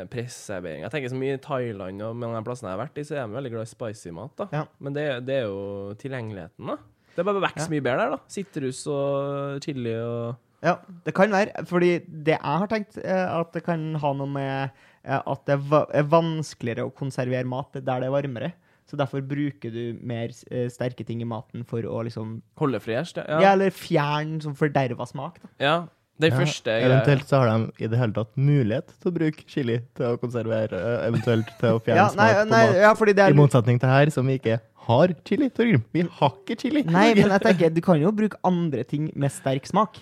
presservering 0.09 0.81
Jeg 0.81 0.89
tenker 0.89 1.11
så 1.11 1.17
mye 1.19 1.35
i 1.37 1.41
Thailand 1.43 2.01
og 2.01 2.15
med 2.17 2.31
de 2.33 2.39
plassene 2.47 2.71
jeg 2.71 2.73
har 2.73 2.81
vært 2.81 2.97
i, 2.97 3.03
så 3.05 3.13
er 3.13 3.27
de 3.27 3.35
veldig 3.37 3.51
glad 3.53 3.67
i 3.67 3.69
spicy 3.69 4.13
mat. 4.17 4.33
da. 4.39 4.47
Ja. 4.55 4.63
Men 4.81 4.95
det, 4.95 5.03
det 5.27 5.35
er 5.35 5.43
jo 5.51 5.93
tilgjengeligheten, 6.01 6.71
da. 6.71 6.79
Det 7.17 7.23
er 7.23 7.27
bare 7.31 7.41
vokser 7.47 7.71
mye 7.73 7.81
bedre 7.81 8.03
der, 8.03 8.11
da. 8.13 8.19
Sitrus 8.29 8.83
og 8.93 9.57
chili 9.65 9.95
og 9.97 10.35
Ja, 10.63 10.75
det 11.05 11.13
kan 11.17 11.33
være. 11.33 11.65
Fordi 11.69 11.89
det 12.05 12.35
jeg 12.37 12.41
har 12.41 12.69
tenkt, 12.69 12.97
eh, 13.03 13.25
at 13.39 13.51
det 13.53 13.63
kan 13.65 13.83
ha 14.01 14.13
noe 14.17 14.29
med 14.29 14.71
eh, 15.05 15.19
at 15.19 15.43
det 15.49 15.57
er 15.57 15.85
er 16.01 16.07
vanskeligere 16.09 16.85
å 16.87 16.93
konservere 16.97 17.45
mat 17.45 17.73
der 17.77 17.81
det 18.01 18.07
er 18.09 18.15
varmere. 18.15 18.53
Så 18.87 18.95
derfor 18.97 19.19
bruker 19.21 19.69
du 19.73 19.97
mer 20.01 20.29
eh, 20.49 20.69
sterke 20.71 21.03
ting 21.05 21.21
i 21.21 21.27
maten 21.27 21.65
for 21.67 21.81
å 21.83 22.01
liksom 22.07 22.41
holde 22.57 22.79
fresh. 22.79 23.17
Ja, 23.17 23.41
Ja. 23.41 23.51
eller 23.53 23.69
fjerne 23.69 24.41
sånn 24.41 24.55
forderva 24.57 25.05
smak. 25.07 25.39
da. 25.43 25.49
ja. 25.59 25.77
Det 26.19 26.31
Ja, 26.31 26.37
første 26.39 26.65
greia- 26.65 26.85
Eventuelt 26.89 27.27
så 27.29 27.37
har 27.37 27.45
de 27.59 27.71
i 27.77 27.87
det 27.87 27.97
hele 27.99 28.11
tatt 28.13 28.31
mulighet 28.35 28.87
til 28.99 29.11
å 29.11 29.13
bruke 29.13 29.43
chili 29.45 29.75
til 29.93 30.05
å 30.07 30.17
konservere, 30.17 30.73
eventuelt 31.05 31.45
til 31.59 31.69
å 31.77 31.79
fjerne 31.79 31.95
Ja, 31.95 32.07
smak 32.09 32.31
på 32.41 32.49
nei, 32.49 32.65
mat. 32.65 32.75
ja, 32.75 32.93
fordi 32.95 33.13
det 33.13 33.27
I 33.27 33.29
er 33.29 33.35
motsetning 33.37 33.79
til 33.79 33.87
her, 33.89 34.09
som 34.09 34.25
vi 34.25 34.39
ikke 34.39 34.59
har 34.87 35.13
chili, 35.27 35.49
Torgrim. 35.53 35.83
Vi 35.93 36.03
har 36.19 36.35
ikke 36.41 36.59
chili. 36.63 36.83
Nei, 36.87 37.09
men 37.17 37.33
jeg 37.35 37.43
tenker, 37.45 37.73
du 37.75 37.81
kan 37.85 37.99
jo 38.01 38.11
bruke 38.15 38.39
andre 38.47 38.85
ting 38.87 39.09
med 39.15 39.33
sterk 39.35 39.67
smak. 39.69 39.99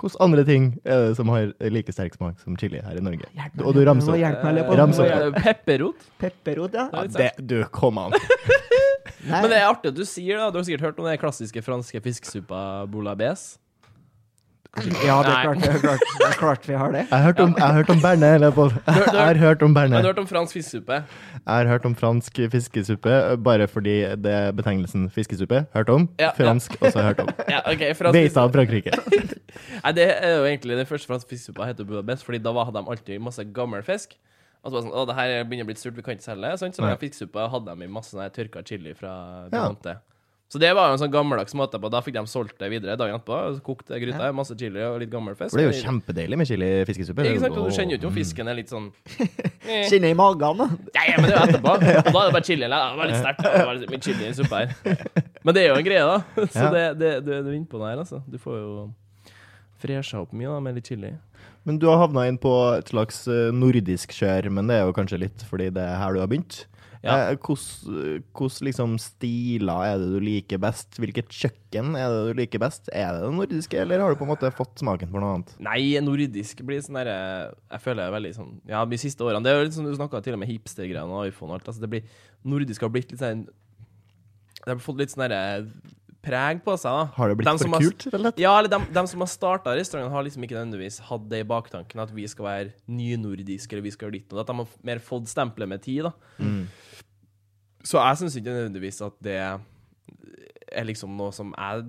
Hvilke 0.00 0.20
andre 0.22 0.44
ting 0.46 0.66
er 0.86 1.08
det 1.08 1.16
som 1.18 1.28
har 1.34 1.50
like 1.74 1.92
sterk 1.92 2.14
smak 2.16 2.38
som 2.40 2.56
chili 2.56 2.80
her 2.80 2.96
i 2.96 3.02
Norge? 3.04 3.26
Hjelp 3.36 3.56
meg 3.58 3.66
Og 3.66 3.74
du 3.76 3.80
ramser 3.84 4.14
opp. 4.14 4.20
hjelpe 4.22 4.44
meg 4.46 4.58
litt 4.60 4.70
Rams 4.80 5.00
opp. 5.02 5.40
Pepperrot. 5.44 6.06
Pepperrot, 6.22 6.76
ja. 6.78 6.86
Ja, 6.94 7.06
det, 7.18 7.30
du, 7.42 7.58
kom 7.74 7.98
an. 8.00 8.14
Men 9.26 9.50
det 9.50 9.58
er 9.58 9.66
artig 9.68 9.92
at 9.92 9.98
du 9.98 10.06
sier 10.08 10.38
det. 10.38 10.46
Du 10.54 10.60
har 10.60 10.64
sikkert 10.68 10.86
hørt 10.88 11.02
om 11.02 11.08
den 11.10 11.18
klassiske 11.20 11.62
franske 11.66 12.00
fiskesuppa 12.06 12.86
bouillabaisse. 12.88 13.59
Ja, 14.78 15.16
det 15.22 15.32
er 15.32 15.42
klart, 15.42 15.56
det 15.58 15.68
er 15.68 15.78
klart, 15.82 16.02
det 16.18 16.26
er 16.28 16.36
klart 16.38 16.68
vi 16.68 16.74
har 16.78 16.92
det. 16.94 17.00
Jeg 17.10 17.18
har 17.18 17.24
hørt 17.24 17.40
om, 17.42 17.54
jeg 17.58 17.66
har 17.66 17.74
hørt 17.74 17.90
om 17.90 18.02
Bernet. 18.02 18.34
eller 18.34 18.46
Jeg 18.86 19.26
har 19.26 19.34
hørt 19.34 19.62
om 19.62 19.72
Men 19.74 19.90
du 19.90 19.96
har 19.96 20.06
hørt 20.06 20.18
om 20.18 20.26
fransk 20.26 20.52
fiskesuppe? 20.52 20.92
Jeg 20.92 21.54
har 21.56 21.66
hørt 21.66 21.84
om 21.84 21.94
fransk 21.94 22.38
fiskesuppe 22.52 23.36
bare 23.42 23.66
fordi 23.68 23.96
det 24.14 24.32
er 24.32 24.52
betegnelsen 24.52 25.10
fiskesuppe. 25.10 25.64
Hørt 25.74 25.90
om. 25.90 26.08
Ja, 26.18 26.24
ja. 26.24 26.30
Fransk 26.38 26.76
også 26.80 27.02
hørt 27.02 27.20
om. 27.20 27.28
Ja, 27.50 27.60
okay, 27.66 27.94
fransk 27.94 28.14
Vet 28.14 28.36
av 28.36 28.52
Frankrike. 28.54 28.94
Nei, 29.84 29.92
det 29.96 30.06
er 30.06 30.36
jo 30.36 30.44
egentlig 30.46 30.76
Den 30.78 30.86
første 30.86 31.10
franske 31.10 31.28
fiskesuppa 31.28 31.66
heter 31.66 31.84
Budapest, 31.84 32.24
fordi 32.24 32.38
da 32.38 32.54
hadde 32.54 32.78
de 32.78 32.94
alltid 32.94 33.18
masse 33.20 33.44
gammel 33.54 33.82
fisk. 33.82 34.14
Og 34.62 34.70
så 34.70 34.76
var 34.76 34.80
det 34.80 34.86
sånn, 34.86 34.94
å, 34.94 35.06
det 35.08 35.16
her 35.16 35.34
begynner 35.48 35.66
å 35.66 35.70
bli 35.72 35.78
surt, 35.80 35.96
vi 35.96 36.04
kan 36.06 36.14
ikke 36.14 36.28
selge 36.28 36.46
det. 36.46 36.58
Sant? 36.62 36.78
Så 36.78 36.86
den 36.86 37.00
fiskesuppa 37.00 37.48
hadde 37.50 37.74
de 37.74 37.88
i 37.88 37.90
masse 37.90 38.14
sånn 38.14 38.34
tørka 38.36 38.62
chili 38.62 38.94
fra 38.94 39.48
Ja. 39.50 39.66
Så 40.50 40.58
det 40.58 40.72
var 40.74 40.88
jo 40.90 40.96
en 40.96 40.98
sånn 40.98 41.12
gammeldags 41.14 41.54
måte 41.54 41.78
på. 41.78 41.86
Da 41.94 42.00
fikk 42.02 42.16
de 42.16 42.24
solgt 42.26 42.56
det 42.58 42.66
videre 42.72 42.96
dagen 42.98 43.14
etterpå. 43.14 43.60
Kokte 43.62 44.00
gryta, 44.02 44.32
masse 44.34 44.56
chili 44.58 44.82
og 44.82 44.96
litt 44.98 45.12
gammel 45.12 45.36
fisk. 45.38 45.52
For 45.54 45.60
det 45.60 45.68
er 45.68 45.76
jo 45.76 45.84
kjempedeilig 45.84 46.38
med 46.40 46.48
chili 46.50 46.70
fiskesuppe. 46.88 47.26
Ikke 47.28 47.44
sant? 47.44 47.58
Og 47.60 47.68
du 47.70 47.76
kjenner 47.76 47.94
jo 47.94 47.98
ikke 48.00 48.08
om 48.10 48.16
fisken 48.16 48.50
er 48.50 48.58
litt 48.58 48.72
sånn 48.72 48.88
eh. 49.20 49.84
Kjenner 49.86 50.10
i 50.10 50.16
magen, 50.18 50.64
da. 50.64 50.66
Ja, 50.98 51.04
ja, 51.12 51.20
men 51.22 51.30
det 51.30 51.36
er 51.36 51.38
jo 51.38 51.52
etterpå. 51.52 51.74
Og 51.76 51.84
da 51.86 52.24
er 52.24 52.32
det 52.32 52.34
bare 52.34 52.46
chili. 52.50 52.66
Det 52.66 52.80
var 52.98 53.12
litt 53.12 53.20
sterkt. 53.22 53.44
med 53.46 53.54
Det 53.60 53.68
var 53.70 53.78
litt 53.78 53.94
mye 53.94 54.02
chili 54.08 54.26
i 54.26 54.32
suppa 54.40 54.64
her. 54.64 55.04
Men 55.46 55.54
det 55.56 55.62
er 55.62 55.70
jo 55.70 55.76
en 55.78 55.86
greie, 55.86 56.08
da. 56.10 56.18
Så 56.56 56.66
Ja. 56.66 56.72
det, 56.74 56.84
det, 57.04 57.12
du, 57.28 57.30
du 57.36 57.52
er 57.52 57.54
inne 57.60 57.70
på 57.70 57.78
noe 57.78 57.92
her, 57.94 58.02
altså. 58.02 58.18
Du 58.26 58.34
får 58.42 58.58
jo 58.58 58.72
fresha 59.80 60.20
opp 60.22 60.34
mye 60.36 60.50
da, 60.50 60.60
med 60.64 60.78
litt 60.78 60.90
chili. 60.92 61.14
Men 61.68 61.78
du 61.80 61.88
har 61.90 62.00
havna 62.00 62.26
inn 62.28 62.40
på 62.40 62.52
et 62.78 62.92
slags 62.92 63.24
eh, 63.30 63.50
nordisk 63.54 64.14
kjør, 64.16 64.50
men 64.56 64.70
det 64.70 64.78
er 64.78 64.88
jo 64.88 64.96
kanskje 64.96 65.22
litt 65.26 65.44
fordi 65.48 65.70
det 65.76 65.84
er 65.84 65.98
her 66.00 66.16
du 66.16 66.22
har 66.22 66.30
begynt. 66.30 66.64
Ja. 67.00 67.14
Hvilke 67.32 67.54
Hvordan 68.36 68.66
liksom 68.66 68.96
stiler 69.00 69.86
er 69.88 70.00
det 70.02 70.08
du 70.12 70.18
liker 70.20 70.60
best? 70.60 70.98
Hvilket 71.00 71.32
kjøkken 71.32 71.94
er 71.96 72.12
det 72.12 72.18
du 72.28 72.40
liker 72.42 72.60
best? 72.60 72.90
Er 72.92 73.14
det 73.16 73.22
det 73.24 73.30
nordiske, 73.38 73.78
eller 73.80 74.02
har 74.04 74.12
du 74.12 74.20
på 74.20 74.26
en 74.26 74.32
måte 74.34 74.50
fått 74.52 74.82
smaken 74.82 75.08
for 75.12 75.24
noe 75.24 75.38
annet? 75.38 75.54
Nei, 75.64 75.96
nordisk 76.04 76.60
blir 76.66 76.82
sånn 76.84 77.00
derre 77.00 77.16
Jeg 77.70 77.84
føler 77.86 78.02
det 78.02 78.08
er 78.10 78.16
veldig 78.18 78.34
sånn 78.36 78.52
Ja, 78.68 78.84
de 78.84 79.00
siste 79.00 79.24
årene 79.24 79.44
Det 79.46 79.52
er 79.52 79.58
jo 79.58 79.70
litt 79.70 79.78
sånn 79.78 79.88
du 79.88 79.96
snakka 79.96 80.20
til 80.26 80.36
og 80.36 80.42
med 80.42 80.52
hipstergreiene 80.52 81.08
og 81.08 81.32
iPhone 81.32 81.54
og 81.54 81.60
alt. 81.60 81.72
Altså, 81.72 81.80
det 81.80 81.92
blir 81.94 82.20
Nordisk 82.52 82.84
har 82.84 82.92
blitt 82.92 83.14
litt 83.14 83.22
sånn 83.22 83.46
Det 84.60 84.68
har 84.74 84.84
fått 84.84 85.00
litt 85.00 85.14
sånn 85.14 85.24
derre 85.24 85.64
preg 86.22 86.60
på 86.64 86.74
seg, 86.76 86.92
da. 86.92 87.04
Har 87.16 87.28
det 87.32 87.36
blitt 87.38 87.48
Dem 87.48 87.58
for 87.58 87.68
har- 87.74 87.80
kult? 87.80 88.06
Eller? 88.14 88.32
Ja, 88.36 88.58
eller 88.58 88.68
dem, 88.68 88.84
dem 88.92 89.06
som 89.06 89.20
har 89.24 89.30
starta 89.32 89.72
restauranten, 89.76 90.12
har 90.12 90.22
liksom 90.26 90.44
ikke 90.44 90.58
nødvendigvis 90.58 91.00
hatt 91.08 91.28
det 91.30 91.40
i 91.40 91.48
baktanken 91.48 92.00
at 92.02 92.10
vi 92.12 92.26
skal 92.28 92.44
være 92.44 92.72
nynordiske, 92.88 93.72
eller 93.72 93.82
vi 93.88 93.90
skal 93.94 94.08
gjøre 94.08 94.18
ditt 94.18 94.32
og 94.32 94.40
datt. 94.40 94.52
De 94.52 94.56
har 94.60 94.68
mer 94.84 94.98
fått 94.98 95.28
stempelet 95.32 95.68
med 95.68 95.82
tid, 95.82 96.04
da. 96.04 96.12
Mm. 96.38 96.66
Så 97.82 97.96
jeg 97.96 98.20
syns 98.20 98.36
ikke 98.36 98.52
nødvendigvis 98.52 99.00
at 99.06 99.16
det 99.24 99.38
er 99.40 100.84
liksom 100.84 101.16
noe 101.16 101.32
som 101.32 101.54
jeg 101.56 101.86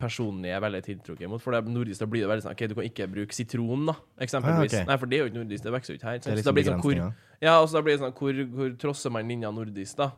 personlig 0.00 0.48
er 0.54 0.62
veldig 0.64 0.80
tiltrukket 0.82 1.28
mot. 1.28 1.42
For 1.44 1.52
det 1.52 1.68
nordisk 1.68 2.00
da 2.00 2.06
blir 2.08 2.24
det 2.24 2.30
veldig 2.30 2.44
sånn 2.46 2.54
OK, 2.56 2.62
du 2.70 2.74
kan 2.78 2.86
ikke 2.88 3.06
bruke 3.12 3.36
sitron, 3.36 3.84
da, 3.90 3.94
eksempelvis. 4.24 4.72
Ah, 4.72 4.80
okay. 4.80 4.84
Nei, 4.88 4.96
for 4.96 5.06
det 5.10 5.18
er 5.18 5.22
jo 5.22 5.28
ikke 5.30 5.40
nordisk, 5.42 5.62
det 5.66 5.72
vokser 5.76 5.92
jo 5.94 5.98
ikke 6.00 6.08
her. 6.08 6.18
Det 6.18 6.26
er 6.26 6.30
Så 6.30 6.36
liksom 6.38 6.48
da 6.48 6.56
blir 6.56 6.64
det 6.64 6.72
sånn, 6.72 6.84
hvor, 6.86 7.14
ja, 7.44 7.54
og 7.60 7.68
så 7.68 7.72
da 7.78 7.82
blir 7.86 7.96
det 7.96 8.02
sånn 8.04 8.14
Hvor, 8.16 8.40
hvor 8.56 8.74
trosser 8.80 9.12
man 9.12 9.28
linja 9.28 9.50
nordisk, 9.52 9.96
da? 10.00 10.10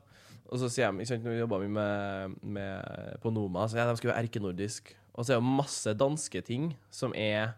Og 0.53 0.61
så 0.61 0.69
sier 0.69 0.93
de, 0.93 1.01
ikke 1.01 1.15
sant, 1.15 1.25
når 1.25 1.33
vi 1.33 1.41
jobba 1.41 1.59
med, 1.65 2.37
med 2.45 3.19
på 3.23 3.33
Noma, 3.33 3.65
så 3.69 3.81
ja, 3.81 3.89
de 3.89 3.97
skulle 3.97 4.13
være 4.13 4.27
erkenordisk. 4.29 4.93
Og 5.17 5.25
så 5.25 5.35
er 5.35 5.41
det 5.41 5.57
masse 5.61 5.95
danske 5.97 6.43
ting 6.45 6.73
som 6.93 7.17
er 7.17 7.55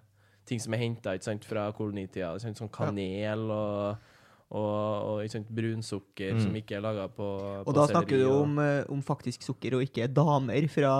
ting 0.46 0.60
som 0.60 0.74
er 0.76 0.82
henta 0.84 1.14
fra 1.48 1.70
kolonitida. 1.76 2.34
sant, 2.38 2.58
Sånn 2.58 2.70
kanel 2.72 3.46
og, 3.50 4.10
og, 4.54 4.76
og 5.24 5.32
sant, 5.32 5.48
brunsukker 5.48 6.36
som 6.42 6.54
ikke 6.58 6.76
er 6.78 6.84
laga 6.84 7.06
på, 7.08 7.28
på 7.64 7.70
Og 7.70 7.78
da 7.78 7.86
snakker 7.90 8.20
du 8.20 8.26
om, 8.28 8.58
eh, 8.62 8.84
om 8.92 9.00
faktisk 9.02 9.42
sukker, 9.46 9.78
og 9.78 9.86
ikke 9.86 10.06
damer 10.06 10.68
fra 10.70 10.92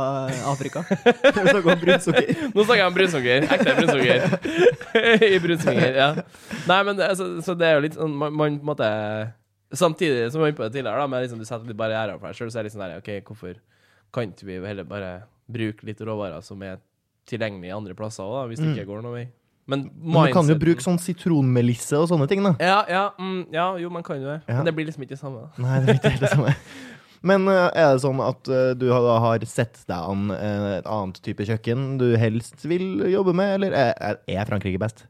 Afrika. 0.51 0.83
Du 1.45 1.45
snakker 1.45 1.71
om 1.77 1.85
brunsukker. 1.85 2.35
Nå 2.55 2.65
snakker 2.65 2.83
jeg 2.83 2.89
om 2.89 2.99
brunsukker. 2.99 3.49
Ekte 3.59 3.77
brunsukker. 3.79 4.27
I 5.37 5.39
brunsvinger, 5.45 6.01
ja. 6.01 6.11
Nei, 6.71 6.83
men 6.89 7.07
altså, 7.13 7.31
så 7.45 7.55
det 7.59 7.71
er 7.71 7.79
jo 7.79 7.87
litt 7.87 7.99
sånn 8.01 8.19
man, 8.19 8.35
man 8.35 8.61
måte 8.73 8.91
Samtidig 9.73 10.31
som 10.31 10.39
vi 10.41 10.45
var 10.45 10.53
inne 10.53 10.59
på 10.59 10.67
det 10.67 10.73
tidligere, 10.77 10.99
da, 11.01 11.07
med 11.11 11.23
liksom, 11.25 11.39
du 11.41 11.45
setter 11.49 11.67
litt 11.71 11.79
barrierer 11.79 12.19
for 12.21 12.29
deg 12.29 12.37
sjøl, 12.39 12.51
så 12.53 12.59
er 12.61 12.63
det 12.63 12.69
litt 12.69 12.75
sånn 12.77 12.85
der 12.85 12.99
OK, 13.01 13.13
hvorfor 13.31 13.57
kan 14.15 14.29
ikke 14.31 14.47
vi 14.47 14.59
heller 14.63 14.85
bare 14.87 15.13
bruke 15.51 15.87
litt 15.89 16.01
råvarer 16.05 16.45
som 16.45 16.61
er 16.63 16.79
tilgjengelige 17.27 17.75
andre 17.75 17.97
plasser 17.99 18.23
òg, 18.29 18.51
hvis 18.53 18.61
det 18.61 18.75
ikke 18.77 18.87
går 18.93 19.03
noen 19.03 19.17
vei? 19.17 19.25
Men, 19.67 19.87
Men 19.97 20.27
du 20.29 20.33
kan 20.37 20.47
jo 20.53 20.55
bruke 20.61 20.85
sånn 20.85 20.99
sitronmelisse 21.01 21.97
og 21.97 22.11
sånne 22.11 22.27
ting, 22.29 22.43
da. 22.45 22.53
ja, 22.61 22.81
ja, 22.91 23.05
mm, 23.17 23.47
ja, 23.55 23.71
jo, 23.81 23.89
man 23.91 24.05
kan 24.05 24.21
jo 24.21 24.29
det. 24.29 24.43
Ja. 24.45 24.59
Men 24.61 24.69
det 24.69 24.75
blir 24.77 24.85
liksom 24.91 25.07
ikke 25.07 25.15
det 25.17 25.23
samme. 25.23 25.47
da. 25.47 25.63
Nei, 25.65 25.79
det 25.81 25.87
blir 25.89 26.01
ikke 26.03 26.13
helt 26.13 26.27
det 26.27 26.33
samme. 26.35 26.53
Men 27.25 27.49
uh, 27.49 27.71
er 27.73 27.95
det 27.97 28.03
sånn 28.05 28.21
at 28.21 28.51
uh, 28.53 28.75
du 28.77 28.91
har, 28.93 29.07
har 29.25 29.47
sett 29.49 29.81
deg 29.89 29.97
an 29.97 30.27
uh, 30.29 30.75
et 30.77 30.85
annet 30.93 31.23
type 31.25 31.47
kjøkken 31.49 31.95
du 32.03 32.11
helst 32.21 32.61
vil 32.69 33.07
jobbe 33.09 33.33
med, 33.33 33.55
eller 33.57 33.73
er, 33.73 33.95
er- 33.97 34.21
er 34.37 34.45
Frankrike 34.53 34.77
best? 34.83 35.07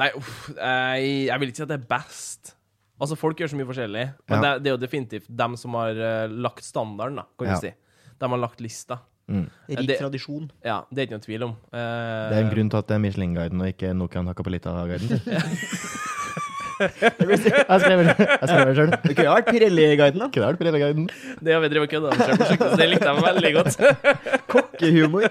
Nei, 0.00 0.10
uff, 0.20 0.50
jeg, 0.52 1.08
jeg 1.30 1.40
vil 1.40 1.48
ikke 1.54 1.62
si 1.62 1.64
at 1.64 1.72
det 1.72 1.78
er 1.80 1.88
best. 1.88 2.52
Altså, 3.00 3.16
folk 3.16 3.38
gjør 3.40 3.48
så 3.48 3.56
mye 3.56 3.66
forskjellig, 3.70 4.02
men 4.28 4.42
Ja. 4.42 4.54
det, 4.54 4.62
det 4.62 4.70
er 4.70 4.74
jo 4.76 4.80
definitivt 4.86 5.28
dem 5.36 5.56
som 5.56 5.72
har 5.78 5.90
uh, 5.96 6.26
lagt 6.28 6.62
standarden, 6.66 7.16
da, 7.16 7.24
kan 7.38 7.48
Ja. 7.48 7.54
du 7.54 7.60
si. 7.66 7.72
De 8.20 8.28
har 8.28 8.38
lagt 8.38 8.60
lista. 8.60 8.98
Mm. 9.30 9.46
Rik 9.70 9.86
Det- 9.88 9.98
tradisjon. 10.00 10.50
Ja, 10.64 10.82
det 10.92 10.98
er 10.98 11.06
ikke 11.06 11.16
noe 11.18 11.24
tvil 11.24 11.42
om. 11.46 11.50
Uh, 11.72 12.28
Det 12.28 12.36
er 12.36 12.44
en 12.44 12.50
grunn 12.52 12.68
til 12.70 12.78
at 12.78 12.86
det 12.88 12.94
er 12.96 12.98
Michelin-guiden 12.98 13.60
og 13.62 13.68
ikke 13.72 13.94
Nokian 13.96 14.26
Hakkapelita-guiden. 14.26 15.22
jeg 16.80 17.80
skrev 17.82 18.02
det 18.02 18.74
sjøl. 18.76 18.92
Det 19.04 19.14
kunne 19.16 19.34
vært 19.34 19.50
Pirelli-guiden, 19.50 20.22
da. 20.22 20.28
Kunne 20.32 20.50
vært 20.50 20.60
Pirelli-guiden. 20.60 21.08
Det 21.40 21.54
har 21.54 21.62
vi 21.64 21.70
drevet 21.72 21.88
og 21.88 21.94
kødda 21.94 22.12
med, 22.14 22.40
prosjektet, 22.40 22.66
så 22.72 22.78
det 22.80 22.88
likte 22.90 23.10
jeg 23.10 23.24
veldig 23.26 23.52
godt. 23.56 23.72
Kokkehumor. 24.54 25.26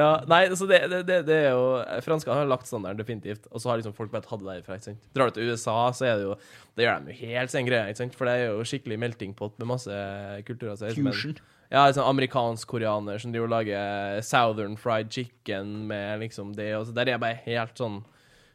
ja, 0.00 0.10
nei, 0.30 0.42
så 0.56 0.68
det, 0.70 0.80
det, 0.92 1.02
det, 1.08 1.20
det 1.28 1.38
er 1.46 1.54
jo 1.54 1.64
Franskene 2.04 2.40
har 2.40 2.50
lagt 2.50 2.68
standarden, 2.70 3.00
definitivt. 3.00 3.48
Og 3.50 3.62
så 3.62 3.72
har 3.72 3.80
liksom 3.80 3.96
folk 3.96 4.12
bare 4.12 4.26
tatt 4.26 4.42
det 4.42 4.50
derfra. 4.50 4.76
ikke 4.76 4.90
sant? 4.90 5.06
Drar 5.16 5.30
du 5.30 5.38
til 5.38 5.52
USA, 5.52 5.78
så 5.96 6.10
er 6.10 6.20
det 6.20 6.28
jo 6.28 6.36
Det 6.76 6.86
gjør 6.86 7.06
de 7.06 7.14
jo 7.14 7.30
helt 7.30 7.54
sin 7.54 7.68
greie, 7.68 7.88
ikke 7.92 8.02
sant? 8.04 8.18
For 8.18 8.28
det 8.28 8.36
er 8.36 8.52
jo 8.52 8.68
skikkelig 8.68 9.00
melting 9.00 9.32
pot 9.38 9.56
med 9.60 9.72
masse 9.72 10.02
kulturer. 10.48 10.76
Så 10.76 10.88
det 10.88 10.94
er 10.94 11.00
Fusion. 11.00 11.40
Ja, 11.70 11.84
sånn 11.94 12.08
amerikansk-koreaner 12.10 13.20
som 13.22 13.30
driver 13.30 13.46
og 13.46 13.52
lager 13.52 14.22
southern 14.26 14.74
fried 14.80 15.12
chicken 15.14 15.84
med 15.90 16.24
liksom 16.24 16.50
det. 16.56 16.72
Og 16.74 16.88
så 16.88 16.94
der 16.96 17.06
er 17.06 17.14
jeg 17.14 17.22
bare 17.22 17.42
helt 17.44 17.78
sånn 17.78 18.00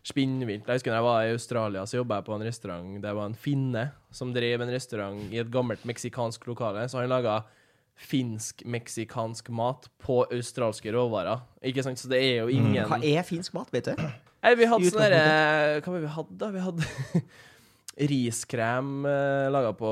spinnvilt. 0.06 0.68
Jeg 0.68 0.80
husker 0.80 0.94
da 0.94 1.00
jeg 1.00 1.08
var 1.08 1.26
i 1.26 1.34
Australia, 1.34 1.86
så 1.90 2.00
jobba 2.00 2.20
jeg 2.20 2.28
på 2.28 2.36
en 2.36 2.46
restaurant. 2.46 2.98
Det 3.02 3.14
var 3.18 3.30
en 3.30 3.38
finne 3.38 3.86
som 4.14 4.34
drev 4.36 4.62
en 4.62 4.74
restaurant 4.74 5.34
i 5.34 5.42
et 5.42 5.52
gammelt 5.52 5.86
meksikansk 5.88 6.46
lokale. 6.52 6.86
Så 6.90 7.02
han 7.02 7.10
laga 7.10 7.40
finsk-meksikansk 8.06 9.50
mat 9.56 9.88
på 10.04 10.22
australske 10.28 10.92
råvarer. 10.94 11.42
Ikke 11.66 11.86
sant? 11.86 12.00
Så 12.02 12.12
det 12.12 12.22
er 12.22 12.44
jo 12.44 12.54
ingen 12.54 12.86
Hva 12.90 13.00
er 13.00 13.26
finsk 13.28 13.56
mat, 13.56 13.72
vet 13.74 13.90
du? 13.90 14.06
Nei, 14.46 14.54
vi 14.60 14.70
hadde 14.70 14.90
sånn 14.92 15.02
derre 15.02 15.82
Hva 15.82 15.94
var 15.94 16.02
det 16.02 16.06
vi 16.06 16.16
hadde, 16.20 16.40
da? 16.42 16.50
Vi 16.54 16.64
hadde 16.68 17.22
riskrem 18.12 19.08
eh, 19.08 19.46
laga 19.56 19.72
på 19.80 19.92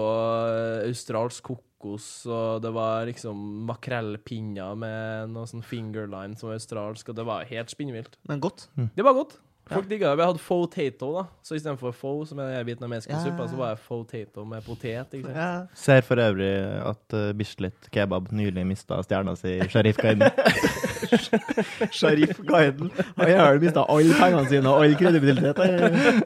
eh, 0.51 0.89
australsk 0.89 1.47
kokos 1.47 2.09
og 2.31 2.59
det 2.63 2.73
var 2.75 3.07
liksom 3.09 3.39
makrellpinner 3.67 4.75
med 4.79 5.31
noe 5.33 5.47
sånn 5.49 5.63
fingerline 5.67 6.37
som 6.39 6.47
var 6.47 6.59
australsk, 6.59 7.09
og 7.11 7.17
det 7.17 7.25
var 7.27 7.47
helt 7.49 7.73
spinnvilt. 7.73 8.15
Men 8.29 8.43
godt. 8.43 8.69
Det 8.75 9.03
var 9.03 9.17
godt. 9.17 9.35
Folk 9.71 9.87
digga 9.87 10.09
det. 10.11 10.17
Vi 10.19 10.25
hadde 10.27 10.41
fo-tato, 10.43 11.07
da. 11.15 11.21
Så 11.45 11.55
istedenfor 11.55 11.93
fo, 11.95 12.09
som 12.27 12.39
er 12.43 12.49
den 12.57 12.65
vietnamesiske 12.67 13.13
Ja. 13.15 13.21
suppa, 13.23 13.45
så 13.47 13.55
var 13.55 13.69
jeg 13.71 13.79
fo-tato 13.85 14.43
med 14.45 14.61
potet. 14.65 15.13
ikke 15.15 15.29
sant? 15.29 15.37
Ja. 15.37 15.65
Ser 15.73 16.01
for 16.03 16.19
øvrig 16.19 16.49
at 16.83 17.15
uh, 17.15 17.31
Bislett 17.37 17.87
Kebab 17.95 18.27
nylig 18.35 18.65
mista 18.67 18.99
stjerna 19.05 19.35
si 19.39 19.53
i 19.55 19.67
Sharif-guiden. 19.71 20.27
Sharif 21.91 22.37
Guiden. 22.47 22.91
Han 23.17 23.31
har 23.39 23.59
mista 23.61 23.85
alle 23.89 24.13
pengene 24.19 24.49
sine 24.49 24.69
og 24.69 24.83
all 24.83 24.95
kredibilitet. 24.99 25.59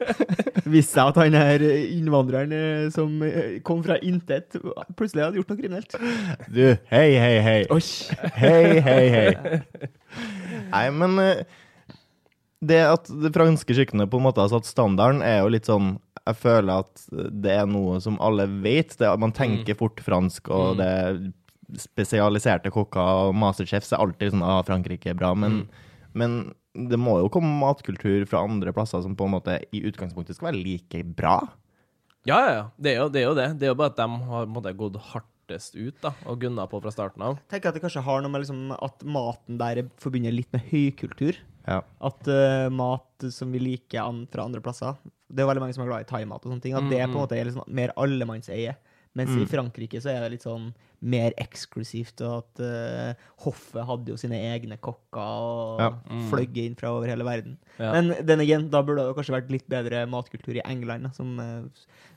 Viste 0.68 0.98
seg 0.98 1.12
at 1.12 1.20
han 1.22 1.36
her 1.38 1.62
innvandreren 1.64 2.52
eh, 2.52 2.88
som 2.92 3.22
eh, 3.24 3.60
kom 3.64 3.80
fra 3.86 3.96
intet, 4.04 4.58
plutselig 4.98 5.24
hadde 5.24 5.40
gjort 5.40 5.52
noe 5.54 5.60
kriminelt. 5.60 5.94
Du, 6.52 6.64
hei, 6.90 7.06
hei, 7.16 7.38
hei. 7.44 7.62
Oi. 7.72 7.80
Hei, 8.36 8.80
hei, 8.84 9.06
hei. 9.14 9.62
Nei, 10.74 10.84
men 10.92 11.16
eh, 11.22 11.44
det 12.64 12.80
at 12.82 13.06
det 13.22 13.30
franske 13.34 13.74
kjøkkenet 13.76 14.10
på 14.10 14.18
en 14.18 14.24
måte 14.26 14.42
har 14.42 14.50
satt 14.50 14.66
standarden, 14.66 15.22
er 15.22 15.40
jo 15.44 15.50
litt 15.54 15.68
sånn 15.70 15.96
Jeg 16.28 16.36
føler 16.42 16.82
at 16.82 17.04
det 17.32 17.52
er 17.54 17.66
noe 17.70 18.00
som 18.04 18.18
alle 18.20 18.44
vet. 18.60 18.90
Det, 19.00 19.08
man 19.16 19.32
tenker 19.32 19.78
fort 19.78 20.00
fransk, 20.04 20.50
og 20.52 20.74
Mm. 20.74 20.76
det 20.76 20.88
er 20.88 21.78
spesialiserte 21.78 22.70
kokker 22.72 23.28
og 23.28 23.34
masterchefs 23.36 23.92
er 23.92 24.00
alltid 24.02 24.32
sånn 24.32 24.42
ah, 24.44 24.62
Frankrike 24.64 25.10
er 25.12 25.16
bra, 25.16 25.34
men, 25.36 25.62
men 26.16 26.52
det 26.74 26.98
må 27.00 27.18
jo 27.20 27.28
komme 27.32 27.48
matkultur 27.60 28.26
fra 28.28 28.40
andre 28.44 28.72
plasser 28.72 29.02
som 29.04 29.16
på 29.16 29.24
en 29.28 29.34
måte 29.36 29.58
i 29.72 29.82
utgangspunktet 29.88 30.36
skal 30.36 30.50
være 30.50 30.62
like 30.64 31.02
bra. 31.16 31.38
Ja, 32.28 32.38
ja, 32.44 32.52
ja. 32.58 32.64
Det 32.76 32.92
er 32.92 32.98
jo 33.00 33.08
det. 33.08 33.20
Er 33.22 33.26
jo 33.30 33.34
det. 33.38 33.48
det 33.60 33.66
er 33.68 33.72
jo 33.72 33.78
bare 33.80 33.92
at 33.94 34.00
de 34.00 34.08
har 34.28 34.46
måte, 34.52 34.72
gått 34.76 34.96
hardest 35.48 35.76
ut 35.76 35.96
da, 36.02 36.12
og 36.28 36.40
gunna 36.42 36.66
på 36.68 36.80
fra 36.82 36.92
starten 36.92 37.22
av. 37.24 37.38
tenker 37.48 37.70
at 37.70 37.74
det 37.74 37.82
kanskje 37.82 38.04
har 38.04 38.22
noe 38.22 38.30
med 38.30 38.42
liksom, 38.44 38.72
at 38.76 39.04
maten 39.04 39.58
der 39.58 39.82
er 39.82 39.88
forbundet 39.98 40.34
litt 40.34 40.52
med 40.52 40.66
høykultur. 40.68 41.38
Ja. 41.68 41.82
At 42.00 42.28
uh, 42.28 42.68
mat 42.72 43.28
som 43.32 43.52
vi 43.52 43.60
liker 43.60 44.02
an, 44.04 44.26
fra 44.32 44.46
andre 44.46 44.60
plasser 44.64 44.96
Det 45.28 45.42
er 45.42 45.48
veldig 45.50 45.60
mange 45.60 45.74
som 45.76 45.84
er 45.84 45.90
glad 45.90 46.06
i 46.06 46.08
thaimat 46.08 46.44
og 46.44 46.52
sånne 46.52 46.64
ting. 46.64 46.76
At 46.76 46.88
det 46.88 46.96
på 46.96 47.02
en 47.02 47.08
Mm, 47.08 47.14
mm. 47.14 47.18
måte 47.20 47.36
er 47.36 47.44
liksom 47.44 47.64
mer 47.68 47.92
allemannseie. 47.96 48.76
Mens 49.14 49.34
i 49.36 49.44
Frankrike 49.48 50.00
så 50.00 50.12
er 50.12 50.22
det 50.22 50.36
litt 50.36 50.46
sånn 50.46 50.70
mer 51.00 51.30
eksklusivt, 51.38 52.20
og 52.26 52.40
at 52.42 52.62
uh, 52.64 53.26
hoffet 53.44 53.84
hadde 53.86 54.10
jo 54.10 54.16
sine 54.18 54.40
egne 54.54 54.76
kokker 54.82 55.20
og 55.22 55.78
Ja. 55.84 55.90
Mm. 56.10 56.24
fløy 56.30 56.46
inn 56.64 56.74
fra 56.78 56.90
over 56.96 57.06
hele 57.06 57.22
verden. 57.24 57.56
Ja. 57.78 57.92
Men 57.94 58.26
den 58.26 58.40
igjen, 58.42 58.66
da 58.72 58.80
burde 58.82 59.04
det 59.06 59.14
kanskje 59.14 59.36
vært 59.36 59.52
litt 59.54 59.68
bedre 59.70 60.06
matkultur 60.10 60.58
i 60.58 60.64
England, 60.66 61.06
da, 61.06 61.12
som 61.14 61.38
uh, 61.38 61.62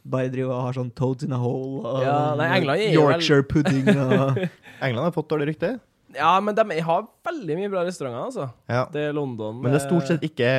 bare 0.04 0.32
driver 0.34 0.56
og 0.56 0.66
har 0.70 0.74
sånn 0.80 0.90
toads 0.98 1.24
in 1.28 1.34
a 1.34 1.38
hole 1.38 1.86
og 1.86 2.02
Ja, 2.02 2.18
nei, 2.40 2.50
Yorkshire 2.58 2.76
vel- 2.82 2.98
Yorkshire 2.98 3.44
pudding 3.44 3.90
og 3.94 4.42
England 4.86 5.04
har 5.06 5.12
fått 5.14 5.30
dårlig 5.30 5.52
rykte. 5.54 5.76
Ja, 6.16 6.32
men 6.44 6.56
de 6.58 6.80
har 6.86 7.06
veldig 7.26 7.56
mye 7.60 7.70
bra 7.72 7.84
restauranter, 7.88 8.24
altså. 8.26 8.48
Ja. 8.72 8.84
Det 8.94 9.04
er 9.10 9.16
London. 9.16 9.60
Men 9.62 9.74
det 9.74 9.82
er 9.82 9.86
stort 9.86 10.06
eh, 10.06 10.12
sett 10.14 10.26
ikke 10.26 10.50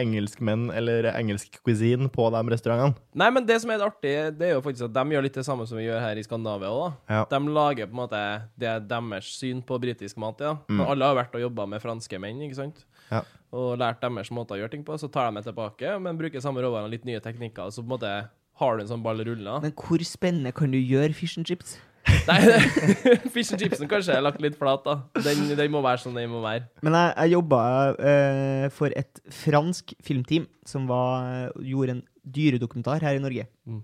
engelskmenn 0.00 0.68
eller 0.76 1.10
engelsk 1.12 1.60
cuisine 1.64 2.10
på 2.12 2.28
de 2.34 2.42
restaurantene. 2.54 3.00
Nei, 3.20 3.30
men 3.34 3.46
det 3.48 3.60
som 3.62 3.72
er 3.74 3.84
artig, 3.86 4.14
det 4.38 4.48
er 4.48 4.54
jo 4.56 4.64
faktisk 4.64 4.88
at 4.88 4.96
de 4.96 5.16
gjør 5.16 5.26
litt 5.26 5.38
det 5.40 5.46
samme 5.46 5.66
som 5.68 5.80
vi 5.80 5.86
gjør 5.88 6.02
her 6.04 6.20
i 6.20 6.24
Skandinavia 6.26 6.70
òg, 6.70 6.82
da. 6.86 7.16
Ja. 7.16 7.26
De 7.32 7.54
lager 7.60 7.90
på 7.90 7.96
en 7.96 8.02
måte 8.02 8.22
Det 8.60 8.68
er 8.70 8.86
deres 8.90 9.30
syn 9.40 9.62
på 9.66 9.78
britisk 9.82 10.20
mat, 10.20 10.42
ja. 10.44 10.56
Men 10.68 10.86
alle 10.86 11.10
har 11.10 11.18
vært 11.18 11.36
og 11.38 11.44
jobba 11.46 11.68
med 11.70 11.82
franske 11.82 12.20
menn, 12.22 12.42
ikke 12.46 12.60
sant? 12.62 12.84
Ja. 13.10 13.24
Og 13.56 13.74
lært 13.80 14.02
deres 14.04 14.30
måte 14.34 14.54
å 14.54 14.60
gjøre 14.60 14.74
ting 14.76 14.84
på. 14.86 14.96
Så 15.00 15.10
tar 15.10 15.30
de 15.30 15.40
det 15.40 15.48
tilbake, 15.48 15.96
men 16.02 16.18
bruker 16.20 16.42
samme 16.42 16.62
råvarene, 16.62 16.92
litt 16.92 17.08
nye 17.08 17.22
teknikker. 17.22 17.72
Så 17.74 17.82
på 17.82 17.90
en 17.90 17.94
måte 17.96 18.12
har 18.60 18.76
du 18.76 18.84
en 18.84 18.90
sånn 18.90 19.04
ball 19.04 19.22
rulla. 19.24 19.58
Men 19.64 19.72
hvor 19.74 20.02
spennende 20.04 20.52
kan 20.56 20.72
du 20.72 20.78
gjøre 20.78 21.16
fish 21.16 21.38
and 21.40 21.48
chips? 21.48 21.78
Nei, 22.08 22.38
fish 23.34 23.52
and 23.52 23.60
chipsen 23.60 23.88
kanskje 23.90 24.14
er 24.16 24.24
lagt 24.24 24.40
litt 24.42 24.56
flat, 24.58 24.82
da. 24.86 24.96
Den, 25.24 25.50
den 25.58 25.72
må 25.72 25.82
være 25.84 26.02
sånn 26.04 26.16
den 26.16 26.30
må 26.32 26.40
være. 26.44 26.64
Men 26.84 26.96
jeg, 26.96 27.12
jeg 27.16 27.34
jobba 27.36 27.60
uh, 27.98 28.66
for 28.74 28.96
et 28.98 29.20
fransk 29.42 29.94
filmteam 30.04 30.48
som 30.68 30.88
var, 30.90 31.50
gjorde 31.64 31.98
en 31.98 32.04
dyredokumentar 32.24 33.04
her 33.04 33.18
i 33.18 33.22
Norge. 33.22 33.46
Mm. 33.68 33.82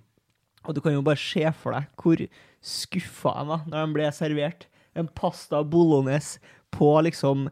Og 0.67 0.75
du 0.75 0.83
kan 0.83 0.97
jo 0.97 1.05
bare 1.07 1.21
se 1.21 1.45
for 1.61 1.77
deg 1.77 1.89
hvor 2.01 2.25
skuffa 2.67 3.37
jeg 3.39 3.51
var 3.53 3.67
når 3.71 3.79
de 3.79 3.97
ble 3.97 4.11
servert 4.15 4.67
en 4.97 5.09
pasta 5.15 5.61
bolognese 5.63 6.41
på 6.75 6.89
liksom 7.07 7.47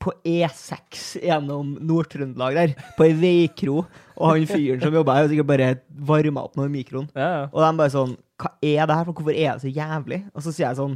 på 0.00 0.12
E6 0.24 1.16
gjennom 1.26 1.74
Nord-Trøndelag 1.84 2.54
der, 2.56 2.74
på 2.96 3.06
ei 3.08 3.14
veikro. 3.18 3.80
Og 4.16 4.28
han 4.30 4.46
fyren 4.48 4.80
som 4.84 4.94
jobba 4.94 5.16
her, 5.18 5.28
sikkert 5.32 5.48
bare 5.50 5.70
varma 6.08 6.44
opp 6.46 6.54
noe 6.56 6.68
i 6.70 6.72
mikroen. 6.72 7.08
Ja, 7.16 7.26
ja. 7.28 7.40
Og 7.50 7.60
de 7.64 7.72
bare 7.82 7.92
sånn 7.92 8.14
Hva 8.40 8.50
er 8.64 8.86
det 8.88 8.96
her? 8.98 9.08
Hvorfor 9.10 9.32
er 9.34 9.56
det 9.56 9.64
så 9.64 9.72
jævlig? 9.72 10.20
Og 10.36 10.44
så 10.44 10.52
sier 10.52 10.68
jeg 10.68 10.78
sånn 10.78 10.94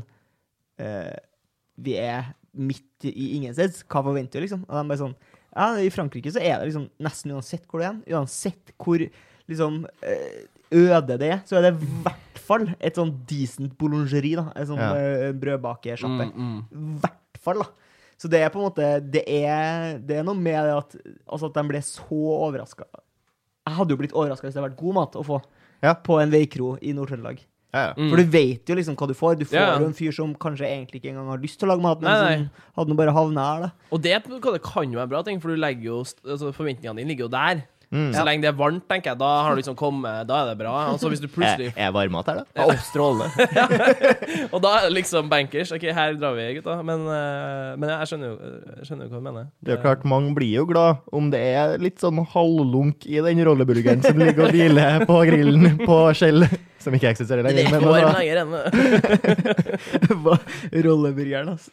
eh, 0.81 1.16
Vi 1.81 1.97
er 2.01 2.31
midt 2.53 3.07
i 3.09 3.27
ingensteds. 3.39 3.83
Hva 3.89 4.03
forventer 4.07 4.41
du, 4.41 4.47
liksom? 4.47 4.62
Og 4.68 4.77
de 4.79 4.85
bare 4.93 5.03
sånn 5.03 5.16
Ja, 5.51 5.68
i 5.83 5.91
Frankrike 5.93 6.33
så 6.33 6.41
er 6.41 6.61
det 6.62 6.71
liksom 6.71 6.89
nesten 7.03 7.35
uansett 7.35 7.64
hvor 7.68 7.83
du 7.83 7.87
er, 7.89 8.01
uansett 8.14 8.73
hvor 8.79 9.03
liksom 9.51 9.83
eh, 10.07 10.45
øde 10.71 11.16
det 11.18 11.31
er, 11.35 11.41
så 11.49 11.59
er 11.59 11.64
det 11.66 11.73
i 11.75 11.89
hvert 12.05 12.39
fall 12.47 12.68
et 12.79 12.95
sånn 12.99 13.11
decent 13.27 13.73
boulangerie, 13.79 14.37
da. 14.39 14.53
En 14.55 14.68
sånn 14.68 14.79
Ja. 14.79 14.91
eh, 14.95 15.33
brødbakesjappe. 15.35 16.29
Mm, 16.31 16.37
mm. 16.39 16.61
I 16.71 17.01
hvert 17.03 17.41
fall, 17.43 17.64
da. 17.64 17.89
Så 18.21 18.29
det 18.29 18.43
er 18.45 18.51
på 18.53 18.61
en 18.61 18.66
måte 18.68 18.89
Det 19.12 19.23
er, 19.25 19.95
det 20.05 20.18
er 20.21 20.25
noe 20.27 20.37
med 20.37 20.59
det 20.68 20.75
at, 20.77 20.97
altså 21.25 21.49
at 21.49 21.55
de 21.57 21.62
ble 21.71 21.81
så 21.87 22.18
overraska. 22.37 22.85
Jeg 23.66 23.77
hadde 23.79 23.95
jo 23.95 24.01
blitt 24.01 24.12
overraska 24.16 24.47
hvis 24.49 24.57
det 24.57 24.61
hadde 24.61 24.71
vært 24.73 24.83
god 24.83 24.99
mat 24.99 25.16
å 25.16 25.25
få 25.25 25.41
Ja. 25.81 25.95
på 25.95 26.18
en 26.21 26.31
veikro 26.33 26.75
i 26.85 26.93
Nord-Trøndelag. 26.93 27.41
Ja, 27.73 27.81
ja. 27.87 27.91
Mm. 27.97 28.09
For 28.11 28.18
du 28.18 28.25
vet 28.35 28.68
jo 28.68 28.75
liksom 28.77 28.97
hva 28.99 29.07
du 29.09 29.14
får. 29.14 29.37
Du 29.39 29.45
får 29.47 29.61
jo 29.81 29.87
en 29.87 29.95
fyr 29.97 30.12
som 30.12 30.33
kanskje 30.35 30.66
egentlig 30.66 30.99
ikke 31.01 31.12
engang 31.14 31.29
har 31.31 31.39
lyst 31.41 31.61
til 31.61 31.68
å 31.68 31.73
lage 31.73 31.85
mat, 31.85 32.01
men 32.03 32.11
Nei, 32.11 32.21
nei. 32.21 32.49
som 32.51 32.81
hadde 32.81 32.91
nå 32.93 32.97
bare 32.99 33.14
havna 33.14 33.45
her, 33.47 33.61
da. 33.68 33.71
Og 33.95 34.03
det, 34.03 34.16
det 34.27 34.62
kan 34.66 34.91
jo 34.93 34.99
være 34.99 35.12
bra 35.12 35.23
ting, 35.23 35.39
for 35.41 35.55
du 35.55 35.61
legger 35.62 35.87
jo 35.87 36.01
altså 36.03 36.51
Forventningene 36.57 36.99
dine 36.99 37.12
ligger 37.12 37.29
jo 37.29 37.33
der. 37.37 37.62
Mm. 37.91 38.12
Så 38.14 38.22
lenge 38.22 38.45
det 38.45 38.49
er 38.53 38.55
varmt, 38.55 38.84
tenker 38.86 39.11
jeg, 39.11 39.18
da 39.18 39.28
har 39.43 39.51
du 39.51 39.59
liksom 39.59 39.74
kommet 39.74 40.28
Da 40.28 40.36
er 40.45 40.51
det 40.53 40.59
bra. 40.61 40.74
Og 40.93 41.01
så 41.03 41.09
hvis 41.11 41.18
du 41.18 41.26
plutselig 41.34 41.72
Er, 41.74 41.88
er 41.88 41.95
varmmat 41.97 42.28
her, 42.30 42.43
da? 42.45 42.62
Å, 42.62 42.76
strålende. 42.86 43.26
Og 44.55 44.62
da 44.62 44.76
er 44.78 44.86
det 44.86 44.93
liksom 45.01 45.26
bankers. 45.32 45.72
OK, 45.74 45.88
her 45.97 46.14
drar 46.20 46.36
vi, 46.38 46.47
gutta. 46.61 46.76
Men, 46.86 47.03
eh, 47.11 47.74
men 47.82 47.91
jeg 47.97 48.12
skjønner 48.12 48.30
jo, 48.30 48.36
jeg 48.78 48.86
skjønner 48.93 49.09
jo 49.09 49.11
hva 49.11 49.18
du 49.18 49.26
mener. 49.26 49.51
Det 49.66 49.74
er 49.74 49.82
klart, 49.82 50.07
mange 50.07 50.30
blir 50.38 50.53
jo 50.61 50.66
glad 50.70 51.03
om 51.11 51.32
det 51.34 51.43
er 51.51 51.74
litt 51.82 51.99
sånn 52.03 52.22
halvlunk 52.30 53.07
i 53.11 53.18
den 53.26 53.43
rolleburgeren 53.51 54.07
som 54.07 54.18
ligger 54.22 54.47
og 54.47 54.55
hviler 54.55 55.07
på 55.11 55.18
grillen 55.26 55.80
på 55.82 55.99
Skjell, 56.14 56.47
som 56.80 56.95
ikke 56.97 57.11
eksisterer 57.11 57.43
Det 57.45 57.53
lenger. 57.59 57.74
er 57.74 57.82
går 57.82 57.91
år 57.91 57.99
altså, 58.07 58.20
lenger 58.22 58.36
enn 58.41 58.53
Hva- 60.24 60.38
Rolleburgeren, 60.86 61.49
altså. 61.53 61.70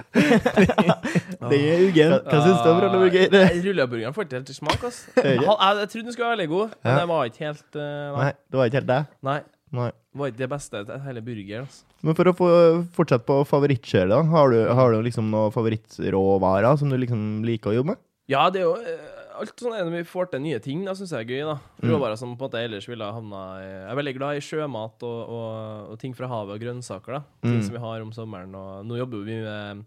det 1.51 1.59
er 1.61 1.85
uggen. 1.85 2.13
hva 2.25 2.41
syns 2.43 2.61
du 2.63 2.69
om 2.71 2.81
rolleburger? 2.83 3.37
Rulleburgeren 3.63 4.15
får 4.17 4.27
ikke 4.27 4.39
helt 4.41 4.49
til 4.51 4.57
smak, 4.57 4.83
altså. 4.89 5.13
det 5.15 5.33
Jeg, 5.37 5.45
jeg, 5.45 5.77
jeg 5.79 5.89
trodde 6.07 6.11
den 6.11 6.15
skulle 6.15 6.29
være 6.31 6.37
veldig 6.37 6.49
god, 6.55 6.73
men 6.83 6.91
Ja. 6.93 6.97
den 7.03 7.11
var 7.11 7.27
ikke 7.27 7.45
helt 7.45 7.75
eh, 7.75 8.17
Nei, 8.17 8.31
det 8.49 8.57
var 8.61 8.65
ikke 8.71 8.79
helt 8.81 8.87
det. 8.93 8.99
Nei. 9.27 9.37
Nei. 9.77 9.89
Det 9.91 10.19
var 10.21 10.29
ikke 10.31 10.39
det 10.39 10.49
beste 10.49 10.79
til 10.87 10.99
hele 11.03 11.21
burgeren. 11.21 11.67
Altså. 11.67 11.83
Men 12.07 12.15
for 12.15 12.29
å 12.31 12.33
få 12.37 12.47
fortsette 12.95 13.25
på 13.27 13.35
favorittkjøret, 13.49 14.09
da. 14.13 14.21
Har 14.31 14.49
du, 14.53 14.57
har 14.79 14.91
du 14.95 15.01
liksom 15.03 15.27
noen 15.33 15.51
favorittråvarer 15.51 16.77
som 16.79 16.89
du 16.89 16.97
liksom 16.97 17.43
liker 17.45 17.71
å 17.73 17.77
jobbe 17.81 17.93
med? 17.93 18.01
Ja, 18.31 18.49
det 18.51 18.61
er 18.61 18.65
jo 18.67 18.75
eh, 18.79 19.13
alt 19.37 19.59
sånn 19.61 19.75
er 19.77 19.83
når 19.85 19.99
vi 19.99 20.03
får 20.09 20.31
til 20.31 20.41
nye 20.43 20.59
ting, 20.63 20.81
da 20.87 20.95
syns 20.97 21.11
jeg 21.13 21.25
er 21.25 21.29
gøy. 21.29 21.43
da 21.51 21.57
Mm. 21.83 21.91
Råvarer 21.93 22.17
som 22.17 22.31
på 22.35 22.41
en 22.45 22.49
måte 22.49 22.63
ellers 22.63 22.87
ville 22.89 23.05
ha 23.05 23.13
havna 23.13 23.41
i 23.61 23.67
Jeg 23.67 23.91
er 23.91 23.99
veldig 23.99 24.15
glad 24.17 24.37
i 24.39 24.41
sjømat 24.41 25.03
og, 25.03 25.19
og, 25.29 25.91
og 25.93 25.99
ting 26.01 26.15
fra 26.17 26.27
havet 26.31 26.55
og 26.55 26.61
grønnsaker. 26.63 27.19
da 27.19 27.23
Ting 27.43 27.59
Mm. 27.59 27.63
som 27.67 27.73
vi 27.75 27.79
har 27.83 28.01
om 28.01 28.11
sommeren. 28.11 28.55
Og 28.55 28.85
nå 28.87 28.97
jobber 28.97 29.23
vi 29.27 29.41
med 29.43 29.83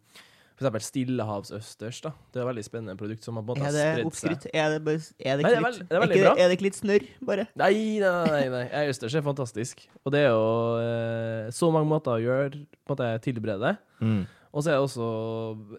f.eks. 0.69 0.87
stillehavsøsters. 0.91 2.01
da 2.05 2.11
Det 2.33 2.37
er 2.37 2.43
et 2.45 2.49
veldig 2.51 2.65
spennende 2.67 2.97
produkt 3.01 3.25
som 3.25 3.37
har 3.37 3.43
på 3.49 3.55
en 3.57 3.63
måte 3.63 3.71
Er 3.71 3.73
det 3.73 3.85
seg. 3.97 4.07
oppskrytt? 4.11 4.47
Er 4.53 4.69
det, 4.75 4.85
bare, 4.85 5.01
er 5.19 5.37
det 5.37 5.43
Nei, 5.47 5.51
det 5.51 5.57
er 5.57 5.65
veld- 5.65 5.79
det 5.89 5.97
er 5.97 6.01
veldig 6.05 6.17
ikke 6.19 6.27
bra. 6.27 6.35
er 6.37 6.49
det 6.49 6.57
ikke 6.59 6.67
litt 6.69 6.81
snørr, 6.81 7.07
bare? 7.31 7.47
Nei, 7.57 7.73
nei, 8.01 8.27
nei, 8.29 8.43
nei. 8.53 8.85
Østers 8.91 9.15
er 9.17 9.23
fantastisk. 9.23 9.87
Og 10.05 10.13
det 10.13 10.21
er 10.27 10.29
jo 10.31 10.45
eh, 10.85 11.51
så 11.51 11.71
mange 11.73 11.89
måter 11.89 12.13
å 12.19 12.21
gjøre 12.21 12.67
på 12.85 12.93
at 12.99 13.05
jeg 13.07 13.23
tilbereder 13.33 13.59
det. 13.73 13.77
Mm. 14.05 14.27
Og 14.53 14.63
så 14.63 14.71
er 14.71 14.77
det 14.77 14.85
også 14.85 15.09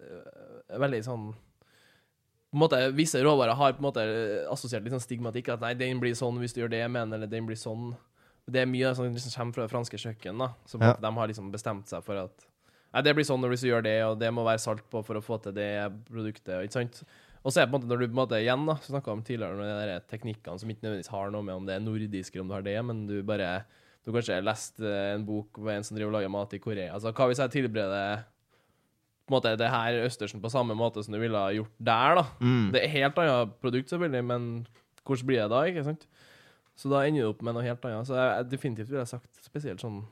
eh, 0.02 0.78
veldig 0.82 1.02
sånn 1.06 1.32
på 2.52 2.56
en 2.58 2.60
måte, 2.66 2.78
Visse 2.92 3.16
råvarer 3.24 3.54
har 3.56 3.72
på 3.72 3.80
en 3.80 3.86
måte 3.86 4.02
assosiert 4.52 4.82
litt 4.84 4.92
sånn 4.92 5.00
stigmatikk. 5.00 5.48
At 5.54 5.62
nei, 5.64 5.72
den 5.72 6.00
blir 6.02 6.12
sånn 6.12 6.36
hvis 6.42 6.52
du 6.52 6.60
gjør 6.60 6.68
det 6.74 6.82
med 6.90 7.06
den, 7.06 7.14
eller 7.16 7.26
den 7.32 7.46
blir 7.48 7.56
sånn. 7.56 7.94
Det 8.44 8.60
er 8.60 8.66
mye 8.68 8.90
som 8.94 9.06
liksom 9.08 9.32
kommer 9.32 9.54
fra 9.56 9.62
det 9.64 9.72
franske 9.72 9.96
kjøkken. 10.02 10.36
da 10.38 10.50
Så 10.68 10.76
Ja. 10.82 10.92
de 11.00 11.12
har 11.16 11.28
liksom 11.28 11.50
bestemt 11.50 11.88
seg 11.88 12.02
for 12.04 12.16
at 12.18 12.44
Nei, 12.92 13.02
det 13.06 13.14
blir 13.16 13.26
sånn 13.26 13.40
når 13.40 13.54
du 13.54 13.66
gjør 13.70 13.84
det, 13.86 13.98
og 14.04 14.18
det 14.20 14.30
må 14.34 14.44
være 14.44 14.60
salt 14.60 14.82
på 14.92 15.00
for 15.06 15.16
å 15.16 15.24
få 15.24 15.38
til 15.44 15.54
det 15.56 15.72
produktet. 16.10 16.66
Ikke 16.66 16.76
sant? 16.76 17.02
Og 17.42 17.50
så 17.50 17.62
er 17.62 17.66
det 17.66 17.72
på 17.72 17.78
en 17.78 17.80
måte 17.80 17.90
når 17.90 18.02
du 18.02 18.04
på 18.06 18.12
en 18.12 18.20
måte 18.20 18.38
igjen 18.38 18.66
da 18.68 18.76
snakka 18.84 19.14
om 19.14 19.22
tidligere 19.26 19.58
med 19.58 19.88
de 19.90 19.96
teknikkene 20.12 20.60
som 20.60 20.70
ikke 20.70 20.84
nødvendigvis 20.84 21.12
har 21.14 21.32
noe 21.34 21.46
med 21.46 21.58
om 21.58 21.64
det 21.66 21.74
er 21.74 21.82
nordisk 21.82 22.34
eller 22.34 22.44
om 22.44 22.52
du 22.52 22.54
har 22.54 22.66
det, 22.66 22.76
men 22.88 23.06
du 23.08 23.16
bare 23.26 23.54
Du 24.02 24.10
kanskje 24.10 24.34
har 24.34 24.42
lest 24.42 24.80
eh, 24.82 25.12
en 25.14 25.22
bok 25.22 25.60
med 25.62 25.76
en 25.76 25.84
som 25.86 25.94
driver 25.94 26.10
og 26.10 26.16
lager 26.16 26.30
mat 26.34 26.54
i 26.56 26.58
Korea. 26.58 26.88
Altså, 26.90 27.12
hva 27.14 27.28
hvis 27.30 27.38
jeg 27.38 27.52
tilbereder 27.54 28.24
på 29.22 29.30
en 29.30 29.36
måte 29.36 29.52
det 29.54 29.68
her 29.70 29.98
østersen 30.02 30.42
på 30.42 30.50
samme 30.50 30.74
måte 30.74 31.04
som 31.06 31.14
du 31.14 31.20
ville 31.22 31.38
ha 31.38 31.52
gjort 31.54 31.70
der, 31.78 32.16
da? 32.18 32.24
Mm. 32.42 32.72
Det 32.74 32.80
er 32.82 32.90
helt 32.96 33.20
annet 33.22 33.52
produkt, 33.62 33.92
selvfølgelig, 33.92 34.24
men 34.26 34.48
hvordan 35.06 35.28
blir 35.28 35.38
det 35.44 35.52
da, 35.54 35.60
ikke 35.70 35.84
sant? 35.86 36.08
Så 36.74 36.90
da 36.90 37.04
ender 37.06 37.22
du 37.22 37.30
opp 37.30 37.46
med 37.46 37.54
noe 37.54 37.62
helt 37.62 37.86
annet. 37.86 38.10
Så 38.10 38.18
jeg 38.18 38.50
definitivt 38.50 38.90
ville 38.90 39.04
jeg 39.04 39.12
sagt 39.12 39.46
spesielt 39.46 39.86
sånn 39.86 40.02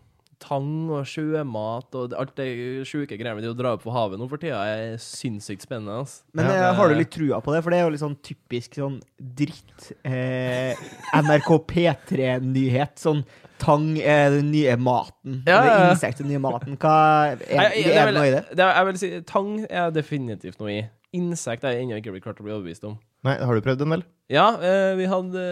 tang 0.41 0.89
og 0.91 1.05
sjømat 1.07 1.95
og 2.01 2.15
alt 2.17 2.33
det 2.41 2.47
sjuke 2.89 3.19
greiene 3.21 3.43
de 3.45 3.51
drar 3.59 3.77
opp 3.77 3.83
på 3.85 3.93
havet 3.95 4.19
nå 4.21 4.27
for 4.31 4.41
tida, 4.41 4.61
er 4.65 4.97
sinnssykt 5.03 5.67
spennende. 5.67 5.99
Altså. 6.03 6.23
Men 6.35 6.47
Ja. 6.49 6.71
eh, 6.71 6.75
har 6.79 6.89
du 6.89 6.95
litt 6.97 7.11
trua 7.13 7.41
på 7.45 7.53
det? 7.55 7.63
For 7.63 7.71
det 7.75 7.79
er 7.81 7.85
jo 7.85 7.93
litt 7.95 8.03
sånn 8.05 8.17
typisk 8.25 8.79
sånn 8.81 9.01
dritt 9.21 9.91
eh, 10.09 10.75
NRK 11.21 11.51
P3-nyhet. 11.71 12.97
Sånn 13.01 13.23
tang 13.61 13.91
er 14.01 14.31
den 14.39 14.51
nye 14.55 14.77
maten. 14.81 15.43
Ja, 15.47 15.59
ja. 15.61 15.61
Eller 15.61 15.91
insekt 15.93 16.21
er 16.21 16.25
den 16.25 16.33
nye 16.33 16.41
maten. 16.43 16.79
Hva 16.81 16.97
er, 17.35 17.45
Nei, 17.45 17.67
er, 17.85 17.93
det 17.93 18.07
det 18.09 18.17
noe 18.17 18.31
i 18.31 18.33
det? 18.39 18.43
det 18.57 18.65
er, 18.65 18.73
jeg 18.81 18.89
vil 18.91 18.99
si, 19.03 19.11
Tang 19.29 19.53
er 19.69 19.93
definitivt 19.93 20.59
noe 20.63 20.73
i. 20.79 20.81
Insekt 21.21 21.65
er 21.67 21.75
jeg 21.77 21.85
ennå 21.85 21.99
ikke 22.01 22.13
blitt 22.15 22.25
klart 22.25 22.41
å 22.41 22.47
bli 22.47 22.55
overbevist 22.55 22.85
om. 22.89 22.97
Nei, 23.27 23.35
har 23.37 23.53
du 23.53 23.61
prøvd 23.61 23.83
den, 23.83 23.93
vel? 23.93 24.05
Ja, 24.33 24.47
eh, 24.65 24.95
vi 24.97 25.05
hadde, 25.11 25.45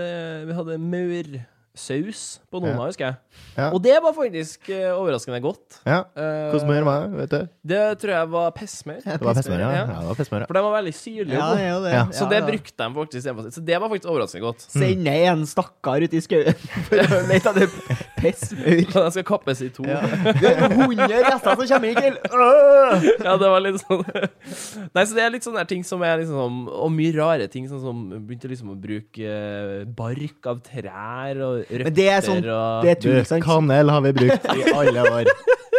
vi 0.48 0.54
hadde 0.56 0.78
maursaus 1.78 2.40
på 2.50 2.60
noen, 2.60 2.74
Ja. 2.76 2.86
husker 2.86 3.04
jeg. 3.04 3.16
Ja. 3.56 3.70
Og 3.72 3.82
det 3.82 3.96
var 4.02 4.12
faktisk 4.14 4.68
uh, 4.70 4.98
overraskende 4.98 5.40
godt. 5.42 5.78
Ja. 5.86 6.04
Eh, 6.16 6.50
Hvordan 6.50 6.64
smør 6.64 6.84
var 6.84 7.06
det? 7.06 7.18
Vet 7.18 7.30
du? 7.30 7.48
Det 7.68 7.82
tror 8.00 8.12
jeg 8.14 8.30
var 8.32 8.50
pessmør. 8.56 9.00
Det 9.04 9.20
var 9.20 9.34
pestmør, 9.38 9.60
ja. 9.60 9.70
Ja. 9.70 9.78
ja. 9.78 9.86
det 9.86 10.08
var 10.08 10.18
pestmør, 10.18 10.40
ja. 10.40 10.46
For 10.48 10.58
de 10.58 10.62
var 10.66 10.74
veldig 10.78 10.94
syrlig. 10.94 11.34
Ja, 11.36 11.48
ja, 11.58 11.78
det. 11.84 11.92
Ja. 11.94 12.04
Så 12.12 12.28
det 12.30 12.40
brukte 12.46 12.76
de 12.82 12.94
faktisk. 12.94 13.54
Så 13.54 13.64
det 13.64 13.80
var 13.80 13.88
faktisk 13.88 14.10
overraskende 14.10 14.44
godt. 14.46 14.66
Sende 14.66 15.16
en 15.28 15.46
stakkar 15.46 16.02
ut 16.02 16.14
i 16.14 16.22
skauen 16.24 16.54
for 16.88 17.02
å 17.04 17.22
lete 17.28 17.54
etter 17.54 17.68
pessmaur. 18.18 18.82
Så 18.92 19.02
den 19.04 19.14
skal 19.14 19.26
kappes 19.28 19.62
i 19.64 19.68
to. 19.74 19.86
Ja. 19.88 20.00
Det 20.38 20.52
er 20.52 20.74
100 20.74 21.08
rester 21.08 21.54
som 21.54 21.66
kommer 21.72 21.88
i 21.88 21.94
kveld! 21.96 22.18
ja, 23.26 23.34
det 23.40 23.50
var 23.50 23.62
litt 23.64 23.80
sånn 23.82 24.02
Nei, 24.94 25.02
så 25.04 25.16
det 25.16 25.22
er 25.24 25.32
litt 25.34 25.46
sånne 25.46 25.64
ting 25.68 25.82
som 25.86 26.02
er 26.06 26.20
liksom 26.22 26.64
Og 26.70 26.90
mye 26.94 27.12
rare 27.16 27.48
ting, 27.50 27.66
sånn 27.70 27.82
som 27.82 28.00
begynte 28.14 28.50
liksom 28.50 28.72
å 28.72 28.76
bruke 28.78 29.24
eh, 29.28 29.84
bark 29.98 30.48
av 30.50 30.62
trær 30.64 31.42
og 31.44 31.60
røtter 31.62 31.86
Men 31.88 31.96
det 31.98 32.08
er 32.14 32.24
sånn 32.24 32.42
og 32.44 32.86
Det 32.86 32.94
er 32.94 33.00
tull, 33.02 33.20
sant? 33.28 33.44
kanel 33.44 33.92
har 33.92 34.04
vi 34.06 34.14
brukt 34.22 34.50
i 34.54 34.66
alle 34.72 35.06
år. 35.12 35.32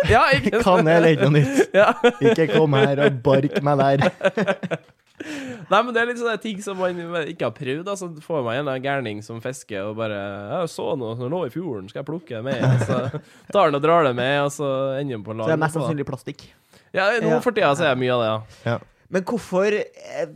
Ja, 0.08 0.22
ikke 0.32 0.54
sant? 0.54 0.64
Kanel 0.64 1.06
er 1.10 1.18
ikke 1.18 1.28
noe 1.28 1.42
nytt. 1.42 1.74
Ja. 1.76 1.90
Ikke 2.24 2.46
kom 2.54 2.78
her 2.78 3.02
og 3.04 3.18
bark 3.26 3.58
meg 3.68 3.82
der. 3.84 4.80
Nei, 5.20 5.80
men 5.84 5.94
det 5.94 6.02
er 6.02 6.08
litt 6.10 6.20
sånne 6.22 6.40
ting 6.42 6.62
som 6.64 6.78
man 6.80 6.98
ikke 7.28 7.50
har 7.50 7.56
prøvd. 7.56 7.84
Da. 7.88 7.96
Så 8.00 8.08
får 8.24 8.44
man 8.46 8.68
en 8.68 8.84
gærning 8.84 9.24
som 9.26 9.42
fisker 9.44 9.90
og 9.90 9.98
bare 10.00 10.16
'Jeg 10.16 10.70
så 10.72 10.96
noe 10.98 11.18
som 11.20 11.32
lå 11.32 11.46
i 11.46 11.54
fjorden, 11.54 11.90
skal 11.90 12.02
jeg 12.04 12.08
plukke 12.08 12.40
det 12.40 12.44
med?' 12.44 12.64
Og 12.64 12.80
så 12.88 13.22
tar 13.52 13.66
han 13.66 13.76
og 13.76 13.84
drar 13.84 14.04
det 14.08 14.16
med, 14.16 14.42
og 14.46 14.52
så 14.52 15.00
ender 15.00 15.18
han 15.18 15.24
på 15.24 15.36
land. 15.36 15.46
Så 15.46 15.52
det 15.52 15.58
er 15.60 15.66
mest 15.66 15.76
sannsynlig 15.76 16.08
plastikk. 16.08 16.48
Ja, 16.94 17.12
nå 17.20 17.30
Ja. 17.36 17.40
for 17.40 17.52
tida 17.52 17.76
så 17.76 17.86
er 17.86 17.96
det 17.96 18.02
mye 18.02 18.14
av 18.16 18.22
det, 18.22 18.30
ja. 18.66 18.72
Ja. 18.72 18.80
Men 19.10 19.24
hvorfor, 19.24 19.74
eh, 19.74 20.28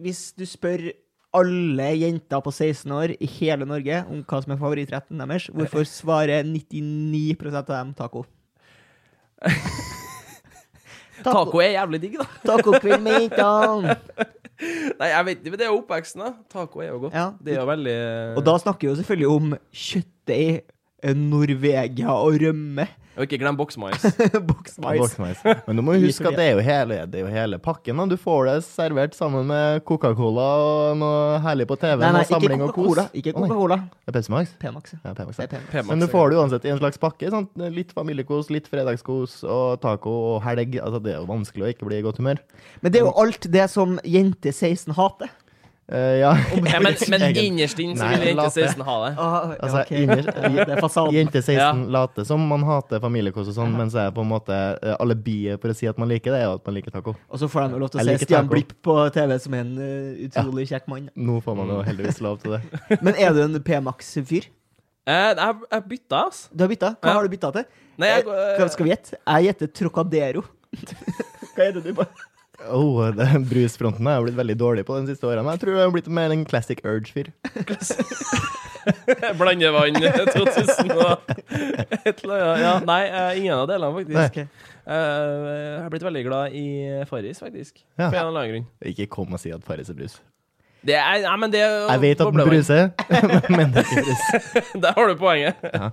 hvis 0.00 0.32
du 0.36 0.44
spør 0.44 0.92
alle 1.34 1.88
jenter 1.98 2.40
på 2.40 2.52
16 2.52 2.92
år 2.92 3.16
i 3.20 3.26
hele 3.26 3.66
Norge 3.66 4.04
om 4.08 4.22
hva 4.22 4.42
som 4.42 4.52
er 4.52 4.56
favorittretten 4.60 5.18
deres, 5.18 5.48
hvorfor 5.50 5.84
svarer 5.84 6.44
99% 6.44 7.54
av 7.56 7.66
dem 7.66 7.94
taco? 7.94 8.24
Taco 11.24 11.60
er 11.64 11.74
jævlig 11.78 12.00
digg, 12.02 12.16
da. 12.20 12.26
Tacokveld 12.44 13.04
med 13.04 13.20
jentene! 13.24 13.96
Nei, 15.00 15.08
jeg 15.10 15.26
vet 15.26 15.40
ikke, 15.40 15.50
men 15.50 15.58
det 15.60 15.66
er 15.66 15.72
jo 15.72 15.80
oppveksten, 15.80 16.22
da. 16.22 16.32
Taco 16.52 16.82
er 16.84 16.92
jo 16.92 16.98
godt. 17.06 17.16
Ja. 17.16 17.26
Det 17.42 17.56
er 17.56 17.60
jo 17.60 17.66
veldig 17.68 17.96
Og 18.38 18.44
da 18.46 18.54
snakker 18.62 18.86
vi 18.86 18.92
jo 18.92 18.98
selvfølgelig 19.00 19.30
om 19.32 19.54
kjøttdeig, 19.84 20.62
Norvegia 21.12 22.14
og 22.16 22.40
rømme. 22.40 22.88
Og 23.14 23.28
ikke 23.28 23.38
glem 23.38 23.54
boksmais. 23.54 24.02
Boksmais. 24.50 24.98
Boksmeis. 24.98 25.42
Men 25.68 25.78
du 25.78 25.82
må 25.86 25.94
huske 26.02 26.26
at 26.26 26.34
det 26.34 26.46
er 26.48 26.56
jo 26.56 26.62
hele, 26.66 26.96
det 27.06 27.20
er 27.20 27.22
jo 27.22 27.30
hele 27.30 27.60
pakken. 27.62 28.00
Da. 28.00 28.06
Du 28.10 28.16
får 28.18 28.48
det 28.48 28.54
servert 28.66 29.14
sammen 29.14 29.46
med 29.46 29.84
Coca-Cola 29.86 30.46
og 30.64 30.96
noe 30.98 31.36
herlig 31.44 31.68
på 31.70 31.76
TV. 31.78 32.02
Nei, 32.02 32.10
nei, 32.16 32.24
ikke 32.26 32.40
samling 32.40 32.64
og 32.66 32.72
kos. 32.72 32.88
Coca-Cola. 32.88 33.04
Ikke 33.20 33.34
Coca-Cola. 33.36 33.78
Det 33.94 34.10
er 34.10 34.16
Pepsi 34.18 34.34
Max? 34.34 34.56
P-Max. 34.64 34.96
ja. 34.96 35.00
Ja, 35.04 35.14
P-Max, 35.20 35.38
Det 35.38 35.60
ja. 35.60 35.62
er 35.84 35.86
Men 35.92 36.02
du 36.02 36.08
får 36.10 36.32
det 36.34 36.40
uansett 36.42 36.66
i 36.66 36.74
en 36.74 36.82
slags 36.82 36.98
pakke. 37.04 37.30
Sant? 37.36 37.54
Litt 37.76 37.94
familiekos, 37.94 38.50
litt 38.50 38.66
fredagskos 38.72 39.38
og 39.46 39.78
taco 39.84 40.16
og 40.32 40.42
helg. 40.48 40.74
Altså, 40.82 40.98
det 41.04 41.14
er 41.14 41.22
jo 41.22 41.30
vanskelig 41.30 41.68
å 41.68 41.72
ikke 41.76 41.86
bli 41.92 42.02
i 42.02 42.06
godt 42.08 42.18
humør. 42.18 42.42
Men 42.82 42.90
det 42.96 42.98
er 42.98 43.06
jo 43.06 43.14
alt 43.22 43.46
det 43.46 43.70
som 43.70 44.00
jente 44.02 44.50
16 44.50 44.90
hater. 44.98 45.30
Eh, 45.92 45.98
ja. 46.22 46.30
Ja, 46.64 46.78
men, 46.80 46.94
men 47.12 47.22
innerst 47.36 47.78
inne 47.82 47.96
så 48.00 48.06
vil 48.08 48.22
jente 48.30 48.36
late. 48.38 48.52
16 48.56 48.84
ha 48.86 48.94
det. 49.02 49.10
Ah, 49.20 49.50
Altså, 49.60 49.82
ok. 49.82 49.90
innerst- 50.00 50.38
det 50.56 50.72
er 50.72 50.80
fasaden. 50.80 51.12
Jente 51.18 51.42
16 51.42 51.58
Ja. 51.58 51.72
later 51.98 52.24
som 52.24 52.46
man 52.48 52.64
hater 52.64 53.02
familiekos 53.04 53.50
og 53.52 53.56
sånn, 53.58 53.74
men 53.76 53.92
så 53.92 54.06
er 54.06 54.14
på 54.16 54.24
en 54.24 54.30
måte 54.32 54.56
eh, 54.80 54.96
alibiet 55.04 55.60
for 55.60 55.68
å 55.74 55.76
si 55.76 55.86
at 55.90 56.00
man 56.00 56.08
liker 56.08 56.32
det, 56.32 56.40
er 56.40 56.48
jo 56.48 56.54
at 56.56 56.64
man 56.70 56.78
liker 56.78 56.94
taco. 56.96 57.12
Og 57.28 57.42
så 57.42 57.50
får 57.52 57.68
de 57.74 57.82
lov 57.84 57.92
til 57.92 58.00
å 58.00 58.08
se 58.08 58.16
Stian. 58.24 58.48
Blipp 58.48 58.72
på 58.82 58.96
TV 59.12 59.36
som 59.44 59.54
en 59.60 59.74
uh, 59.76 60.24
utrolig 60.24 60.68
kjekk 60.72 60.88
mann. 60.88 61.10
Nå 61.20 61.40
får 61.44 61.56
man 61.60 61.68
jo 61.76 61.80
heldigvis 61.84 62.20
lov 62.24 62.40
til 62.40 62.56
det. 62.56 62.62
Men 63.04 63.14
er 63.20 63.36
du 63.36 63.42
en 63.44 63.60
P-Max-fyr? 63.60 64.48
Eh, 65.04 65.30
jeg, 65.36 65.36
har 65.68 65.82
bytta, 65.84 66.24
altså. 66.30 66.48
Du 66.48 66.64
har 66.64 66.70
bytta? 66.72 66.94
Hva 66.96 67.12
Ja. 67.12 67.18
har 67.20 67.28
du 67.28 67.34
bytta 67.36 67.52
til? 67.60 67.68
Nei, 68.00 68.08
jeg, 68.08 68.24
Hva 68.56 68.68
skal 68.72 68.88
vi 68.88 68.94
gjette? 68.96 69.18
Jeg 69.20 69.50
gjetter 69.50 69.68
Trocadero. 69.84 70.46
Hva 71.52 71.68
gjetter 71.68 71.84
du 71.84 71.92
på? 72.00 72.08
Oh, 72.70 73.10
det, 73.16 73.26
brusfronten 73.50 74.06
har 74.06 74.12
jeg 74.18 74.24
blitt 74.28 74.38
veldig 74.38 74.56
dårlig 74.60 74.84
på 74.88 74.92
de 75.00 75.06
siste 75.12 75.24
årene. 75.28 75.50
Jeg 75.56 75.60
tror 75.64 75.72
jeg 75.76 75.84
har 75.86 75.92
blitt 75.94 76.10
mer 76.20 76.30
en 76.34 76.44
classic 76.48 76.78
urge-fyr. 76.84 77.28
Blandevann 79.38 79.96
2000 79.96 80.92
og 80.92 81.12
et 82.04 82.18
eller 82.24 82.38
annet. 82.44 82.64
Ja, 82.64 82.74
nei, 82.84 83.02
eh, 83.08 83.38
ingen 83.40 83.54
av 83.56 83.66
delene, 83.70 83.94
faktisk. 83.96 84.34
Eh, 84.84 84.92
jeg 84.92 85.80
har 85.80 85.90
blitt 85.94 86.04
veldig 86.04 86.24
glad 86.28 86.44
i 86.60 86.62
Farris, 87.08 87.38
faktisk. 87.44 87.72
Ja. 87.96 88.08
På 88.08 88.12
en 88.12 88.18
eller 88.26 88.40
annen 88.40 88.52
grunn. 88.54 88.66
Ikke 88.92 89.06
kom 89.18 89.28
og 89.32 89.40
si 89.42 89.50
at 89.54 89.62
Farris 89.66 89.90
er 89.92 89.96
brus. 89.98 90.14
Det 90.84 90.96
er, 91.00 91.14
nei, 91.24 91.36
men 91.40 91.48
det 91.52 91.60
er 91.64 91.70
Jeg 91.94 92.00
vet 92.02 92.20
at 92.20 92.26
den 92.28 92.36
bruser, 92.44 92.82
men 93.48 93.66
det 93.72 93.78
er 93.80 93.86
ikke 93.88 94.04
brus. 94.04 94.22
Der 94.84 94.92
har 94.98 95.04
du 95.08 95.14
poenget. 95.16 95.54
Ja. 95.72 95.86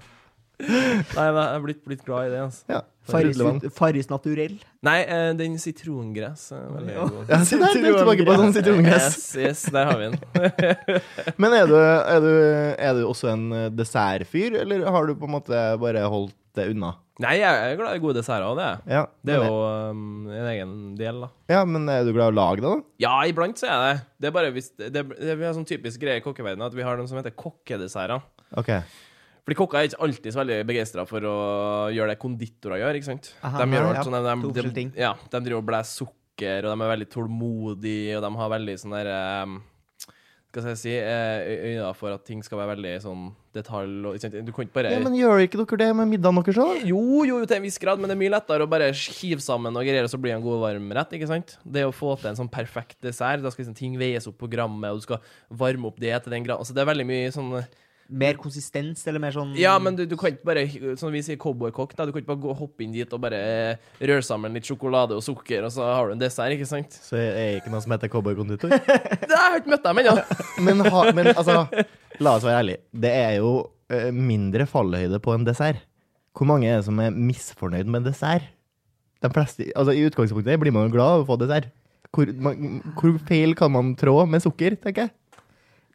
Nei, 0.61 1.25
jeg 1.25 1.35
har 1.35 1.61
blitt, 1.63 1.83
blitt 1.87 2.03
glad 2.05 2.27
i 2.27 2.33
det. 2.33 2.41
Altså. 2.47 2.63
Ja. 2.69 2.81
Farris, 3.11 3.39
Farris. 3.73 4.07
Naturell. 4.11 4.53
Nei, 4.85 4.99
eh, 5.09 5.31
den 5.35 5.55
sitrongress 5.59 6.51
er 6.53 6.67
veldig 6.75 6.93
Ja. 6.93 7.05
god. 7.09 7.29
Ja, 7.33 7.39
se 7.49 7.57
der, 7.57 7.73
tenk 7.73 7.87
tilbake 7.97 8.25
på 8.27 8.35
sånn 8.37 8.53
sitrongress. 8.55 9.07
Yes, 9.09 9.23
yes, 9.41 9.63
der 9.73 9.89
har 9.89 9.97
vi 9.97 10.11
den. 10.11 10.19
Men 11.41 11.55
er 11.57 11.65
du, 11.71 11.75
er, 11.81 12.19
du, 12.21 12.31
er 12.77 12.93
du 12.99 13.01
også 13.09 13.31
en 13.33 13.47
eh, 13.57 13.69
dessertfyr, 13.73 14.59
eller 14.61 14.85
har 14.93 15.09
du 15.09 15.15
på 15.17 15.25
en 15.29 15.33
måte 15.39 15.63
bare 15.81 16.05
holdt 16.13 16.37
det 16.57 16.69
unna? 16.75 16.93
Nei, 17.21 17.35
jeg 17.37 17.49
er 17.73 17.75
glad 17.77 17.97
i 17.97 18.01
gode 18.01 18.17
desserter, 18.17 18.55
det 18.57 18.63
er 18.65 18.71
jeg. 18.71 18.93
Ja, 18.95 19.01
Det 19.27 19.33
er 19.35 19.41
men- 19.43 19.51
jo 19.51 19.57
um, 19.91 20.31
en 20.31 20.47
egen 20.53 20.71
del, 20.97 21.19
da. 21.25 21.27
Ja, 21.53 21.59
men 21.69 21.89
er 21.93 22.05
du 22.07 22.13
glad 22.15 22.31
i 22.31 22.33
å 22.33 22.37
lage 22.39 22.63
det, 22.63 22.71
da? 22.71 22.89
Ja, 23.03 23.13
iblant 23.29 23.59
så 23.61 23.67
er 23.67 23.73
jeg 23.75 23.83
det. 23.97 24.01
Det 24.23 24.29
er 24.31 24.35
bare 24.37 24.53
hvis 24.55 24.69
det, 24.77 24.87
det, 24.95 25.03
Vi 25.37 25.45
har 25.45 25.53
sånn 25.57 25.67
typisk 25.69 26.01
greie 26.01 26.21
i 26.21 26.23
kokkeverdenen 26.25 26.65
at 26.69 26.73
vi 26.77 26.85
har 26.85 26.97
noen 26.97 27.09
som 27.11 27.19
heter 27.19 27.33
kokkedesserter. 27.37 28.23
OK. 28.57 28.71
Fordi 29.41 29.57
kokker 29.57 29.79
er 29.79 29.89
ikke 29.89 30.03
alltid 30.05 30.33
så 30.35 30.41
veldig 30.43 30.59
begeistra 30.69 31.07
for 31.09 31.25
å 31.25 31.35
gjøre 31.95 32.13
det 32.13 32.21
konditorer 32.21 32.83
gjør, 32.83 32.99
ikke 32.99 33.09
sant? 33.09 33.31
Aha, 33.41 33.63
de 33.63 33.77
gjør 33.79 33.89
ja, 33.89 34.05
sånn, 34.05 34.17
de, 34.21 34.53
de, 34.61 34.71
de, 34.75 34.85
ja, 35.01 35.11
de 35.17 35.41
driver 35.47 35.63
og 35.63 35.67
blæser 35.71 36.03
sukker, 36.03 36.67
og 36.67 36.69
de 36.69 36.85
er 36.85 36.93
veldig 36.93 37.09
tålmodige, 37.15 38.15
og 38.19 38.25
de 38.27 38.31
har 38.43 38.55
veldig 38.59 38.75
sånn 38.83 38.97
derre 38.99 39.17
um, 39.49 39.59
Skal 40.51 40.67
jeg 40.69 40.79
si 40.81 40.93
eh, 40.93 41.49
øyne 41.71 41.89
for 41.97 42.13
at 42.13 42.25
ting 42.27 42.45
skal 42.45 42.61
være 42.61 42.75
veldig 42.75 42.93
sånn 43.01 43.25
detalj 43.55 44.07
og? 44.11 44.29
Du 44.45 44.53
kan 44.53 44.67
ikke 44.67 44.77
bare 44.77 44.93
Ja, 44.93 45.01
Men 45.01 45.17
gjør 45.17 45.41
ikke 45.41 45.63
dere 45.63 45.81
det 45.81 45.89
med 45.97 46.13
middagen 46.13 46.41
deres 46.43 46.61
òg? 46.61 46.85
jo, 46.85 47.01
jo, 47.25 47.41
jo, 47.41 47.49
til 47.49 47.57
en 47.57 47.65
viss 47.65 47.81
grad, 47.81 47.97
men 47.97 48.11
det 48.11 48.19
er 48.19 48.21
mye 48.21 48.35
lettere 48.37 48.67
å 48.67 48.69
bare 48.69 48.93
hive 48.93 49.41
sammen 49.41 49.73
og 49.73 49.87
greier, 49.87 50.05
og 50.05 50.13
så 50.13 50.21
blir 50.21 50.35
det 50.35 50.39
en 50.39 50.45
god 50.45 50.61
varmrett, 50.67 51.17
ikke 51.17 51.33
sant? 51.33 51.57
Det 51.65 51.89
å 51.89 51.95
få 51.95 52.13
til 52.21 52.29
en 52.35 52.43
sånn 52.43 52.53
perfekt 52.53 52.99
dessert, 53.01 53.41
da 53.41 53.49
skal 53.49 53.65
liksom 53.65 53.79
ting 53.79 53.97
veies 53.97 54.29
opp 54.29 54.37
på 54.43 54.53
grammet, 54.53 54.91
og 54.93 55.01
du 55.01 55.07
skal 55.09 55.23
varme 55.49 55.89
opp 55.89 55.97
det 56.03 56.13
til 56.21 56.37
den 56.37 56.45
grad. 56.45 56.61
Altså, 56.61 56.77
det 56.77 56.85
er 56.85 56.93
veldig 56.93 57.09
mye 57.09 57.31
sånn 57.33 57.55
Mer 58.11 58.35
konsistens, 58.35 59.05
eller 59.07 59.21
mer 59.23 59.31
sånn 59.35 59.53
Ja, 59.55 59.77
men 59.79 59.95
du, 59.95 60.03
du 60.09 60.17
kan 60.19 60.33
ikke 60.33 60.47
bare, 60.49 60.65
som 60.99 61.13
vi 61.13 61.21
sier, 61.23 61.39
cowboykokk, 61.39 61.93
da. 61.95 62.07
Du 62.07 62.11
kan 62.11 62.23
ikke 62.23 62.31
bare 62.33 62.43
gå, 62.43 62.55
hoppe 62.59 62.83
inn 62.83 62.95
dit 62.95 63.13
og 63.15 63.21
bare 63.23 63.39
eh, 63.39 63.91
røre 64.03 64.25
sammen 64.27 64.57
litt 64.57 64.67
sjokolade 64.67 65.15
og 65.15 65.23
sukker, 65.23 65.63
og 65.67 65.71
så 65.71 65.87
har 65.87 66.09
du 66.09 66.17
en 66.17 66.23
dessert, 66.23 66.51
ikke 66.57 66.67
sant? 66.67 66.97
Så 67.07 67.15
er 67.19 67.29
det 67.37 67.45
ikke 67.61 67.71
noe 67.73 67.83
som 67.85 67.95
heter 67.95 68.11
cowboykonditor? 68.11 68.73
Det 69.31 69.37
har 69.37 69.55
jeg 69.55 69.63
ikke 69.63 69.73
møtt 69.75 69.85
dem 69.87 70.01
ennå. 70.03 70.15
Men, 70.67 70.83
ha, 70.91 71.03
men 71.15 71.29
altså, 71.31 71.61
la 72.21 72.33
oss 72.35 72.45
være 72.45 72.59
ærlige. 72.61 72.81
Det 73.03 73.11
er 73.15 73.37
jo 73.39 73.51
eh, 73.93 74.09
mindre 74.13 74.67
fallhøyde 74.69 75.21
på 75.23 75.33
en 75.33 75.47
dessert. 75.47 75.79
Hvor 76.37 76.47
mange 76.47 76.67
er 76.69 76.79
det 76.79 76.87
som 76.87 76.99
er 77.03 77.15
misfornøyd 77.15 77.89
med 77.91 78.05
dessert? 78.07 78.45
De 79.21 79.29
fleste, 79.33 79.67
altså 79.77 79.93
I 79.93 80.05
utgangspunktet 80.09 80.59
blir 80.61 80.73
man 80.73 80.87
jo 80.87 80.95
glad 80.95 81.15
av 81.15 81.23
å 81.23 81.29
få 81.29 81.37
dessert. 81.41 81.69
Hvor, 82.11 82.27
man, 82.43 82.81
hvor 82.97 83.15
feil 83.27 83.53
kan 83.55 83.71
man 83.71 83.93
trå 83.99 84.17
med 84.27 84.43
sukker, 84.43 84.75
tenker 84.81 85.07
jeg? 85.07 85.13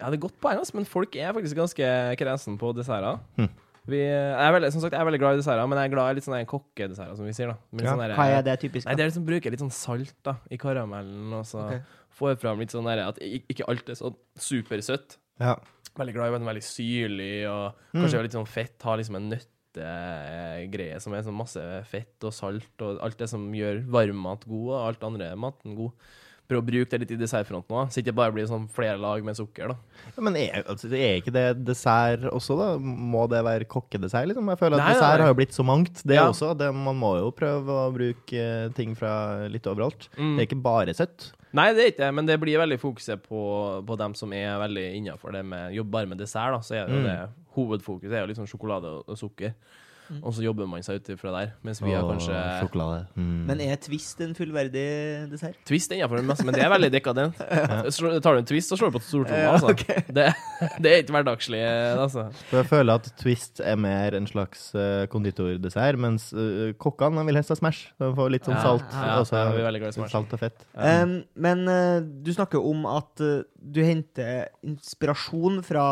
Ja, 0.01 0.11
det 0.13 0.19
er 0.19 0.25
godt 0.27 0.41
poeng, 0.43 0.59
altså, 0.61 0.75
men 0.77 0.85
folk 0.89 1.15
er 1.17 1.33
faktisk 1.33 1.57
ganske 1.57 1.87
kresen 2.21 2.59
på 2.61 2.73
desserter. 2.77 3.19
Hm. 3.39 3.49
Vi, 3.87 4.01
jeg, 4.03 4.35
er 4.43 4.51
veldig, 4.53 4.73
som 4.75 4.83
sagt, 4.83 4.93
jeg 4.97 5.01
er 5.01 5.07
veldig 5.07 5.21
glad 5.23 5.37
i 5.37 5.41
desserter, 5.41 5.67
men 5.71 5.79
jeg 5.79 5.89
er 5.89 5.93
glad 5.95 6.11
i 6.11 6.17
litt 6.19 6.27
sånne 6.27 6.41
kokkedesserter, 6.51 7.15
som 7.17 7.25
vi 7.29 7.33
sier. 7.37 7.53
da. 7.53 7.85
Ja. 7.85 7.95
der- 8.01 8.17
Hva 8.19 8.27
er 8.35 8.43
det 8.43 8.57
typisk? 8.61 8.85
Nei, 8.89 8.97
det 8.99 9.05
er 9.05 9.11
liksom 9.13 9.25
bruker 9.29 9.51
litt 9.55 9.63
sånn 9.63 9.71
salt 9.73 10.15
da, 10.27 10.35
i 10.51 10.59
karamellen, 10.59 11.33
og 11.39 11.45
så 11.47 11.63
okay. 11.69 11.81
får 12.19 12.37
fram 12.43 12.59
litt 12.59 12.75
sånn 12.75 12.85
der, 12.91 13.05
at 13.07 13.21
ikke 13.23 13.69
alt 13.71 13.89
er 13.89 13.95
så 13.95 14.11
supersøtt. 14.37 15.17
Ja. 15.41 15.55
Veldig 15.97 16.13
glad 16.17 16.29
i 16.35 16.39
den 16.39 16.49
veldig 16.51 16.65
syrlig, 16.67 17.47
og 17.49 17.73
Mm. 17.95 18.03
kanskje 18.03 18.23
litt 18.27 18.33
sånn 18.37 18.49
fett. 18.49 18.83
Har 18.83 18.99
liksom 18.99 19.17
en 19.17 19.31
nøttegreie 19.31 21.01
som 21.01 21.15
er 21.15 21.23
sånn 21.23 21.37
masse 21.39 21.63
fett 21.87 22.25
og 22.27 22.33
salt, 22.35 22.69
og 22.83 23.01
alt 23.01 23.17
det 23.19 23.29
som 23.31 23.47
gjør 23.55 23.85
varmmat 23.89 24.45
god, 24.47 24.69
og 24.75 24.87
alt 24.89 25.05
andre 25.05 25.31
maten 25.37 25.77
god. 25.79 25.93
Prøve 26.49 26.63
å 26.63 26.67
bruke 26.67 26.91
det 26.91 27.01
litt 27.03 27.11
i 27.17 27.19
dessertfronten 27.21 27.75
òg, 27.77 27.89
så 27.91 28.01
ikke 28.03 28.15
bare 28.17 28.33
blir 28.33 28.47
sånn 28.51 28.69
flere 28.73 28.97
lag 29.03 29.25
med 29.27 29.37
sukker. 29.39 29.69
da. 29.69 29.77
Ja, 30.17 30.23
men 30.23 30.37
er, 30.37 30.63
altså, 30.67 30.91
er 30.93 31.21
ikke 31.21 31.33
det 31.35 31.65
dessert 31.67 32.27
også, 32.31 32.57
da? 32.59 32.69
Må 32.79 33.27
det 33.29 33.43
være 33.45 33.65
kokkedessert, 33.71 34.29
liksom? 34.31 34.49
Jeg 34.53 34.59
føler 34.59 34.79
at 34.79 34.85
Nei, 34.85 34.93
dessert 34.95 35.19
nei. 35.19 35.25
har 35.27 35.33
jo 35.35 35.39
blitt 35.41 35.57
så 35.57 35.65
mangt, 35.67 36.03
det 36.07 36.17
Ja. 36.21 36.29
også. 36.31 36.57
Det, 36.57 36.73
man 36.75 36.97
må 36.97 37.17
jo 37.19 37.31
prøve 37.33 37.67
å 37.87 37.93
bruke 37.95 38.33
eh, 38.37 38.69
ting 38.77 38.95
fra 38.95 39.47
litt 39.49 39.67
overalt. 39.67 40.09
Mm. 40.17 40.37
Det 40.37 40.45
er 40.45 40.49
ikke 40.51 40.63
bare 40.63 40.95
søtt. 40.95 41.33
Nei, 41.57 41.73
det 41.73 41.83
er 41.85 41.91
ikke 41.93 42.05
det, 42.05 42.15
men 42.15 42.27
det 42.27 42.41
blir 42.41 42.59
veldig 42.59 42.79
fokuset 42.83 43.23
på, 43.23 43.41
på 43.87 43.97
dem 43.99 44.15
som 44.15 44.33
er 44.37 44.59
veldig 44.61 44.87
innafor 44.99 45.33
det 45.33 45.45
med 45.47 45.73
jobber 45.75 46.07
med 46.07 46.19
dessert. 46.19 46.53
da, 46.53 46.59
så 46.61 46.75
er 46.83 46.87
det 46.87 46.97
Mm. 46.97 47.05
det 47.05 47.19
Hovedfokuset 47.57 48.13
er 48.13 48.27
jo 48.27 48.29
liksom 48.35 48.47
sjokolade 48.47 48.85
og, 48.85 49.05
og 49.09 49.17
sukker. 50.07 50.23
Og 50.27 50.37
så 50.37 50.45
jobber 50.45 50.69
man 50.71 50.85
seg 50.87 51.01
ut 51.01 51.11
fra 51.21 51.33
der. 51.35 51.53
Mens 51.67 51.81
vi 51.83 51.93
har 51.95 52.07
kanskje 52.07 52.41
Sjokolade. 52.63 53.03
Mm. 53.17 53.41
Men 53.51 53.63
er 53.67 53.81
Twist 53.83 54.21
en 54.25 54.35
fullverdig 54.39 54.87
dessert? 55.33 55.59
Twist 55.69 55.93
innenfor 55.93 56.21
det 56.21 56.27
meste, 56.31 56.47
men 56.47 56.57
det 56.57 56.65
er 56.65 56.73
veldig 56.73 56.91
dekadent. 56.95 57.43
ja. 57.43 57.83
Tar 58.23 58.39
du 58.39 58.43
en 58.43 58.49
twist, 58.49 58.73
så 58.73 58.79
slår 58.81 58.93
du 58.93 58.99
på 58.99 59.05
stortromma, 59.07 59.43
Ja, 59.43 59.55
altså. 59.57 59.73
Okay. 59.77 60.05
Det, 60.09 60.31
det 60.81 60.91
er 60.91 61.03
ikke 61.03 61.17
hverdagslig, 61.19 61.61
altså. 62.01 62.29
For 62.49 62.61
jeg 62.63 62.69
føler 62.71 63.01
at 63.01 63.09
Twist 63.21 63.61
er 63.61 63.77
mer 63.81 64.15
en 64.17 64.29
slags 64.31 64.71
uh, 64.79 65.05
konditordessert, 65.13 65.99
mens 66.01 66.31
uh, 66.37 66.71
kokkene 66.81 67.25
vil 67.29 67.37
helst 67.37 67.53
ha 67.53 67.59
Smash. 67.59 67.91
De 68.01 68.09
får 68.17 68.33
litt 68.33 68.49
sånn 68.49 68.57
Ja, 68.57 68.63
salt. 68.65 68.95
ja, 68.95 69.19
også, 69.21 69.37
ja, 69.37 69.67
er 69.69 69.81
i 69.81 69.93
Smash. 69.93 70.15
Salt 70.15 70.33
og 70.33 70.41
fett. 70.41 70.65
Um, 70.79 71.19
men 71.35 71.67
uh, 71.69 71.99
du 72.01 72.33
snakker 72.33 72.63
om 72.65 72.87
at 72.89 73.25
uh, 73.25 73.43
du 73.61 73.83
henter 73.85 74.47
inspirasjon 74.67 75.61
fra 75.67 75.87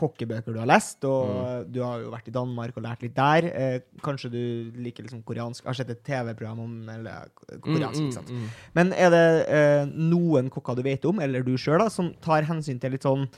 kokkebøker 0.00 0.56
du 0.56 0.60
har 0.62 0.68
lest, 0.70 1.04
og 1.08 1.68
du 1.70 1.80
har 1.84 2.02
jo 2.02 2.10
vært 2.14 2.30
i 2.30 2.34
Danmark 2.34 2.76
og 2.78 2.84
lært 2.86 3.04
litt 3.04 3.16
der. 3.16 3.48
Eh, 3.50 3.78
kanskje 4.04 4.32
du 4.32 4.42
liker 4.80 5.06
liksom 5.06 5.22
koreansk 5.26 5.68
Har 5.68 5.76
sett 5.76 5.92
et 5.92 6.02
TV-program 6.06 6.62
om 6.64 6.74
eller, 6.96 7.30
koreansk, 7.60 8.02
ikke 8.02 8.18
sant. 8.18 8.30
Mm, 8.32 8.42
mm, 8.42 8.44
mm. 8.44 8.68
Men 8.78 8.92
er 8.96 9.14
det 9.14 9.24
eh, 9.46 9.82
noen 9.90 10.52
kokker 10.52 10.78
du 10.78 10.84
vet 10.86 11.04
om, 11.08 11.20
eller 11.22 11.44
du 11.46 11.54
sjøl, 11.60 11.84
som 11.92 12.12
tar 12.24 12.48
hensyn 12.48 12.80
til 12.82 12.96
litt 12.96 13.06
sånn 13.06 13.28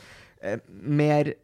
eh, 0.42 0.58
mer 0.70 1.34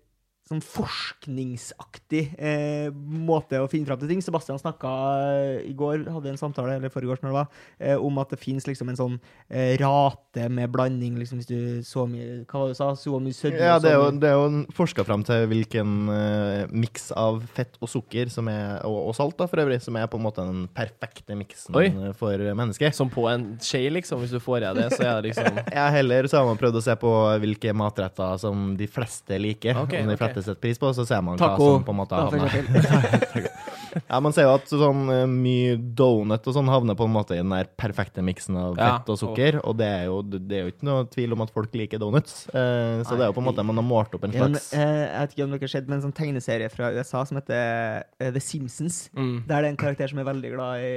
sånn 0.48 0.62
forskningsaktig 0.64 2.22
eh, 2.40 2.88
måte 2.94 3.58
å 3.62 3.68
finne 3.70 3.88
fram 3.88 4.00
til 4.00 4.10
ting. 4.10 4.22
Sebastian 4.24 4.58
snakka 4.60 4.92
eh, 5.28 5.68
i 5.68 5.74
går, 5.76 6.06
hadde 6.12 6.32
en 6.32 6.40
samtale, 6.40 6.76
eller 6.78 6.92
forrige 6.92 7.18
når 7.22 7.28
det 7.30 7.36
var, 7.36 7.48
eh, 7.80 7.96
om 8.08 8.18
at 8.22 8.32
det 8.32 8.40
fins 8.42 8.66
liksom 8.68 8.90
en 8.92 8.98
sånn 8.98 9.16
eh, 9.50 9.74
rate 9.80 10.48
med 10.52 10.70
blanding, 10.74 11.16
liksom 11.20 11.40
hvis 11.40 11.48
du 11.50 11.58
så 11.86 12.04
mye 12.08 12.42
Hva 12.48 12.60
var 12.62 12.70
det 12.70 12.76
du 12.76 12.78
sa? 12.80 12.90
Så 12.98 13.18
mye 13.22 13.36
sødme 13.36 13.60
Ja, 13.62 13.78
det 13.82 13.90
er 13.92 13.96
jo, 13.98 14.06
mye- 14.10 14.20
det 14.22 14.30
er 14.30 14.36
jo 14.38 14.62
forska 14.76 15.04
fram 15.08 15.24
til 15.26 15.46
hvilken 15.50 15.94
eh, 16.14 16.64
miks 16.72 17.10
av 17.18 17.40
fett 17.56 17.76
og 17.82 17.90
sukker 17.92 18.30
som 18.32 18.48
er, 18.52 18.78
og, 18.88 18.98
og 19.10 19.16
salt 19.18 19.36
da, 19.40 19.48
for 19.50 19.62
øvrig, 19.64 19.80
som 19.84 19.96
er 20.00 20.08
på 20.10 20.18
en 20.20 20.26
måte 20.26 20.44
den 20.46 20.64
perfekte 20.76 21.36
miksen 21.38 21.76
Oi. 21.78 21.88
for 22.18 22.38
mennesket. 22.58 22.94
Som 22.96 23.10
på 23.12 23.26
en 23.30 23.50
skje, 23.62 23.84
liksom. 23.94 24.20
Hvis 24.22 24.32
du 24.34 24.40
får 24.42 24.62
i 24.62 24.66
deg 24.66 24.78
det, 24.82 24.88
så 24.96 25.04
er 25.04 25.18
det 25.22 25.30
liksom 25.32 25.60
Ja, 25.78 25.88
heller 25.94 26.28
så 26.30 26.40
har 26.40 26.48
man 26.48 26.58
prøvd 26.60 26.78
å 26.80 26.84
se 26.84 26.94
på 27.00 27.12
hvilke 27.42 27.74
matretter 27.76 28.38
som 28.40 28.72
de 28.78 28.88
fleste 28.90 29.38
liker, 29.40 29.76
Okay, 29.84 30.02
de 30.06 30.14
ok. 30.16 30.20
Setter 30.42 30.60
pris 30.60 30.78
på, 30.78 30.92
så 30.94 31.06
ser 31.06 31.20
man 31.24 31.38
Taco, 31.40 31.56
hva 31.64 31.78
som 31.78 31.84
på 31.84 31.94
en 31.94 32.00
måte 32.02 32.14
havner. 32.14 32.46
eksempel. 32.46 33.48
Ja, 34.08 34.20
man 34.24 34.32
ser 34.32 34.46
jo 34.48 34.54
at 34.56 34.70
sånn 34.70 35.02
eh, 35.12 35.24
mye 35.28 35.76
donut 35.76 36.46
og 36.48 36.54
sånn 36.56 36.70
havner 36.72 36.96
på 36.98 37.04
en 37.08 37.12
måte 37.12 37.36
i 37.36 37.42
den 37.42 37.52
der 37.52 37.68
perfekte 37.78 38.22
miksen 38.24 38.56
av 38.56 38.78
Ja, 38.78 38.90
fett 38.98 39.10
og 39.12 39.18
sukker, 39.20 39.60
og 39.62 39.76
det 39.80 39.88
er, 39.88 40.04
jo, 40.08 40.22
det 40.24 40.56
er 40.56 40.64
jo 40.66 40.72
ikke 40.72 40.88
noe 40.88 41.04
tvil 41.12 41.34
om 41.36 41.44
at 41.44 41.52
folk 41.54 41.74
liker 41.76 42.00
donuts. 42.00 42.46
Eh, 42.48 43.02
så 43.04 43.18
det 43.18 43.26
er 43.26 43.30
jo 43.30 43.36
på 43.36 43.42
en 43.44 43.48
måte 43.50 43.64
man 43.68 43.80
har 43.80 43.86
målt 43.86 44.14
opp 44.16 44.24
en 44.24 44.32
slags 44.32 44.72
en, 44.72 44.80
eh, 44.80 45.02
jeg 45.04 45.20
vet 45.20 45.36
ikke 45.36 45.44
om 45.44 45.52
dere 45.54 45.66
har 45.66 45.74
sett, 45.74 45.88
men 45.90 45.98
en 45.98 46.04
sånn 46.06 46.16
tegneserie 46.16 46.70
fra 46.72 46.90
USA 46.96 47.24
som 47.28 47.40
heter 47.40 48.04
eh, 48.18 48.32
The 48.32 48.42
Simpsons. 48.42 48.98
mm. 49.12 49.34
Der 49.48 49.58
det 49.58 49.66
er 49.66 49.70
en 49.74 49.80
karakter 49.80 50.08
som 50.08 50.18
er 50.22 50.28
veldig 50.28 50.50
glad 50.54 50.84
i 50.86 50.92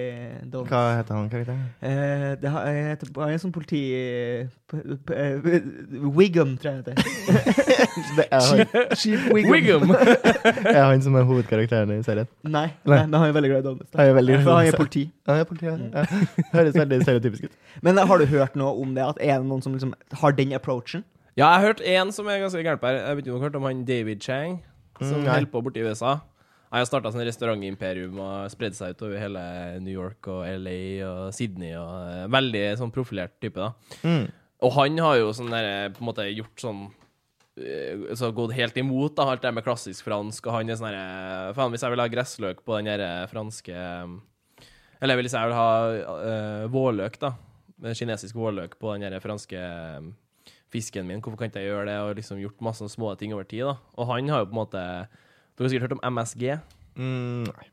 donuts. 0.54 0.72
Hva 0.72 0.84
heter 1.00 1.18
han 1.18 1.30
karakteren? 1.32 1.64
Eh, 1.82 2.28
det 2.42 2.52
har, 2.54 2.68
jeg 2.72 2.88
heter, 2.94 3.12
han 3.18 3.30
er 3.30 3.38
en 3.38 3.44
sånn 3.44 3.56
politi... 3.56 3.82
eh, 3.92 4.48
Wiggum, 6.16 6.56
tror 6.62 6.72
jeg 6.72 6.84
det 6.88 6.96
heter. 6.96 8.32
Er 8.32 9.34
Wiggum. 9.34 9.52
Wiggum! 9.52 9.96
er 10.76 10.84
han 10.86 11.02
som 11.04 11.16
er 11.20 11.28
hovedkarakteren 11.28 11.92
i 11.98 12.02
serien. 12.06 12.30
Nei, 12.48 12.70
Nei. 12.88 13.01
Men 13.07 13.19
han 13.19 13.30
er 13.30 13.36
veldig 13.38 13.49
glad 13.52 13.61
i 13.64 13.68
donuts. 13.69 13.91
da. 13.91 13.98
Han 14.02 14.10
er 14.11 14.18
veldig 14.19 14.34
i 14.34 14.41
han 14.45 14.68
er 14.72 14.78
politi. 14.78 15.03
Han 15.28 15.40
er 15.41 15.48
politi, 15.49 15.65
ja. 15.65 15.76
ja. 15.78 16.03
Høres 16.53 16.76
veldig 16.80 16.99
stereotypisk 17.03 17.44
ut. 17.49 17.56
Men 17.88 17.98
eh, 17.98 18.07
har 18.07 18.18
du 18.22 18.26
hørt 18.32 18.56
noe 18.60 18.73
om 18.84 18.95
det? 18.98 19.03
At 19.06 19.22
Er 19.22 19.40
det 19.41 19.48
noen 19.49 19.61
som 19.65 19.73
liksom 19.78 19.94
har 20.22 20.32
den 20.38 20.53
approachen? 20.57 21.03
Ja, 21.38 21.48
jeg 21.53 21.61
har 21.61 21.68
hørt 21.72 21.82
en 21.88 22.11
som 22.11 22.28
er 22.28 22.41
ganske 22.44 22.60
gæren 22.64 22.80
på 22.82 22.88
her. 22.91 22.99
Jeg 23.02 23.15
vet 23.18 23.26
ikke 23.26 23.34
om 23.34 23.40
du 23.40 23.44
har 23.44 23.49
hørt 23.49 23.56
om 23.61 23.64
han 23.69 23.86
David 23.88 24.19
Chang, 24.22 24.60
som 24.99 25.22
Mm, 25.23 25.28
holder 25.32 25.49
på 25.52 25.61
borti 25.64 25.80
i 25.82 25.88
USA. 25.88 26.19
Han 26.72 26.80
har 26.80 26.86
starta 26.88 27.10
sånn 27.11 27.23
restaurantimperium 27.28 28.19
og 28.23 28.52
spredd 28.53 28.76
seg 28.78 28.94
utover 28.95 29.19
hele 29.19 29.41
New 29.84 29.91
York 29.91 30.28
og 30.32 30.45
LA 30.48 31.03
og 31.07 31.34
Sydney. 31.36 31.73
og 31.76 31.95
eh, 32.11 32.28
Veldig 32.32 32.61
sånn 32.80 32.91
profilert 32.95 33.34
type, 33.44 33.60
da. 33.60 33.72
Mm. 34.07 34.28
Og 34.61 34.72
han 34.78 34.99
har 35.03 35.18
jo 35.19 35.32
sånn 35.34 35.49
der, 35.52 35.90
på 35.95 36.03
en 36.03 36.10
måte 36.11 36.28
gjort 36.30 36.61
sånn 36.64 36.84
eh, 36.86 37.01
så 38.15 38.30
gått 38.32 38.53
helt 38.56 38.78
imot 38.80 39.15
da, 39.18 39.26
alt 39.28 39.44
det 39.44 39.52
med 39.52 39.65
klassisk 39.65 40.06
fransk, 40.07 40.45
og 40.48 40.56
han 40.56 40.72
er 40.72 40.78
sånn 40.80 40.88
herre 40.88 41.53
Faen, 41.57 41.73
hvis 41.73 41.84
jeg 41.84 41.91
vil 41.91 42.02
ha 42.03 42.07
gressløk 42.11 42.61
på 42.64 42.78
den 42.80 42.88
der 42.88 43.28
franske 43.28 43.76
Eller 45.03 45.19
hvis 45.19 45.36
jeg 45.36 45.49
vil 45.49 45.57
ha 45.57 45.72
uh, 45.91 46.69
vårløk, 46.72 47.18
da. 47.19 47.34
eh, 47.84 47.95
Kinesisk 47.98 48.38
vårløk 48.40 48.78
på 48.80 48.94
den 48.95 49.11
der 49.11 49.23
franske 49.23 49.60
eh, 49.60 50.07
fisken 50.72 51.10
min, 51.10 51.19
hvorfor 51.19 51.41
kan 51.41 51.52
ikke 51.52 51.65
jeg 51.65 51.73
gjøre 51.73 51.90
det? 51.90 51.98
Og 52.06 52.15
liksom 52.22 52.40
gjort 52.40 52.64
masse 52.64 52.88
små 52.94 53.15
ting 53.19 53.34
over 53.36 53.44
tid, 53.44 53.65
da. 53.68 53.76
Og 53.99 54.07
han 54.14 54.30
har 54.32 54.45
jo 54.45 54.52
på 54.52 54.56
en 54.56 54.61
måte 54.61 54.86
Dere 55.52 55.68
har 55.68 55.73
sikkert 55.73 55.90
hørt 55.90 55.98
om 55.98 56.06
MSG? 56.15 56.45
Mm, 56.95 57.49
nei. 57.49 57.68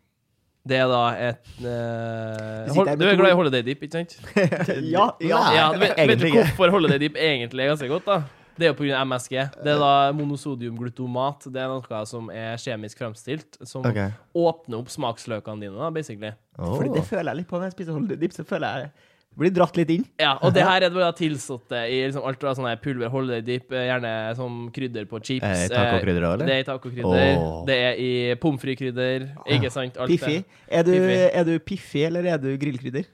Det 0.68 0.76
er 0.76 0.88
da 0.90 1.04
et 1.16 1.52
uh, 1.62 2.66
Du 2.66 2.74
hold, 2.80 2.90
Du 2.98 3.06
er 3.06 3.20
glad 3.20 3.30
i 3.30 3.36
Holiday 3.38 3.62
Dip, 3.62 3.84
ikke 3.86 4.00
sant? 4.00 4.18
ja, 4.96 5.06
ja. 5.22 5.44
Ja, 5.54 5.68
du 5.72 5.78
vet, 5.84 5.94
vet 6.10 6.18
du 6.18 6.26
hvorfor 6.34 6.74
Holiday 6.74 6.98
Dip 7.06 7.16
egentlig 7.16 7.64
er 7.64 7.72
ganske 7.76 7.88
godt, 7.92 8.10
da? 8.10 8.18
Det 8.58 8.66
er 8.66 8.72
jo 8.72 8.78
pga. 8.80 9.02
MSG. 9.08 9.34
Det 9.62 9.74
er 9.74 9.82
da 9.82 9.92
monosodiumglutomat. 10.18 11.46
Det 11.54 11.62
er 11.62 11.70
noe 11.70 12.00
som 12.10 12.32
er 12.34 12.58
kjemisk 12.60 13.04
fremstilt, 13.04 13.60
som 13.62 13.86
okay. 13.86 14.10
åpner 14.36 14.80
opp 14.80 14.90
smaksløkene 14.92 15.62
dine, 15.66 15.78
da, 15.78 15.92
basically. 15.94 16.34
Fordi 16.58 16.90
det 16.96 17.04
føler 17.06 17.30
jeg 17.32 17.44
litt 17.44 17.50
på 17.50 17.60
når 17.60 17.70
jeg 17.70 17.78
spiser 17.78 17.94
holiday. 17.94 18.34
Så 18.34 18.46
føler 18.48 18.74
jeg 18.74 18.90
det 18.90 19.06
blir 19.38 19.52
dratt 19.54 19.76
litt 19.78 19.90
inn. 19.94 20.04
Ja, 20.18 20.32
og 20.42 20.50
det 20.54 20.64
her 20.66 20.80
er 20.82 20.90
det 20.90 20.96
bare 20.96 21.14
tilsatt 21.14 21.74
i 21.84 22.00
liksom 22.00 22.24
alt 22.26 22.40
fra 22.42 22.54
sånne 22.58 22.72
pulver, 22.82 23.10
holiday 23.12 23.60
eh, 23.60 23.84
gjerne 23.86 24.12
som 24.34 24.64
krydder 24.74 25.06
på 25.10 25.20
chips. 25.22 25.46
Eh, 25.46 25.68
tacokrydder 25.70 26.26
òg, 26.26 26.32
eller? 26.38 26.48
Det 26.48 26.56
er 26.56 26.64
i 26.64 26.66
tacokrydder. 26.66 27.28
Oh. 27.38 27.60
Det 27.68 27.76
er 27.84 28.00
i 28.02 28.10
pommes 28.42 28.64
frites-krydder. 28.64 29.28
Ikke 29.54 29.70
sant? 29.70 30.00
Alt 30.00 30.10
Piffig. 30.10 30.40
det. 30.42 30.58
Er 30.66 30.88
du, 30.88 30.90
Piffig. 30.96 31.20
er 31.28 31.46
du 31.46 31.54
piffi, 31.70 32.02
eller 32.08 32.26
er 32.32 32.42
du 32.42 32.50
grillkrydder? 32.58 33.06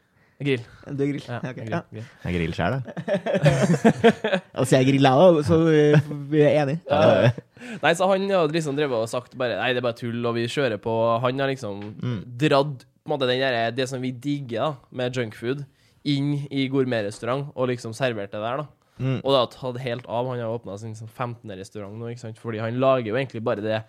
Grill. 0.43 0.62
Du 0.90 1.02
er 1.05 1.11
grill. 1.12 1.27
Ja, 1.28 1.36
Ok, 1.39 1.56
grill, 1.61 1.70
ja. 1.70 1.81
grill. 1.93 2.06
Jeg 2.24 2.35
griller 2.35 2.56
sjøl, 2.59 2.74
jeg. 2.74 4.40
Altså, 4.59 4.77
jeg 4.77 4.89
griller 4.89 5.20
òg, 5.20 5.39
så 5.47 5.59
uh, 5.62 6.09
vi 6.32 6.43
er 6.43 6.56
enige. 6.62 6.81
Ja. 6.90 7.31
Nei, 7.85 7.93
så 7.97 8.09
han 8.11 8.27
har 8.31 8.51
liksom 8.52 8.77
drevet 8.78 8.98
og 8.98 9.09
sagt 9.11 9.36
bare 9.40 9.56
Nei, 9.61 9.70
det 9.74 9.81
er 9.82 9.86
bare 9.86 9.98
tull, 9.98 10.19
og 10.27 10.35
vi 10.36 10.47
kjører 10.51 10.81
på. 10.82 10.94
Han 11.24 11.40
har 11.43 11.52
liksom 11.52 11.81
Mm. 11.94 12.19
dratt 12.40 12.85
på 13.05 13.11
en 13.11 13.12
måte 13.15 13.28
den 13.28 13.40
der, 13.43 13.70
det 13.77 13.86
som 13.90 14.01
vi 14.02 14.11
digger 14.16 14.61
da, 14.61 14.69
med 14.90 15.16
junkfood, 15.16 15.65
inn 16.09 16.35
i 16.52 16.66
gourmetrestaurant 16.73 17.51
og 17.55 17.69
liksom 17.70 17.93
servert 17.97 18.32
det 18.32 18.40
der, 18.40 18.62
da. 18.65 18.66
Mm. 18.98 19.19
Og 19.24 19.28
det 19.32 19.39
har 19.40 19.51
tatt 19.52 19.78
helt 19.82 20.06
av. 20.06 20.28
Han 20.31 20.39
har 20.40 20.52
åpna 20.55 20.77
sin 20.81 20.94
sånn 20.97 21.11
15. 21.11 21.51
restaurant 21.59 21.97
nå, 21.98 22.11
ikke 22.12 22.23
sant? 22.27 22.39
fordi 22.40 22.61
han 22.62 22.78
lager 22.81 23.11
jo 23.12 23.16
egentlig 23.19 23.43
bare 23.44 23.65
det 23.65 23.81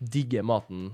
digge 0.00 0.42
maten 0.42 0.88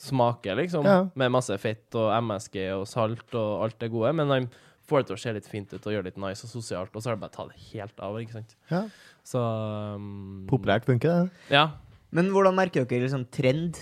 smaker, 0.00 0.58
liksom. 0.58 0.86
Ja. 0.88 1.06
Med 1.14 1.32
masse 1.34 1.56
fett 1.62 1.94
og 1.98 2.10
MSG 2.26 2.60
og 2.74 2.86
salt 2.90 3.34
og 3.38 3.66
alt 3.66 3.78
det 3.82 3.90
gode. 3.94 4.12
Men 4.18 4.32
han 4.32 4.48
får 4.88 5.02
det 5.02 5.10
til 5.10 5.16
å 5.16 5.22
se 5.22 5.34
litt 5.36 5.48
fint 5.48 5.72
ut 5.72 5.80
og 5.80 5.94
gjøre 5.94 6.08
litt 6.10 6.20
nice 6.20 6.44
og 6.46 6.52
sosialt, 6.52 6.92
og 6.92 7.02
så 7.02 7.10
har 7.10 7.18
det 7.18 7.24
bare 7.24 7.36
tatt 7.36 7.68
helt 7.72 8.02
av, 8.04 8.18
ikke 8.20 8.38
sant. 8.38 8.56
Ja. 8.70 8.84
Så 9.24 9.40
um, 9.40 10.44
Populært 10.50 10.88
funker 10.88 11.14
det. 11.14 11.44
Ja. 11.54 11.68
Men 12.14 12.28
hvordan 12.34 12.56
merker 12.56 12.84
dere 12.86 13.06
liksom 13.06 13.24
trend? 13.32 13.80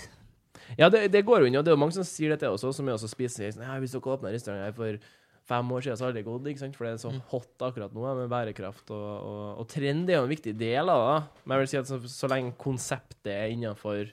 Ja, 0.79 0.87
det, 0.89 1.09
det 1.13 1.25
går 1.27 1.43
jo 1.43 1.49
inn, 1.49 1.57
og 1.59 1.65
det 1.65 1.73
er 1.73 1.77
jo 1.77 1.81
mange 1.81 1.95
som 1.97 2.07
sier 2.07 2.33
dette 2.33 2.49
også, 2.49 2.71
som 2.73 2.87
er 2.87 2.95
også 2.95 3.11
spiser 3.11 3.51
sånn, 3.51 3.65
ja, 3.67 3.75
Hvis 3.83 3.93
dere 3.93 4.15
åpner 4.15 4.33
restaurant 4.33 4.63
her 4.63 4.73
for 4.77 5.03
fem 5.43 5.71
år 5.75 5.83
siden, 5.83 5.99
så 5.99 6.07
har 6.07 6.15
det 6.15 6.23
gått, 6.25 6.47
ikke 6.47 6.63
sant? 6.63 6.77
For 6.79 6.87
det 6.87 6.93
er 6.95 7.01
så 7.03 7.11
hot 7.33 7.65
akkurat 7.67 7.93
nå 7.93 8.15
med 8.21 8.31
bærekraft. 8.31 8.85
Og, 8.95 9.09
og, 9.27 9.45
og 9.59 9.67
trend 9.69 10.07
er 10.07 10.21
jo 10.21 10.25
en 10.25 10.31
viktig 10.31 10.55
del 10.57 10.91
av 10.93 11.03
det. 11.03 11.17
Men 11.43 11.57
jeg 11.57 11.65
vil 11.65 11.71
si 11.73 11.79
at 11.81 11.89
så, 11.91 11.99
så 12.09 12.29
lenge 12.31 12.55
konseptet 12.61 13.33
er 13.33 13.51
innenfor 13.51 14.07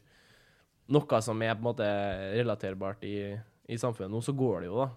noe 0.91 1.21
som 1.25 1.43
er 1.47 1.55
på 1.57 1.63
en 1.63 1.69
måte 1.71 1.91
relaterbart 2.37 3.05
i, 3.07 3.17
i 3.71 3.79
samfunnet 3.81 4.13
nå, 4.13 4.23
så 4.25 4.35
går 4.37 4.65
det 4.65 4.71
jo, 4.71 4.81
da. 4.85 4.91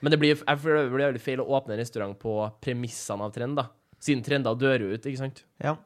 Men 0.00 0.14
det 0.14 0.20
blir, 0.20 0.38
jeg 0.38 0.62
føler 0.62 0.86
det 0.86 0.94
blir 0.94 1.10
veldig 1.10 1.22
feil 1.22 1.42
å 1.42 1.50
åpne 1.58 1.76
en 1.76 1.82
restaurant 1.82 2.16
på 2.18 2.34
premissene 2.64 3.26
av 3.26 3.34
trend, 3.34 3.60
da. 3.60 3.68
Siden 4.00 4.24
trender 4.24 4.56
dør 4.56 4.86
jo 4.86 4.94
ut, 4.94 5.06
ikke 5.06 5.20
sant? 5.20 5.44
Ja. 5.60 5.76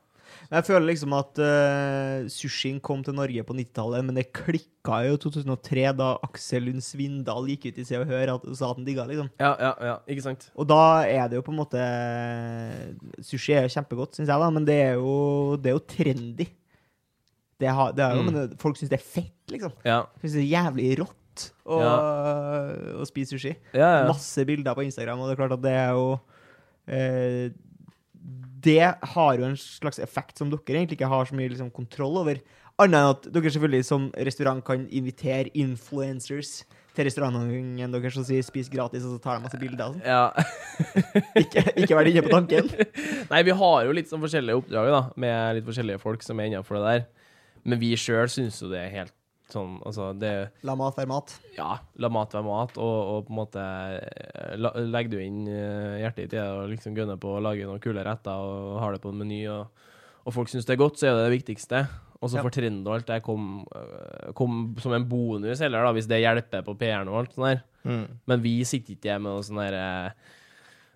Men 0.49 0.59
Jeg 0.59 0.67
føler 0.69 0.87
liksom 0.89 1.15
at 1.17 1.41
uh, 1.41 2.27
sushien 2.33 2.81
kom 2.85 3.03
til 3.05 3.17
Norge 3.17 3.45
på 3.47 3.57
90-tallet, 3.57 4.07
men 4.07 4.19
det 4.19 4.27
klikka 4.35 5.01
jo 5.09 5.17
i 5.17 5.21
2003 5.23 5.85
da 5.99 6.09
Aksel 6.27 6.69
Lund 6.69 6.85
Svindal 6.85 7.49
gikk 7.53 7.69
ut 7.69 7.81
i 7.81 7.87
Se 7.87 8.01
og 8.01 8.09
Hør 8.11 8.35
og 8.37 8.49
sa 8.53 8.71
at 8.71 8.81
han 8.81 8.89
digga, 8.89 9.07
liksom. 9.11 9.31
Ja, 9.41 9.53
ja, 9.61 9.73
ja, 9.91 9.97
ikke 10.11 10.27
sant? 10.27 10.49
Og 10.55 10.69
da 10.71 10.83
er 11.09 11.31
det 11.31 11.41
jo 11.41 11.47
på 11.47 11.55
en 11.55 11.61
måte 11.61 11.87
Sushi 13.25 13.57
er 13.57 13.69
jo 13.69 13.75
kjempegodt, 13.77 14.19
syns 14.19 14.31
jeg, 14.31 14.45
da, 14.45 14.51
men 14.55 14.69
det 14.69 14.79
er 14.91 15.01
jo, 15.01 15.17
det 15.61 15.73
er 15.73 15.79
jo 15.79 15.87
trendy. 15.95 16.49
Det, 17.61 17.69
har, 17.71 17.93
det 17.95 18.03
er 18.05 18.17
jo, 18.17 18.23
Mm. 18.25 18.33
men 18.33 18.57
folk 18.59 18.77
syns 18.77 18.91
det 18.91 18.99
er 18.99 19.05
fett, 19.05 19.35
liksom. 19.53 19.73
Ja. 19.87 20.01
Syns 20.23 20.33
det 20.35 20.43
er 20.43 20.51
jævlig 20.55 20.89
rått 20.99 21.45
å, 21.67 21.79
å 23.01 23.07
spise 23.09 23.35
sushi. 23.37 23.55
Ja, 23.75 23.91
ja. 24.01 24.09
Masse 24.11 24.45
bilder 24.47 24.75
på 24.75 24.85
Instagram, 24.87 25.21
og 25.23 25.29
det 25.31 25.37
er 25.37 25.41
klart 25.43 25.57
at 25.59 25.63
det 25.65 25.75
er 25.79 25.95
jo 25.95 26.09
eh, 26.87 27.49
det 28.65 28.79
har 29.15 29.35
jo 29.37 29.45
en 29.45 29.59
slags 29.61 29.99
effekt 30.01 30.39
som 30.41 30.49
dere 30.53 30.79
egentlig 30.81 30.97
ikke 30.97 31.11
har 31.11 31.27
så 31.29 31.37
mye 31.37 31.51
liksom, 31.53 31.71
kontroll 31.75 32.17
over. 32.23 32.39
Annet 32.81 32.97
enn 32.97 33.11
at 33.13 33.27
dere 33.35 33.53
selvfølgelig 33.53 33.85
som 33.87 34.07
restaurant 34.17 34.65
kan 34.67 34.87
invitere 34.89 35.53
influencers 35.55 36.63
til 36.95 37.09
restauranten 37.09 37.91
deres 37.93 38.17
og 38.17 38.25
si 38.25 38.39
'spis 38.41 38.71
gratis', 38.71 39.05
og 39.05 39.17
så 39.19 39.21
tar 39.23 39.37
de 39.37 39.43
masse 39.45 39.59
bilder. 39.59 39.93
sånn. 39.93 40.01
Ja. 40.07 40.31
Ikke, 41.43 41.65
ikke 41.77 41.97
vær 41.99 42.07
inne 42.07 42.23
på 42.23 42.31
tanken. 42.31 42.71
Nei, 43.33 43.43
vi 43.43 43.51
har 43.51 43.85
jo 43.85 43.93
litt 43.93 44.09
sånn 44.09 44.23
forskjellige 44.23 44.57
oppdrag, 44.63 44.91
da, 44.95 45.03
med 45.17 45.57
litt 45.59 45.67
forskjellige 45.67 46.01
folk 46.01 46.23
som 46.23 46.39
er 46.41 46.47
innenfor 46.53 46.79
det 46.79 46.85
der. 46.87 47.05
Men 47.65 47.81
vi 47.81 47.95
sjøl 47.97 48.29
syns 48.29 48.61
jo 48.63 48.69
det 48.73 48.81
er 48.87 48.91
helt 48.99 49.15
sånn 49.53 49.77
Altså, 49.87 50.11
det 50.19 50.31
La 50.67 50.75
mat 50.79 50.97
være 50.97 51.09
mat. 51.11 51.35
Ja, 51.57 51.79
la 52.01 52.09
mat 52.13 52.33
være 52.35 52.47
mat, 52.47 52.79
og, 52.81 52.95
og 53.13 53.27
på 53.27 53.35
en 53.35 53.39
måte 53.39 53.65
eh, 54.01 54.55
la, 54.59 54.71
Legger 54.89 55.13
du 55.15 55.19
inn 55.21 55.43
eh, 55.49 55.99
hjertet 56.03 56.25
ditt 56.25 56.33
i 56.35 56.39
det 56.41 56.47
og 56.49 56.71
liksom 56.73 56.97
gunner 56.97 57.21
på 57.21 57.35
å 57.37 57.43
lage 57.45 57.67
noen 57.69 57.83
kule 57.85 58.05
retter 58.07 58.33
og 58.41 58.81
har 58.83 58.97
det 58.97 59.03
på 59.05 59.13
en 59.13 59.21
meny, 59.21 59.43
og, 59.53 59.85
og 60.25 60.35
folk 60.37 60.49
syns 60.53 60.65
det 60.69 60.75
er 60.77 60.81
godt, 60.81 60.99
så 61.01 61.11
er 61.11 61.19
det 61.19 61.27
det 61.29 61.37
viktigste. 61.39 61.85
Og 62.25 62.31
så 62.33 62.39
Ja. 62.39 62.43
får 62.47 62.55
trenden 62.57 62.87
og 62.89 62.95
alt 62.97 63.07
det 63.11 63.19
kom, 63.27 63.67
eh, 63.77 64.31
kom 64.39 64.63
som 64.81 64.95
en 64.97 65.05
bonus 65.11 65.61
heller, 65.61 65.85
da, 65.85 65.93
hvis 65.93 66.09
det 66.09 66.23
hjelper 66.25 66.65
på 66.65 66.77
PR-en 66.81 67.11
og 67.13 67.21
alt 67.21 67.35
sånn 67.37 67.51
der. 67.51 67.63
Mm. 67.85 68.05
Men 68.33 68.41
vi 68.49 68.55
sitter 68.65 68.97
ikke 68.97 69.19
med 69.21 69.29
noe 69.35 69.45
sånn 69.45 69.61
der 69.61 69.77
eh, 69.77 70.33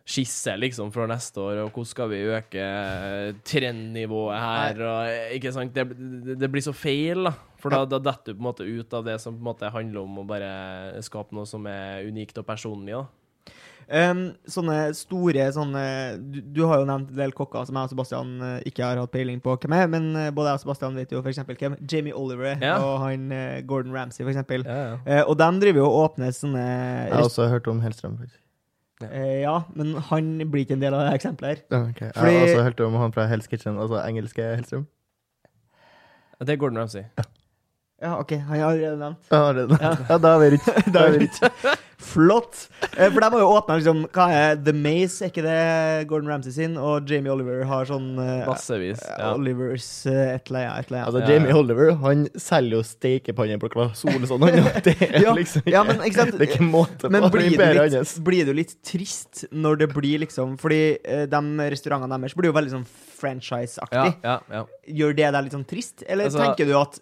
skisse 0.09 0.55
liksom 0.57 0.89
for 0.95 1.11
neste 1.11 1.43
år, 1.43 1.59
og 1.67 1.75
hvordan 1.75 1.91
skal 1.91 2.09
vi 2.13 2.23
øke 2.33 2.65
eh, 2.65 3.35
trendnivået 3.45 4.41
her, 4.41 4.81
og 4.89 5.11
eh, 5.11 5.37
ikke 5.37 5.53
sant, 5.53 5.75
det, 5.77 5.85
det, 6.25 6.39
det 6.41 6.49
blir 6.53 6.65
så 6.65 6.73
feil 6.77 7.29
da, 7.29 7.35
for 7.61 7.75
da, 7.75 7.83
da 7.85 8.01
detter 8.01 8.33
du 8.33 8.39
på 8.39 8.43
en 8.43 8.49
måte 8.49 8.65
ut 8.69 8.97
av 8.97 9.05
det 9.05 9.19
som 9.21 9.37
på 9.37 9.43
en 9.45 9.51
måte 9.51 9.73
handler 9.75 10.07
om 10.07 10.23
å 10.23 10.29
bare 10.29 10.51
skape 11.05 11.37
noe 11.37 11.49
som 11.49 11.67
er 11.69 12.09
unikt 12.09 12.41
og 12.41 12.49
personlig 12.49 12.97
da. 12.97 13.05
Um, 13.89 14.19
sånne 14.45 14.91
store 14.93 15.47
sånne 15.57 15.83
du, 16.21 16.43
du 16.45 16.59
har 16.69 16.83
jo 16.83 16.89
nevnt 16.91 17.09
en 17.09 17.21
del 17.23 17.31
kokker 17.33 17.65
som 17.65 17.79
jeg 17.79 17.89
og 17.89 17.93
Sebastian 17.95 18.35
uh, 18.45 18.49
ikke 18.69 18.85
har 18.85 19.01
hatt 19.01 19.15
peiling 19.15 19.39
på 19.41 19.55
hvem 19.63 19.77
er, 19.79 19.87
men 19.89 20.11
uh, 20.13 20.27
både 20.37 20.51
jeg 20.51 20.61
og 20.61 20.65
Sebastian 20.67 20.99
vet 20.99 21.15
jo 21.17 21.23
eksempel 21.25 21.57
hvem 21.57 21.79
Jamie 21.89 22.13
Oliver 22.17 22.51
er, 22.51 22.61
Ja. 22.67 22.75
og 22.85 22.99
han 23.07 23.33
uh, 23.33 23.63
Gordon 23.69 23.97
Ramsay, 23.97 24.29
eksempel. 24.29 24.67
Ja, 24.69 24.99
ja. 25.09 25.23
Og 25.25 25.39
de 25.41 25.49
driver 25.65 25.85
jo 25.85 25.89
og 25.89 26.03
åpner 26.03 26.37
sånne 26.37 26.67
Jeg 26.69 27.17
har 27.17 27.25
også 27.31 27.49
hørt 27.49 27.73
om 27.73 27.81
Hellstrøm. 27.81 28.21
faktisk. 28.21 28.41
Eh, 29.03 29.41
Ja, 29.43 29.63
men 29.75 29.95
han 30.11 30.31
blir 30.51 30.65
ikke 30.65 30.75
en 30.79 30.83
del 30.83 30.95
av 30.95 31.07
det 31.07 31.15
eksempelet 31.21 31.49
her. 31.51 31.65
Ja, 31.71 32.11
Fordi... 32.21 32.33
Jeg 32.33 32.39
har 32.41 32.47
også 32.47 32.63
hørt 32.63 32.81
om 32.87 32.95
han 33.03 33.13
fra 33.15 33.27
Hell's 33.31 33.49
Kitchen, 33.51 33.79
altså 33.79 34.01
engelske 34.03 34.43
Hellstrøm. 34.43 34.87
Det 36.41 36.55
er 36.55 36.57
Gordon 36.57 36.79
Ramsay. 36.79 37.03
Ja, 38.03 38.19
OK, 38.21 38.31
han 38.31 38.61
har 38.61 38.71
allerede 38.71 38.99
nevnt. 38.99 39.31
Ja, 39.33 39.53
det, 39.53 39.65
ja. 39.81 40.19
da 40.23 40.35
er 40.35 40.39
vi 40.39 40.51
rundt. 40.55 41.43
Flott! 41.99 42.69
Eh, 42.97 43.09
For 43.11 43.19
de 43.21 43.29
har 43.33 43.41
jo 43.43 43.47
åpna 43.57 43.75
liksom 43.81 44.05
Hva 44.15 44.27
er 44.31 44.59
The 44.63 44.71
Maze, 44.77 45.19
er 45.27 45.33
ikke 45.33 45.43
det 45.43 46.07
Gordon 46.11 46.31
Ramsay 46.31 46.53
sin? 46.55 46.77
Og 46.79 47.09
Jamie 47.11 47.33
Oliver 47.33 47.65
har 47.67 47.89
sånn 47.91 48.13
eh, 48.23 48.45
Massevis. 48.47 49.03
Ja. 49.03 49.33
Olivers 49.35 49.89
eh, 50.07 50.37
et 50.37 50.53
eller 50.53 50.69
annet. 50.71 50.93
Altså, 51.03 51.25
Ja. 51.25 51.33
Jamie 51.35 51.57
Oliver 51.59 51.91
han 52.05 52.23
selger 52.39 52.79
jo 52.79 52.83
stekepanner 52.87 53.59
på 53.63 53.89
Sol 53.99 54.15
og 54.21 54.29
sånn. 54.31 54.47
Det 54.87 54.95
er 54.95 55.19
Ja, 55.27 55.35
liksom 55.35 55.67
ja, 55.67 55.83
men 55.89 55.99
ikke 56.07 56.21
sant? 56.23 56.39
Det 56.39 56.47
er 56.47 56.55
ikke 56.55 56.69
måte 56.71 57.09
på 57.09 57.13
Men 57.17 57.27
blir 57.35 57.49
det, 57.49 57.53
imperiet 57.59 57.99
litt, 57.99 58.15
blir 58.31 58.47
det 58.47 58.55
jo 58.55 58.59
litt 58.61 58.77
trist 58.87 59.45
når 59.51 59.83
det 59.83 59.91
blir 59.97 60.23
liksom 60.23 60.55
Fordi 60.63 60.81
eh, 61.03 61.27
de 61.31 61.71
restaurantene 61.75 62.15
deres 62.23 62.39
blir 62.39 62.53
jo 62.53 62.57
veldig 62.61 62.77
sånn 62.79 62.87
Ja, 62.89 63.19
franchise-aktig. 63.19 64.11
ja, 64.23 64.37
ja. 64.55 64.61
Gjør 64.87 65.17
det 65.19 65.33
deg 65.35 65.43
litt 65.49 65.55
sånn 65.57 65.67
trist, 65.67 66.05
eller 66.07 66.29
Altså- 66.31 66.39
tenker 66.45 66.69
du 66.71 66.77
at 66.79 67.01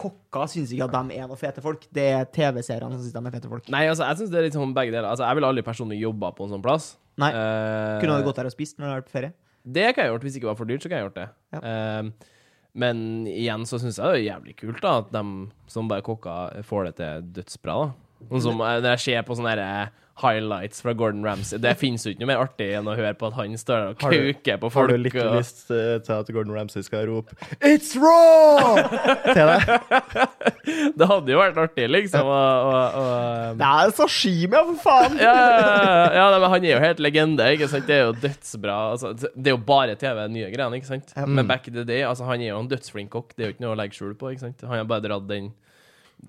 kokker 0.00 0.50
syns 0.50 0.72
ikke 0.74 0.88
at 0.88 0.94
de 0.94 1.16
er 1.20 1.30
noe 1.30 1.38
fete 1.38 1.62
folk? 1.64 1.86
Det 1.94 2.04
er 2.16 2.28
TV-seerne 2.34 2.90
som 2.92 3.00
syns 3.04 3.14
de 3.14 3.22
er 3.22 3.36
fete 3.36 3.50
folk. 3.50 3.70
Nei, 3.72 3.86
altså, 3.90 4.08
jeg 4.08 4.20
synes 4.20 4.34
det 4.34 4.40
er 4.40 4.46
litt 4.48 4.58
sånn 4.58 4.76
begge 4.76 4.94
deler. 4.94 5.08
Altså, 5.12 5.26
jeg 5.28 5.38
ville 5.38 5.50
aldri 5.54 5.64
personlig 5.66 6.00
jobba 6.02 6.32
på 6.36 6.46
en 6.46 6.54
sånn 6.56 6.64
plass. 6.64 6.92
Nei. 7.22 7.30
Uh, 7.30 8.00
Kunne 8.02 8.18
du 8.18 8.28
gått 8.28 8.40
der 8.42 8.50
og 8.50 8.54
spist 8.54 8.78
når 8.78 8.86
du 8.86 8.90
har 8.90 9.02
vært 9.02 9.10
på 9.10 9.16
ferie? 9.18 9.34
Det 9.64 9.88
kan 9.94 10.04
jeg 10.04 10.12
gjort, 10.12 10.24
hvis 10.26 10.34
det 10.34 10.40
ikke 10.42 10.50
var 10.50 10.58
for 10.58 10.68
dyrt, 10.68 10.84
så 10.84 10.90
kan 10.90 10.98
jeg 11.00 11.06
gjort 11.06 11.20
det. 11.20 11.28
Ja. 11.54 11.60
Uh, 11.64 12.30
men 12.74 13.26
igjen 13.30 13.62
så 13.70 13.78
syns 13.78 14.00
jeg 14.00 14.10
det 14.10 14.16
er 14.18 14.24
jævlig 14.32 14.56
kult 14.58 14.80
da 14.82 14.96
at 15.04 15.12
de 15.14 15.22
som 15.70 15.90
bare 15.90 16.02
kokker, 16.04 16.58
får 16.66 16.88
det 16.88 16.94
til 16.98 17.28
dødsbra. 17.36 17.76
da 17.84 18.28
Sånn 18.30 18.42
som 18.48 18.62
eh, 18.64 18.80
Når 18.80 18.96
jeg 18.96 19.02
ser 19.04 19.26
på 19.26 19.36
sånne 19.38 19.54
der, 19.54 19.62
eh, 19.84 20.03
highlights 20.22 20.80
fra 20.84 20.92
Gordon 20.94 21.24
Ramsay 21.26 21.58
Det 21.58 21.72
finnes 21.80 22.04
jo 22.06 22.12
ikke 22.12 22.22
noe 22.22 22.28
mer 22.30 22.42
artig 22.44 22.68
enn 22.78 22.86
å 22.86 22.94
høre 22.94 23.14
på 23.18 23.26
at 23.26 23.34
han 23.34 23.56
står 23.58 23.80
der 23.80 23.88
og 23.94 23.98
kauker 23.98 24.60
på 24.62 24.70
Har 24.76 24.86
du 24.92 24.96
litt 25.00 25.16
og- 25.18 25.32
lyst 25.40 25.64
eh, 25.74 25.96
til 26.06 26.12
at 26.20 26.30
Gordon 26.36 26.54
Ramsay 26.54 26.82
skal 26.86 27.08
rope 27.10 27.34
'It's 27.58 27.96
raw!' 27.98 28.78
til 29.34 29.50
deg? 29.50 29.64
Det 30.94 31.08
hadde 31.10 31.32
jo 31.34 31.38
vært 31.40 31.58
artig, 31.60 31.88
liksom. 31.90 32.26
Og, 32.30 32.68
og, 32.70 32.98
og, 33.00 33.58
Det 33.58 33.66
er 33.70 33.90
sashimi, 33.98 34.60
for 34.70 34.78
faen! 34.84 35.18
ja, 35.18 35.34
ja, 35.34 36.28
ja, 36.30 36.38
men 36.38 36.48
han 36.54 36.64
er 36.64 36.72
jo 36.76 36.80
helt 36.84 37.02
legende. 37.02 37.48
ikke 37.56 37.68
sant? 37.72 37.86
Det 37.88 37.96
er 37.98 38.04
jo 38.06 38.14
dødsbra. 38.22 38.76
Altså, 38.94 39.12
det 39.34 39.50
er 39.50 39.56
jo 39.56 39.60
bare 39.66 39.96
TV, 40.00 40.22
nye 40.32 40.50
greiene. 40.54 40.78
ikke 40.80 40.90
sant? 40.92 41.12
Mm. 41.16 41.34
Men 41.40 41.50
back 41.50 41.68
in 41.68 41.74
the 41.74 41.84
day, 41.84 42.02
altså, 42.06 42.24
han 42.30 42.40
er 42.40 42.52
jo 42.52 42.60
en 42.62 42.70
dødsflink 42.70 43.10
kokk. 43.14 43.34
Det 43.36 43.44
er 43.44 43.50
jo 43.50 43.56
ikke 43.56 43.66
noe 43.66 43.74
å 43.74 43.80
legge 43.82 43.98
skjul 43.98 44.14
på. 44.20 44.32
ikke 44.34 44.46
sant? 44.46 44.64
Han 44.68 44.78
har 44.78 44.88
bare 44.88 45.06
dratt 45.08 45.28
den 45.28 45.52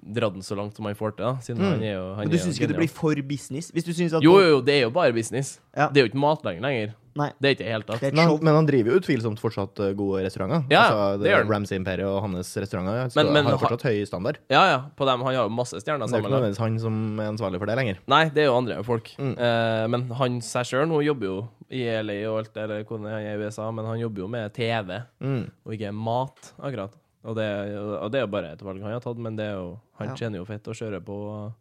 dratt 0.03 0.33
den 0.33 0.41
så 0.45 0.55
langt 0.57 0.75
som 0.75 0.85
han 0.85 0.95
får 0.95 1.15
til. 1.17 1.25
da, 1.25 1.35
siden 1.41 1.61
han 1.63 1.81
er 1.83 1.93
jo 1.95 2.05
han 2.15 2.25
Men 2.27 2.29
du 2.29 2.37
syns 2.37 2.59
ikke 2.59 2.67
det 2.73 2.77
blir 2.77 2.89
for 2.89 3.15
business? 3.27 3.71
Hvis 3.71 3.83
du 3.87 3.93
syns 3.93 4.13
at 4.13 4.23
Jo, 4.23 4.39
jo, 4.39 4.47
jo, 4.57 4.61
det 4.61 4.73
er 4.79 4.81
jo 4.87 4.91
bare 4.91 5.13
business. 5.13 5.59
Ja. 5.75 5.87
Det 5.89 5.97
er 6.01 6.07
jo 6.07 6.11
ikke 6.13 6.21
matlegging 6.21 6.61
lenger. 6.63 6.93
Nei. 7.15 7.29
Det 7.39 7.47
er 7.47 7.53
ikke 7.55 7.71
helt 7.71 7.85
tatt. 7.87 8.01
Det 8.01 8.13
Men, 8.13 8.27
han- 8.27 8.39
men 8.43 8.53
han 8.55 8.65
driver 8.67 8.91
jo 8.91 8.97
utvilsomt 8.99 9.39
fortsatt 9.39 9.79
eh, 9.79 9.93
gode 9.95 10.25
restauranter. 10.25 10.65
Ja, 10.69 10.81
altså, 10.83 11.21
det 11.23 11.29
gjør 11.31 11.45
han. 11.45 11.47
Ramsay-imperiet 11.53 12.05
og 12.11 12.21
hans 12.25 12.49
restauranter 12.59 13.15
Men- 13.15 13.31
men 13.31 13.45
har 13.45 13.51
ha- 13.55 13.57
fortsatt 13.57 13.83
høy 13.87 14.03
standard. 14.05 14.37
Ja, 14.51 14.65
ja, 14.67 14.79
på 14.97 15.05
dem, 15.07 15.21
Han 15.23 15.33
har 15.33 15.43
jo 15.45 15.49
masse 15.49 15.79
stjerner 15.79 16.09
sammen. 16.09 16.11
Det 16.11 16.25
er 16.25 16.27
ikke 16.27 16.35
nødvendigvis 16.35 16.57
han 16.59 16.79
som 16.79 17.19
er 17.21 17.31
ansvarlig 17.31 17.59
for 17.59 17.65
det 17.67 17.77
lenger. 17.77 17.97
Nei, 18.05 18.25
det 18.27 18.37
er 18.43 18.45
jo 18.51 18.57
andre 18.57 18.83
folk. 18.83 19.15
Mm. 19.17 19.31
Uh, 19.39 19.87
men 19.87 20.09
han 20.11 20.41
seg 20.41 20.65
sjøl 20.67 20.87
hun 20.91 21.05
jobber 21.05 21.25
jo 21.25 21.47
i 21.71 21.85
LA 22.03 22.17
og 22.29 22.39
alt, 22.43 22.57
eller 22.57 22.83
hvordan 22.83 23.07
han 23.09 23.21
er 23.23 23.39
i 23.39 23.45
USA, 23.47 23.71
men 23.71 23.85
han 23.85 23.97
jobber 23.97 24.17
jo 24.19 24.27
med 24.27 24.53
TV, 24.53 25.01
Mm. 25.23 25.49
og 25.65 25.71
ikke 25.73 25.93
mat, 25.95 26.51
akkurat. 26.59 26.91
Og 27.25 27.35
det, 27.35 27.45
og 27.79 28.11
det 28.13 28.19
er 28.19 28.25
jo 28.27 28.31
bare 28.35 28.51
et 28.53 28.61
valg 28.61 28.83
han 28.85 28.93
har 28.93 29.01
tatt, 29.01 29.17
men 29.17 29.35
det 29.39 29.47
jo, 29.49 29.79
han 29.97 30.11
Ja. 30.11 30.15
tjener 30.15 30.37
jo 30.37 30.45
fett 30.45 30.67
og 30.69 30.75
kjører 30.77 31.01
på 31.03 31.15
og, 31.25 31.53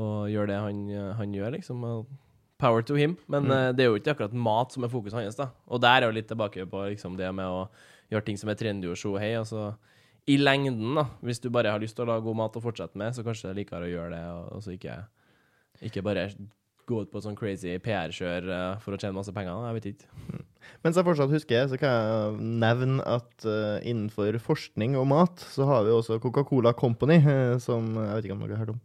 og 0.00 0.28
gjør 0.32 0.46
det 0.50 0.56
han, 0.58 0.80
han 1.16 1.32
gjør, 1.36 1.52
liksom. 1.54 1.84
Power 2.58 2.82
to 2.82 2.94
him. 2.98 3.16
Men 3.28 3.44
Mm. 3.44 3.50
eh, 3.52 3.72
det 3.72 3.84
er 3.84 3.88
jo 3.88 3.98
ikke 4.00 4.14
akkurat 4.16 4.32
mat 4.34 4.72
som 4.72 4.84
er 4.84 4.88
fokuset 4.92 5.14
hans, 5.22 5.36
da. 5.38 5.46
Og 5.68 5.80
der 5.80 6.02
er 6.02 6.06
jo 6.10 6.16
litt 6.18 6.28
tilbake 6.28 6.66
på 6.68 6.82
liksom, 6.90 7.16
det 7.16 7.30
med 7.34 7.46
å 7.46 7.68
gjøre 8.10 8.24
ting 8.26 8.36
som 8.36 8.50
er 8.50 8.54
trendy 8.58 8.90
og 8.90 8.96
show 8.98 9.16
hei. 9.16 9.32
Altså, 9.38 9.76
I 10.28 10.36
lengden, 10.36 10.94
da, 10.94 11.04
hvis 11.22 11.40
du 11.40 11.48
bare 11.50 11.70
har 11.70 11.78
lyst 11.80 11.96
til 11.96 12.04
å 12.04 12.08
lage 12.10 12.22
god 12.26 12.36
mat 12.36 12.56
og 12.56 12.62
fortsette 12.62 12.94
med, 12.96 13.14
så 13.14 13.22
kanskje 13.24 13.48
det 13.48 13.50
er 13.54 13.60
likere 13.64 13.86
å 13.86 13.94
gjøre 13.94 14.10
det, 14.10 14.24
og, 14.28 14.52
og 14.56 14.62
så 14.62 14.74
ikke, 14.76 14.98
ikke 15.82 16.02
bare 16.04 16.26
gå 16.90 17.04
ut 17.04 17.10
på 17.12 17.22
sånn 17.22 17.38
crazy 17.38 17.76
PR-kjør 17.82 18.48
eh, 18.50 18.80
for 18.82 18.96
å 18.96 19.00
tjene 19.00 19.16
masse 19.16 19.34
penger. 19.34 19.66
Jeg 19.68 19.76
vet 19.78 19.88
ikke. 19.92 20.44
Mens 20.84 20.98
jeg 20.98 21.06
fortsatt 21.06 21.32
husker, 21.32 21.66
så 21.70 21.78
kan 21.80 21.94
jeg 21.94 22.48
nevne 22.62 23.04
at 23.08 23.46
uh, 23.48 23.78
innenfor 23.80 24.36
forskning 24.44 24.96
og 25.00 25.08
mat, 25.12 25.42
så 25.52 25.66
har 25.68 25.86
vi 25.86 25.94
også 25.94 26.20
Coca-Cola 26.22 26.74
Company, 26.76 27.18
eh, 27.20 27.56
som 27.62 27.94
jeg 27.96 28.16
vet 28.18 28.28
ikke 28.28 28.36
om 28.36 28.44
dere 28.44 28.58
har 28.58 28.64
hørt 28.64 28.74
om. 28.76 28.82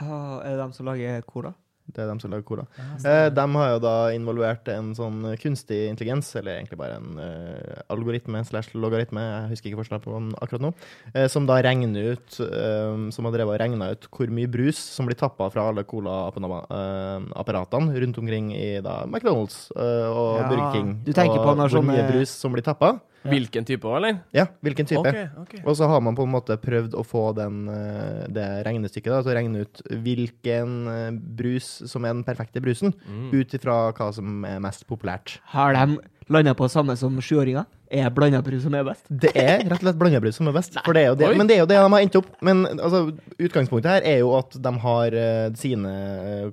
Uh, 0.00 0.38
er 0.40 0.54
det 0.54 0.62
dem 0.62 0.72
som 0.76 0.88
lager 0.88 1.26
cola? 1.28 1.52
Det 1.94 2.02
er 2.04 2.08
dem 2.10 2.20
som 2.22 2.30
lager 2.32 2.46
cola. 2.46 2.64
Eh, 3.04 3.28
de 3.34 3.44
har 3.56 3.68
jo 3.74 3.78
da 3.82 3.94
involvert 4.14 4.64
en 4.72 4.88
sånn 4.96 5.18
kunstig 5.40 5.80
intelligens, 5.90 6.28
eller 6.38 6.52
egentlig 6.58 6.78
bare 6.80 6.96
en 7.00 7.08
uh, 7.20 7.74
algoritme 7.92 8.38
slash 8.46 8.68
logaritme, 8.74 9.20
jeg 9.20 9.50
husker 9.54 9.68
ikke 9.70 9.80
forskjellen 9.82 10.04
på 10.04 10.14
den 10.16 10.28
akkurat 10.40 10.64
nå, 10.66 10.70
eh, 11.14 11.28
som 11.32 11.42
da 11.48 11.54
regner 11.64 12.02
ut 12.14 12.30
um, 12.40 13.02
Som 13.14 13.24
har 13.26 13.32
drevet 13.34 13.54
og 13.54 13.60
regna 13.62 13.84
ut 13.94 14.02
hvor 14.12 14.28
mye 14.32 14.48
brus 14.50 14.78
som 14.78 15.06
blir 15.08 15.18
tappa 15.18 15.44
fra 15.52 15.62
alle 15.70 15.82
cola-apparatene 15.88 17.88
rundt 18.04 18.18
omkring 18.22 18.46
i 18.56 18.68
da 18.84 18.94
McDonald's 19.06 19.58
uh, 19.76 20.08
og 20.10 20.28
Ja. 20.40 20.44
Burger 20.48 20.68
King. 20.74 20.88
Du 21.04 21.12
tenker 21.12 21.38
på 21.42 21.54
når 21.58 21.68
hvor 21.74 21.84
mye 21.86 22.04
brus 22.08 22.30
som 22.32 22.52
blir 22.54 22.64
tappa. 22.66 22.90
Hvilken 23.22 23.66
type 23.68 23.84
òg, 23.84 23.96
eller? 23.98 24.20
Ja, 24.32 24.46
hvilken 24.64 24.86
type. 24.88 25.02
Okay, 25.04 25.26
okay. 25.42 25.60
Og 25.68 25.76
så 25.76 25.86
har 25.90 26.00
man 26.00 26.16
på 26.16 26.24
en 26.24 26.32
måte 26.32 26.56
prøvd 26.56 26.94
å 26.96 27.02
få 27.04 27.34
den, 27.36 27.68
eh, 27.68 28.26
det 28.32 28.46
regnestykket 28.64 29.12
da, 29.12 29.18
til 29.22 29.32
å 29.32 29.36
regne 29.36 29.64
ut 29.66 29.82
hvilken 29.90 30.78
eh, 30.88 31.10
brus 31.40 31.68
som 31.90 32.04
er 32.08 32.14
den 32.14 32.24
perfekte 32.24 32.62
brusen, 32.64 32.94
Mm. 33.10 33.30
ut 33.34 33.52
ifra 33.54 33.92
hva 33.92 34.12
som 34.14 34.44
er 34.44 34.58
mest 34.60 34.86
populært. 34.88 35.38
Har 35.52 35.74
de 35.74 35.98
landa 36.30 36.54
på 36.56 36.68
samme 36.70 36.96
som 36.98 37.18
sjuåringer? 37.24 37.66
Er 37.90 38.10
blandabrus 38.14 38.62
som 38.62 38.74
er 38.78 38.84
best? 38.86 39.02
Det 39.08 39.32
er 39.34 39.64
rett 39.64 39.80
og 39.80 39.82
slett 39.82 39.98
blandabrus 39.98 40.36
som 40.38 40.46
er 40.46 40.54
best, 40.54 40.76
for 40.86 40.94
det 40.94 41.02
er 41.02 41.08
jo 41.10 41.16
det. 41.18 41.30
Oi. 41.32 41.38
men 41.40 41.50
det 41.50 41.56
er 41.56 41.62
jo 41.64 41.68
det 41.70 41.78
de 41.80 41.90
har 41.90 42.04
endt 42.06 42.18
opp. 42.20 42.28
Men 42.46 42.62
altså, 42.76 43.02
utgangspunktet 43.34 43.90
her 43.90 44.06
er 44.06 44.20
jo 44.22 44.30
at 44.38 44.54
de 44.54 44.72
har 44.84 45.16
uh, 45.18 45.46
sine 45.58 45.94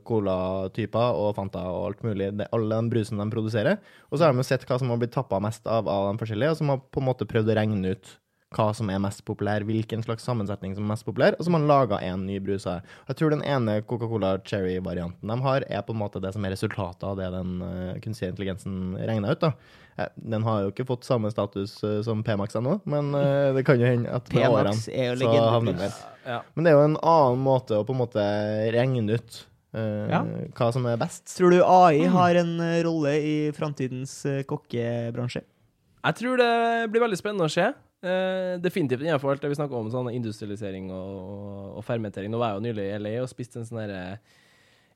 colatyper 0.08 0.88
cola-typer 0.88 1.20
og 1.22 1.36
Fanta 1.38 1.64
og 1.70 1.91
alt 1.91 2.06
mulig, 2.08 2.32
det, 2.40 2.49
alle 2.56 2.76
den 2.76 2.90
brusen 2.91 3.22
de 3.22 3.28
produserer. 3.32 3.82
Og 4.10 4.18
så 4.18 4.26
har 4.26 4.34
de 4.34 4.41
jo 4.41 4.48
sett 4.48 4.66
hva 4.68 4.80
som 4.82 4.90
har 4.94 5.02
blitt 5.02 5.14
tappa 5.16 5.40
mest 5.44 5.68
av 5.70 5.88
av 5.88 6.10
de 6.12 6.22
forskjellige, 6.22 6.54
og 6.54 6.62
som 6.62 6.74
har 6.74 6.82
på 6.82 7.04
en 7.04 7.08
måte 7.08 7.28
prøvd 7.30 7.54
å 7.54 7.60
regne 7.60 7.94
ut 7.94 8.18
hva 8.56 8.69
som 8.76 8.88
er 8.90 9.02
mest 9.03 9.26
populær, 9.28 9.65
hvilken 9.68 10.03
slags 10.06 10.24
sammensetning 10.24 10.76
som 10.76 10.86
er 10.86 10.94
mest 10.94 11.06
populær, 11.07 11.36
og 11.36 11.44
så 11.44 11.52
har 11.52 11.57
man 11.57 11.68
laga 11.68 11.98
en 12.07 12.26
ny 12.28 12.38
brus 12.40 12.68
av. 12.69 12.86
Jeg 13.10 13.18
tror 13.19 13.34
den 13.34 13.44
ene 13.44 13.82
Coca-Cola 13.84 14.38
Cherry-varianten 14.48 15.34
de 15.34 15.38
har, 15.44 15.65
er 15.68 15.84
på 15.84 15.91
en 15.95 15.99
måte 15.99 16.22
det 16.24 16.32
som 16.36 16.45
er 16.48 16.56
resultatet 16.56 17.03
av 17.03 17.18
det 17.19 17.28
den 17.36 17.57
uh, 17.60 17.98
kunstige 18.03 18.32
intelligensen 18.32 18.95
regna 19.02 19.34
ut. 19.36 19.44
da. 19.44 19.52
Eh, 19.98 20.07
Den 20.15 20.44
har 20.48 20.61
jo 20.64 20.72
ikke 20.72 20.88
fått 20.88 21.03
samme 21.03 21.32
status 21.34 21.76
eh, 21.84 21.99
som 22.07 22.24
P-Max 22.24 22.56
ennå, 22.56 22.78
men 22.86 23.11
eh, 23.18 23.52
det 23.57 23.65
kan 23.68 23.82
jo 23.82 23.90
hende 23.90 24.15
at 24.15 24.32
med 24.32 24.48
årene 24.48 24.78
så 24.80 25.52
havner 25.52 25.74
den 25.74 25.84
der. 25.84 25.99
Ja. 26.28 26.40
Men 26.56 26.64
det 26.64 26.72
er 26.72 26.78
jo 26.78 26.88
en 26.88 26.99
annen 27.02 27.44
måte 27.44 27.80
å 27.82 27.86
på 27.88 27.95
en 27.98 28.03
måte 28.06 28.26
regne 28.78 29.19
ut 29.19 29.44
Uh, 29.76 30.07
Ja. 30.10 30.22
hva 30.56 30.69
som 30.72 30.86
er 30.88 30.95
best. 30.98 31.28
Tror 31.36 31.52
du 31.52 31.57
AI 31.61 32.06
har 32.07 32.38
en 32.40 32.53
eh, 32.64 32.80
rolle 32.86 33.11
i 33.19 33.34
framtidens 33.53 34.14
eh, 34.26 34.40
kokkebransje? 34.48 35.41
Jeg 36.07 36.15
tror 36.22 36.40
det 36.40 36.88
blir 36.94 37.03
veldig 37.03 37.19
spennende 37.19 37.49
å 37.49 37.52
se. 37.52 37.65
Eh, 38.06 38.60
definitivt 38.61 39.02
innenfor 39.02 39.32
alt 39.34 39.41
det 39.41 39.49
vi 39.49 39.57
snakker 39.57 39.80
om, 39.80 39.88
sånn 39.90 40.11
industrialisering 40.14 40.91
og, 40.94 41.80
og 41.80 41.86
fermentering. 41.88 42.30
Nå 42.30 42.38
var 42.41 42.53
jeg 42.53 42.60
jo 42.60 42.65
nylig 42.68 42.86
i 42.86 42.99
LA 43.02 43.14
og 43.24 43.32
spiste 43.32 43.61
en 43.61 43.65
sånn 43.69 43.82
derre 43.86 44.03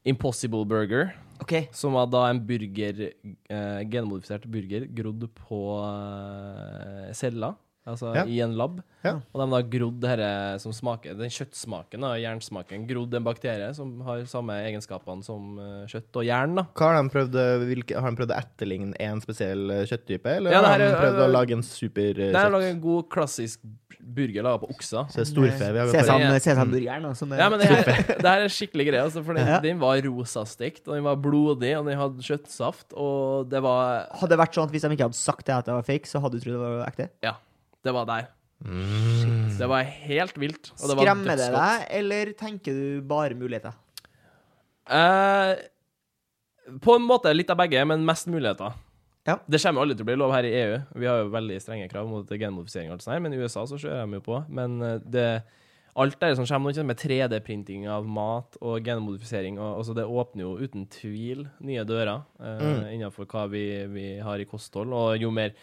Impossible 0.01 0.65
burger, 0.65 1.11
Okay. 1.43 1.67
som 1.73 1.93
var 1.93 2.07
da 2.09 2.23
en 2.31 2.39
burger, 2.45 3.11
uh, 3.53 3.81
genmodifisert 3.85 4.47
burger, 4.49 4.87
grodd 4.97 5.27
på 5.37 5.59
uh, 5.77 7.09
celler, 7.13 7.53
altså 7.87 8.13
Ja. 8.15 8.23
i 8.25 8.39
en 8.41 8.55
lab. 8.57 8.81
Ja. 9.03 9.15
Og 9.33 9.41
de 9.41 9.47
har 9.55 9.63
grodd 9.63 10.03
her 10.05 10.57
som 10.61 10.71
smaker, 10.71 11.15
den 11.17 11.29
kjøttsmaken, 11.33 12.01
da, 12.05 12.11
jernsmaken, 12.21 12.83
grodd 12.87 13.13
en 13.17 13.23
bakterie 13.25 13.73
som 13.73 13.99
har 14.05 14.21
samme 14.29 14.53
egenskapene 14.67 15.23
som 15.25 15.57
eh, 15.57 15.87
kjøtt 15.89 16.19
og 16.21 16.25
jern, 16.27 16.55
da. 16.55 16.65
Hva 16.77 16.91
har 16.91 17.01
de 17.01 17.09
prøvd, 17.09 17.35
eh, 17.41 17.65
hvilke, 17.71 17.97
har 17.99 18.11
de 18.13 18.19
prøvd 18.21 18.33
å 18.35 18.37
etterligne 18.37 18.93
en 19.01 19.21
spesiell 19.23 19.71
eh, 19.71 19.85
kjøtttype, 19.89 20.35
eller 20.37 20.51
Ja, 20.53 20.61
har 20.61 20.77
her 20.77 20.85
de 20.91 20.99
prøvd 21.01 21.23
å 21.25 21.31
lage 21.33 21.57
en 21.57 21.63
super 21.65 22.11
eh, 22.11 22.13
Det 22.29 22.35
er 22.35 22.43
kjøtt? 22.45 22.51
laget 22.59 22.75
en 22.75 22.81
god, 22.85 23.09
klassisk 23.09 23.59
burger 24.01 24.41
laga 24.45 24.57
på 24.63 24.69
okser. 24.73 25.09
Så 25.13 25.25
storfe 25.29 25.67
vi 25.73 25.77
har. 25.81 25.89
Sesamburgeren, 26.41 27.03
da. 27.05 27.11
Som 27.17 27.33
er, 27.33 27.37
Ja, 27.43 27.49
men 27.49 27.59
det 27.61 27.67
her, 27.69 27.83
det 28.21 28.25
her 28.29 28.45
er 28.45 28.49
skikkelig 28.53 28.87
greie, 28.91 29.01
altså, 29.03 29.23
for 29.25 29.33
den, 29.37 29.47
Ja. 29.47 29.59
den 29.61 29.79
var 29.81 29.97
rosastekt, 30.05 30.87
og 30.87 30.95
den 30.95 31.03
var 31.05 31.15
blodig, 31.21 31.73
og 31.77 31.85
den 31.89 31.97
hadde 31.97 32.21
kjøttsaft, 32.25 32.93
og 32.93 33.49
det 33.49 33.61
var 33.65 34.07
Hadde 34.21 34.29
det 34.35 34.39
vært 34.45 34.53
sånn 34.57 34.65
at 34.69 34.71
hvis 34.73 34.85
de 34.85 34.93
ikke 34.95 35.09
hadde 35.09 35.17
sagt 35.17 35.45
det 35.49 35.55
at 35.57 35.65
det 35.65 35.73
var 35.73 35.85
fake, 35.85 36.05
så 36.09 36.21
hadde 36.21 36.37
du 36.37 36.45
trodd 36.45 36.57
det 36.57 36.61
var 36.77 36.85
ekte? 36.89 37.09
Ja, 37.25 37.35
det 37.83 37.93
var 37.95 38.05
der. 38.09 38.29
Mm. 38.61 39.57
Det 39.57 39.67
var 39.69 39.83
helt 39.83 40.37
vilt. 40.37 40.71
Og 40.77 40.87
det 40.91 40.95
var 40.97 41.05
Skremmer 41.07 41.39
det 41.39 41.47
deg, 41.53 41.85
eller 42.01 42.33
tenker 42.37 42.77
du 42.77 43.01
bare 43.09 43.37
muligheter? 43.37 43.73
Eh, 44.91 45.55
på 46.81 46.95
en 46.95 47.05
måte 47.07 47.33
litt 47.33 47.49
av 47.53 47.59
begge, 47.61 47.83
men 47.89 48.05
mest 48.05 48.29
muligheter. 48.31 48.73
Ja. 49.27 49.35
Det 49.45 49.59
kommer 49.61 49.83
aldri 49.83 49.95
til 49.99 50.05
å 50.05 50.09
bli 50.09 50.17
lov 50.17 50.31
her 50.33 50.47
i 50.49 50.53
EU. 50.63 50.77
Vi 50.97 51.09
har 51.09 51.19
jo 51.21 51.33
veldig 51.33 51.57
strenge 51.61 51.89
krav 51.91 52.07
mot 52.09 52.29
genmodifisering, 52.31 52.89
og 52.89 52.97
alt 52.97 53.05
sånt 53.05 53.15
her, 53.15 53.21
men 53.25 53.35
i 53.35 53.41
USA 53.41 53.65
så 53.69 53.77
kjører 53.81 54.07
de 54.09 54.17
jo 54.17 54.23
på. 54.25 54.39
Men 54.49 54.79
eh, 54.85 54.95
det, 55.13 55.25
alt 56.01 56.17
det 56.23 56.31
som 56.39 56.47
kommer 56.49 56.73
nå, 56.73 56.85
med 56.89 56.97
3D-printing 57.01 57.85
av 57.91 58.07
mat 58.09 58.57
og 58.61 58.81
genmodifisering, 58.87 59.59
og, 59.61 59.83
og 59.83 59.97
det 59.99 60.07
åpner 60.09 60.45
jo 60.47 60.55
uten 60.61 60.87
tvil 60.93 61.45
nye 61.65 61.85
dører 61.85 62.23
eh, 62.41 62.65
Mm. 62.65 62.81
innenfor 62.95 63.29
hva 63.29 63.45
vi, 63.51 63.65
vi 63.93 64.07
har 64.25 64.41
i 64.41 64.49
kosthold. 64.49 64.93
Og 64.93 65.21
jo 65.21 65.29
mer 65.33 65.53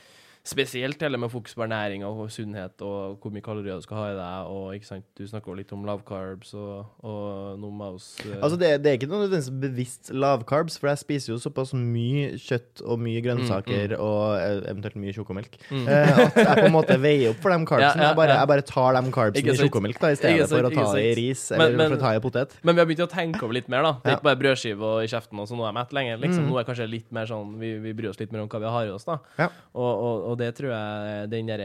spesielt 0.49 1.03
hele 1.05 1.19
med 1.21 1.31
fokus 1.33 1.55
på 1.57 1.65
ernæring 1.67 2.05
og 2.09 2.31
sunnhet 2.33 2.81
og 2.87 3.19
hvor 3.23 3.33
mye 3.35 3.45
kalorier 3.45 3.77
du 3.79 3.85
skal 3.85 3.99
ha 4.01 4.07
i 4.13 4.17
deg, 4.17 4.53
og 4.55 4.75
ikke 4.79 4.89
sant, 4.89 5.05
du 5.19 5.25
snakker 5.29 5.57
litt 5.59 5.73
om 5.77 5.85
lav 5.87 6.01
carbs 6.09 6.55
og, 6.57 6.87
og 7.05 7.59
noe 7.61 7.75
mouse 7.75 8.23
uh... 8.25 8.39
Altså 8.41 8.57
det, 8.61 8.71
det 8.85 8.91
er 8.93 8.99
ikke 8.99 9.11
noe 9.11 9.25
nødvendigvis 9.27 9.51
bevisst 9.63 10.11
lavcarbs, 10.15 10.79
for 10.81 10.91
jeg 10.93 11.03
spiser 11.03 11.33
jo 11.35 11.39
såpass 11.43 11.75
mye 11.77 12.33
kjøtt 12.41 12.83
og 12.87 13.01
mye 13.05 13.21
grønnsaker 13.25 13.95
og 13.99 14.23
eh, 14.39 14.63
eventuelt 14.73 14.99
mye 15.05 15.15
sjokomelk 15.17 15.59
Mm. 15.69 15.85
uh, 15.85 16.19
at 16.23 16.37
jeg 16.39 16.57
på 16.63 16.67
en 16.69 16.73
måte 16.73 16.95
veier 17.03 17.33
opp 17.33 17.41
for 17.43 17.53
de 17.53 17.67
carbsene. 17.69 17.89
Ja, 17.99 18.03
ja, 18.03 18.07
jeg, 18.09 18.17
bare, 18.17 18.33
ja. 18.33 18.39
jeg 18.41 18.49
bare 18.51 18.65
tar 18.69 18.97
de 18.97 19.11
carbsene 19.13 19.53
i 19.53 19.59
sjokomelk 19.59 19.99
da, 20.01 20.11
i 20.15 20.19
stedet 20.19 20.47
for 20.49 20.69
å 20.69 20.71
ta 20.73 20.85
det 20.97 21.03
i 21.05 21.13
ris 21.19 21.43
eller 21.53 21.75
men- 21.77 21.91
for 21.93 21.97
å 21.99 22.01
ta 22.03 22.13
i 22.17 22.23
potet. 22.25 22.55
Men 22.65 22.77
vi 22.79 22.83
har 22.83 22.89
begynt 22.89 23.03
å 23.05 23.09
tenke 23.13 23.43
over 23.45 23.57
litt 23.59 23.69
mer, 23.73 23.85
da. 23.85 23.93
Det 24.03 24.13
er 24.13 24.17
ikke 24.19 24.29
bare 24.31 24.41
brødskive 24.41 24.89
og 24.89 25.03
i 25.05 25.11
kjeften, 25.11 25.41
og 25.43 25.49
så 25.51 25.59
nå 25.59 25.65
er 25.67 25.71
jeg 25.71 25.77
mett 25.79 25.93
lenger. 25.99 26.21
Liksom. 26.25 26.47
Mm. 26.47 26.51
Nå 26.53 26.61
er 26.63 26.69
kanskje 26.69 26.89
litt 26.91 27.13
mer 27.19 27.29
sånn 27.31 27.53
vi, 27.61 27.73
vi 27.85 27.93
bryr 27.99 28.11
oss 28.13 28.21
litt 28.23 28.33
mer 28.35 28.45
om 28.45 28.51
hva 28.53 28.61
vi 28.65 28.73
har 28.77 28.89
i 28.89 28.95
oss, 28.95 29.07
da. 29.09 29.19
Ja. 29.39 29.49
Og, 29.75 29.91
og, 30.09 30.25
og 30.39 30.45
det 30.45 30.53
tror 30.55 30.71
jeg 30.71 31.31
den 31.33 31.49
der, 31.51 31.63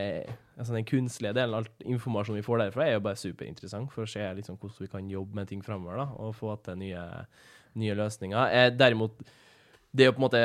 altså 0.57 0.73
den 0.73 0.87
kunstlige 0.89 1.33
delen, 1.37 1.53
all 1.59 1.67
informasjonen 1.85 2.41
vi 2.41 2.45
får 2.45 2.63
derfra, 2.65 2.87
er 2.87 2.95
jo 2.97 3.03
bare 3.05 3.19
superinteressant 3.21 3.91
for 3.93 4.07
å 4.07 4.09
se 4.09 4.25
liksom, 4.39 4.57
hvordan 4.57 4.81
vi 4.87 4.91
kan 4.95 5.09
jobbe 5.13 5.37
med 5.37 5.47
ting 5.51 5.61
framover, 5.65 6.01
og 6.17 6.33
få 6.35 6.55
til 6.65 6.79
nye, 6.81 7.03
nye 7.77 7.97
løsninger. 7.99 8.49
Eh, 8.57 8.69
derimot 8.73 9.21
det 9.93 10.07
å 10.09 10.15
på 10.15 10.23
en 10.23 10.25
måte 10.25 10.41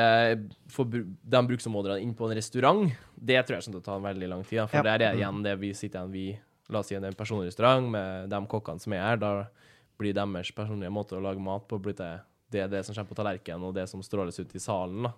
få 0.74 0.84
de 0.92 1.40
bruksområdene 1.48 2.02
inn 2.04 2.12
på 2.14 2.28
en 2.28 2.36
restaurant, 2.36 2.82
det 3.16 3.40
tror 3.48 3.56
jeg 3.56 3.64
kommer 3.64 3.78
til 3.78 3.80
å 3.80 3.86
ta 3.88 3.98
veldig 4.04 4.28
lang 4.28 4.44
tid. 4.44 4.58
Da, 4.60 4.66
for 4.68 4.76
Ja. 4.76 4.82
der 4.98 5.06
er 5.08 5.16
igjen 5.16 5.42
det 5.42 5.58
vi 5.58 5.72
sitter 5.72 6.04
igjen, 6.04 6.12
vi 6.12 6.38
La 6.70 6.80
oss 6.82 6.90
si 6.90 6.94
en 6.94 7.14
personrestaurant 7.16 7.88
med 7.88 8.28
de 8.28 8.38
kokkene 8.46 8.78
som 8.78 8.92
er 8.92 9.00
her. 9.00 9.16
Da 9.16 9.46
blir 9.98 10.12
deres 10.12 10.50
personlige 10.52 10.92
måte 10.92 11.16
å 11.16 11.22
lage 11.24 11.40
mat 11.40 11.64
på 11.66 11.78
blitt 11.80 11.96
det, 11.96 12.20
det 12.52 12.60
er 12.60 12.68
det 12.68 12.84
som 12.84 12.94
kommer 12.94 13.08
på 13.08 13.16
tallerkenen, 13.16 13.64
og 13.64 13.72
det 13.74 13.88
som 13.88 14.02
stråles 14.04 14.36
ut 14.38 14.52
i 14.54 14.58
salen. 14.60 15.02
da. 15.08 15.12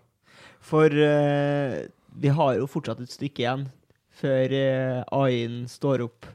For 0.61 0.87
eh, 0.87 1.89
vi 2.19 2.29
har 2.35 2.57
jo 2.59 2.67
fortsatt 2.71 3.01
et 3.05 3.13
stykke 3.13 3.45
igjen 3.45 3.67
før 4.21 4.53
eh, 4.57 5.01
AI-en 5.15 5.65
står 5.71 6.03
opp 6.09 6.27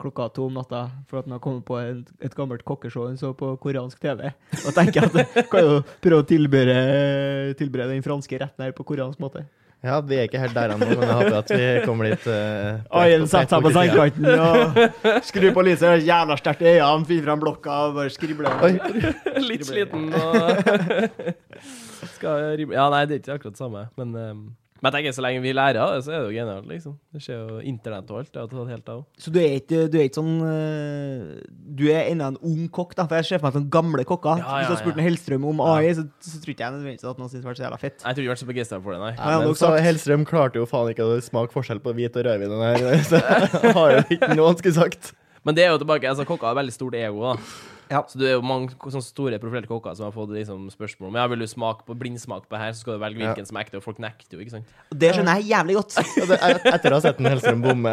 klokka 0.00 0.26
to 0.34 0.48
om 0.48 0.56
natta 0.58 0.88
for 1.08 1.20
at 1.20 1.28
han 1.28 1.36
har 1.36 1.42
kommet 1.44 1.64
på 1.68 1.76
en, 1.78 2.00
et 2.20 2.34
gammelt 2.34 2.64
kokkeshow 2.66 3.06
han 3.06 3.18
så 3.20 3.30
på 3.38 3.52
koreansk 3.62 4.00
TV. 4.02 4.26
Og 4.64 4.72
tenker 4.74 5.06
at 5.06 5.18
jeg 5.20 5.44
kan 5.52 5.62
jo 5.68 5.76
prøve 6.02 6.24
å 6.24 6.26
tilberede, 6.28 7.54
tilberede 7.60 7.94
den 7.94 8.02
franske 8.04 8.40
retten 8.42 8.66
her 8.66 8.74
på 8.76 8.84
koreansk 8.88 9.22
måte. 9.22 9.44
Ja, 9.84 9.98
vi 10.00 10.16
er 10.16 10.24
ikke 10.24 10.40
helt 10.40 10.54
der 10.56 10.72
ennå, 10.72 10.86
men 10.88 11.02
jeg 11.04 11.16
håper 11.18 11.34
at 11.42 11.50
vi 11.52 11.64
kommer 11.84 12.08
dit. 12.08 12.22
Uh, 12.24 12.80
AI-en 13.02 13.26
ett- 13.26 13.30
setter 13.34 13.52
seg 13.52 13.66
på 13.66 13.72
sengekanten 13.74 14.28
og 14.32 14.78
skrur 15.28 15.50
på 15.58 15.64
lyset, 15.68 15.84
har 15.90 16.04
jævla 16.08 16.38
sterkt 16.40 16.64
i 16.64 16.70
øynene, 16.72 17.04
finner 17.10 17.26
fram 17.28 17.42
blokka 17.42 17.74
og 17.90 17.98
bare 17.98 18.12
skribler. 18.14 18.48
Oi. 18.64 18.72
Litt 19.50 19.66
sliten 19.68 20.08
og 20.16 21.34
skal 22.16 22.54
rible 22.58 22.78
Ja, 22.78 22.88
nei, 22.92 23.04
det 23.10 23.18
er 23.18 23.22
ikke 23.22 23.36
akkurat 23.36 23.58
det 23.58 23.60
samme, 23.60 23.84
men 24.00 24.16
um, 24.16 24.42
men 24.84 24.90
jeg 24.92 24.98
tenker 24.98 25.14
så 25.16 25.22
lenge 25.24 25.40
vi 25.40 25.52
lærer 25.56 25.78
av 25.80 25.94
det, 25.94 26.00
så 26.04 26.12
er 26.12 26.18
det 26.20 26.26
jo 26.28 26.34
genialt, 26.36 26.66
liksom. 26.68 26.94
Det 27.14 27.22
skjer 27.24 27.38
jo 27.40 27.60
internett 27.70 28.10
og 28.12 28.18
alt. 28.20 28.28
Det 28.34 28.42
har 28.42 28.50
tatt 28.50 28.72
helt 28.74 28.90
av. 28.92 28.98
Så 29.16 29.32
du 29.32 29.38
er 29.40 29.54
ikke, 29.56 29.78
du 29.88 29.96
er 29.96 30.04
ikke 30.10 30.18
sånn 30.18 30.34
eh, 30.44 31.38
Du 31.80 31.84
er 31.88 32.10
ennå 32.10 32.26
en 32.34 32.36
ung 32.44 32.66
kokk, 32.68 32.92
da. 32.98 33.06
For 33.08 33.16
jeg 33.16 33.30
ser 33.30 33.40
for 33.40 33.48
meg 33.48 33.56
sånne 33.56 33.72
gamle 33.72 34.04
kokker. 34.04 34.42
Ja, 34.42 34.44
ja, 34.44 34.58
Hvis 34.60 34.68
du 34.68 34.74
har 34.76 34.82
spurt 34.82 35.00
ja. 35.00 35.06
Hellstrøm 35.08 35.48
om 35.48 35.64
Ja. 35.64 35.72
AI, 35.80 35.94
så, 35.96 36.04
så 36.20 36.42
tror 36.42 36.52
ikke 36.52 36.66
jeg 36.66 36.76
nødvendigvis 36.76 37.08
at 37.14 37.24
noen 37.24 37.32
syns 37.32 37.40
det 37.40 37.48
var 37.48 37.58
så 37.58 37.64
jævla 37.64 37.80
fett. 37.80 37.96
Jeg 37.96 38.04
tror 38.04 38.20
ikke 38.20 38.28
jeg 38.28 38.34
vært 38.34 38.44
så 38.44 38.50
begeistra 38.52 38.80
for 38.84 38.92
det, 38.92 39.00
nei. 39.06 39.12
Ja, 39.16 39.40
men 39.40 39.56
så. 39.64 39.72
Hellstrøm 39.88 40.28
klarte 40.28 40.60
jo 40.60 40.68
faen 40.68 40.92
ikke 40.92 41.08
å 41.08 41.20
smake 41.24 41.56
forskjell 41.56 41.80
på 41.84 41.96
hvit 41.96 42.20
og 42.20 42.28
rødvin. 42.28 42.52
den 42.52 42.66
her, 42.68 43.04
Så 43.64 43.72
har 43.80 43.96
jo 43.96 44.04
ikke 44.18 44.34
noe 44.36 44.52
han 44.52 44.60
skulle 44.60 44.76
sagt. 44.76 45.14
Men 45.44 45.56
det 45.56 45.64
er 45.64 45.72
jo 45.72 45.80
tilbake, 45.80 46.08
altså 46.12 46.28
kokker 46.28 46.52
har 46.52 46.60
veldig 46.60 46.76
stort 46.76 47.00
ego, 47.00 47.32
da. 47.32 47.72
Ja. 47.94 48.02
Så 48.10 48.18
det 48.18 48.28
er 48.30 48.36
jo 48.36 48.44
mange 48.46 48.74
sånne 48.74 49.04
store 49.04 49.38
profilerte 49.42 49.70
kokker 49.70 49.94
som 49.96 50.08
har 50.08 50.14
fått 50.14 50.32
liksom, 50.34 50.66
spørsmål 50.72 51.12
om 51.12 51.18
ja, 51.20 51.26
vil 51.30 51.44
du 51.44 51.48
smake 51.50 51.86
på 51.86 51.96
blindsmak 51.98 52.48
på 52.50 52.58
her, 52.60 52.72
så 52.74 52.82
skal 52.82 52.96
du 52.96 53.04
velge 53.04 53.22
hvilken 53.22 53.48
som 53.48 53.58
er 53.58 53.66
ekte, 53.66 53.78
og 53.78 53.86
folk 53.86 54.00
nekter 54.02 54.38
jo, 54.38 54.42
ikke 54.42 54.56
sant. 54.56 54.72
Og 54.90 54.98
det 55.00 55.12
skjønner 55.16 55.40
jeg 55.40 55.52
jævlig 55.52 55.78
godt. 55.80 55.98
Det, 56.34 56.38
etter 56.70 56.94
å 56.94 56.96
ha 56.96 57.02
sett 57.04 57.18
en 57.20 57.28
Hellstrøm 57.28 57.60
bomme, 57.62 57.92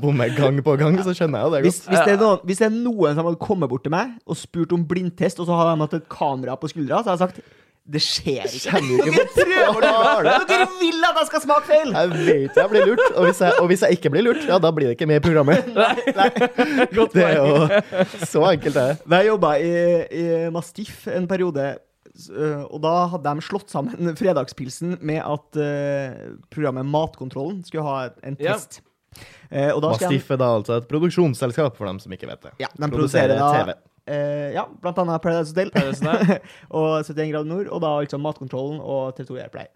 bomme 0.00 0.28
gang 0.36 0.60
på 0.64 0.76
gang, 0.80 0.96
så 1.04 1.12
skjønner 1.16 1.42
jeg 1.42 1.48
jo 1.48 1.54
det 1.54 1.62
Hvis, 1.66 1.80
godt. 1.82 1.90
hvis, 1.90 2.04
det 2.06 2.14
er 2.14 2.20
noen, 2.22 2.44
hvis 2.48 2.62
det 2.62 2.66
er 2.68 2.76
noen 2.76 3.18
som 3.18 3.28
hadde 3.28 3.40
kommet 3.42 3.70
bort 3.72 3.84
til 3.84 3.92
meg 3.94 4.14
og 4.24 4.38
spurt 4.38 4.72
om 4.76 4.86
blindtest, 4.88 5.42
og 5.42 5.48
så 5.48 5.58
hadde 5.58 5.74
de 5.74 5.84
hatt 5.84 5.96
et 5.98 6.08
kamera 6.12 6.56
på 6.60 6.70
skuldra, 6.70 7.02
så 7.02 7.12
hadde 7.12 7.18
jeg 7.18 7.24
sagt 7.26 7.63
det 7.84 8.00
skjer 8.00 8.46
ikke. 8.48 8.80
Dere 8.80 9.24
prøver 9.76 10.24
det! 10.24 10.34
Dere 10.48 10.66
vil 10.80 11.02
at 11.04 11.18
jeg 11.20 11.26
skal 11.28 11.42
smake 11.44 11.66
feil! 11.68 11.90
Jeg 11.92 12.12
vet 12.14 12.56
jeg 12.62 12.70
blir 12.72 12.86
lurt, 12.88 13.02
og 13.12 13.26
hvis 13.28 13.42
jeg, 13.44 13.56
og 13.60 13.66
hvis 13.68 13.82
jeg 13.84 13.98
ikke 13.98 14.12
blir 14.14 14.24
lurt, 14.24 14.44
ja, 14.48 14.56
da 14.62 14.70
blir 14.72 14.88
det 14.88 14.94
ikke 14.96 15.08
med 15.10 15.20
i 15.20 15.24
programmet. 15.24 15.68
Det 17.14 17.24
er 17.24 17.36
jo 17.36 17.68
så 18.24 18.44
enkelt, 18.54 18.74
det. 18.78 18.86
Da 19.04 19.20
jeg 19.20 19.28
jobba 19.34 19.52
i, 19.60 19.74
i 20.16 20.24
Mastiff 20.54 21.04
en 21.12 21.28
periode, 21.30 21.66
og 22.70 22.78
da 22.84 22.94
hadde 23.12 23.36
de 23.36 23.44
slått 23.44 23.72
sammen 23.74 24.14
fredagspilsen 24.16 24.96
med 25.04 25.20
at 25.20 25.60
programmet 26.54 26.86
Matkontrollen 26.88 27.62
skulle 27.68 27.84
ha 27.84 27.96
en 28.24 28.36
Ja. 28.40 28.54
test. 28.56 28.80
Eh, 29.50 29.68
og 29.70 29.82
da 29.84 29.92
Mastiff 29.92 30.30
er 30.34 30.38
da 30.40 30.48
altså 30.56 30.80
et 30.80 30.88
produksjonsselskap, 30.90 31.76
for 31.78 31.86
dem 31.86 32.00
som 32.02 32.10
ikke 32.16 32.26
vet 32.32 32.40
det. 32.48 32.54
ja, 32.64 32.70
de 32.74 32.88
produserer 32.90 33.36
produserer 33.36 33.74
TV. 33.74 33.76
Eh, 34.10 34.52
ja, 34.56 34.66
blant 34.82 35.00
annet 35.02 35.24
Paradise 35.24 35.52
Hotel 35.52 35.72
Paradise 35.74 36.04
Hotel. 36.04 36.38
og 36.78 37.04
71 37.04 37.32
grader 37.32 37.50
nord, 37.50 37.72
og 37.72 37.82
da 37.84 37.96
altså 38.02 38.20
Matkontrollen 38.20 38.80
og 38.80 39.18
TV2 39.18 39.40
Airplay. 39.42 39.68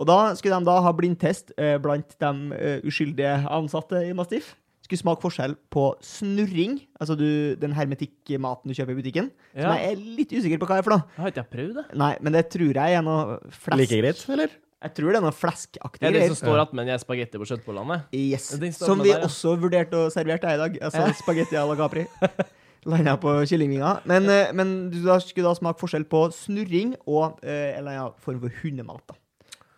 Og 0.00 0.08
da 0.08 0.18
skulle 0.38 0.56
de 0.56 0.66
da 0.66 0.80
ha 0.82 0.90
blindtest 0.96 1.52
uh, 1.58 1.76
blant 1.82 2.16
de 2.22 2.32
uh, 2.56 2.88
uskyldige 2.88 3.34
ansatte 3.52 4.00
i 4.08 4.14
Mastiff. 4.16 4.54
Skulle 4.82 4.98
smake 4.98 5.22
forskjell 5.22 5.54
på 5.70 5.84
snurring, 6.02 6.80
altså 6.98 7.14
du, 7.14 7.54
den 7.60 7.74
hermetikkmaten 7.76 8.66
du 8.66 8.74
kjøper 8.74 8.96
i 8.96 8.98
butikken, 8.98 9.28
som 9.54 9.70
jeg 9.76 9.92
er 9.92 10.00
litt 10.18 10.34
usikker 10.34 10.58
på 10.58 10.66
hva 10.66 10.80
er 10.80 10.86
for 10.86 10.96
noe. 10.96 11.06
Har 11.20 11.30
ikke 11.30 11.44
jeg 11.44 11.52
prøvd 11.52 11.78
det? 11.78 11.84
Nei, 12.02 12.10
men 12.18 12.34
det 12.34 12.42
tror 12.50 12.80
jeg 12.80 12.98
er 12.98 13.06
noe 13.06 13.38
flesk. 13.46 13.78
Like 13.78 14.00
greit, 14.02 14.24
eller? 14.34 14.56
Jeg 14.82 14.96
tror 14.96 15.14
det 15.14 15.18
er 15.20 15.22
noe 15.22 15.36
fleskaktig 15.36 16.08
Er 16.08 16.16
det 16.16 16.24
som 16.32 16.38
står 16.40 16.64
attmed 16.64 16.90
en 16.90 16.98
spagetti 16.98 17.38
på 17.38 17.46
kjøttbollene? 17.52 18.00
Yes. 18.18 18.48
Som 18.80 18.98
vi 19.04 19.12
der, 19.12 19.20
ja. 19.20 19.28
også 19.28 19.54
vurderte 19.62 20.00
å 20.00 20.10
servere 20.10 20.42
deg 20.42 20.58
i 20.58 20.62
dag. 20.64 20.80
Altså 20.88 21.22
spagetti 21.22 21.58
à 21.60 21.62
la 21.68 21.78
Capri. 21.78 22.08
Landa 22.90 23.16
på 23.22 23.34
kyllingvinga. 23.46 23.92
Men, 24.10 24.28
eh, 24.28 24.52
men 24.58 24.72
du 24.90 24.98
da 25.04 25.18
skulle 25.22 25.46
da 25.46 25.54
smake 25.54 25.78
forskjell 25.78 26.04
på 26.10 26.24
snurring 26.34 26.96
og 27.06 27.38
eh, 27.44 27.76
en 27.76 27.82
eller 27.84 27.98
annen 28.00 28.16
form 28.24 28.40
for 28.42 28.56
hundemat. 28.62 29.04
da. 29.12 29.14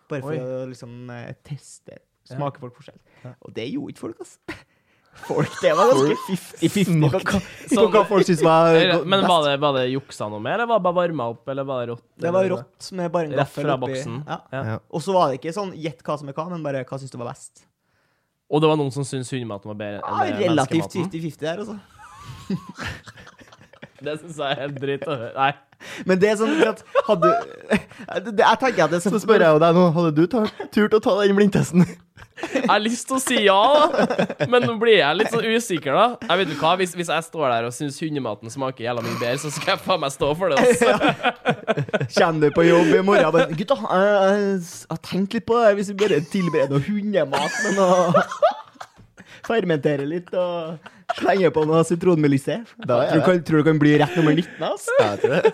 Bare 0.09 0.21
for 0.25 0.33
Oi. 0.33 0.39
å 0.41 0.63
liksom 0.71 0.95
eh, 1.13 1.33
teste. 1.45 1.99
Ja. 2.31 2.39
Folk 2.41 2.57
forskjell. 2.79 2.97
Ja. 3.23 3.35
Og 3.45 3.53
det 3.53 3.67
gjorde 3.69 3.93
ikke 3.93 4.07
folk, 4.07 4.23
altså. 4.25 4.39
Folk, 5.15 5.47
det 5.63 5.69
var 5.77 5.87
ganske 5.93 6.15
50-50 6.59 7.05
på 7.05 7.19
hva- 7.23 7.39
på 7.71 7.83
hva 7.93 8.01
folk 8.09 8.25
syntes 8.27 8.41
var 8.43 8.73
best. 8.75 9.05
Men 9.07 9.21
var 9.23 9.45
det, 9.47 9.53
var 9.63 9.77
det 9.77 9.85
juksa 9.93 10.27
noe 10.27 10.41
med, 10.43 10.57
eller 10.57 10.67
var 10.67 10.81
det 10.81 10.83
bare 10.89 10.97
varma 10.97 11.27
opp, 11.31 11.47
eller 11.53 11.63
var 11.69 11.85
det 11.85 11.93
rått? 11.93 12.03
Det 12.19 12.33
var 12.35 12.49
rått 12.51 12.89
med 12.99 13.13
bare 13.13 13.29
en 13.29 13.37
gaffel 13.39 13.69
oppi. 13.77 13.95
Ja. 14.01 14.37
Ja. 14.51 14.63
Ja. 14.73 14.75
Og 14.91 15.05
så 15.05 15.15
var 15.15 15.31
det 15.31 15.37
ikke 15.39 15.53
sånn 15.55 15.71
gjett 15.79 16.03
hva 16.03 16.17
som 16.19 16.27
er 16.27 16.35
hva, 16.35 16.49
men 16.51 16.65
bare 16.67 16.81
hva 16.83 16.99
syns 16.99 17.15
du 17.15 17.17
var 17.21 17.29
best. 17.31 17.63
Og 18.51 18.59
det 18.59 18.67
var 18.73 18.75
noen 18.81 18.91
som 18.91 19.07
syntes 19.07 19.31
hundematen 19.31 19.71
var 19.71 19.79
bedre 19.79 20.01
Ja, 20.03 20.17
enn 20.27 20.41
relativt 20.49 20.83
menneskematen. 20.83 21.07
50-50 21.15 21.39
der, 21.47 21.63
altså. 21.63 21.77
Det 24.05 24.19
syns 24.19 24.37
jeg 24.37 24.51
er 24.51 24.59
helt 24.59 24.81
dritt 24.81 25.05
å 25.07 25.15
høre. 25.15 25.33
Nei. 25.37 25.53
Men 26.07 26.19
det 26.21 26.31
er 26.31 26.37
sånn 26.39 26.61
at 26.65 26.81
hadde 27.05 27.29
Jeg 27.75 28.33
tenker 28.61 28.85
at 28.85 28.93
det 28.93 28.97
er 28.97 29.03
Så 29.03 29.11
sånn 29.11 29.21
spør 29.21 29.43
jeg 29.43 29.53
jo 29.53 29.61
deg 29.61 29.75
nå, 29.77 29.85
hadde 29.93 30.11
du 30.15 30.23
turt 30.73 30.97
å 30.97 31.01
ta 31.03 31.15
den 31.21 31.37
blindtesten? 31.37 31.85
Jeg 32.35 32.67
har 32.67 32.81
lyst 32.83 33.07
til 33.07 33.15
å 33.15 33.19
si 33.23 33.37
ja, 33.45 33.59
da. 33.95 34.25
Men 34.51 34.65
nå 34.67 34.73
blir 34.79 34.97
jeg 34.97 35.17
litt 35.17 35.31
sånn 35.31 35.45
usikker, 35.55 35.95
da. 35.95 36.27
Jeg 36.27 36.41
vet 36.41 36.49
du 36.51 36.55
hva, 36.59 36.73
Hvis, 36.79 36.95
hvis 36.97 37.11
jeg 37.11 37.27
står 37.29 37.45
der 37.47 37.67
og 37.69 37.75
syns 37.75 37.99
hundematen 38.03 38.51
smaker 38.51 38.83
jævla 38.83 39.03
mye 39.05 39.19
bedre, 39.21 39.37
så 39.39 39.51
skal 39.55 39.75
jeg 39.75 39.83
faen 39.85 40.01
meg 40.03 40.11
stå 40.11 40.31
for 40.35 40.51
det. 40.51 40.59
Altså. 40.59 41.13
Kommer 42.17 42.43
du 42.43 42.57
på 42.57 42.65
jobb 42.67 42.91
i 42.91 43.03
morgen 43.07 43.29
og 43.29 43.37
bare 43.37 43.55
Gutta, 43.55 43.79
jeg, 43.79 44.59
har 44.91 45.01
tenkt 45.07 45.37
litt 45.37 45.47
på 45.47 45.61
det 45.61 45.71
hvis 45.79 45.93
vi 45.93 45.97
bare 46.03 46.19
tilbereder 46.33 46.75
noe 46.75 46.83
hundemat 46.89 47.61
med 47.63 47.79
noe 47.79 48.25
Fermenterer 49.45 50.07
litt 50.09 50.31
og 50.35 50.91
slenger 51.19 51.51
på 51.55 51.65
noe 51.69 51.83
sitronmelisse. 51.87 52.61
Da 52.85 53.01
Tror, 53.11 53.25
kan- 53.27 53.43
tror 53.45 53.57
du 53.61 53.67
kan 53.69 53.79
bli 53.81 53.97
rett 54.01 54.15
nummer 54.17 54.33
19, 54.35 54.63
ass? 54.71 54.87
Ja, 54.99 55.11
jeg 55.15 55.19
tror 55.21 55.35
det. 55.35 55.53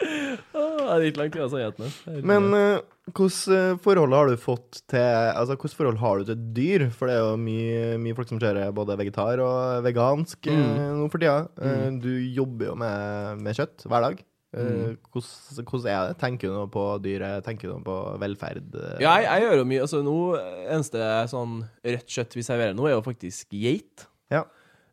Åh, 0.00 0.78
Det 0.80 0.94
er 0.94 1.02
litt 1.04 1.18
langt, 1.20 1.34
tid 1.36 1.42
å. 1.44 2.24
Men 2.26 2.46
uh, 2.56 2.80
hvordan 3.12 3.76
forhold 3.84 4.14
har 4.16 4.30
du 4.30 4.36
fått 4.40 4.80
til 4.88 5.02
Altså, 5.04 5.56
hvordan 5.60 5.76
forhold 5.76 6.00
har 6.00 6.18
du 6.22 6.30
til 6.30 6.40
dyr? 6.56 6.86
For 6.94 7.10
det 7.10 7.16
er 7.18 7.20
jo 7.26 7.36
mye, 7.40 7.82
mye 8.00 8.16
folk 8.16 8.30
som 8.32 8.40
kjører 8.40 8.72
både 8.76 8.96
vegetar 9.00 9.42
og 9.44 9.84
vegansk 9.86 10.48
eh, 10.48 10.56
Mm. 10.56 11.02
nå 11.02 11.10
for 11.12 11.20
tida. 11.22 11.48
Eh, 11.60 11.90
du 12.00 12.10
jobber 12.32 12.70
jo 12.72 12.74
med, 12.80 13.42
med 13.44 13.56
kjøtt 13.58 13.84
hver 13.86 14.06
dag. 14.08 14.22
Eh, 14.52 14.58
Mm. 14.58 14.96
hvordan, 15.12 15.64
hvordan 15.70 15.86
er 15.92 16.08
det? 16.08 16.18
Tenker 16.18 16.48
du 16.50 16.54
noe 16.56 16.66
på 16.74 16.84
dyret? 17.04 17.44
Tenker 17.46 17.68
du 17.68 17.74
noe 17.76 17.84
på 17.86 18.18
velferd? 18.18 18.74
eh? 18.74 18.96
Ja, 19.04 19.12
jeg, 19.20 19.28
jeg 19.30 19.42
gjør 19.44 19.56
jo 19.60 19.64
mye. 19.70 19.80
Altså, 19.84 20.00
nå, 20.02 20.16
eneste 20.66 20.98
sånn 21.30 21.52
rødt 21.86 22.08
kjøtt 22.16 22.34
vi 22.34 22.42
serverer 22.42 22.74
nå, 22.74 22.88
er 22.88 22.96
jo 22.96 23.02
faktisk 23.06 23.54
geit. 23.54 24.06
Ja. 24.30 24.42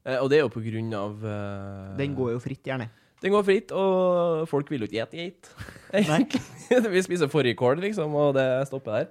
Eh, 0.06 0.20
og 0.22 0.30
det 0.30 0.38
er 0.38 0.44
jo 0.46 0.52
på 0.54 0.62
grunn 0.62 0.94
av 0.94 1.26
eh, 1.26 1.98
Den 1.98 2.14
går 2.16 2.36
jo 2.36 2.40
fritt, 2.44 2.62
gjerne. 2.70 2.90
Den 3.20 3.34
går 3.34 3.44
fritt, 3.48 3.72
og 3.74 4.44
folk 4.48 4.70
vil 4.70 4.86
jo 4.86 4.88
ikke 4.92 5.02
ete 5.08 5.18
geit. 5.18 5.50
vi 6.94 7.02
spiser 7.02 7.28
fårikål, 7.34 7.82
liksom, 7.82 8.14
og 8.14 8.36
det 8.38 8.46
stopper 8.70 8.92
der. 9.00 9.08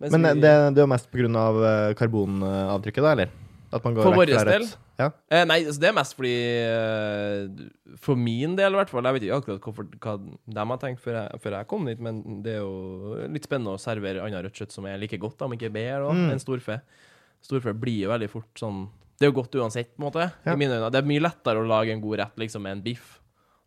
Mens 0.00 0.12
Men 0.16 0.24
eh, 0.24 0.32
vi- 0.32 0.40
det, 0.40 0.54
det 0.74 0.80
er 0.80 0.86
jo 0.86 0.92
mest 0.94 1.10
på 1.12 1.20
grunn 1.20 1.36
av 1.36 1.60
karbonavtrykket, 2.00 3.04
da, 3.04 3.12
eller? 3.12 3.28
At 3.70 3.84
man 3.84 3.94
går 3.94 4.02
For 4.08 4.16
vekk 4.16 4.18
vår 4.24 4.32
fra 4.32 4.44
del? 4.48 4.64
rødt. 4.64 4.78
Ja. 5.00 5.06
Eh, 5.32 5.44
nei, 5.48 5.62
altså, 5.64 5.80
det 5.80 5.88
er 5.88 5.94
mest 5.96 6.14
fordi 6.18 6.32
eh, 6.34 7.96
For 8.04 8.18
min 8.20 8.56
del, 8.58 8.74
i 8.74 8.80
hvert 8.80 8.90
fall. 8.92 9.06
Jeg 9.08 9.16
vet 9.16 9.26
ikke 9.26 9.38
akkurat 9.40 9.66
hvorfor, 9.66 9.88
hva 10.02 10.14
de 10.20 10.64
har 10.72 10.80
tenkt 10.82 11.02
før 11.04 11.16
jeg, 11.22 11.40
før 11.44 11.56
jeg 11.58 11.68
kom 11.70 11.86
dit, 11.88 12.00
men 12.04 12.20
det 12.44 12.58
er 12.58 12.62
jo 12.64 13.26
litt 13.32 13.46
spennende 13.48 13.76
å 13.76 13.80
servere 13.80 14.24
annet 14.26 14.44
rødt 14.46 14.60
kjøtt 14.60 14.74
som 14.76 14.88
er 14.90 15.00
like 15.00 15.18
godt, 15.22 15.40
om 15.46 15.56
ikke 15.56 15.72
bedre, 15.72 16.10
Mm. 16.10 16.30
enn 16.34 16.42
storfe. 16.42 16.80
Storfe 17.44 17.72
blir 17.72 18.02
jo 18.04 18.10
veldig 18.12 18.28
fort 18.30 18.60
sånn 18.60 18.88
Det 19.20 19.26
er 19.26 19.32
jo 19.32 19.36
godt 19.42 19.52
uansett, 19.60 19.90
på 19.96 20.00
en 20.00 20.06
måte. 20.08 20.26
Ja. 20.46 20.54
Det 20.56 20.96
er 21.00 21.06
mye 21.08 21.20
lettere 21.20 21.60
å 21.60 21.66
lage 21.68 21.92
en 21.92 22.00
god 22.00 22.18
rett 22.22 22.36
liksom, 22.40 22.62
med 22.62 22.72
en 22.78 22.82
biff 22.82 23.19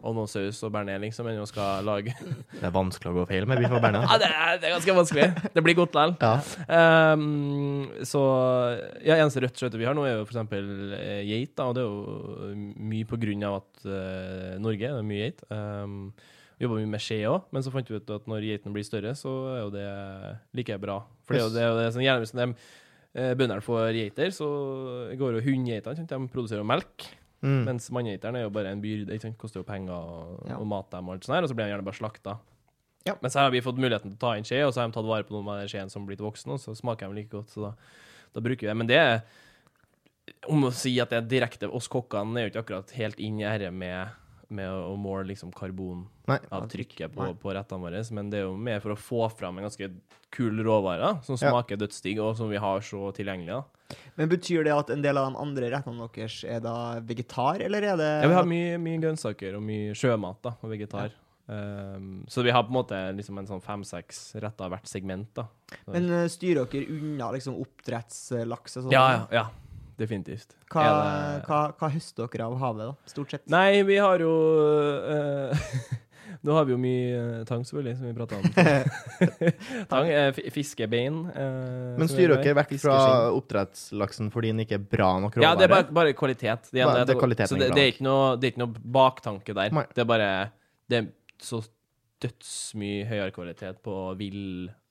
og 0.03 0.17
noe 0.17 0.27
saus 0.27 0.59
og 0.67 0.73
bearnés, 0.75 0.99
liksom, 0.99 1.31
enn 1.31 1.39
å 1.39 1.47
skal 1.47 1.85
lage 1.87 2.11
Det 2.59 2.65
er 2.67 2.75
vanskelig 2.75 3.13
å 3.13 3.17
gå 3.21 3.25
feil 3.29 3.47
med 3.47 3.63
biff 3.63 3.71
og 3.71 3.79
bearnés. 3.83 4.09
Ja, 4.09 4.19
det 4.19 4.29
er, 4.29 4.59
det 4.59 4.69
er 4.69 4.75
ganske 4.75 4.97
vanskelig. 4.99 5.29
Det 5.55 5.63
blir 5.63 5.77
godt 5.79 5.93
likevel. 5.93 6.15
Ja. 6.21 7.13
Um, 7.13 7.89
så 8.07 8.21
ja, 9.03 9.17
eneste 9.17 9.43
rødt 9.43 9.59
kjøttet 9.59 9.79
vi 9.79 9.87
har 9.87 9.97
nå, 9.97 10.05
er 10.07 10.17
jo 10.17 10.27
eksempel 10.27 10.93
eh, 10.97 11.23
geit. 11.27 11.55
Da, 11.57 11.69
og 11.69 11.77
det 11.77 11.83
er 11.83 11.89
jo 11.89 12.53
mye 12.91 13.09
på 13.09 13.19
grunn 13.21 13.47
av 13.47 13.59
at 13.61 13.83
uh, 13.87 14.53
Norge 14.61 14.83
det 14.83 15.01
er 15.01 15.09
mye 15.09 15.25
geit. 15.27 15.43
Um, 15.53 16.13
vi 16.57 16.67
jobber 16.67 16.81
mye 16.81 16.93
med 16.93 17.03
skje 17.03 17.23
òg, 17.29 17.49
men 17.53 17.65
så 17.65 17.73
fant 17.73 17.89
vi 17.89 17.97
ut 17.97 18.13
at 18.13 18.29
når 18.29 18.47
geitene 18.47 18.75
blir 18.75 18.85
større, 18.87 19.15
så 19.17 19.31
er 19.55 19.59
jo 19.63 19.73
det 19.73 19.89
like 20.59 20.77
bra. 20.81 21.01
For 21.25 21.35
det 21.35 21.41
er 21.41 21.47
jo 21.47 21.53
det, 21.53 21.63
er 21.63 21.71
jo 21.71 21.81
det 21.81 21.89
som 21.95 22.05
gjerne 22.05 22.23
hvis 22.23 22.35
de 22.37 22.45
eh, 22.47 23.33
bøndene 23.39 23.65
får 23.65 23.89
geiter, 23.97 24.31
så 24.35 24.47
går 25.19 25.39
jo 25.39 25.43
hundegeitene. 25.49 26.07
De 26.07 26.21
produserer 26.33 26.61
jo 26.61 26.69
melk. 26.69 27.09
Mm. 27.43 27.65
Mens 27.67 27.89
manngeiteren 27.91 28.37
er 28.39 28.45
jo 28.45 28.49
bare 28.55 28.71
en 28.71 28.81
byrde. 28.81 29.05
Det? 29.19 29.33
Koster 29.37 29.59
jo 29.59 29.67
penger 29.67 29.93
og, 29.93 30.45
Ja. 30.47 30.55
og 30.57 30.67
mat 30.67 30.89
dem, 30.91 31.09
og 31.09 31.15
alt 31.17 31.25
sånt 31.27 31.35
her, 31.35 31.43
og 31.43 31.49
så 31.51 31.55
blir 31.57 31.65
de 31.67 31.73
gjerne 31.73 31.83
bare 31.89 31.99
slakta. 31.99 32.37
Ja. 33.05 33.15
Men 33.21 33.31
så 33.31 33.39
har 33.43 33.51
vi 33.51 33.59
fått 33.59 33.75
muligheten 33.83 34.13
til 34.13 34.15
å 34.15 34.21
ta 34.21 34.37
inn 34.39 34.45
skje, 34.47 34.61
og 34.65 34.71
så 34.73 34.79
har 34.79 34.87
de 34.87 34.93
tatt 34.95 35.05
vare 35.09 35.23
på 35.27 35.35
noen 35.35 35.49
av 35.59 35.67
skjeene 35.67 35.91
som 35.91 36.05
blir 36.07 36.15
til 36.15 36.25
voksne, 36.29 36.55
og 36.55 36.59
så 36.63 36.71
smaker 36.75 37.09
de 37.11 37.15
like 37.19 37.29
godt. 37.33 37.49
Så 37.51 37.65
da, 37.65 37.73
da 38.33 38.39
bruker 38.41 38.61
vi 38.63 38.67
det. 38.71 38.77
Men 38.77 38.87
det 38.87 38.97
er 39.01 39.21
Om 40.47 40.63
å 40.63 40.71
si 40.71 40.93
at 41.01 41.09
det 41.11 41.17
er 41.17 41.27
direkte 41.27 41.67
oss 41.69 41.89
kokkene, 41.91 42.37
er 42.39 42.45
jo 42.47 42.51
ikke 42.53 42.61
akkurat 42.63 42.91
helt 42.95 43.19
inn 43.19 43.41
i 43.41 43.43
dette 43.43 43.71
med, 43.75 44.07
med 44.53 44.69
å 44.69 44.93
måle 44.99 45.27
liksom 45.31 45.51
karbonavtrykket 45.55 47.13
på, 47.15 47.27
på 47.41 47.53
rettene 47.55 47.81
våre, 47.83 48.03
men 48.15 48.29
det 48.31 48.39
er 48.41 48.45
jo 48.47 48.55
mer 48.57 48.79
for 48.83 48.93
å 48.95 48.99
få 48.99 49.21
fram 49.37 49.57
en 49.59 49.67
ganske 49.67 49.89
kul 50.33 50.63
råvare 50.65 51.15
som 51.23 51.37
som 51.37 51.47
Ja. 51.47 51.51
smaker 51.53 51.77
dødsdigg, 51.77 52.19
og 52.23 52.37
som 52.37 52.49
vi 52.49 52.57
har 52.61 52.79
så 52.81 53.11
tilgjengelig. 53.13 53.47
da. 53.61 53.97
Men 54.17 54.29
betyr 54.29 54.63
det 54.63 54.73
at 54.73 54.89
en 54.89 55.01
del 55.01 55.17
av 55.17 55.31
de 55.31 55.37
andre 55.37 55.69
rettene 55.69 56.07
deres 56.13 56.43
er 56.43 56.59
da 56.63 56.99
vegetar, 57.01 57.61
eller 57.61 57.81
er 57.83 57.97
det 57.97 58.11
Ja, 58.23 58.27
vi 58.29 58.33
har 58.39 58.45
mye, 58.45 58.77
mye 58.81 59.01
grønnsaker 59.01 59.55
og 59.57 59.61
mye 59.61 59.93
sjømat 59.93 60.41
da, 60.41 60.55
og 60.61 60.69
vegetar. 60.71 61.11
Um, 61.45 62.23
så 62.29 62.41
vi 62.41 62.51
har 62.55 62.63
på 62.63 62.69
en 62.71 62.77
måte 62.77 62.95
liksom 63.17 63.37
en 63.37 63.45
sånn 63.49 63.61
fem-seks 63.61 64.35
retter 64.39 64.69
hvert 64.71 64.87
segment. 64.87 65.27
da. 65.35 65.47
Men 65.91 66.09
eh, 66.09 66.27
styrer 66.31 66.65
dere 66.71 66.87
unna 66.87 67.31
liksom 67.35 67.57
oppdrettslaks 67.59 68.77
og 68.79 68.83
sånn? 68.85 68.91
ja, 68.95 69.03
ja, 69.11 69.27
ja. 69.31 69.45
Definitivt. 69.99 70.55
Hva, 70.73 70.83
det- 70.83 71.43
hva, 71.47 71.59
hva 71.77 71.89
høster 71.93 72.29
dere 72.33 72.47
av 72.47 72.55
havet, 72.61 72.87
da? 72.89 73.11
Stort 73.11 73.31
sett? 73.35 73.43
Nei, 73.53 73.83
vi 73.85 73.97
har 74.01 74.19
jo 74.23 74.31
uh, 75.05 75.67
Nå 76.43 76.55
har 76.57 76.65
vi 76.67 76.73
jo 76.73 76.77
mye 76.81 77.11
eh, 77.19 77.43
tang, 77.47 77.61
selvfølgelig, 77.63 77.93
som 77.99 78.07
vi 78.09 78.13
prata 78.17 78.35
om. 78.35 78.43
tang, 79.91 80.09
Fiskebein. 80.51 81.19
eh, 81.31 81.93
Men 81.99 82.09
styrer 82.11 82.41
dere 82.41 82.57
vekk 82.57 82.73
fra 82.81 82.97
oppdrettslaksen 83.37 84.31
fordi 84.33 84.51
den 84.51 84.63
ikke 84.65 84.75
er 84.79 84.83
bra 84.91 85.11
nok 85.23 85.37
råvare? 85.37 85.45
Ja, 85.45 85.53
det 85.59 85.67
er 85.69 85.71
bare, 85.75 85.87
bare 85.95 86.15
kvalitet. 86.17 86.67
Det, 86.73 86.81
er- 86.83 87.05
det 87.05 87.15
er 87.15 87.47
så 87.47 87.59
det, 87.59 87.69
det, 87.77 87.85
er 87.85 87.93
ikke 87.93 88.03
noe, 88.07 88.33
det 88.39 88.49
er 88.49 88.55
ikke 88.55 88.63
noe 88.65 88.83
baktanke 88.97 89.55
der. 89.55 89.71
Nei. 89.77 89.85
Det 89.93 90.03
er 90.03 90.09
bare 90.09 90.29
Det 90.91 90.99
er 90.99 91.07
så 91.43 91.61
dødsmye 92.23 93.05
høyere 93.07 93.31
kvalitet 93.35 93.79
på 93.85 93.95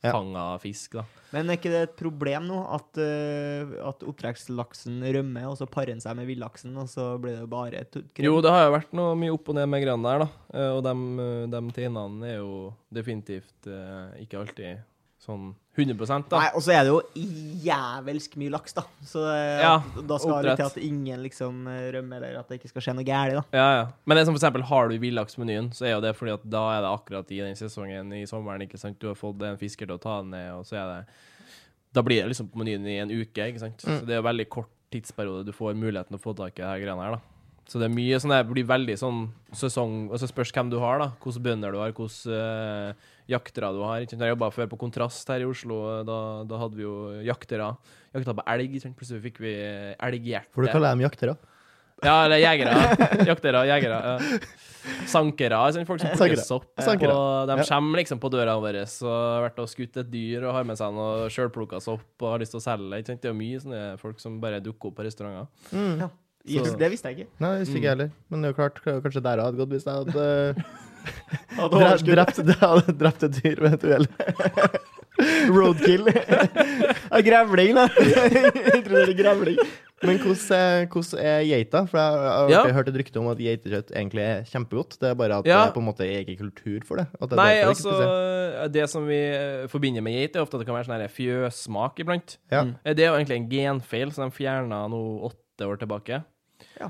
villfanga 0.02 0.58
fisk, 0.62 0.96
da. 0.98 1.04
Men 1.32 1.48
er 1.48 1.56
ikke 1.56 1.72
det 1.72 1.82
et 1.86 1.94
problem 1.96 2.46
nå 2.50 2.58
at, 2.76 3.00
uh, 3.00 3.74
at 3.88 4.04
oppdrettslaksen 4.04 5.00
rømmer, 5.16 5.48
og 5.48 5.56
så 5.60 5.68
parer 5.70 5.94
den 5.94 6.02
seg 6.04 6.16
med 6.18 6.28
villaksen, 6.28 6.74
og 6.76 6.90
så 6.92 7.14
blir 7.22 7.38
det 7.40 7.48
bare 7.52 7.84
et 7.84 7.98
krem? 8.12 8.26
Jo, 8.26 8.40
det 8.44 8.52
har 8.52 8.66
jo 8.66 8.76
vært 8.76 8.96
noe 8.98 9.16
mye 9.18 9.32
opp 9.32 9.48
og 9.52 9.58
ned 9.58 9.70
med 9.72 9.84
greiene 9.84 10.08
der, 10.08 10.24
da. 10.26 10.46
Eh, 10.52 10.70
Og 10.76 10.82
de, 10.86 11.28
de 11.54 11.62
teinene 11.78 12.28
er 12.28 12.40
jo 12.40 12.72
definitivt 12.92 13.70
uh, 13.70 14.12
ikke 14.20 14.42
alltid 14.42 14.82
sånn 15.22 15.52
100 15.78 15.94
da. 16.28 16.38
Nei, 16.42 16.48
og 16.58 16.64
så 16.64 16.72
er 16.74 16.82
det 16.84 16.90
jo 16.90 16.98
jævelsk 17.64 18.34
mye 18.40 18.52
laks, 18.52 18.74
da. 18.76 18.82
Så 19.06 19.22
eh, 19.30 19.62
Ja, 19.62 19.76
da 19.80 20.18
skal 20.20 20.44
det 20.44 20.56
til 20.58 20.66
at 20.66 20.78
ingen 20.82 21.22
liksom 21.24 21.62
rømmer, 21.94 22.26
eller 22.26 22.42
at 22.42 22.50
det 22.50 22.58
ikke 22.58 22.72
skal 22.74 22.84
skje 22.88 22.94
noe 22.98 23.06
galt, 23.06 23.38
da. 23.38 23.44
Ja, 23.56 23.68
ja. 23.78 23.86
Men 24.04 24.18
det 24.18 24.26
som 24.26 24.34
for 24.34 24.42
eksempel, 24.42 24.66
har 24.68 24.90
du 24.90 24.96
villaksmenyen, 25.00 25.70
så 25.76 25.86
er 25.88 25.94
jo 25.94 26.02
det 26.04 26.12
fordi 26.18 26.34
at 26.34 26.44
da 26.56 26.64
er 26.74 26.84
det 26.84 26.92
akkurat 26.92 27.32
i 27.32 27.40
den 27.44 27.58
sesongen 27.58 28.12
i 28.18 28.24
sommeren, 28.28 28.66
ikke 28.66 28.80
sant. 28.82 28.98
Du 29.00 29.08
har 29.12 29.18
fått 29.18 29.46
en 29.46 29.60
fisker 29.60 29.88
til 29.88 29.96
å 29.96 30.02
ta 30.02 30.18
den 30.20 30.34
ned, 30.34 30.50
og 30.58 30.66
så 30.68 30.80
er 30.82 30.90
det 30.92 31.02
Da 31.92 32.00
blir 32.04 32.22
det 32.22 32.32
liksom 32.32 32.48
på 32.52 32.60
menyen 32.60 32.86
i 32.88 32.98
en 33.02 33.10
uke, 33.12 33.46
ikke 33.52 33.60
sant. 33.62 33.80
Så 33.84 34.00
det 34.08 34.16
er 34.16 34.22
jo 34.22 34.28
veldig 34.28 34.48
kort 34.52 34.70
tidsperiode 34.92 35.46
du 35.48 35.52
får 35.56 35.76
muligheten 35.78 36.12
til 36.12 36.20
å 36.20 36.24
få 36.26 36.34
tak 36.36 36.58
i 36.58 36.62
de 36.62 36.68
her 36.68 36.82
greiene 36.82 37.04
her, 37.06 37.16
da. 37.16 37.31
Så 37.70 37.78
det 37.80 37.86
er 37.86 37.94
mye 37.94 38.18
sånn 38.20 38.34
det 38.34 38.42
blir 38.50 38.66
veldig 38.66 38.94
sånn 38.98 39.20
sesong 39.56 40.08
Og 40.10 40.18
så 40.20 40.26
spørs 40.28 40.50
hvem 40.52 40.72
du 40.72 40.78
har, 40.82 40.98
da. 41.00 41.08
Hvilke 41.22 41.44
bønder 41.44 41.72
du 41.72 41.78
har, 41.80 41.94
hvilke 41.94 42.34
uh, 42.34 43.12
jaktere 43.30 43.70
du 43.76 43.80
har. 43.86 44.02
Ikke? 44.04 44.18
Jeg 44.18 44.34
jobba 44.34 44.50
før 44.54 44.68
på 44.72 44.80
Kontrast 44.80 45.30
her 45.32 45.44
i 45.44 45.48
Oslo. 45.48 45.78
Da, 46.08 46.18
da 46.48 46.60
hadde 46.64 46.80
vi 46.80 46.86
jo 46.86 46.96
jaktere. 47.26 47.70
Jakta 48.16 48.36
på 48.36 48.44
elg. 48.54 48.76
Ikke? 48.78 48.92
Plutselig 48.98 49.24
fikk 49.28 49.40
vi 49.44 49.54
elghjerte. 49.94 50.52
For 50.52 50.66
du 50.66 50.74
kaller 50.74 50.92
dem 50.92 51.06
jaktere? 51.06 51.38
Ja, 52.02 52.24
eller 52.26 52.40
jegere. 52.42 52.72
Jaktere, 53.30 53.62
jegere. 53.68 53.98
Ja. 54.02 54.38
Sankere. 55.06 55.58
Sånn, 55.74 55.86
folk 55.86 56.02
som 56.02 56.10
plukker 56.16 56.40
sopp. 56.42 56.66
Sankere. 56.82 57.14
Og 57.14 57.52
de 57.52 57.66
kommer 57.68 58.02
liksom 58.02 58.18
på 58.22 58.30
døra 58.32 58.56
vår 58.58 58.80
og 58.82 59.06
har 59.06 59.44
vært 59.46 59.60
og 59.62 59.70
skutt 59.70 60.00
et 60.02 60.10
dyr 60.10 60.48
og 60.48 60.56
har 60.56 60.66
med 60.66 60.80
seg 60.80 60.96
noe 60.96 61.28
sjølplukka 61.30 61.78
sopp 61.84 62.24
og 62.24 62.34
har 62.34 62.42
lyst 62.42 62.56
til 62.56 62.62
å 62.62 62.64
selge 62.64 63.02
ikke? 63.04 63.20
Det 63.22 63.30
er 63.30 63.38
mye 63.38 63.62
sånne 63.62 63.84
folk 64.02 64.18
som 64.22 64.40
bare 64.42 64.58
dukker 64.64 64.90
opp 64.90 64.98
på 64.98 65.06
restauranter. 65.06 65.46
Mm. 65.70 66.02
Ja. 66.02 66.10
Yes, 66.48 66.72
det 66.74 66.88
visste 66.90 67.08
jeg 67.12 67.18
ikke. 67.22 67.28
Nei, 67.38 67.50
det 67.54 67.60
visste 67.62 67.76
ikke 67.78 67.86
jeg 67.86 67.94
heller. 67.96 68.10
Men 68.30 68.42
det 68.42 68.48
er 68.48 68.52
jo 68.54 68.58
klart, 68.58 68.80
kanskje 69.04 69.22
der 69.22 69.42
hadde 69.44 69.60
gått 69.60 69.74
hvis 69.76 69.86
jeg 69.86 69.94
hadde 69.94 70.26
Ja, 71.58 71.66
uh, 71.66 72.02
drept, 72.06 72.38
drept, 72.50 72.90
drept 72.98 73.22
et 73.26 73.38
dyr 73.42 73.62
ved 73.62 73.72
et 73.78 73.84
uhell. 73.90 74.06
Roadkill. 75.54 76.06
Av 77.12 77.22
grevling, 77.26 77.74
da. 77.78 77.88
Introduserer 77.90 79.16
grevling. 79.18 79.58
Men 80.02 80.18
hvordan 80.18 80.54
er, 80.56 80.86
hvordan 80.90 81.20
er 81.22 81.44
geita? 81.46 81.82
For 81.90 81.98
jeg 82.00 82.22
har 82.22 82.50
Ja. 82.50 82.62
hørt 82.74 82.88
et 82.90 82.96
rykte 82.98 83.20
om 83.20 83.28
at 83.30 83.38
geitekjøtt 83.38 83.92
egentlig 83.94 84.22
er 84.24 84.42
kjempegodt. 84.50 84.96
Det 84.98 85.10
er 85.12 85.14
bare 85.18 85.38
at 85.38 85.46
Ja. 85.46 85.64
det 85.66 85.74
på 85.74 85.82
en 85.82 85.86
måte 85.86 86.02
er 86.06 86.24
ikke 86.24 86.38
kultur 86.42 86.80
for 86.86 86.96
det. 86.96 87.06
At 87.20 87.28
det 87.30 87.38
er 87.38 87.42
Nei, 87.42 87.54
det 87.54 87.68
altså. 87.68 88.68
Det 88.72 88.88
som 88.90 89.06
vi 89.06 89.14
eh, 89.18 89.66
forbinder 89.68 90.02
med 90.02 90.12
geit, 90.14 90.34
er 90.36 90.42
ofte 90.42 90.54
at 90.56 90.60
det 90.62 90.66
kan 90.66 90.74
være 90.74 90.86
sånn 90.90 91.08
fjøssmak 91.18 91.98
iblant. 92.02 92.38
Ja. 92.50 92.62
Eh, 92.84 92.94
Det 92.94 93.04
er 93.04 93.10
jo 93.12 93.18
egentlig 93.18 93.36
en 93.36 93.48
genfeil 93.50 94.10
som 94.12 94.28
de 94.30 94.34
fjerna 94.36 94.88
nå 94.88 95.02
åtte 95.30 95.66
år 95.66 95.78
tilbake. 95.78 96.24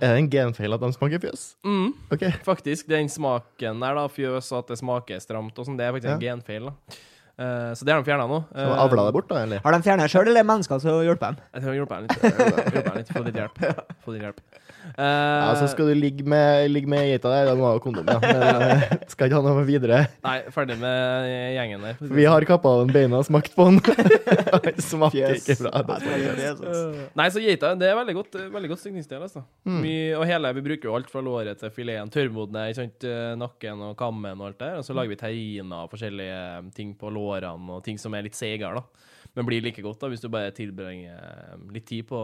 Er 0.00 0.16
det 0.16 0.22
en 0.22 0.28
genfeil 0.32 0.76
at 0.76 0.82
de 0.82 0.92
smaker 0.94 1.22
fjøs? 1.22 1.46
Mm. 1.66 1.88
Okay. 2.14 2.32
Faktisk, 2.46 2.88
den 2.90 3.10
smaken 3.12 3.82
der, 3.82 3.98
da, 3.98 4.04
fjøs 4.12 4.52
og 4.52 4.62
at 4.62 4.74
det 4.74 4.78
smaker 4.80 5.22
stramt 5.24 5.58
og 5.58 5.68
sånn, 5.68 5.78
det 5.80 5.88
er 5.88 5.96
faktisk 5.96 6.14
en 6.14 6.22
genfeil, 6.22 6.70
da. 6.70 7.00
Uh, 7.32 7.72
så 7.74 7.86
det 7.88 7.94
har 7.94 8.02
de 8.02 8.06
fjerna 8.06 8.26
nå. 8.28 8.42
Så 8.52 8.74
avla 8.84 9.06
det 9.08 9.14
bort, 9.16 9.30
da, 9.30 9.42
eller? 9.46 9.62
Har 9.64 9.74
de 9.74 9.86
fjernet 9.86 10.12
sjøl, 10.12 10.26
eller 10.28 10.42
er 10.42 10.44
det 10.44 10.50
mennesker 10.52 10.82
som 10.84 11.00
hjelper 11.02 11.32
dem? 11.32 11.40
Jeg 11.52 11.64
tror 11.64 11.72
jeg 11.72 11.80
hjelper 11.80 11.96
dem 11.96 12.04
litt. 12.06 12.22
Hjelper 12.76 12.90
deg 12.90 13.00
litt. 13.00 13.12
Få 13.16 13.24
litt 13.26 13.40
hjelp. 13.40 13.62
Få 14.04 14.14
litt 14.14 14.26
hjelp. 14.28 14.42
Eh, 14.92 15.02
Ja, 15.02 15.52
så 15.58 15.68
skal 15.70 15.88
du 15.90 15.94
ligge 15.98 16.24
med, 16.28 16.70
ligge 16.70 16.90
med 16.90 17.06
geita 17.08 17.30
der, 17.32 17.50
da 17.50 17.54
må 17.58 17.64
du 17.64 17.68
ha 17.70 17.82
kondom, 17.82 18.08
ja. 18.08 18.18
Men 18.22 18.64
eh, 18.66 18.94
skal 19.12 19.28
ikke 19.30 19.38
ha 19.40 19.44
noe 19.46 19.64
videre. 19.68 20.00
Nei, 20.24 20.36
ferdig 20.54 20.76
med 20.80 21.28
gjengen 21.56 21.86
der. 21.86 22.00
Vi 22.18 22.26
har 22.28 22.46
kappa 22.48 22.72
av 22.76 22.84
den 22.86 22.94
beina 22.94 23.20
og 23.22 23.26
smakt 23.28 23.54
på 23.56 23.68
den. 23.70 23.80
Det 24.62 24.74
smaker 24.84 25.32
Fjes. 25.32 25.46
ikke 25.48 25.64
bra. 25.64 25.98
Det 26.02 26.12
er 26.12 26.50
altså. 26.52 26.72
Eh, 26.72 27.04
Nei, 27.18 27.28
så 27.32 27.42
geita 27.42 27.72
det 27.78 27.88
er 27.88 27.96
veldig 27.98 28.14
godt, 28.18 28.36
veldig 28.52 28.70
godt 28.72 28.82
stykningsdel. 28.84 29.22
Altså. 29.26 29.44
Mm. 29.68 29.82
Og 30.20 30.26
hele, 30.28 30.52
vi 30.58 30.64
bruker 30.66 30.90
jo 30.90 30.96
alt 30.98 31.10
fra 31.12 31.22
låret 31.24 31.60
til 31.62 31.72
fileten. 31.74 32.10
Tørrmodne, 32.12 32.66
eh, 32.68 33.20
nakken 33.40 33.82
og 33.88 33.96
kammen 34.00 34.36
og 34.40 34.50
alt 34.50 34.58
det 34.60 34.68
der. 34.68 34.80
Og 34.82 34.86
så 34.86 34.96
lager 34.96 35.14
vi 35.14 35.20
terriner 35.22 35.86
og 35.86 35.92
forskjellige 35.94 36.72
ting 36.76 36.92
på 36.98 37.10
lårene 37.12 37.78
og 37.78 37.84
ting 37.86 37.98
som 38.00 38.14
er 38.18 38.26
litt 38.28 38.38
seigere, 38.38 38.82
da. 38.82 39.08
Men 39.36 39.46
blir 39.48 39.62
like 39.64 39.80
godt 39.80 40.02
da 40.02 40.10
hvis 40.12 40.20
du 40.20 40.28
bare 40.32 40.52
tilbringer 40.52 41.16
eh, 41.16 41.54
litt 41.72 41.86
tid 41.88 42.04
på 42.10 42.20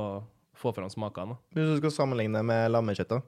få 0.58 0.72
fram 0.76 0.90
smakene. 0.92 1.36
Hvis 1.54 1.70
du 1.74 1.76
skal 1.82 1.94
sammenligne 1.94 2.42
med 2.44 2.70
lammekjøtt, 2.74 3.08
da? 3.16 3.20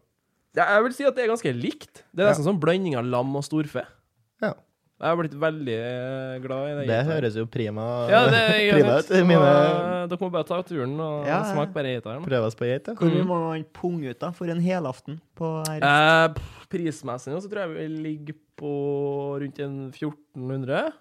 Ja, 0.59 0.65
jeg 0.75 0.83
vil 0.89 0.95
si 0.97 1.05
at 1.07 1.15
det 1.15 1.25
er 1.25 1.31
ganske 1.31 1.53
likt. 1.55 2.03
Det 2.11 2.25
er 2.25 2.29
Ja. 2.29 2.33
nesten 2.35 2.49
sånn 2.49 2.59
blanding 2.61 2.97
av 2.99 3.05
lam 3.07 3.37
og 3.39 3.45
storfe. 3.47 3.85
Ja. 4.43 4.55
Jeg 5.01 5.09
har 5.09 5.17
blitt 5.17 5.33
veldig 5.41 5.75
eh, 5.81 6.39
glad 6.45 6.65
i 6.69 6.73
det. 6.81 6.87
Det 6.91 6.97
høres 7.09 7.37
jo 7.39 7.47
prima, 7.49 7.85
ja, 8.11 8.19
det 8.29 8.41
er 8.41 8.73
prima 8.75 8.97
ut. 8.99 9.11
i 9.17 9.23
Mine 9.25 9.53
Dere 10.11 10.19
må 10.21 10.29
bare 10.35 10.45
ta 10.45 10.59
turen 10.67 10.93
og 11.01 11.25
Ja, 11.25 11.39
ja. 11.39 11.55
smake 11.55 11.73
bare 11.73 11.95
geitaren. 11.95 12.23
Prøve 12.27 12.45
oss 12.51 12.55
på 12.59 12.67
geit, 12.69 12.85
ja. 12.91 12.93
Hvor 12.99 13.09
mye 13.15 13.25
må 13.25 13.39
man 13.47 13.65
punge 13.73 14.11
ut 14.11 14.19
da 14.21 14.29
for 14.37 14.51
en 14.53 14.61
helaften 14.61 15.17
på 15.39 15.53
her? 15.71 15.81
Eh, 15.81 16.43
prismessig 16.69 17.33
nå 17.33 17.41
så 17.41 17.49
tror 17.49 17.63
jeg 17.65 17.77
vi 17.79 17.87
ligger 18.11 18.37
på 18.61 18.75
rundt 19.41 19.59
en 19.65 19.79
1400. 19.93 20.93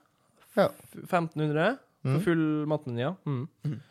Ja. 0.55 0.69
1500 1.09 1.77
for 2.01 2.15
Mm. 2.15 2.21
full 2.23 2.43
matmeny, 2.71 3.01
ja. 3.01 3.09
Mm. 3.27 3.47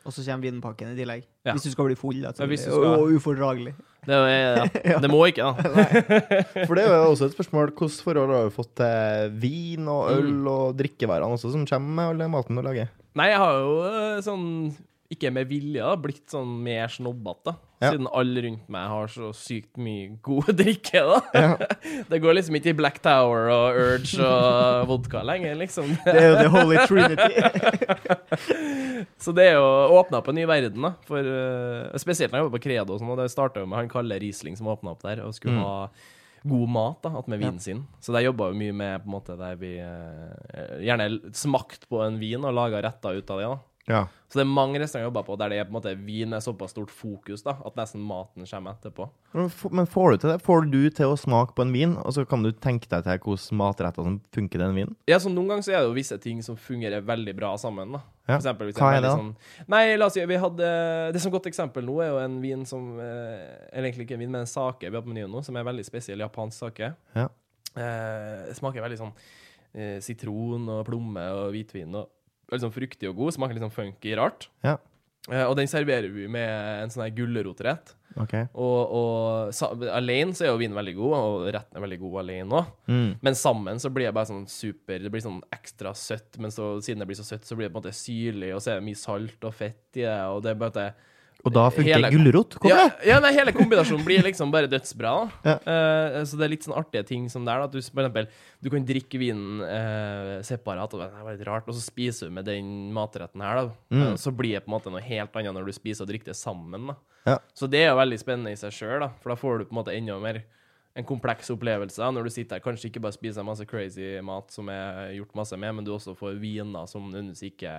Og 0.06 0.12
så 0.16 0.22
kommer 0.24 0.46
vinpakken 0.48 0.94
i 0.94 0.96
tillegg. 0.96 1.26
Ja. 1.44 1.52
Hvis 1.52 1.66
du 1.66 1.70
skal 1.74 1.84
bli 1.90 1.94
full, 2.00 2.20
da. 2.24 2.30
Ja, 2.38 2.46
skal. 2.56 2.72
Og, 2.72 3.10
ufordragelig. 3.18 3.74
Det, 4.08 4.14
er, 4.16 4.70
ja. 4.88 4.98
det 5.04 5.10
må 5.12 5.20
ikke, 5.28 5.44
da. 5.44 5.84
For 6.66 6.72
det 6.78 6.86
er 6.86 6.94
jo 6.94 7.10
også 7.12 7.28
et 7.28 7.34
spørsmål 7.36 7.74
hvordan 7.76 8.00
forhold 8.06 8.32
har 8.32 8.48
du 8.48 8.54
fått 8.56 8.72
til 8.80 9.34
vin 9.44 9.88
og 9.92 10.08
øl 10.14 10.30
Mm. 10.32 10.46
og 10.54 10.76
drikkevarene 10.80 11.36
også, 11.36 11.52
som 11.52 11.66
kommer 11.68 11.94
med 11.98 12.04
all 12.14 12.18
den 12.24 12.32
maten 12.32 12.56
du 12.56 12.62
lager? 12.64 12.88
Nei, 13.18 13.28
jeg 13.34 13.38
har 13.44 13.52
jo 13.60 13.74
eh, 13.90 14.20
sånn 14.24 14.46
ikke 15.12 15.30
med 15.32 15.48
vilje, 15.48 15.80
da, 15.84 15.96
blitt 15.96 16.24
sånn 16.32 16.50
mer 16.64 16.88
snobbete. 16.92 17.56
Ja. 17.78 17.92
Siden 17.92 18.08
alle 18.10 18.42
rundt 18.42 18.64
meg 18.74 18.88
har 18.90 19.06
så 19.12 19.28
sykt 19.38 19.76
mye 19.78 20.16
god 20.26 20.48
drikke, 20.60 20.98
da. 20.98 21.50
Det 22.10 22.18
går 22.24 22.34
liksom 22.34 22.56
ikke 22.58 22.72
i 22.72 22.76
Black 22.80 22.98
Tower 23.04 23.46
og 23.54 23.78
Urge 23.78 24.18
og 24.26 24.88
vodka 24.90 25.22
lenger, 25.22 25.54
liksom. 25.60 25.92
Det 26.02 26.16
er 26.18 26.26
jo 26.32 26.40
the 26.40 26.48
holy 26.50 26.80
trinity. 26.90 27.38
Så 29.22 29.32
det 29.36 29.46
er 29.52 29.56
jo 29.58 29.68
åpna 29.98 30.18
opp 30.20 30.28
en 30.32 30.38
ny 30.38 30.44
verden, 30.48 30.82
da. 30.88 30.92
For, 31.06 31.22
uh, 31.22 31.96
spesielt 32.02 32.32
når 32.32 32.40
jeg 32.40 32.46
jobber 32.48 32.58
på 32.58 32.64
Credo 32.66 32.94
og 32.96 33.02
sånn, 33.02 33.12
og 33.14 33.20
det 33.22 33.30
starta 33.32 33.62
med 33.64 33.78
han 33.78 33.90
Kalle 33.92 34.18
Riesling 34.22 34.58
som 34.58 34.70
åpna 34.74 34.94
opp 34.96 35.04
der, 35.06 35.22
og 35.26 35.34
skulle 35.36 35.58
Mm. 35.58 35.64
ha 35.64 35.88
god 36.48 36.68
mat 36.70 37.02
da, 37.02 37.10
med 37.26 37.40
vinen 37.42 37.58
sin. 37.62 37.80
Så 38.00 38.12
der 38.14 38.22
jobba 38.26 38.50
vi 38.52 38.60
mye 38.66 38.74
med 38.76 39.02
på 39.02 39.08
en 39.10 39.14
måte 39.16 39.34
der 39.38 39.56
vi 39.58 39.72
uh, 39.82 40.78
gjerne 40.82 41.08
smakt 41.34 41.88
på 41.90 42.02
en 42.04 42.18
vin 42.20 42.44
og 42.46 42.54
laga 42.54 42.82
retter 42.84 43.18
ut 43.18 43.30
av 43.34 43.38
det. 43.42 43.48
da. 43.48 43.58
Ja. 43.88 44.06
Så 44.28 44.36
det 44.36 44.42
er 44.44 44.50
mange 44.50 44.76
restauranter 44.76 45.06
jeg 45.06 45.08
jobber 45.08 45.24
på 45.24 45.36
der 45.40 45.48
det 45.48 45.58
er 45.58 45.64
på 45.64 45.72
en 45.72 45.76
måte 45.78 45.92
vin 46.04 46.36
er 46.36 46.42
såpass 46.44 46.74
stort 46.74 46.90
fokus 46.92 47.40
da, 47.46 47.54
at 47.64 47.78
nesten 47.80 48.02
maten 48.04 48.44
kommer 48.44 48.74
etterpå. 48.76 49.06
Men 49.72 49.88
får 49.88 50.10
du 50.10 50.16
til 50.18 50.32
det? 50.34 50.36
Får 50.44 50.66
du 50.68 50.82
til 50.98 51.14
å 51.14 51.16
smake 51.16 51.56
på 51.56 51.64
en 51.64 51.72
vin, 51.72 51.94
og 51.96 52.12
så 52.12 52.26
kan 52.28 52.44
du 52.44 52.50
tenke 52.52 52.90
deg 52.92 53.06
til 53.06 53.22
hvordan 53.24 53.56
matretter 53.62 54.04
som 54.04 54.18
funker 54.36 54.60
den 54.60 54.76
vinen? 54.76 54.92
Ja, 55.08 55.16
så 55.22 55.32
Noen 55.32 55.54
ganger 55.54 55.64
så 55.64 55.72
er 55.72 55.80
det 55.80 55.88
jo 55.88 55.96
visse 55.96 56.20
ting 56.20 56.44
som 56.44 56.60
fungerer 56.60 57.06
veldig 57.08 57.34
bra 57.38 57.54
sammen. 57.56 57.96
da. 57.96 58.02
Ja. 58.28 58.34
For 58.34 58.42
eksempel, 58.42 58.68
hvis 58.68 58.82
Hva 58.82 58.90
er 58.92 59.00
det 59.00 59.08
da? 59.08 59.14
Sånn, 59.16 59.32
nei, 59.72 59.82
la 59.96 60.10
oss 60.10 60.18
si, 60.18 60.26
vi 60.28 60.36
hadde, 60.36 60.68
Det 61.16 61.22
som 61.24 61.32
godt 61.32 61.48
eksempel 61.48 61.86
nå 61.88 61.94
er 62.04 62.10
jo 62.10 62.18
en 62.20 62.34
vin 62.42 62.66
som 62.68 62.98
eh, 63.00 63.46
Eller 63.72 63.88
egentlig 63.88 64.04
ikke 64.04 64.18
en 64.18 64.24
vin, 64.26 64.34
men 64.34 64.44
en 64.44 64.50
sake 64.50 64.90
vi 64.90 64.98
har 64.98 65.06
på 65.06 65.08
menyen 65.14 65.32
nå, 65.32 65.40
som 65.46 65.56
er 65.56 65.64
veldig 65.64 65.86
spesiell 65.88 66.20
japansk 66.20 66.66
sake. 66.66 66.92
Ja. 67.16 67.30
Eh, 67.72 68.52
smaker 68.58 68.84
veldig 68.84 69.00
sånn 69.00 69.16
eh, 69.72 69.96
sitron 70.04 70.68
og 70.68 70.84
plomme 70.90 71.24
og 71.38 71.56
hvitvin. 71.56 71.96
og 71.96 72.12
Sånn 72.48 72.74
fruktig 72.74 73.10
og 73.10 73.18
god. 73.18 73.36
Smaker 73.36 73.56
litt 73.56 73.66
sånn 73.66 73.74
funky 73.74 74.14
rart. 74.18 74.48
Ja. 74.64 74.78
Eh, 75.28 75.44
og 75.44 75.56
den 75.58 75.68
serverer 75.68 76.08
vi 76.12 76.28
med 76.30 76.48
en 76.84 76.92
sånn 76.92 77.04
her 77.04 77.14
gulrotrett. 77.16 77.94
OK. 78.18 78.34
Og, 78.56 78.94
og 78.98 79.50
sa, 79.54 79.68
alene 79.94 80.34
så 80.34 80.46
er 80.46 80.50
jo 80.50 80.60
vinen 80.60 80.78
veldig 80.78 80.94
god, 80.96 81.16
og 81.18 81.50
retten 81.54 81.78
er 81.78 81.84
veldig 81.84 81.98
god 82.02 82.16
alene 82.22 82.60
òg. 82.60 82.70
Mm. 82.90 83.10
Men 83.26 83.38
sammen 83.38 83.82
så 83.82 83.92
blir 83.94 84.08
det 84.08 84.14
bare 84.16 84.30
sånn 84.30 84.48
super 84.50 85.02
Det 85.04 85.12
blir 85.12 85.22
sånn 85.22 85.42
ekstra 85.54 85.92
søtt, 85.96 86.40
men 86.42 86.54
så, 86.54 86.72
siden 86.84 87.04
det 87.04 87.10
blir 87.10 87.20
så 87.20 87.26
søtt, 87.28 87.46
så 87.46 87.58
blir 87.58 87.68
det 87.68 87.74
på 87.74 87.78
en 87.78 87.84
måte 87.84 87.94
syrlig, 87.96 88.54
og 88.56 88.64
så 88.64 88.72
er 88.72 88.80
det 88.80 88.88
mye 88.88 88.98
salt 88.98 89.46
og 89.48 89.54
fett 89.54 90.00
i 90.00 90.06
det, 90.06 90.18
og 90.32 90.42
det 90.44 90.54
er 90.54 90.60
bare 90.62 90.74
at 90.74 90.80
det 90.80 90.88
Og 91.46 91.52
da 91.54 91.68
funker 91.70 91.94
Hele- 91.94 92.10
gulrot? 92.10 92.56
Ja, 92.66 92.88
ja, 93.06 93.20
nei, 93.22 93.30
hele 93.36 93.52
kombinasjonen 93.54 94.02
blir 94.04 94.24
liksom 94.26 94.50
bare 94.50 94.66
dødsbra. 94.70 95.12
Ja. 95.46 95.54
Uh, 95.62 96.24
så 96.26 96.38
det 96.38 96.48
er 96.48 96.50
litt 96.50 96.66
sånn 96.66 96.76
artige 96.76 97.04
ting 97.06 97.28
som 97.30 97.44
det 97.46 97.54
Da. 97.54 97.68
At 97.68 97.72
du, 97.72 97.78
for 97.78 98.02
eksempel, 98.02 98.26
du 98.60 98.70
kan 98.70 98.84
drikke 98.84 99.20
vinen 99.22 99.62
uh, 99.62 100.42
separat, 100.42 100.92
og 100.94 101.00
det 101.00 101.08
var 101.14 101.36
litt 101.36 101.46
rart, 101.46 101.68
og 101.70 101.78
så 101.78 101.84
spiser 101.84 102.28
du 102.28 102.34
med 102.34 102.44
den 102.50 102.92
matretten 102.92 103.40
her. 103.40 103.62
Da. 103.62 103.76
Mm. 103.94 104.02
Uh, 104.02 104.16
så 104.18 104.34
blir 104.34 104.58
det 104.58 104.64
på 104.66 104.72
en 104.72 104.76
måte 104.76 104.90
noe 104.90 105.04
helt 105.04 105.38
annet 105.38 105.54
når 105.54 105.70
du 105.70 105.76
spiser 105.76 106.04
og 106.04 106.10
drikker 106.10 106.32
det 106.32 106.36
sammen. 106.36 106.90
Da. 106.90 106.98
Ja. 107.28 107.38
Så 107.54 107.70
det 107.70 107.84
er 107.84 107.92
jo 107.92 108.00
veldig 108.02 108.18
spennende 108.18 108.52
i 108.52 108.58
seg 108.58 108.74
sjøl, 108.74 109.06
for 109.22 109.30
da 109.30 109.38
får 109.38 109.58
du 109.58 109.68
på 109.68 109.76
en 109.76 109.80
måte 109.82 109.94
enda 109.94 110.18
mer 110.18 110.42
en 110.98 111.06
kompleks 111.06 111.52
opplevelse 111.54 112.02
når 112.10 112.26
du 112.26 112.34
sitter 112.34 112.58
her. 112.58 112.64
Kanskje 112.64 112.90
ikke 112.90 113.04
bare 113.04 113.14
spiser 113.14 113.46
masse 113.46 113.66
crazy 113.68 114.16
mat 114.26 114.50
som 114.50 114.66
er 114.72 115.14
gjort 115.14 115.36
masse 115.38 115.56
med, 115.56 115.76
men 115.76 115.86
du 115.86 115.92
også 115.94 116.16
får 116.18 116.40
viner 116.42 116.88
som 116.90 117.06
du 117.12 117.20
ikke 117.46 117.74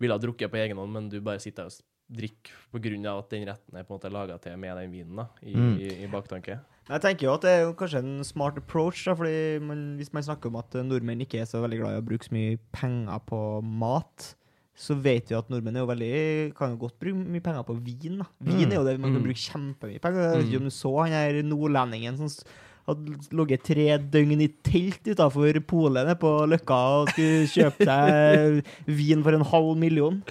ville 0.00 0.16
ha 0.16 0.20
drukket 0.20 0.52
på 0.52 0.60
egen 0.60 0.80
hånd, 0.80 0.92
men 0.92 1.08
du 1.12 1.20
bare 1.24 1.40
sitter 1.40 1.64
her 1.64 1.72
og 1.72 1.76
grunn 2.10 3.06
av 3.06 3.18
at 3.24 3.30
den 3.30 3.46
retten 3.46 3.76
er 3.78 3.84
på 3.84 3.94
en 3.94 3.98
måte 4.00 4.10
laga 4.12 4.38
til 4.42 4.56
med 4.58 4.76
den 4.76 4.90
vinen 4.92 5.16
da, 5.16 5.26
i, 5.42 5.54
Mm. 5.54 5.78
i, 5.78 5.88
i 6.04 6.06
baktanke. 6.10 6.58
Jeg 6.90 7.00
tenker 7.02 7.26
jo 7.28 7.34
at 7.34 7.42
det 7.42 7.50
er 7.50 7.62
jo 7.68 7.74
kanskje 7.78 7.98
en 8.02 8.24
smart 8.24 8.56
approach, 8.58 9.04
da, 9.06 9.14
fordi 9.14 9.60
man, 9.62 9.96
hvis 9.96 10.12
man 10.12 10.22
snakker 10.26 10.46
om 10.50 10.56
at 10.56 10.72
nordmenn 10.74 11.20
ikke 11.22 11.40
er 11.40 11.46
så 11.46 11.60
veldig 11.62 11.78
glad 11.78 11.94
i 11.94 12.00
å 12.02 12.06
bruke 12.08 12.24
så 12.26 12.32
mye 12.34 12.58
penger 12.74 13.20
på 13.28 13.62
mat, 13.62 14.34
så 14.74 14.96
vet 14.96 15.28
vi 15.28 15.36
at 15.36 15.48
nordmenn 15.52 15.76
er 15.76 15.84
jo 15.84 15.90
veldig, 15.92 16.54
kan 16.56 16.70
jo 16.74 16.80
godt 16.86 16.98
bruke 16.98 17.14
mye 17.30 17.40
penger 17.44 17.62
på 17.68 17.76
vin. 17.84 18.18
da. 18.18 18.26
Vin 18.40 18.66
Mm. 18.68 18.72
er 18.72 18.76
jo 18.80 18.84
det 18.84 18.98
man 19.00 19.12
kan 19.12 19.22
Mm. 19.22 19.28
bruke 19.28 19.44
kjempemye 19.44 20.00
penger. 20.00 20.20
Jeg 20.20 20.36
vet 20.38 20.46
ikke 20.46 20.58
Mm. 20.58 20.62
om 20.64 20.64
du 20.64 20.70
så 20.70 20.96
han 21.04 21.12
her 21.12 21.42
nordlendingen 21.42 22.16
som 22.16 22.28
hadde 22.88 23.28
ligget 23.30 23.62
tre 23.62 23.98
døgn 23.98 24.40
i 24.42 24.48
telt 24.64 25.04
utafor 25.04 25.60
polet 25.66 26.18
på 26.18 26.48
Løkka 26.48 27.02
og 27.02 27.08
skulle 27.10 27.46
kjøpe 27.46 27.84
seg 27.86 28.64
vin 28.86 29.22
for 29.22 29.32
en 29.34 29.44
halv 29.44 29.76
million. 29.76 30.24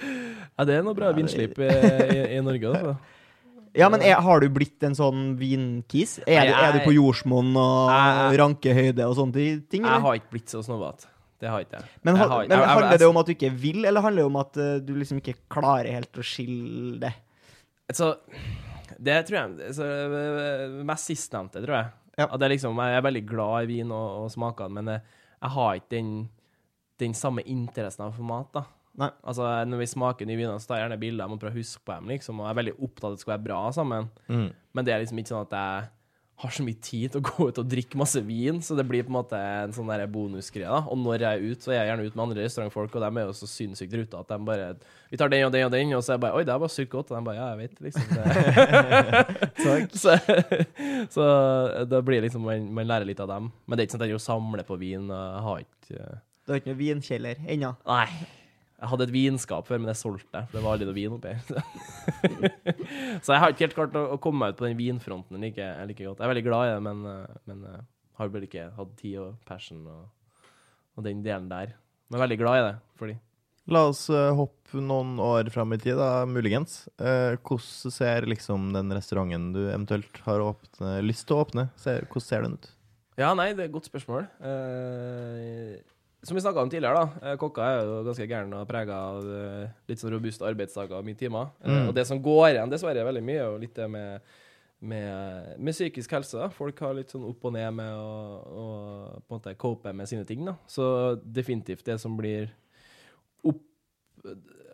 Ja, 0.60 0.66
det 0.68 0.74
er 0.76 0.82
noe 0.84 0.92
bra 0.98 1.08
Ja, 1.10 1.16
vinslipp 1.16 1.56
i, 1.64 1.68
i, 1.72 2.18
i 2.36 2.40
Norge, 2.44 2.68
altså. 2.74 2.96
Ja, 3.78 3.86
men 3.88 4.02
er, 4.02 4.16
har 4.18 4.40
du 4.42 4.48
blitt 4.50 4.82
en 4.82 4.96
sånn 4.98 5.36
vinkis? 5.38 6.16
Er, 6.26 6.48
du, 6.48 6.54
er 6.58 6.72
du 6.74 6.80
på 6.82 6.90
jordsmonn 6.96 7.52
og 7.54 7.92
Jeg- 7.94 8.38
rankehøyde 8.40 9.04
og 9.06 9.14
sånne 9.14 9.44
ting? 9.70 9.84
eller? 9.84 9.94
Jeg 9.94 10.04
har 10.08 10.16
ikke 10.18 10.32
blitt 10.34 10.50
så 10.50 10.62
snobbete. 10.66 11.06
Det 11.40 11.48
har 11.48 11.62
ikke 11.62 11.78
jeg. 11.78 11.86
Men, 12.02 12.16
Jeg 12.18 12.26
har- 12.28 12.40
men 12.42 12.50
jeg- 12.50 12.58
jeg- 12.58 12.68
handler 12.68 12.90
jeg- 12.90 12.98
det 12.98 13.06
om 13.12 13.16
at 13.22 13.26
du 13.26 13.32
ikke 13.36 13.50
vil, 13.62 13.84
eller 13.86 14.00
handler 14.02 14.22
det 14.24 14.26
om 14.32 14.36
at 14.42 14.56
eh, 14.56 14.78
du 14.82 14.90
liksom 14.98 15.20
ikke 15.22 15.36
klarer 15.48 15.86
helt 15.94 16.12
å 16.18 16.24
skille 16.26 16.98
det? 17.00 17.12
Så 17.94 18.10
det 18.98 19.20
tror 19.30 19.38
jeg 19.38 19.72
så, 19.78 19.86
øh, 19.86 20.84
Mest 20.84 21.06
sistnevnte, 21.06 21.62
tror 21.62 21.76
jeg. 21.78 21.86
Ja. 22.18 22.26
At 22.26 22.40
det 22.40 22.46
er 22.50 22.54
liksom, 22.56 22.74
jeg 22.76 22.98
er 22.98 23.06
veldig 23.06 23.24
glad 23.30 23.62
i 23.62 23.66
vin 23.70 23.92
og, 23.94 24.24
og 24.24 24.30
smaker 24.34 24.68
men 24.68 24.86
jeg, 24.96 25.00
jeg 25.40 25.50
har 25.50 25.74
ikke 25.78 25.90
den, 25.94 26.28
den 26.98 27.14
samme 27.14 27.46
interessen 27.46 28.04
av 28.04 28.12
for 28.18 28.22
mat. 28.26 28.50
da. 28.52 28.64
Nei. 28.98 29.10
Altså, 29.22 29.46
Når 29.70 29.82
vi 29.82 29.86
smaker 29.86 30.26
nye 30.26 30.40
viner, 30.40 30.58
så 30.58 30.72
tar 30.72 30.80
jeg 30.80 30.88
gjerne 30.88 31.00
bilder. 31.00 31.24
Jeg 31.24 31.32
må 31.32 31.40
prøve 31.40 31.54
å 31.54 31.60
huske 31.60 31.84
på 31.84 31.94
dem, 31.94 32.10
liksom, 32.14 32.40
og 32.40 32.48
jeg 32.48 32.54
er 32.54 32.60
veldig 32.60 32.76
opptatt 32.80 33.06
av 33.06 33.12
at 33.12 33.16
det 33.18 33.24
skal 33.24 33.34
være 33.36 33.46
bra 33.46 33.62
sammen. 33.76 34.10
Mm. 34.28 34.50
Men 34.74 34.86
det 34.86 34.94
er 34.94 35.02
liksom 35.04 35.22
ikke 35.22 35.32
sånn 35.34 35.46
at 35.46 35.56
jeg 35.60 35.88
har 36.40 36.52
så 36.54 36.64
mye 36.64 36.78
tid 36.80 37.12
til 37.12 37.20
å 37.20 37.26
gå 37.26 37.48
ut 37.50 37.58
og 37.60 37.68
drikke 37.68 37.98
masse 38.00 38.20
vin, 38.24 38.62
så 38.64 38.76
det 38.78 38.86
blir 38.88 39.04
på 39.04 39.12
en 39.12 39.18
måte 39.18 39.36
en 39.36 39.74
sånn 39.76 39.90
bonusgreie. 40.12 40.78
Og 40.88 40.96
når 40.96 41.24
jeg 41.24 41.30
er 41.30 41.44
ute, 41.44 41.64
så 41.66 41.72
er 41.72 41.76
jeg 41.76 41.90
gjerne 41.90 42.06
ute 42.06 42.16
med 42.16 42.24
andre 42.24 42.46
restaurantfolk, 42.46 42.96
og 42.96 43.04
de 43.04 43.10
er 43.10 43.28
jo 43.28 43.34
så 43.36 43.48
sinnssykt 43.50 43.96
ruta 43.98 44.22
at 44.22 44.32
de 44.32 44.38
bare 44.48 44.70
Vi 45.10 45.20
tar 45.20 45.32
den 45.32 45.44
og 45.44 45.52
den 45.52 45.66
og 45.66 45.74
den, 45.74 45.92
og 45.98 46.04
så 46.04 46.14
er 46.14 46.16
jeg 46.16 46.24
bare 46.24 46.38
Oi, 46.38 46.44
det 46.48 46.54
er 46.54 46.62
bare 46.62 46.72
sykt 46.72 46.92
godt. 46.94 47.12
Og 47.12 47.18
de 47.18 47.28
bare 47.28 47.36
Ja, 47.36 47.50
jeg 47.52 47.58
vet, 47.60 47.76
liksom. 47.84 48.04
Det. 49.60 49.92
så, 50.02 50.16
så 51.12 51.28
da 51.90 52.00
blir 52.06 52.24
liksom 52.24 52.46
man, 52.48 52.70
man 52.72 52.88
lærer 52.88 53.08
litt 53.08 53.20
av 53.20 53.28
dem. 53.34 53.52
Men 53.66 53.76
det 53.76 53.84
er 53.84 53.90
ikke 53.90 53.98
sånn 53.98 54.08
at 54.08 54.14
jeg 54.14 54.24
samler 54.24 54.68
på 54.68 54.80
vin. 54.80 55.12
Jeg 55.12 55.46
har 55.48 55.64
ikke 55.66 56.10
Du 56.46 56.54
har 56.54 56.62
ikke 56.62 56.72
noe 56.72 56.80
vinkjeller 56.80 57.48
ennå? 57.52 57.74
Nei. 57.90 58.39
Jeg 58.80 58.88
hadde 58.88 59.06
et 59.06 59.12
vinskap 59.12 59.66
før, 59.68 59.80
men 59.82 59.90
jeg 59.92 60.00
solgte 60.00 60.30
det. 60.32 60.42
Det 60.54 60.62
var 60.64 60.74
aldri 60.74 60.88
noe 60.88 60.96
vin 60.96 61.16
oppi 61.18 61.34
så 63.24 63.34
jeg 63.34 63.42
har 63.42 63.52
ikke 63.52 63.66
helt 63.66 63.76
klart 63.76 63.98
å, 64.00 64.06
å 64.14 64.20
komme 64.22 64.40
meg 64.40 64.54
ut 64.54 64.60
på 64.60 64.66
den 64.66 64.78
vinfronten 64.78 65.42
like, 65.44 65.66
like 65.90 66.00
godt. 66.00 66.20
Jeg 66.22 66.24
er 66.24 66.32
veldig 66.32 66.46
glad 66.46 66.68
i 66.68 66.70
det, 66.72 66.78
men, 66.86 67.02
eh, 67.10 67.34
men 67.50 67.66
eh, 67.68 67.82
har 68.20 68.32
vel 68.32 68.46
ikke 68.48 68.70
hatt 68.78 68.94
tid 69.00 69.18
og 69.20 69.34
passion 69.48 69.82
og, 69.84 70.06
og 70.96 71.04
den 71.04 71.20
delen 71.26 71.50
der. 71.52 71.74
Men 72.10 72.24
veldig 72.24 72.40
glad 72.40 72.60
i 72.60 72.64
det, 72.70 72.78
fordi 73.00 73.18
La 73.70 73.84
oss 73.86 74.06
eh, 74.10 74.32
hoppe 74.34 74.80
noen 74.82 75.20
år 75.22 75.52
fram 75.52 75.76
i 75.76 75.78
tid, 75.78 76.00
da, 76.00 76.24
muligens. 76.26 76.82
Hvordan 76.96 77.92
ser 77.94 78.26
liksom 78.26 78.72
den 78.74 78.90
restauranten 78.96 79.52
du 79.54 79.60
eventuelt 79.68 80.24
har 80.24 80.42
åpne, 80.42 80.96
lyst 81.04 81.28
til 81.28 81.36
å 81.36 81.44
åpne, 81.44 81.68
hvordan 81.76 82.24
ser 82.24 82.48
den 82.48 82.56
ut? 82.56 82.70
Ja, 83.20 83.34
nei, 83.36 83.50
det 83.52 83.66
er 83.66 83.68
et 83.68 83.74
godt 83.74 83.88
spørsmål. 83.90 84.24
Eh, 84.48 85.80
som 86.22 86.36
vi 86.36 86.42
snakka 86.44 86.60
om 86.62 86.70
tidligere, 86.70 87.00
da. 87.00 87.30
eh, 87.30 87.36
Kokker 87.40 87.62
er 87.64 87.80
jo 87.86 88.02
ganske 88.04 88.26
gærne 88.28 88.58
og 88.60 88.68
prega 88.68 88.98
av 89.08 89.24
eh, 89.24 89.70
litt 89.88 90.02
sånn 90.02 90.12
robuste 90.12 90.44
arbeidsdager 90.44 90.98
og 90.98 91.04
mye 91.08 91.16
timer. 91.16 91.50
Eh, 91.64 91.70
Mm. 91.70 91.88
Og 91.88 91.94
det 91.96 92.06
som 92.06 92.20
går 92.22 92.50
igjen 92.54 92.70
dessverre 92.72 93.04
veldig 93.08 93.22
mye, 93.24 93.40
er 93.40 93.48
jo 93.48 93.58
litt 93.62 93.74
det 93.74 93.88
med, 93.90 94.20
med, 94.80 95.54
med 95.58 95.74
psykisk 95.74 96.12
helse. 96.12 96.36
da. 96.38 96.48
Folk 96.52 96.78
har 96.84 96.94
litt 96.94 97.10
sånn 97.12 97.24
opp 97.28 97.44
og 97.48 97.52
ned 97.56 97.72
med 97.74 97.92
å, 97.92 98.10
å 98.62 98.66
på 99.20 99.32
en 99.34 99.38
måte 99.38 99.56
cope 99.56 99.92
med 99.96 100.08
sine 100.08 100.24
ting. 100.28 100.44
da. 100.44 100.56
Så 100.68 101.16
definitivt 101.24 101.84
det 101.88 101.98
som 102.00 102.16
blir 102.20 102.50
opp, 103.44 103.62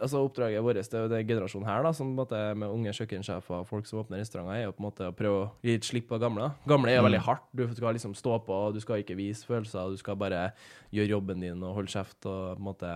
altså 0.02 0.22
oppdraget 0.24 0.64
vårt 0.64 0.80
til 0.90 1.08
den 1.10 1.28
generasjonen 1.28 1.68
her, 1.68 1.84
da, 1.86 1.92
som 1.96 2.14
måte 2.16 2.38
med 2.58 2.72
unge 2.72 2.94
kjøkkensjefer 2.96 3.60
og 3.60 3.68
folk 3.68 3.88
som 3.88 4.02
åpner 4.02 4.22
restauranter, 4.22 4.56
er 4.58 4.66
jo 4.66 4.74
på 4.76 4.82
en 4.82 4.88
måte 4.88 5.10
å 5.10 5.14
prøve 5.16 5.42
å 5.42 5.46
gi 5.66 5.76
et 5.78 5.86
slipp 5.86 6.08
på 6.10 6.20
gamle. 6.22 6.50
Gamle 6.68 6.92
er 6.92 7.00
jo 7.00 7.06
veldig 7.08 7.22
hardt. 7.26 7.46
Du 7.56 7.66
skal 7.74 7.96
liksom 7.96 8.16
stå 8.18 8.40
på, 8.46 8.58
du 8.74 8.80
skal 8.82 9.04
ikke 9.04 9.18
vise 9.18 9.46
følelser, 9.48 9.94
du 9.94 10.00
skal 10.00 10.18
bare 10.20 10.50
gjøre 10.94 11.16
jobben 11.16 11.44
din 11.44 11.62
og 11.64 11.78
holde 11.80 11.92
kjeft 11.92 12.18
og 12.26 12.56
på 12.56 12.60
en 12.60 12.68
måte 12.70 12.92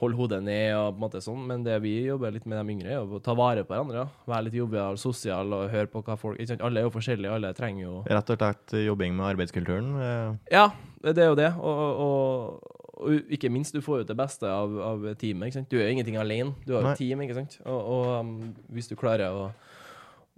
holde 0.00 0.16
hodet 0.16 0.40
ned 0.44 0.74
og 0.76 0.94
på 0.94 0.96
en 0.96 1.04
måte 1.04 1.22
sånn. 1.24 1.40
Men 1.48 1.64
det 1.66 1.76
vi 1.84 1.94
jobber 2.06 2.34
litt 2.34 2.46
med 2.48 2.60
de 2.60 2.74
yngre, 2.74 2.96
er 2.96 3.04
å 3.04 3.20
ta 3.24 3.34
vare 3.38 3.64
på 3.66 3.74
hverandre. 3.74 4.04
Ja. 4.06 4.26
Være 4.32 4.46
litt 4.48 4.58
jovial, 4.60 5.00
sosial 5.00 5.56
og 5.56 5.68
høre 5.72 5.90
på 5.92 6.02
hva 6.06 6.16
folk 6.20 6.40
ikke 6.40 6.54
sant? 6.54 6.64
Alle 6.66 6.82
er 6.82 6.88
jo 6.88 6.94
forskjellige, 6.94 7.36
alle 7.36 7.52
trenger 7.56 7.84
jo 7.84 8.02
Rett 8.08 8.32
og 8.32 8.40
slett 8.40 8.76
jobbing 8.80 9.16
med 9.18 9.32
arbeidskulturen. 9.34 9.90
eh, 10.00 10.54
ja, 10.56 10.68
det 11.04 11.24
er 11.24 11.32
jo 11.32 11.38
det. 11.38 11.50
Og, 11.58 12.04
og, 12.06 12.76
og 13.00 13.32
ikke 13.32 13.50
minst, 13.52 13.74
du 13.74 13.80
får 13.84 14.02
jo 14.02 14.08
det 14.10 14.16
beste 14.18 14.48
av, 14.48 14.76
av 14.84 15.08
teamet. 15.20 15.56
Du 15.70 15.78
gjør 15.78 15.90
ingenting 15.90 16.18
alene. 16.20 16.54
Du 16.66 16.74
har 16.76 16.84
jo 16.84 16.92
et 16.92 17.00
team, 17.00 17.24
ikke 17.24 17.38
sant? 17.40 17.58
Og, 17.64 17.80
og 17.80 18.12
um, 18.20 18.34
hvis 18.74 18.90
du 18.90 18.96
klarer 19.00 19.32
å 19.32 19.50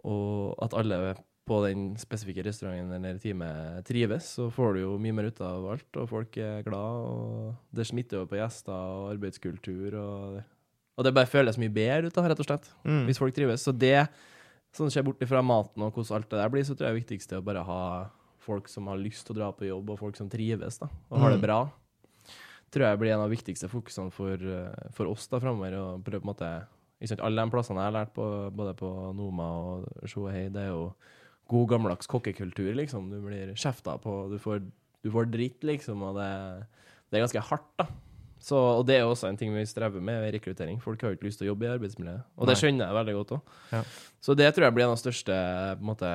og 0.02 0.56
at 0.64 0.74
alle 0.74 1.14
på 1.47 1.59
den 1.66 1.93
spesifikke 1.98 2.44
restauranten 2.47 2.94
eller 2.94 3.18
teamet 3.22 3.82
trives, 3.86 4.28
så 4.36 4.48
får 4.51 4.76
du 4.76 4.80
jo 4.84 4.93
mye 5.02 5.14
mer 5.14 5.28
ut 5.30 5.40
av 5.43 5.66
alt, 5.74 5.98
og 5.98 6.09
folk 6.10 6.39
er 6.39 6.62
glad, 6.66 7.06
og 7.06 7.74
det 7.74 7.86
smitter 7.89 8.20
jo 8.20 8.28
på 8.30 8.39
gjester 8.39 8.72
og 8.74 9.10
arbeidskultur, 9.12 9.97
og, 9.98 10.39
og 10.97 11.06
det 11.06 11.14
bare 11.16 11.30
føles 11.30 11.59
mye 11.59 11.72
bedre 11.74 12.10
ut, 12.10 12.18
av, 12.18 12.30
rett 12.30 12.43
og 12.43 12.48
slett, 12.48 12.70
mm. 12.86 13.02
hvis 13.09 13.18
folk 13.22 13.34
trives. 13.36 13.66
Så 13.66 13.74
det, 13.74 14.06
sånn 14.74 14.90
ser 14.94 15.06
bort 15.06 15.22
ifra 15.22 15.43
maten 15.44 15.82
og 15.82 15.94
hvordan 15.94 16.20
alt 16.20 16.30
det 16.30 16.43
der 16.44 16.52
blir, 16.55 16.66
så 16.66 16.76
tror 16.76 16.89
jeg 16.89 16.94
det 16.97 17.02
viktigste 17.02 17.36
er 17.39 17.43
å 17.43 17.48
bare 17.51 17.66
ha 17.66 17.82
folk 18.43 18.70
som 18.70 18.89
har 18.90 18.98
lyst 18.98 19.26
til 19.26 19.36
å 19.36 19.40
dra 19.43 19.52
på 19.55 19.66
jobb, 19.66 19.94
og 19.94 20.02
folk 20.02 20.18
som 20.18 20.30
trives, 20.30 20.78
da, 20.82 20.90
og 21.10 21.22
har 21.22 21.34
det 21.34 21.43
Mm. 21.43 21.47
bra. 21.47 21.60
Tror 22.73 22.86
jeg 22.89 23.01
blir 23.03 23.12
en 23.12 23.20
av 23.20 23.28
de 23.28 23.36
viktigste 23.36 23.69
fokusene 23.69 24.12
for, 24.15 24.40
eh, 24.40 24.93
for 24.97 25.11
oss 25.12 25.27
da 25.28 25.40
framover, 25.43 25.74
Og 25.77 26.05
prøve 26.07 26.23
på 26.23 26.28
en 26.28 26.35
måte 26.35 26.53
sant, 27.09 27.20
Alle 27.20 27.43
de 27.44 27.51
plassene 27.53 27.82
jeg 27.82 27.90
har 27.93 27.99
lært 27.99 28.15
på, 28.15 28.24
både 28.55 28.74
på 28.78 28.89
Noma 29.19 29.49
og 29.61 30.09
Shohei, 30.09 30.47
det 30.53 30.62
er 30.69 30.70
jo 30.73 30.93
god 31.51 31.69
gammeldags 31.69 32.07
kokkekultur, 32.09 32.73
liksom. 32.78 33.11
Du 33.11 33.19
blir 33.20 33.53
kjefta 33.59 33.99
på, 34.01 34.31
du 34.31 34.39
får, 34.39 34.62
du 35.05 35.11
får 35.11 35.28
dritt, 35.31 35.61
liksom, 35.66 36.01
og 36.07 36.16
det, 36.16 36.31
det 37.11 37.19
er 37.19 37.27
ganske 37.27 37.43
hardt, 37.51 37.69
da. 37.82 37.86
Så, 38.43 38.57
og 38.57 38.86
det 38.86 38.97
er 38.97 39.05
også 39.07 39.28
en 39.28 39.36
ting 39.39 39.53
vi 39.55 39.62
strever 39.66 40.01
med 40.03 40.23
ved 40.23 40.32
rekruttering. 40.35 40.81
Folk 40.82 41.03
har 41.03 41.12
jo 41.12 41.19
ikke 41.19 41.28
lyst 41.28 41.39
til 41.39 41.47
å 41.47 41.53
jobbe 41.53 41.66
i 41.69 41.73
arbeidsmiljøet, 41.77 42.24
og 42.39 42.49
det 42.49 42.57
skjønner 42.59 42.89
jeg 42.89 42.97
veldig 42.97 43.15
godt 43.20 43.35
òg. 43.36 43.53
Ja. 43.74 43.82
Så 44.24 44.35
det 44.39 44.49
tror 44.55 44.66
jeg 44.66 44.74
blir 44.74 44.86
en 44.86 44.94
av 44.94 44.97
de 44.97 45.03
største 45.05 45.36
på 45.77 45.85
en 45.85 45.90
måte, 45.93 46.11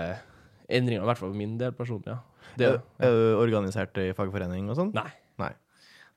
endringene, 0.68 1.06
i 1.06 1.08
hvert 1.12 1.22
fall 1.22 1.32
for 1.32 1.40
min 1.40 1.54
del 1.62 1.72
personlig. 1.78 2.16
Ja. 2.16 2.18
Det, 2.58 2.68
Er, 2.68 3.08
er 3.08 3.12
du 3.14 3.38
organisert 3.44 3.96
i 4.02 4.10
fagforening 4.18 4.68
og 4.72 4.80
sånn? 4.80 4.92
Nei. 4.98 5.08
Nei. 5.40 5.54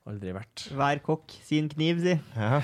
Aldri 0.09 0.33
vært. 0.33 0.63
Hver 0.73 1.01
kokk 1.05 1.35
sin 1.45 1.69
kniv, 1.69 2.01
si. 2.03 2.15
Ja. 2.37 2.61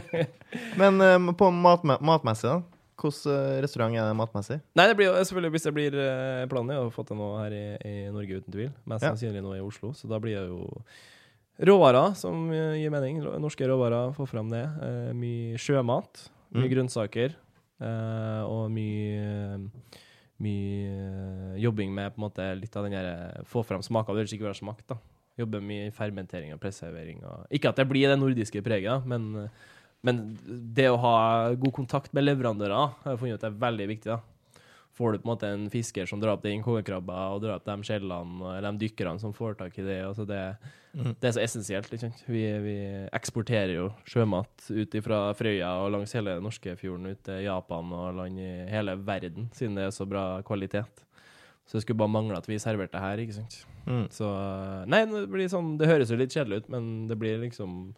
Men 0.80 1.00
eh, 1.02 1.32
på 1.36 1.48
mat, 1.52 1.82
matmessig, 1.84 2.46
da? 2.50 2.60
Hvilken 3.00 3.32
eh, 3.32 3.60
restaurant 3.64 3.96
er 3.96 4.06
det 4.10 4.16
matmessig? 4.18 4.58
Nei, 4.78 4.84
det 4.90 4.96
blir 4.98 5.08
jo 5.08 5.14
selvfølgelig, 5.24 5.50
hvis 5.56 5.66
det 5.66 5.72
blir 5.76 5.96
eh, 5.98 6.44
planen, 6.52 6.74
er 6.76 6.84
å 6.86 6.92
få 6.94 7.04
til 7.08 7.18
noe 7.18 7.40
her 7.42 7.56
i, 7.56 7.62
i 7.88 7.94
Norge, 8.14 8.38
uten 8.42 8.54
tvil. 8.54 8.70
Mest 8.88 9.06
Ja. 9.06 9.12
sannsynlig 9.14 9.42
nå 9.44 9.54
i 9.56 9.62
Oslo. 9.64 9.90
Så 9.96 10.08
da 10.10 10.20
blir 10.22 10.36
det 10.38 10.46
jo 10.52 10.84
råvarer 11.70 12.14
som 12.16 12.46
gir 12.52 12.92
mening. 12.94 13.18
Norske 13.42 13.66
råvarer, 13.68 14.14
få 14.16 14.28
fram 14.30 14.52
det. 14.52 14.62
Eh, 14.86 15.10
mye 15.16 15.58
sjømat, 15.60 16.28
mye 16.54 16.66
Mm. 16.68 16.70
grønnsaker, 16.74 17.34
eh, 17.80 18.42
og 18.46 18.70
mye 18.74 19.60
mye 20.40 21.58
jobbing 21.60 21.90
med 21.92 22.14
på 22.14 22.20
en 22.20 22.24
måte 22.24 22.46
litt 22.56 22.76
av 22.76 22.86
den 22.86 22.94
der 22.96 23.42
Få 23.48 23.60
fram 23.66 23.82
smaker. 23.84 24.14
Det 24.16 24.24
vil 24.30 24.38
ikke 24.38 24.48
være 24.48 24.64
makt, 24.70 24.86
da. 24.88 24.96
Jobbe 25.40 25.62
mye 25.64 25.88
i 25.88 25.94
fermentering 25.94 26.54
og 26.54 26.62
preservering. 26.62 27.22
Og, 27.26 27.46
ikke 27.56 27.72
at 27.72 27.80
det 27.80 27.88
blir 27.90 28.10
det 28.10 28.18
nordiske 28.20 28.62
preget, 28.66 29.06
men, 29.08 29.48
men 30.06 30.20
det 30.46 30.90
å 30.90 31.00
ha 31.00 31.14
god 31.54 31.74
kontakt 31.82 32.12
med 32.16 32.28
leverandører 32.28 32.76
har 33.02 33.14
jeg 33.14 33.22
funnet 33.22 33.40
ut 33.40 33.48
er 33.48 33.62
veldig 33.64 33.88
viktig. 33.94 34.18
da. 34.18 34.20
Får 35.00 35.14
du 35.14 35.22
på 35.22 35.28
en 35.28 35.32
måte 35.32 35.48
en 35.48 35.70
fisker 35.72 36.08
som 36.08 36.20
drar 36.20 36.34
opp 36.34 36.44
den 36.44 36.64
kongekrabba 36.64 37.30
og 37.34 37.44
drar 37.44 37.56
opp 37.56 37.68
de 37.68 37.88
skjellene, 37.88 38.56
eller 38.56 38.74
de 38.74 38.84
dykkerne 38.84 39.22
som 39.22 39.32
får 39.36 39.56
tak 39.62 39.78
i 39.80 39.86
det. 39.86 40.02
altså 40.08 40.28
det 40.28 40.44
Mm. 40.90 41.14
det 41.20 41.28
er 41.28 41.34
så 41.36 41.42
essensielt. 41.44 41.92
sant? 42.00 42.24
Vi, 42.26 42.42
vi 42.64 42.76
eksporterer 43.14 43.76
jo 43.76 43.90
sjømat 44.10 44.70
ut 44.70 44.96
fra 45.04 45.20
Frøya 45.38 45.70
og 45.84 45.92
langs 45.94 46.14
hele 46.16 46.40
norskefjorden 46.42 47.12
ut 47.12 47.22
til 47.28 47.44
Japan 47.44 47.92
og 47.94 48.16
land 48.18 48.40
i 48.42 48.50
hele 48.70 48.96
verden, 48.98 49.50
siden 49.54 49.78
det 49.78 49.86
er 49.86 49.94
så 49.94 50.06
bra 50.10 50.42
kvalitet. 50.42 51.04
Så 51.70 51.78
det 51.78 51.84
skulle 51.84 52.00
bare 52.00 52.10
mangle 52.10 52.34
at 52.34 52.48
vi 52.50 52.58
serverte 52.58 52.96
det 52.96 53.04
her, 53.04 53.20
ikke 53.22 53.36
sant. 53.36 53.60
Mm. 53.86 54.08
Så 54.10 54.26
Nei, 54.90 55.04
det 55.08 55.22
blir 55.30 55.48
sånn 55.48 55.76
Det 55.80 55.86
høres 55.88 56.10
jo 56.12 56.18
litt 56.20 56.34
kjedelig 56.34 56.64
ut, 56.64 56.72
men 56.74 56.88
det 57.08 57.16
blir 57.18 57.38
liksom 57.40 57.94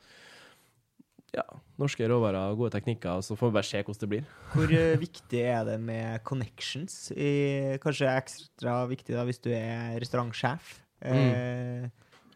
Ja, 1.33 1.47
norske 1.81 2.07
råvarer 2.07 2.53
og 2.53 2.61
gode 2.61 2.75
teknikker, 2.77 3.17
og 3.17 3.25
så 3.25 3.35
får 3.41 3.49
vi 3.49 3.57
bare 3.57 3.69
se 3.71 3.81
hvordan 3.81 4.03
det 4.03 4.11
blir. 4.11 4.27
Hvor 4.53 4.75
eh, 4.77 4.99
viktig 5.01 5.41
er 5.41 5.65
det 5.65 5.79
med 5.81 6.21
connections? 6.29 6.99
I, 7.17 7.33
kanskje 7.81 8.13
ekstra 8.13 8.83
viktig 8.91 9.17
da 9.17 9.25
hvis 9.25 9.41
du 9.41 9.49
er 9.57 9.97
restaurantsjef. 9.97 10.75
Eh, 11.09 11.89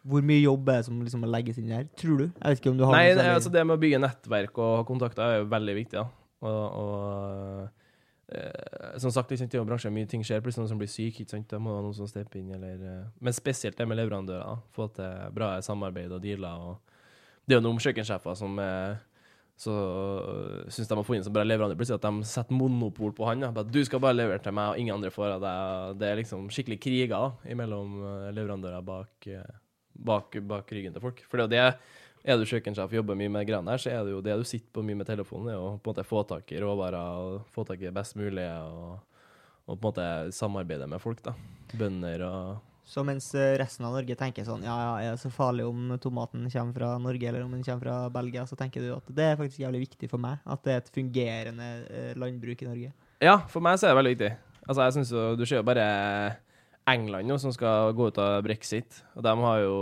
hvor 0.07 0.25
mye 0.25 0.41
jobb 0.41 0.73
er 0.73 0.81
det 0.81 0.87
som 0.89 1.05
liksom 1.05 1.29
legges 1.29 1.61
inn 1.61 1.69
her, 1.75 1.85
tror 2.01 2.23
du? 2.23 2.25
Jeg 2.31 2.41
vet 2.41 2.63
ikke 2.63 2.73
om 2.73 2.81
du 2.81 2.87
har 2.87 2.97
Nei, 2.97 3.13
det, 3.13 3.29
altså 3.37 3.53
det 3.53 3.67
med 3.67 3.77
å 3.77 3.83
bygge 3.85 4.01
nettverk 4.01 4.57
og 4.57 4.73
ha 4.79 4.85
kontakter 4.89 5.27
er 5.27 5.41
jo 5.43 5.49
veldig 5.53 5.77
viktig. 5.77 6.01
da. 6.01 6.07
Og, 6.47 6.63
og 6.81 7.86
som 8.99 9.11
sagt, 9.11 9.31
er 9.31 9.63
bransjen 9.63 9.93
mye 9.95 10.07
ting 10.09 10.23
skjer. 10.25 10.41
Plutselig 10.43 10.65
noen 10.65 10.73
som 10.73 10.79
blir 10.81 10.91
syk, 10.91 11.21
ikke 11.21 11.31
sant? 11.31 11.47
da 11.49 11.59
må 11.63 11.77
noen 11.79 11.95
som 11.95 12.09
stepper 12.09 12.41
inn. 12.41 12.53
Eller, 12.57 12.81
eh, 12.83 13.03
men 13.23 13.35
spesielt 13.35 13.77
det 13.77 13.87
med 13.87 13.99
leverandører. 13.99 14.63
Få 14.75 14.89
til 14.95 15.35
bra 15.35 15.55
samarbeid 15.63 16.11
og 16.11 16.23
dealer. 16.23 16.65
og 16.71 16.81
Det 17.47 17.55
er 17.55 17.61
jo 17.61 17.67
noen 17.69 17.79
kjøkkensjefer 17.79 18.35
som 18.35 18.59
eh, 18.59 18.97
så 19.57 19.73
syns 20.69 20.89
de 20.89 20.97
har 20.99 21.05
funnet 21.05 21.25
så 21.25 21.31
bra 21.33 21.41
leverandør 21.41 21.79
plutselig 21.79 21.97
at 21.97 22.05
de 22.05 22.27
setter 22.29 22.53
monopol 22.53 23.13
på 23.17 23.25
han. 23.25 23.47
da. 23.55 23.63
Du 23.65 23.79
skal 23.85 24.03
bare 24.03 24.13
levere 24.13 24.43
til 24.43 24.53
meg, 24.53 24.69
og 24.69 24.81
ingen 24.81 24.93
andre 24.93 25.09
får 25.13 25.37
av 25.37 25.45
deg. 25.45 25.95
Det 26.01 26.09
er 26.09 26.19
liksom 26.19 26.49
skikkelig 26.53 26.77
kriger 26.83 27.15
da, 27.15 27.55
mellom 27.57 27.95
eh, 28.03 28.27
leverandører 28.37 28.85
bak, 28.85 29.29
eh, 29.31 29.55
bak, 29.97 30.37
bak 30.51 30.75
ryggen 30.75 30.93
til 30.93 31.07
folk. 31.07 31.23
For 31.25 31.39
det 31.39 31.47
er 31.47 31.47
jo 31.47 31.55
det 31.55 31.95
er 32.27 32.39
du 32.39 32.47
kjøkkensjef 32.47 32.91
og 32.91 32.99
jobber 32.99 33.17
mye 33.19 33.31
med 33.31 33.47
greiene 33.47 33.71
her, 33.73 33.81
så 33.81 33.91
er 33.93 34.01
det 34.03 34.11
jo 34.11 34.23
det 34.23 34.35
du 34.39 34.45
sitter 34.47 34.69
på 34.75 34.83
mye 34.85 34.99
med 34.99 35.07
telefonen, 35.07 35.53
er 35.53 35.59
å 35.59 35.75
på 35.79 35.87
en 35.87 35.93
måte 35.93 36.07
få 36.07 36.23
tak 36.27 36.51
i 36.51 36.61
råvarer 36.61 36.97
og 36.99 37.51
få 37.55 37.63
tak 37.67 37.79
i 37.79 37.87
det 37.87 37.93
best 37.95 38.17
mulige, 38.19 38.51
og, 38.67 39.21
og 39.67 39.75
på 39.75 39.77
en 39.79 39.85
måte 39.87 40.07
samarbeide 40.35 40.89
med 40.91 41.03
folk, 41.03 41.23
da. 41.23 41.35
Bønder 41.77 42.23
og 42.27 42.57
Så 42.87 43.03
mens 43.03 43.25
eh, 43.35 43.57
resten 43.59 43.83
av 43.83 43.91
Norge 43.97 44.15
tenker 44.15 44.45
sånn 44.47 44.61
Ja, 44.63 44.75
ja, 44.79 44.91
er 45.03 45.15
det 45.17 45.19
så 45.19 45.31
farlig 45.33 45.65
om 45.67 45.97
tomaten 45.99 46.45
kommer 46.47 46.77
fra 46.77 46.91
Norge 47.03 47.27
eller 47.27 47.43
om 47.43 47.51
den 47.51 47.65
kommer 47.65 47.83
fra 47.83 47.97
Belgia, 48.15 48.45
så 48.47 48.55
tenker 48.59 48.83
du 48.83 48.93
at 48.95 49.09
det 49.11 49.25
er 49.33 49.39
faktisk 49.39 49.63
jævlig 49.65 49.85
viktig 49.87 50.11
for 50.11 50.23
meg 50.23 50.39
at 50.47 50.63
det 50.63 50.73
er 50.73 50.83
et 50.83 50.93
fungerende 50.95 51.69
eh, 51.91 52.13
landbruk 52.15 52.63
i 52.63 52.69
Norge. 52.69 52.93
Ja, 53.23 53.39
for 53.51 53.63
meg 53.65 53.79
så 53.79 53.89
er 53.89 53.95
det 53.95 54.01
veldig 54.01 54.15
viktig. 54.15 54.31
Altså, 54.67 54.81
jeg 54.83 54.95
synes 54.97 55.11
jo, 55.15 55.23
Du 55.39 55.45
ser 55.47 55.61
jo 55.61 55.67
bare 55.67 55.87
England 56.87 57.27
nå, 57.27 57.35
som 57.41 57.51
skal 57.51 57.91
gå 57.97 58.07
ut 58.07 58.17
av 58.23 58.41
brexit. 58.45 59.01
Og 59.17 59.23
de 59.25 59.33
har 59.43 59.57
jo 59.59 59.73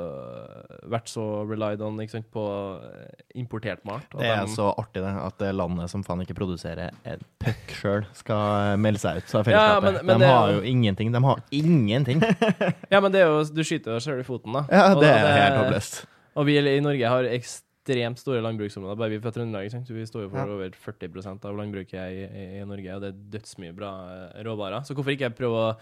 øh, 0.00 0.78
vært 0.92 1.10
så 1.12 1.24
relied 1.48 1.82
on 1.84 1.98
ikke 2.00 2.14
sant, 2.16 2.28
på 2.32 2.44
øh, 2.80 3.10
importert 3.36 3.82
mat. 3.88 4.06
at 4.14 4.18
Det 4.22 4.30
er 4.32 4.44
de- 4.46 4.54
så 4.54 4.70
artig, 4.78 5.02
det. 5.04 5.12
At 5.26 5.36
det 5.42 5.50
landet 5.54 5.90
som 5.92 6.02
faen 6.06 6.22
ikke 6.24 6.36
produserer 6.38 6.90
en 7.04 7.20
puck 7.42 7.74
sjøl, 7.76 8.06
skal 8.16 8.76
melde 8.80 9.02
seg 9.02 9.20
ut 9.20 9.34
av 9.40 9.48
Ja, 9.52 9.80
men- 9.80 10.00
men 10.04 10.18
de 10.18 10.24
det 10.24 10.32
har 10.32 10.52
jo- 10.56 10.62
ingenting. 10.64 11.12
De 11.12 11.20
har 11.22 11.42
ingenting. 11.52 12.20
Ja, 12.90 13.00
men 13.00 13.12
det 13.12 13.20
er 13.22 13.26
jo, 13.28 13.44
du 13.44 13.62
skyter 13.62 13.92
jo 13.96 14.00
selv 14.00 14.20
i 14.20 14.26
foten, 14.26 14.52
da. 14.52 14.64
Ja, 14.70 14.94
Og 14.94 15.00
det 15.02 15.10
da- 15.12 15.28
er 15.28 15.40
helt 15.50 15.60
håpløst. 15.64 16.04
Og 16.36 16.46
vi 16.46 16.58
i 16.58 16.80
Norge 16.80 17.08
har 17.08 17.24
ekstremt 17.32 18.18
store 18.18 18.40
landbruksområder, 18.44 18.96
bare 18.98 19.10
vi 19.10 19.20
fra 19.20 19.30
Trøndelag. 19.32 19.70
Vi 19.88 20.04
står 20.06 20.22
jo 20.26 20.28
for 20.30 20.38
Ja. 20.38 20.44
over 20.52 20.70
40% 20.70 21.44
av 21.44 21.56
landbruket 21.56 21.94
i, 21.94 22.24
i, 22.24 22.60
i 22.60 22.64
Norge, 22.64 22.94
og 22.96 23.00
det 23.00 23.08
er 23.12 23.38
dødsmye 23.38 23.74
bra 23.76 23.92
eh, 24.34 24.42
råvarer. 24.44 24.84
Så 24.84 24.94
hvorfor 24.94 25.12
ikke 25.16 25.30
prøve 25.36 25.62
å 25.70 25.76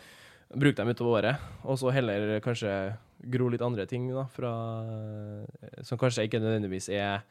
bruke 0.52 0.76
dem 0.76 0.88
utover 0.92 1.18
året, 1.20 1.36
og 1.64 1.78
så 1.80 1.92
heller 1.94 2.38
kanskje 2.44 2.70
gro 3.32 3.48
litt 3.48 3.62
andre 3.64 3.86
ting, 3.88 4.10
da, 4.12 4.26
fra, 4.28 4.50
eh, 4.84 5.82
som 5.86 5.96
kanskje 5.98 6.26
ikke 6.28 6.40
nødvendigvis 6.42 6.90
er 6.92 7.22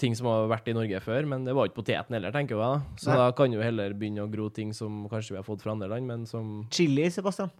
ting 0.00 0.14
som 0.16 0.28
har 0.30 0.46
vært 0.48 0.68
i 0.70 0.74
Norge 0.76 1.00
før, 1.04 1.26
men 1.28 1.42
det 1.44 1.52
var 1.56 1.68
ikke 1.68 1.82
poteten 1.82 2.14
heller, 2.16 2.32
tenker 2.32 2.56
jeg. 2.56 2.62
da. 2.62 2.96
Så 3.02 3.10
Nei. 3.10 3.16
da 3.20 3.26
kan 3.36 3.52
jo 3.52 3.60
heller 3.60 3.92
begynne 3.92 4.22
å 4.24 4.30
gro 4.32 4.46
ting 4.48 4.70
som 4.72 5.02
kanskje 5.10 5.34
vi 5.34 5.40
har 5.42 5.44
fått 5.44 5.60
fra 5.66 5.74
andre 5.74 5.90
land, 5.92 6.06
men 6.08 6.22
som 6.30 6.62
Chili, 6.72 7.04
Sebastian. 7.12 7.50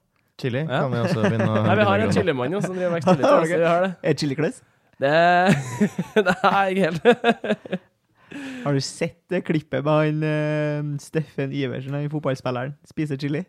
Chili 0.40 0.62
Ja. 0.62 0.78
kan 0.86 0.90
vi 0.94 1.02
også 1.04 1.20
begynne 1.26 1.48
å 1.50 1.58
Nei, 1.66 1.74
vi 1.76 1.84
har 1.90 1.98
en 2.06 2.12
chilimann 2.16 2.56
som 2.64 2.72
driver 2.72 2.86
og 2.88 2.96
vekster 2.96 3.18
litt. 3.18 3.26
Har 3.28 3.42
Altså, 3.42 3.52
dere? 3.52 3.60
vi 3.60 3.68
har 3.68 3.82
det. 3.82 3.92
Er 4.08 4.14
chilikliss? 4.22 4.62
Det, 5.00 5.12
det 6.24 6.34
Nei, 6.44 6.64
ikke 6.70 6.86
helt 6.88 7.80
Har 8.64 8.72
du 8.76 8.80
sett 8.84 9.18
det 9.32 9.42
klippet 9.44 9.82
med 9.84 9.92
han 9.92 10.24
uh, 10.24 10.98
Steffen 11.02 11.52
Iversen, 11.52 11.92
han 11.98 12.08
fotballspilleren, 12.12 12.76
spiser 12.88 13.18
chili? 13.20 13.42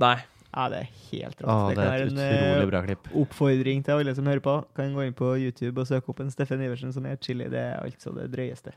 Nei. 0.00 0.14
Ja, 0.48 0.64
det 0.72 0.78
er 0.80 0.86
helt 1.10 1.42
rått. 1.42 1.48
Ah, 1.52 1.68
det 1.68 1.74
det 1.76 1.76
kan 1.76 1.84
er 1.84 1.90
være 1.92 2.06
et 2.06 2.12
en 2.12 2.62
eh, 2.62 2.68
bra 2.70 2.80
klipp. 2.86 3.08
oppfordring 3.20 3.82
til 3.84 3.92
alle 4.00 4.14
som 4.16 4.26
hører 4.26 4.40
på. 4.42 4.54
Kan 4.78 4.94
gå 4.96 5.02
inn 5.04 5.12
på 5.18 5.28
YouTube 5.36 5.82
og 5.82 5.86
søke 5.90 6.08
opp 6.08 6.20
en 6.24 6.30
Steffen 6.32 6.62
Iversen 6.64 6.92
som 6.94 7.04
er 7.06 7.18
chili. 7.20 7.44
Det 7.52 7.60
er 7.60 7.76
altså 7.84 8.14
det 8.16 8.30
drøyeste. 8.32 8.72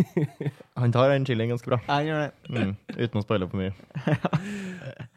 Han 0.80 0.92
tar 0.96 1.12
den 1.12 1.26
chilien 1.28 1.52
ganske 1.52 1.68
bra. 1.70 1.78
Ja, 1.86 1.94
han 2.00 2.06
gjør 2.08 2.24
det. 2.24 2.32
Mm, 2.50 2.72
uten 2.96 3.20
å 3.20 3.22
spoile 3.26 3.46
for 3.52 3.60
mye. 3.60 3.72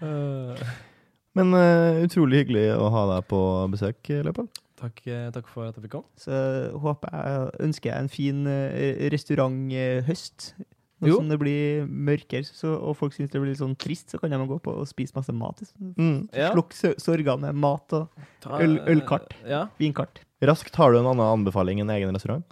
Men 1.37 1.53
uh, 1.53 1.99
utrolig 2.03 2.43
hyggelig 2.43 2.67
å 2.75 2.87
ha 2.93 3.03
deg 3.15 3.27
på 3.29 3.39
besøk, 3.73 4.09
Leopold. 4.25 4.49
takk, 4.77 5.01
eh, 5.09 5.27
takk 5.33 5.47
for 5.49 5.67
at 5.69 5.75
jeg 5.77 5.83
fikk 5.85 5.93
komme. 5.97 6.09
Så 6.21 6.33
håper 6.81 7.13
jeg 7.13 7.51
ønsker 7.67 7.91
jeg 7.91 8.03
en 8.05 8.09
fin 8.13 8.39
uh, 8.49 9.07
restauranthøst. 9.13 10.51
Nå 10.99 11.07
Jo. 11.11 11.17
som 11.19 11.27
det 11.29 11.37
blir 11.37 11.85
mørkere 11.85 12.41
så, 12.47 12.71
og 12.81 12.95
folk 12.97 13.13
syns 13.13 13.29
det 13.29 13.37
blir 13.39 13.51
litt 13.51 13.59
sånn 13.61 13.75
trist, 13.77 14.09
så 14.09 14.17
kan 14.19 14.31
de 14.33 14.37
gå 14.49 14.57
på 14.65 14.73
og 14.81 14.87
spise 14.89 15.13
masse 15.13 15.29
mat. 15.31 15.61
Mm. 15.97 16.27
Ja. 16.33 16.51
Slukk 16.55 16.73
sorgene 16.97 17.39
med 17.51 17.55
mat 17.55 17.93
og 17.93 18.07
Ta- 18.41 18.57
Øl- 18.59 18.81
ølkart. 18.87 19.35
Ja. 19.45 19.67
vinkart. 19.79 20.23
Raskt, 20.41 20.75
har 20.75 20.91
du 20.91 20.97
en 20.99 21.05
annen 21.05 21.21
anbefaling 21.45 21.79
enn 21.81 21.89
egen 21.93 22.13
restaurant? 22.13 22.43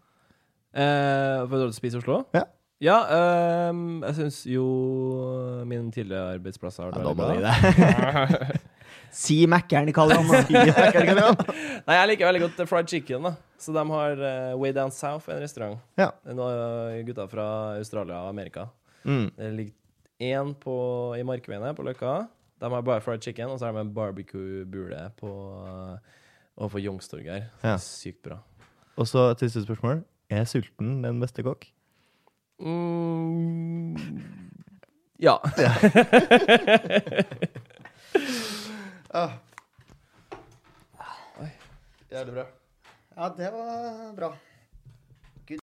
Eh, 0.76 1.46
for 1.48 1.66
å 1.66 1.74
Spise 1.74 1.96
i 1.98 2.02
Oslo? 2.04 2.26
Ja. 2.34 2.44
Ja, 2.84 2.98
eh, 3.08 3.72
jeg 4.04 4.16
syns 4.18 4.46
jo 4.46 4.66
min 5.66 5.90
tidligere 5.96 6.36
arbeidsplass 6.38 6.78
har 6.78 6.92
vært 6.92 6.98
Ja, 6.98 7.04
da 7.04 7.14
må 7.14 7.30
veldig 7.32 7.42
bra. 7.42 8.52
Si 9.16 9.38
Mækkern, 9.48 9.88
kaller 9.96 10.20
han 10.20 10.28
det. 10.28 10.52
Nei, 11.88 11.96
jeg 11.96 12.08
liker 12.10 12.28
veldig 12.28 12.42
godt 12.44 12.58
eh, 12.60 12.68
fried 12.68 12.90
chicken. 12.92 13.24
da 13.24 13.32
Så 13.62 13.72
de 13.72 13.84
har 13.88 14.20
uh, 14.20 14.60
Way 14.60 14.74
Down 14.76 14.92
South, 14.92 15.30
en 15.32 15.40
restaurant. 15.40 15.80
Ja. 15.96 16.10
Det 16.26 16.34
er 16.34 16.38
noen 16.40 17.06
gutter 17.08 17.30
fra 17.32 17.46
Australia 17.78 18.26
og 18.26 18.34
Amerika. 18.34 18.66
Mm. 19.08 19.30
Det 19.38 19.52
ligger 19.56 19.74
én 20.20 20.52
på, 20.60 20.76
i 21.16 21.24
Markveien 21.24 21.64
her, 21.64 21.78
på 21.78 21.86
Løkka. 21.88 22.26
De 22.60 22.72
har 22.74 22.84
bare 22.84 23.04
fried 23.04 23.24
chicken, 23.24 23.54
og 23.54 23.60
så 23.60 23.70
har 23.70 23.78
de 23.78 23.86
en 23.86 23.94
barbecue-bule 23.96 25.00
på 25.22 25.32
uh, 25.64 25.96
overfor 26.58 26.84
Youngstorget 26.84 27.32
her. 27.32 27.48
Ja. 27.64 27.78
Sykt 27.80 28.20
bra. 28.28 28.42
Og 29.00 29.08
så 29.08 29.30
et 29.32 29.46
siste 29.46 29.64
spørsmål. 29.64 30.04
Er 30.30 30.44
sulten 30.50 31.04
den 31.06 31.22
beste 31.24 31.44
kokk? 31.46 31.70
Mm, 32.60 33.96
ja. 35.24 35.38
Jævlig 42.12 42.34
bra. 42.34 42.46
Ja, 43.16 43.30
det 43.38 43.52
var 43.54 44.14
bra. 44.16 44.36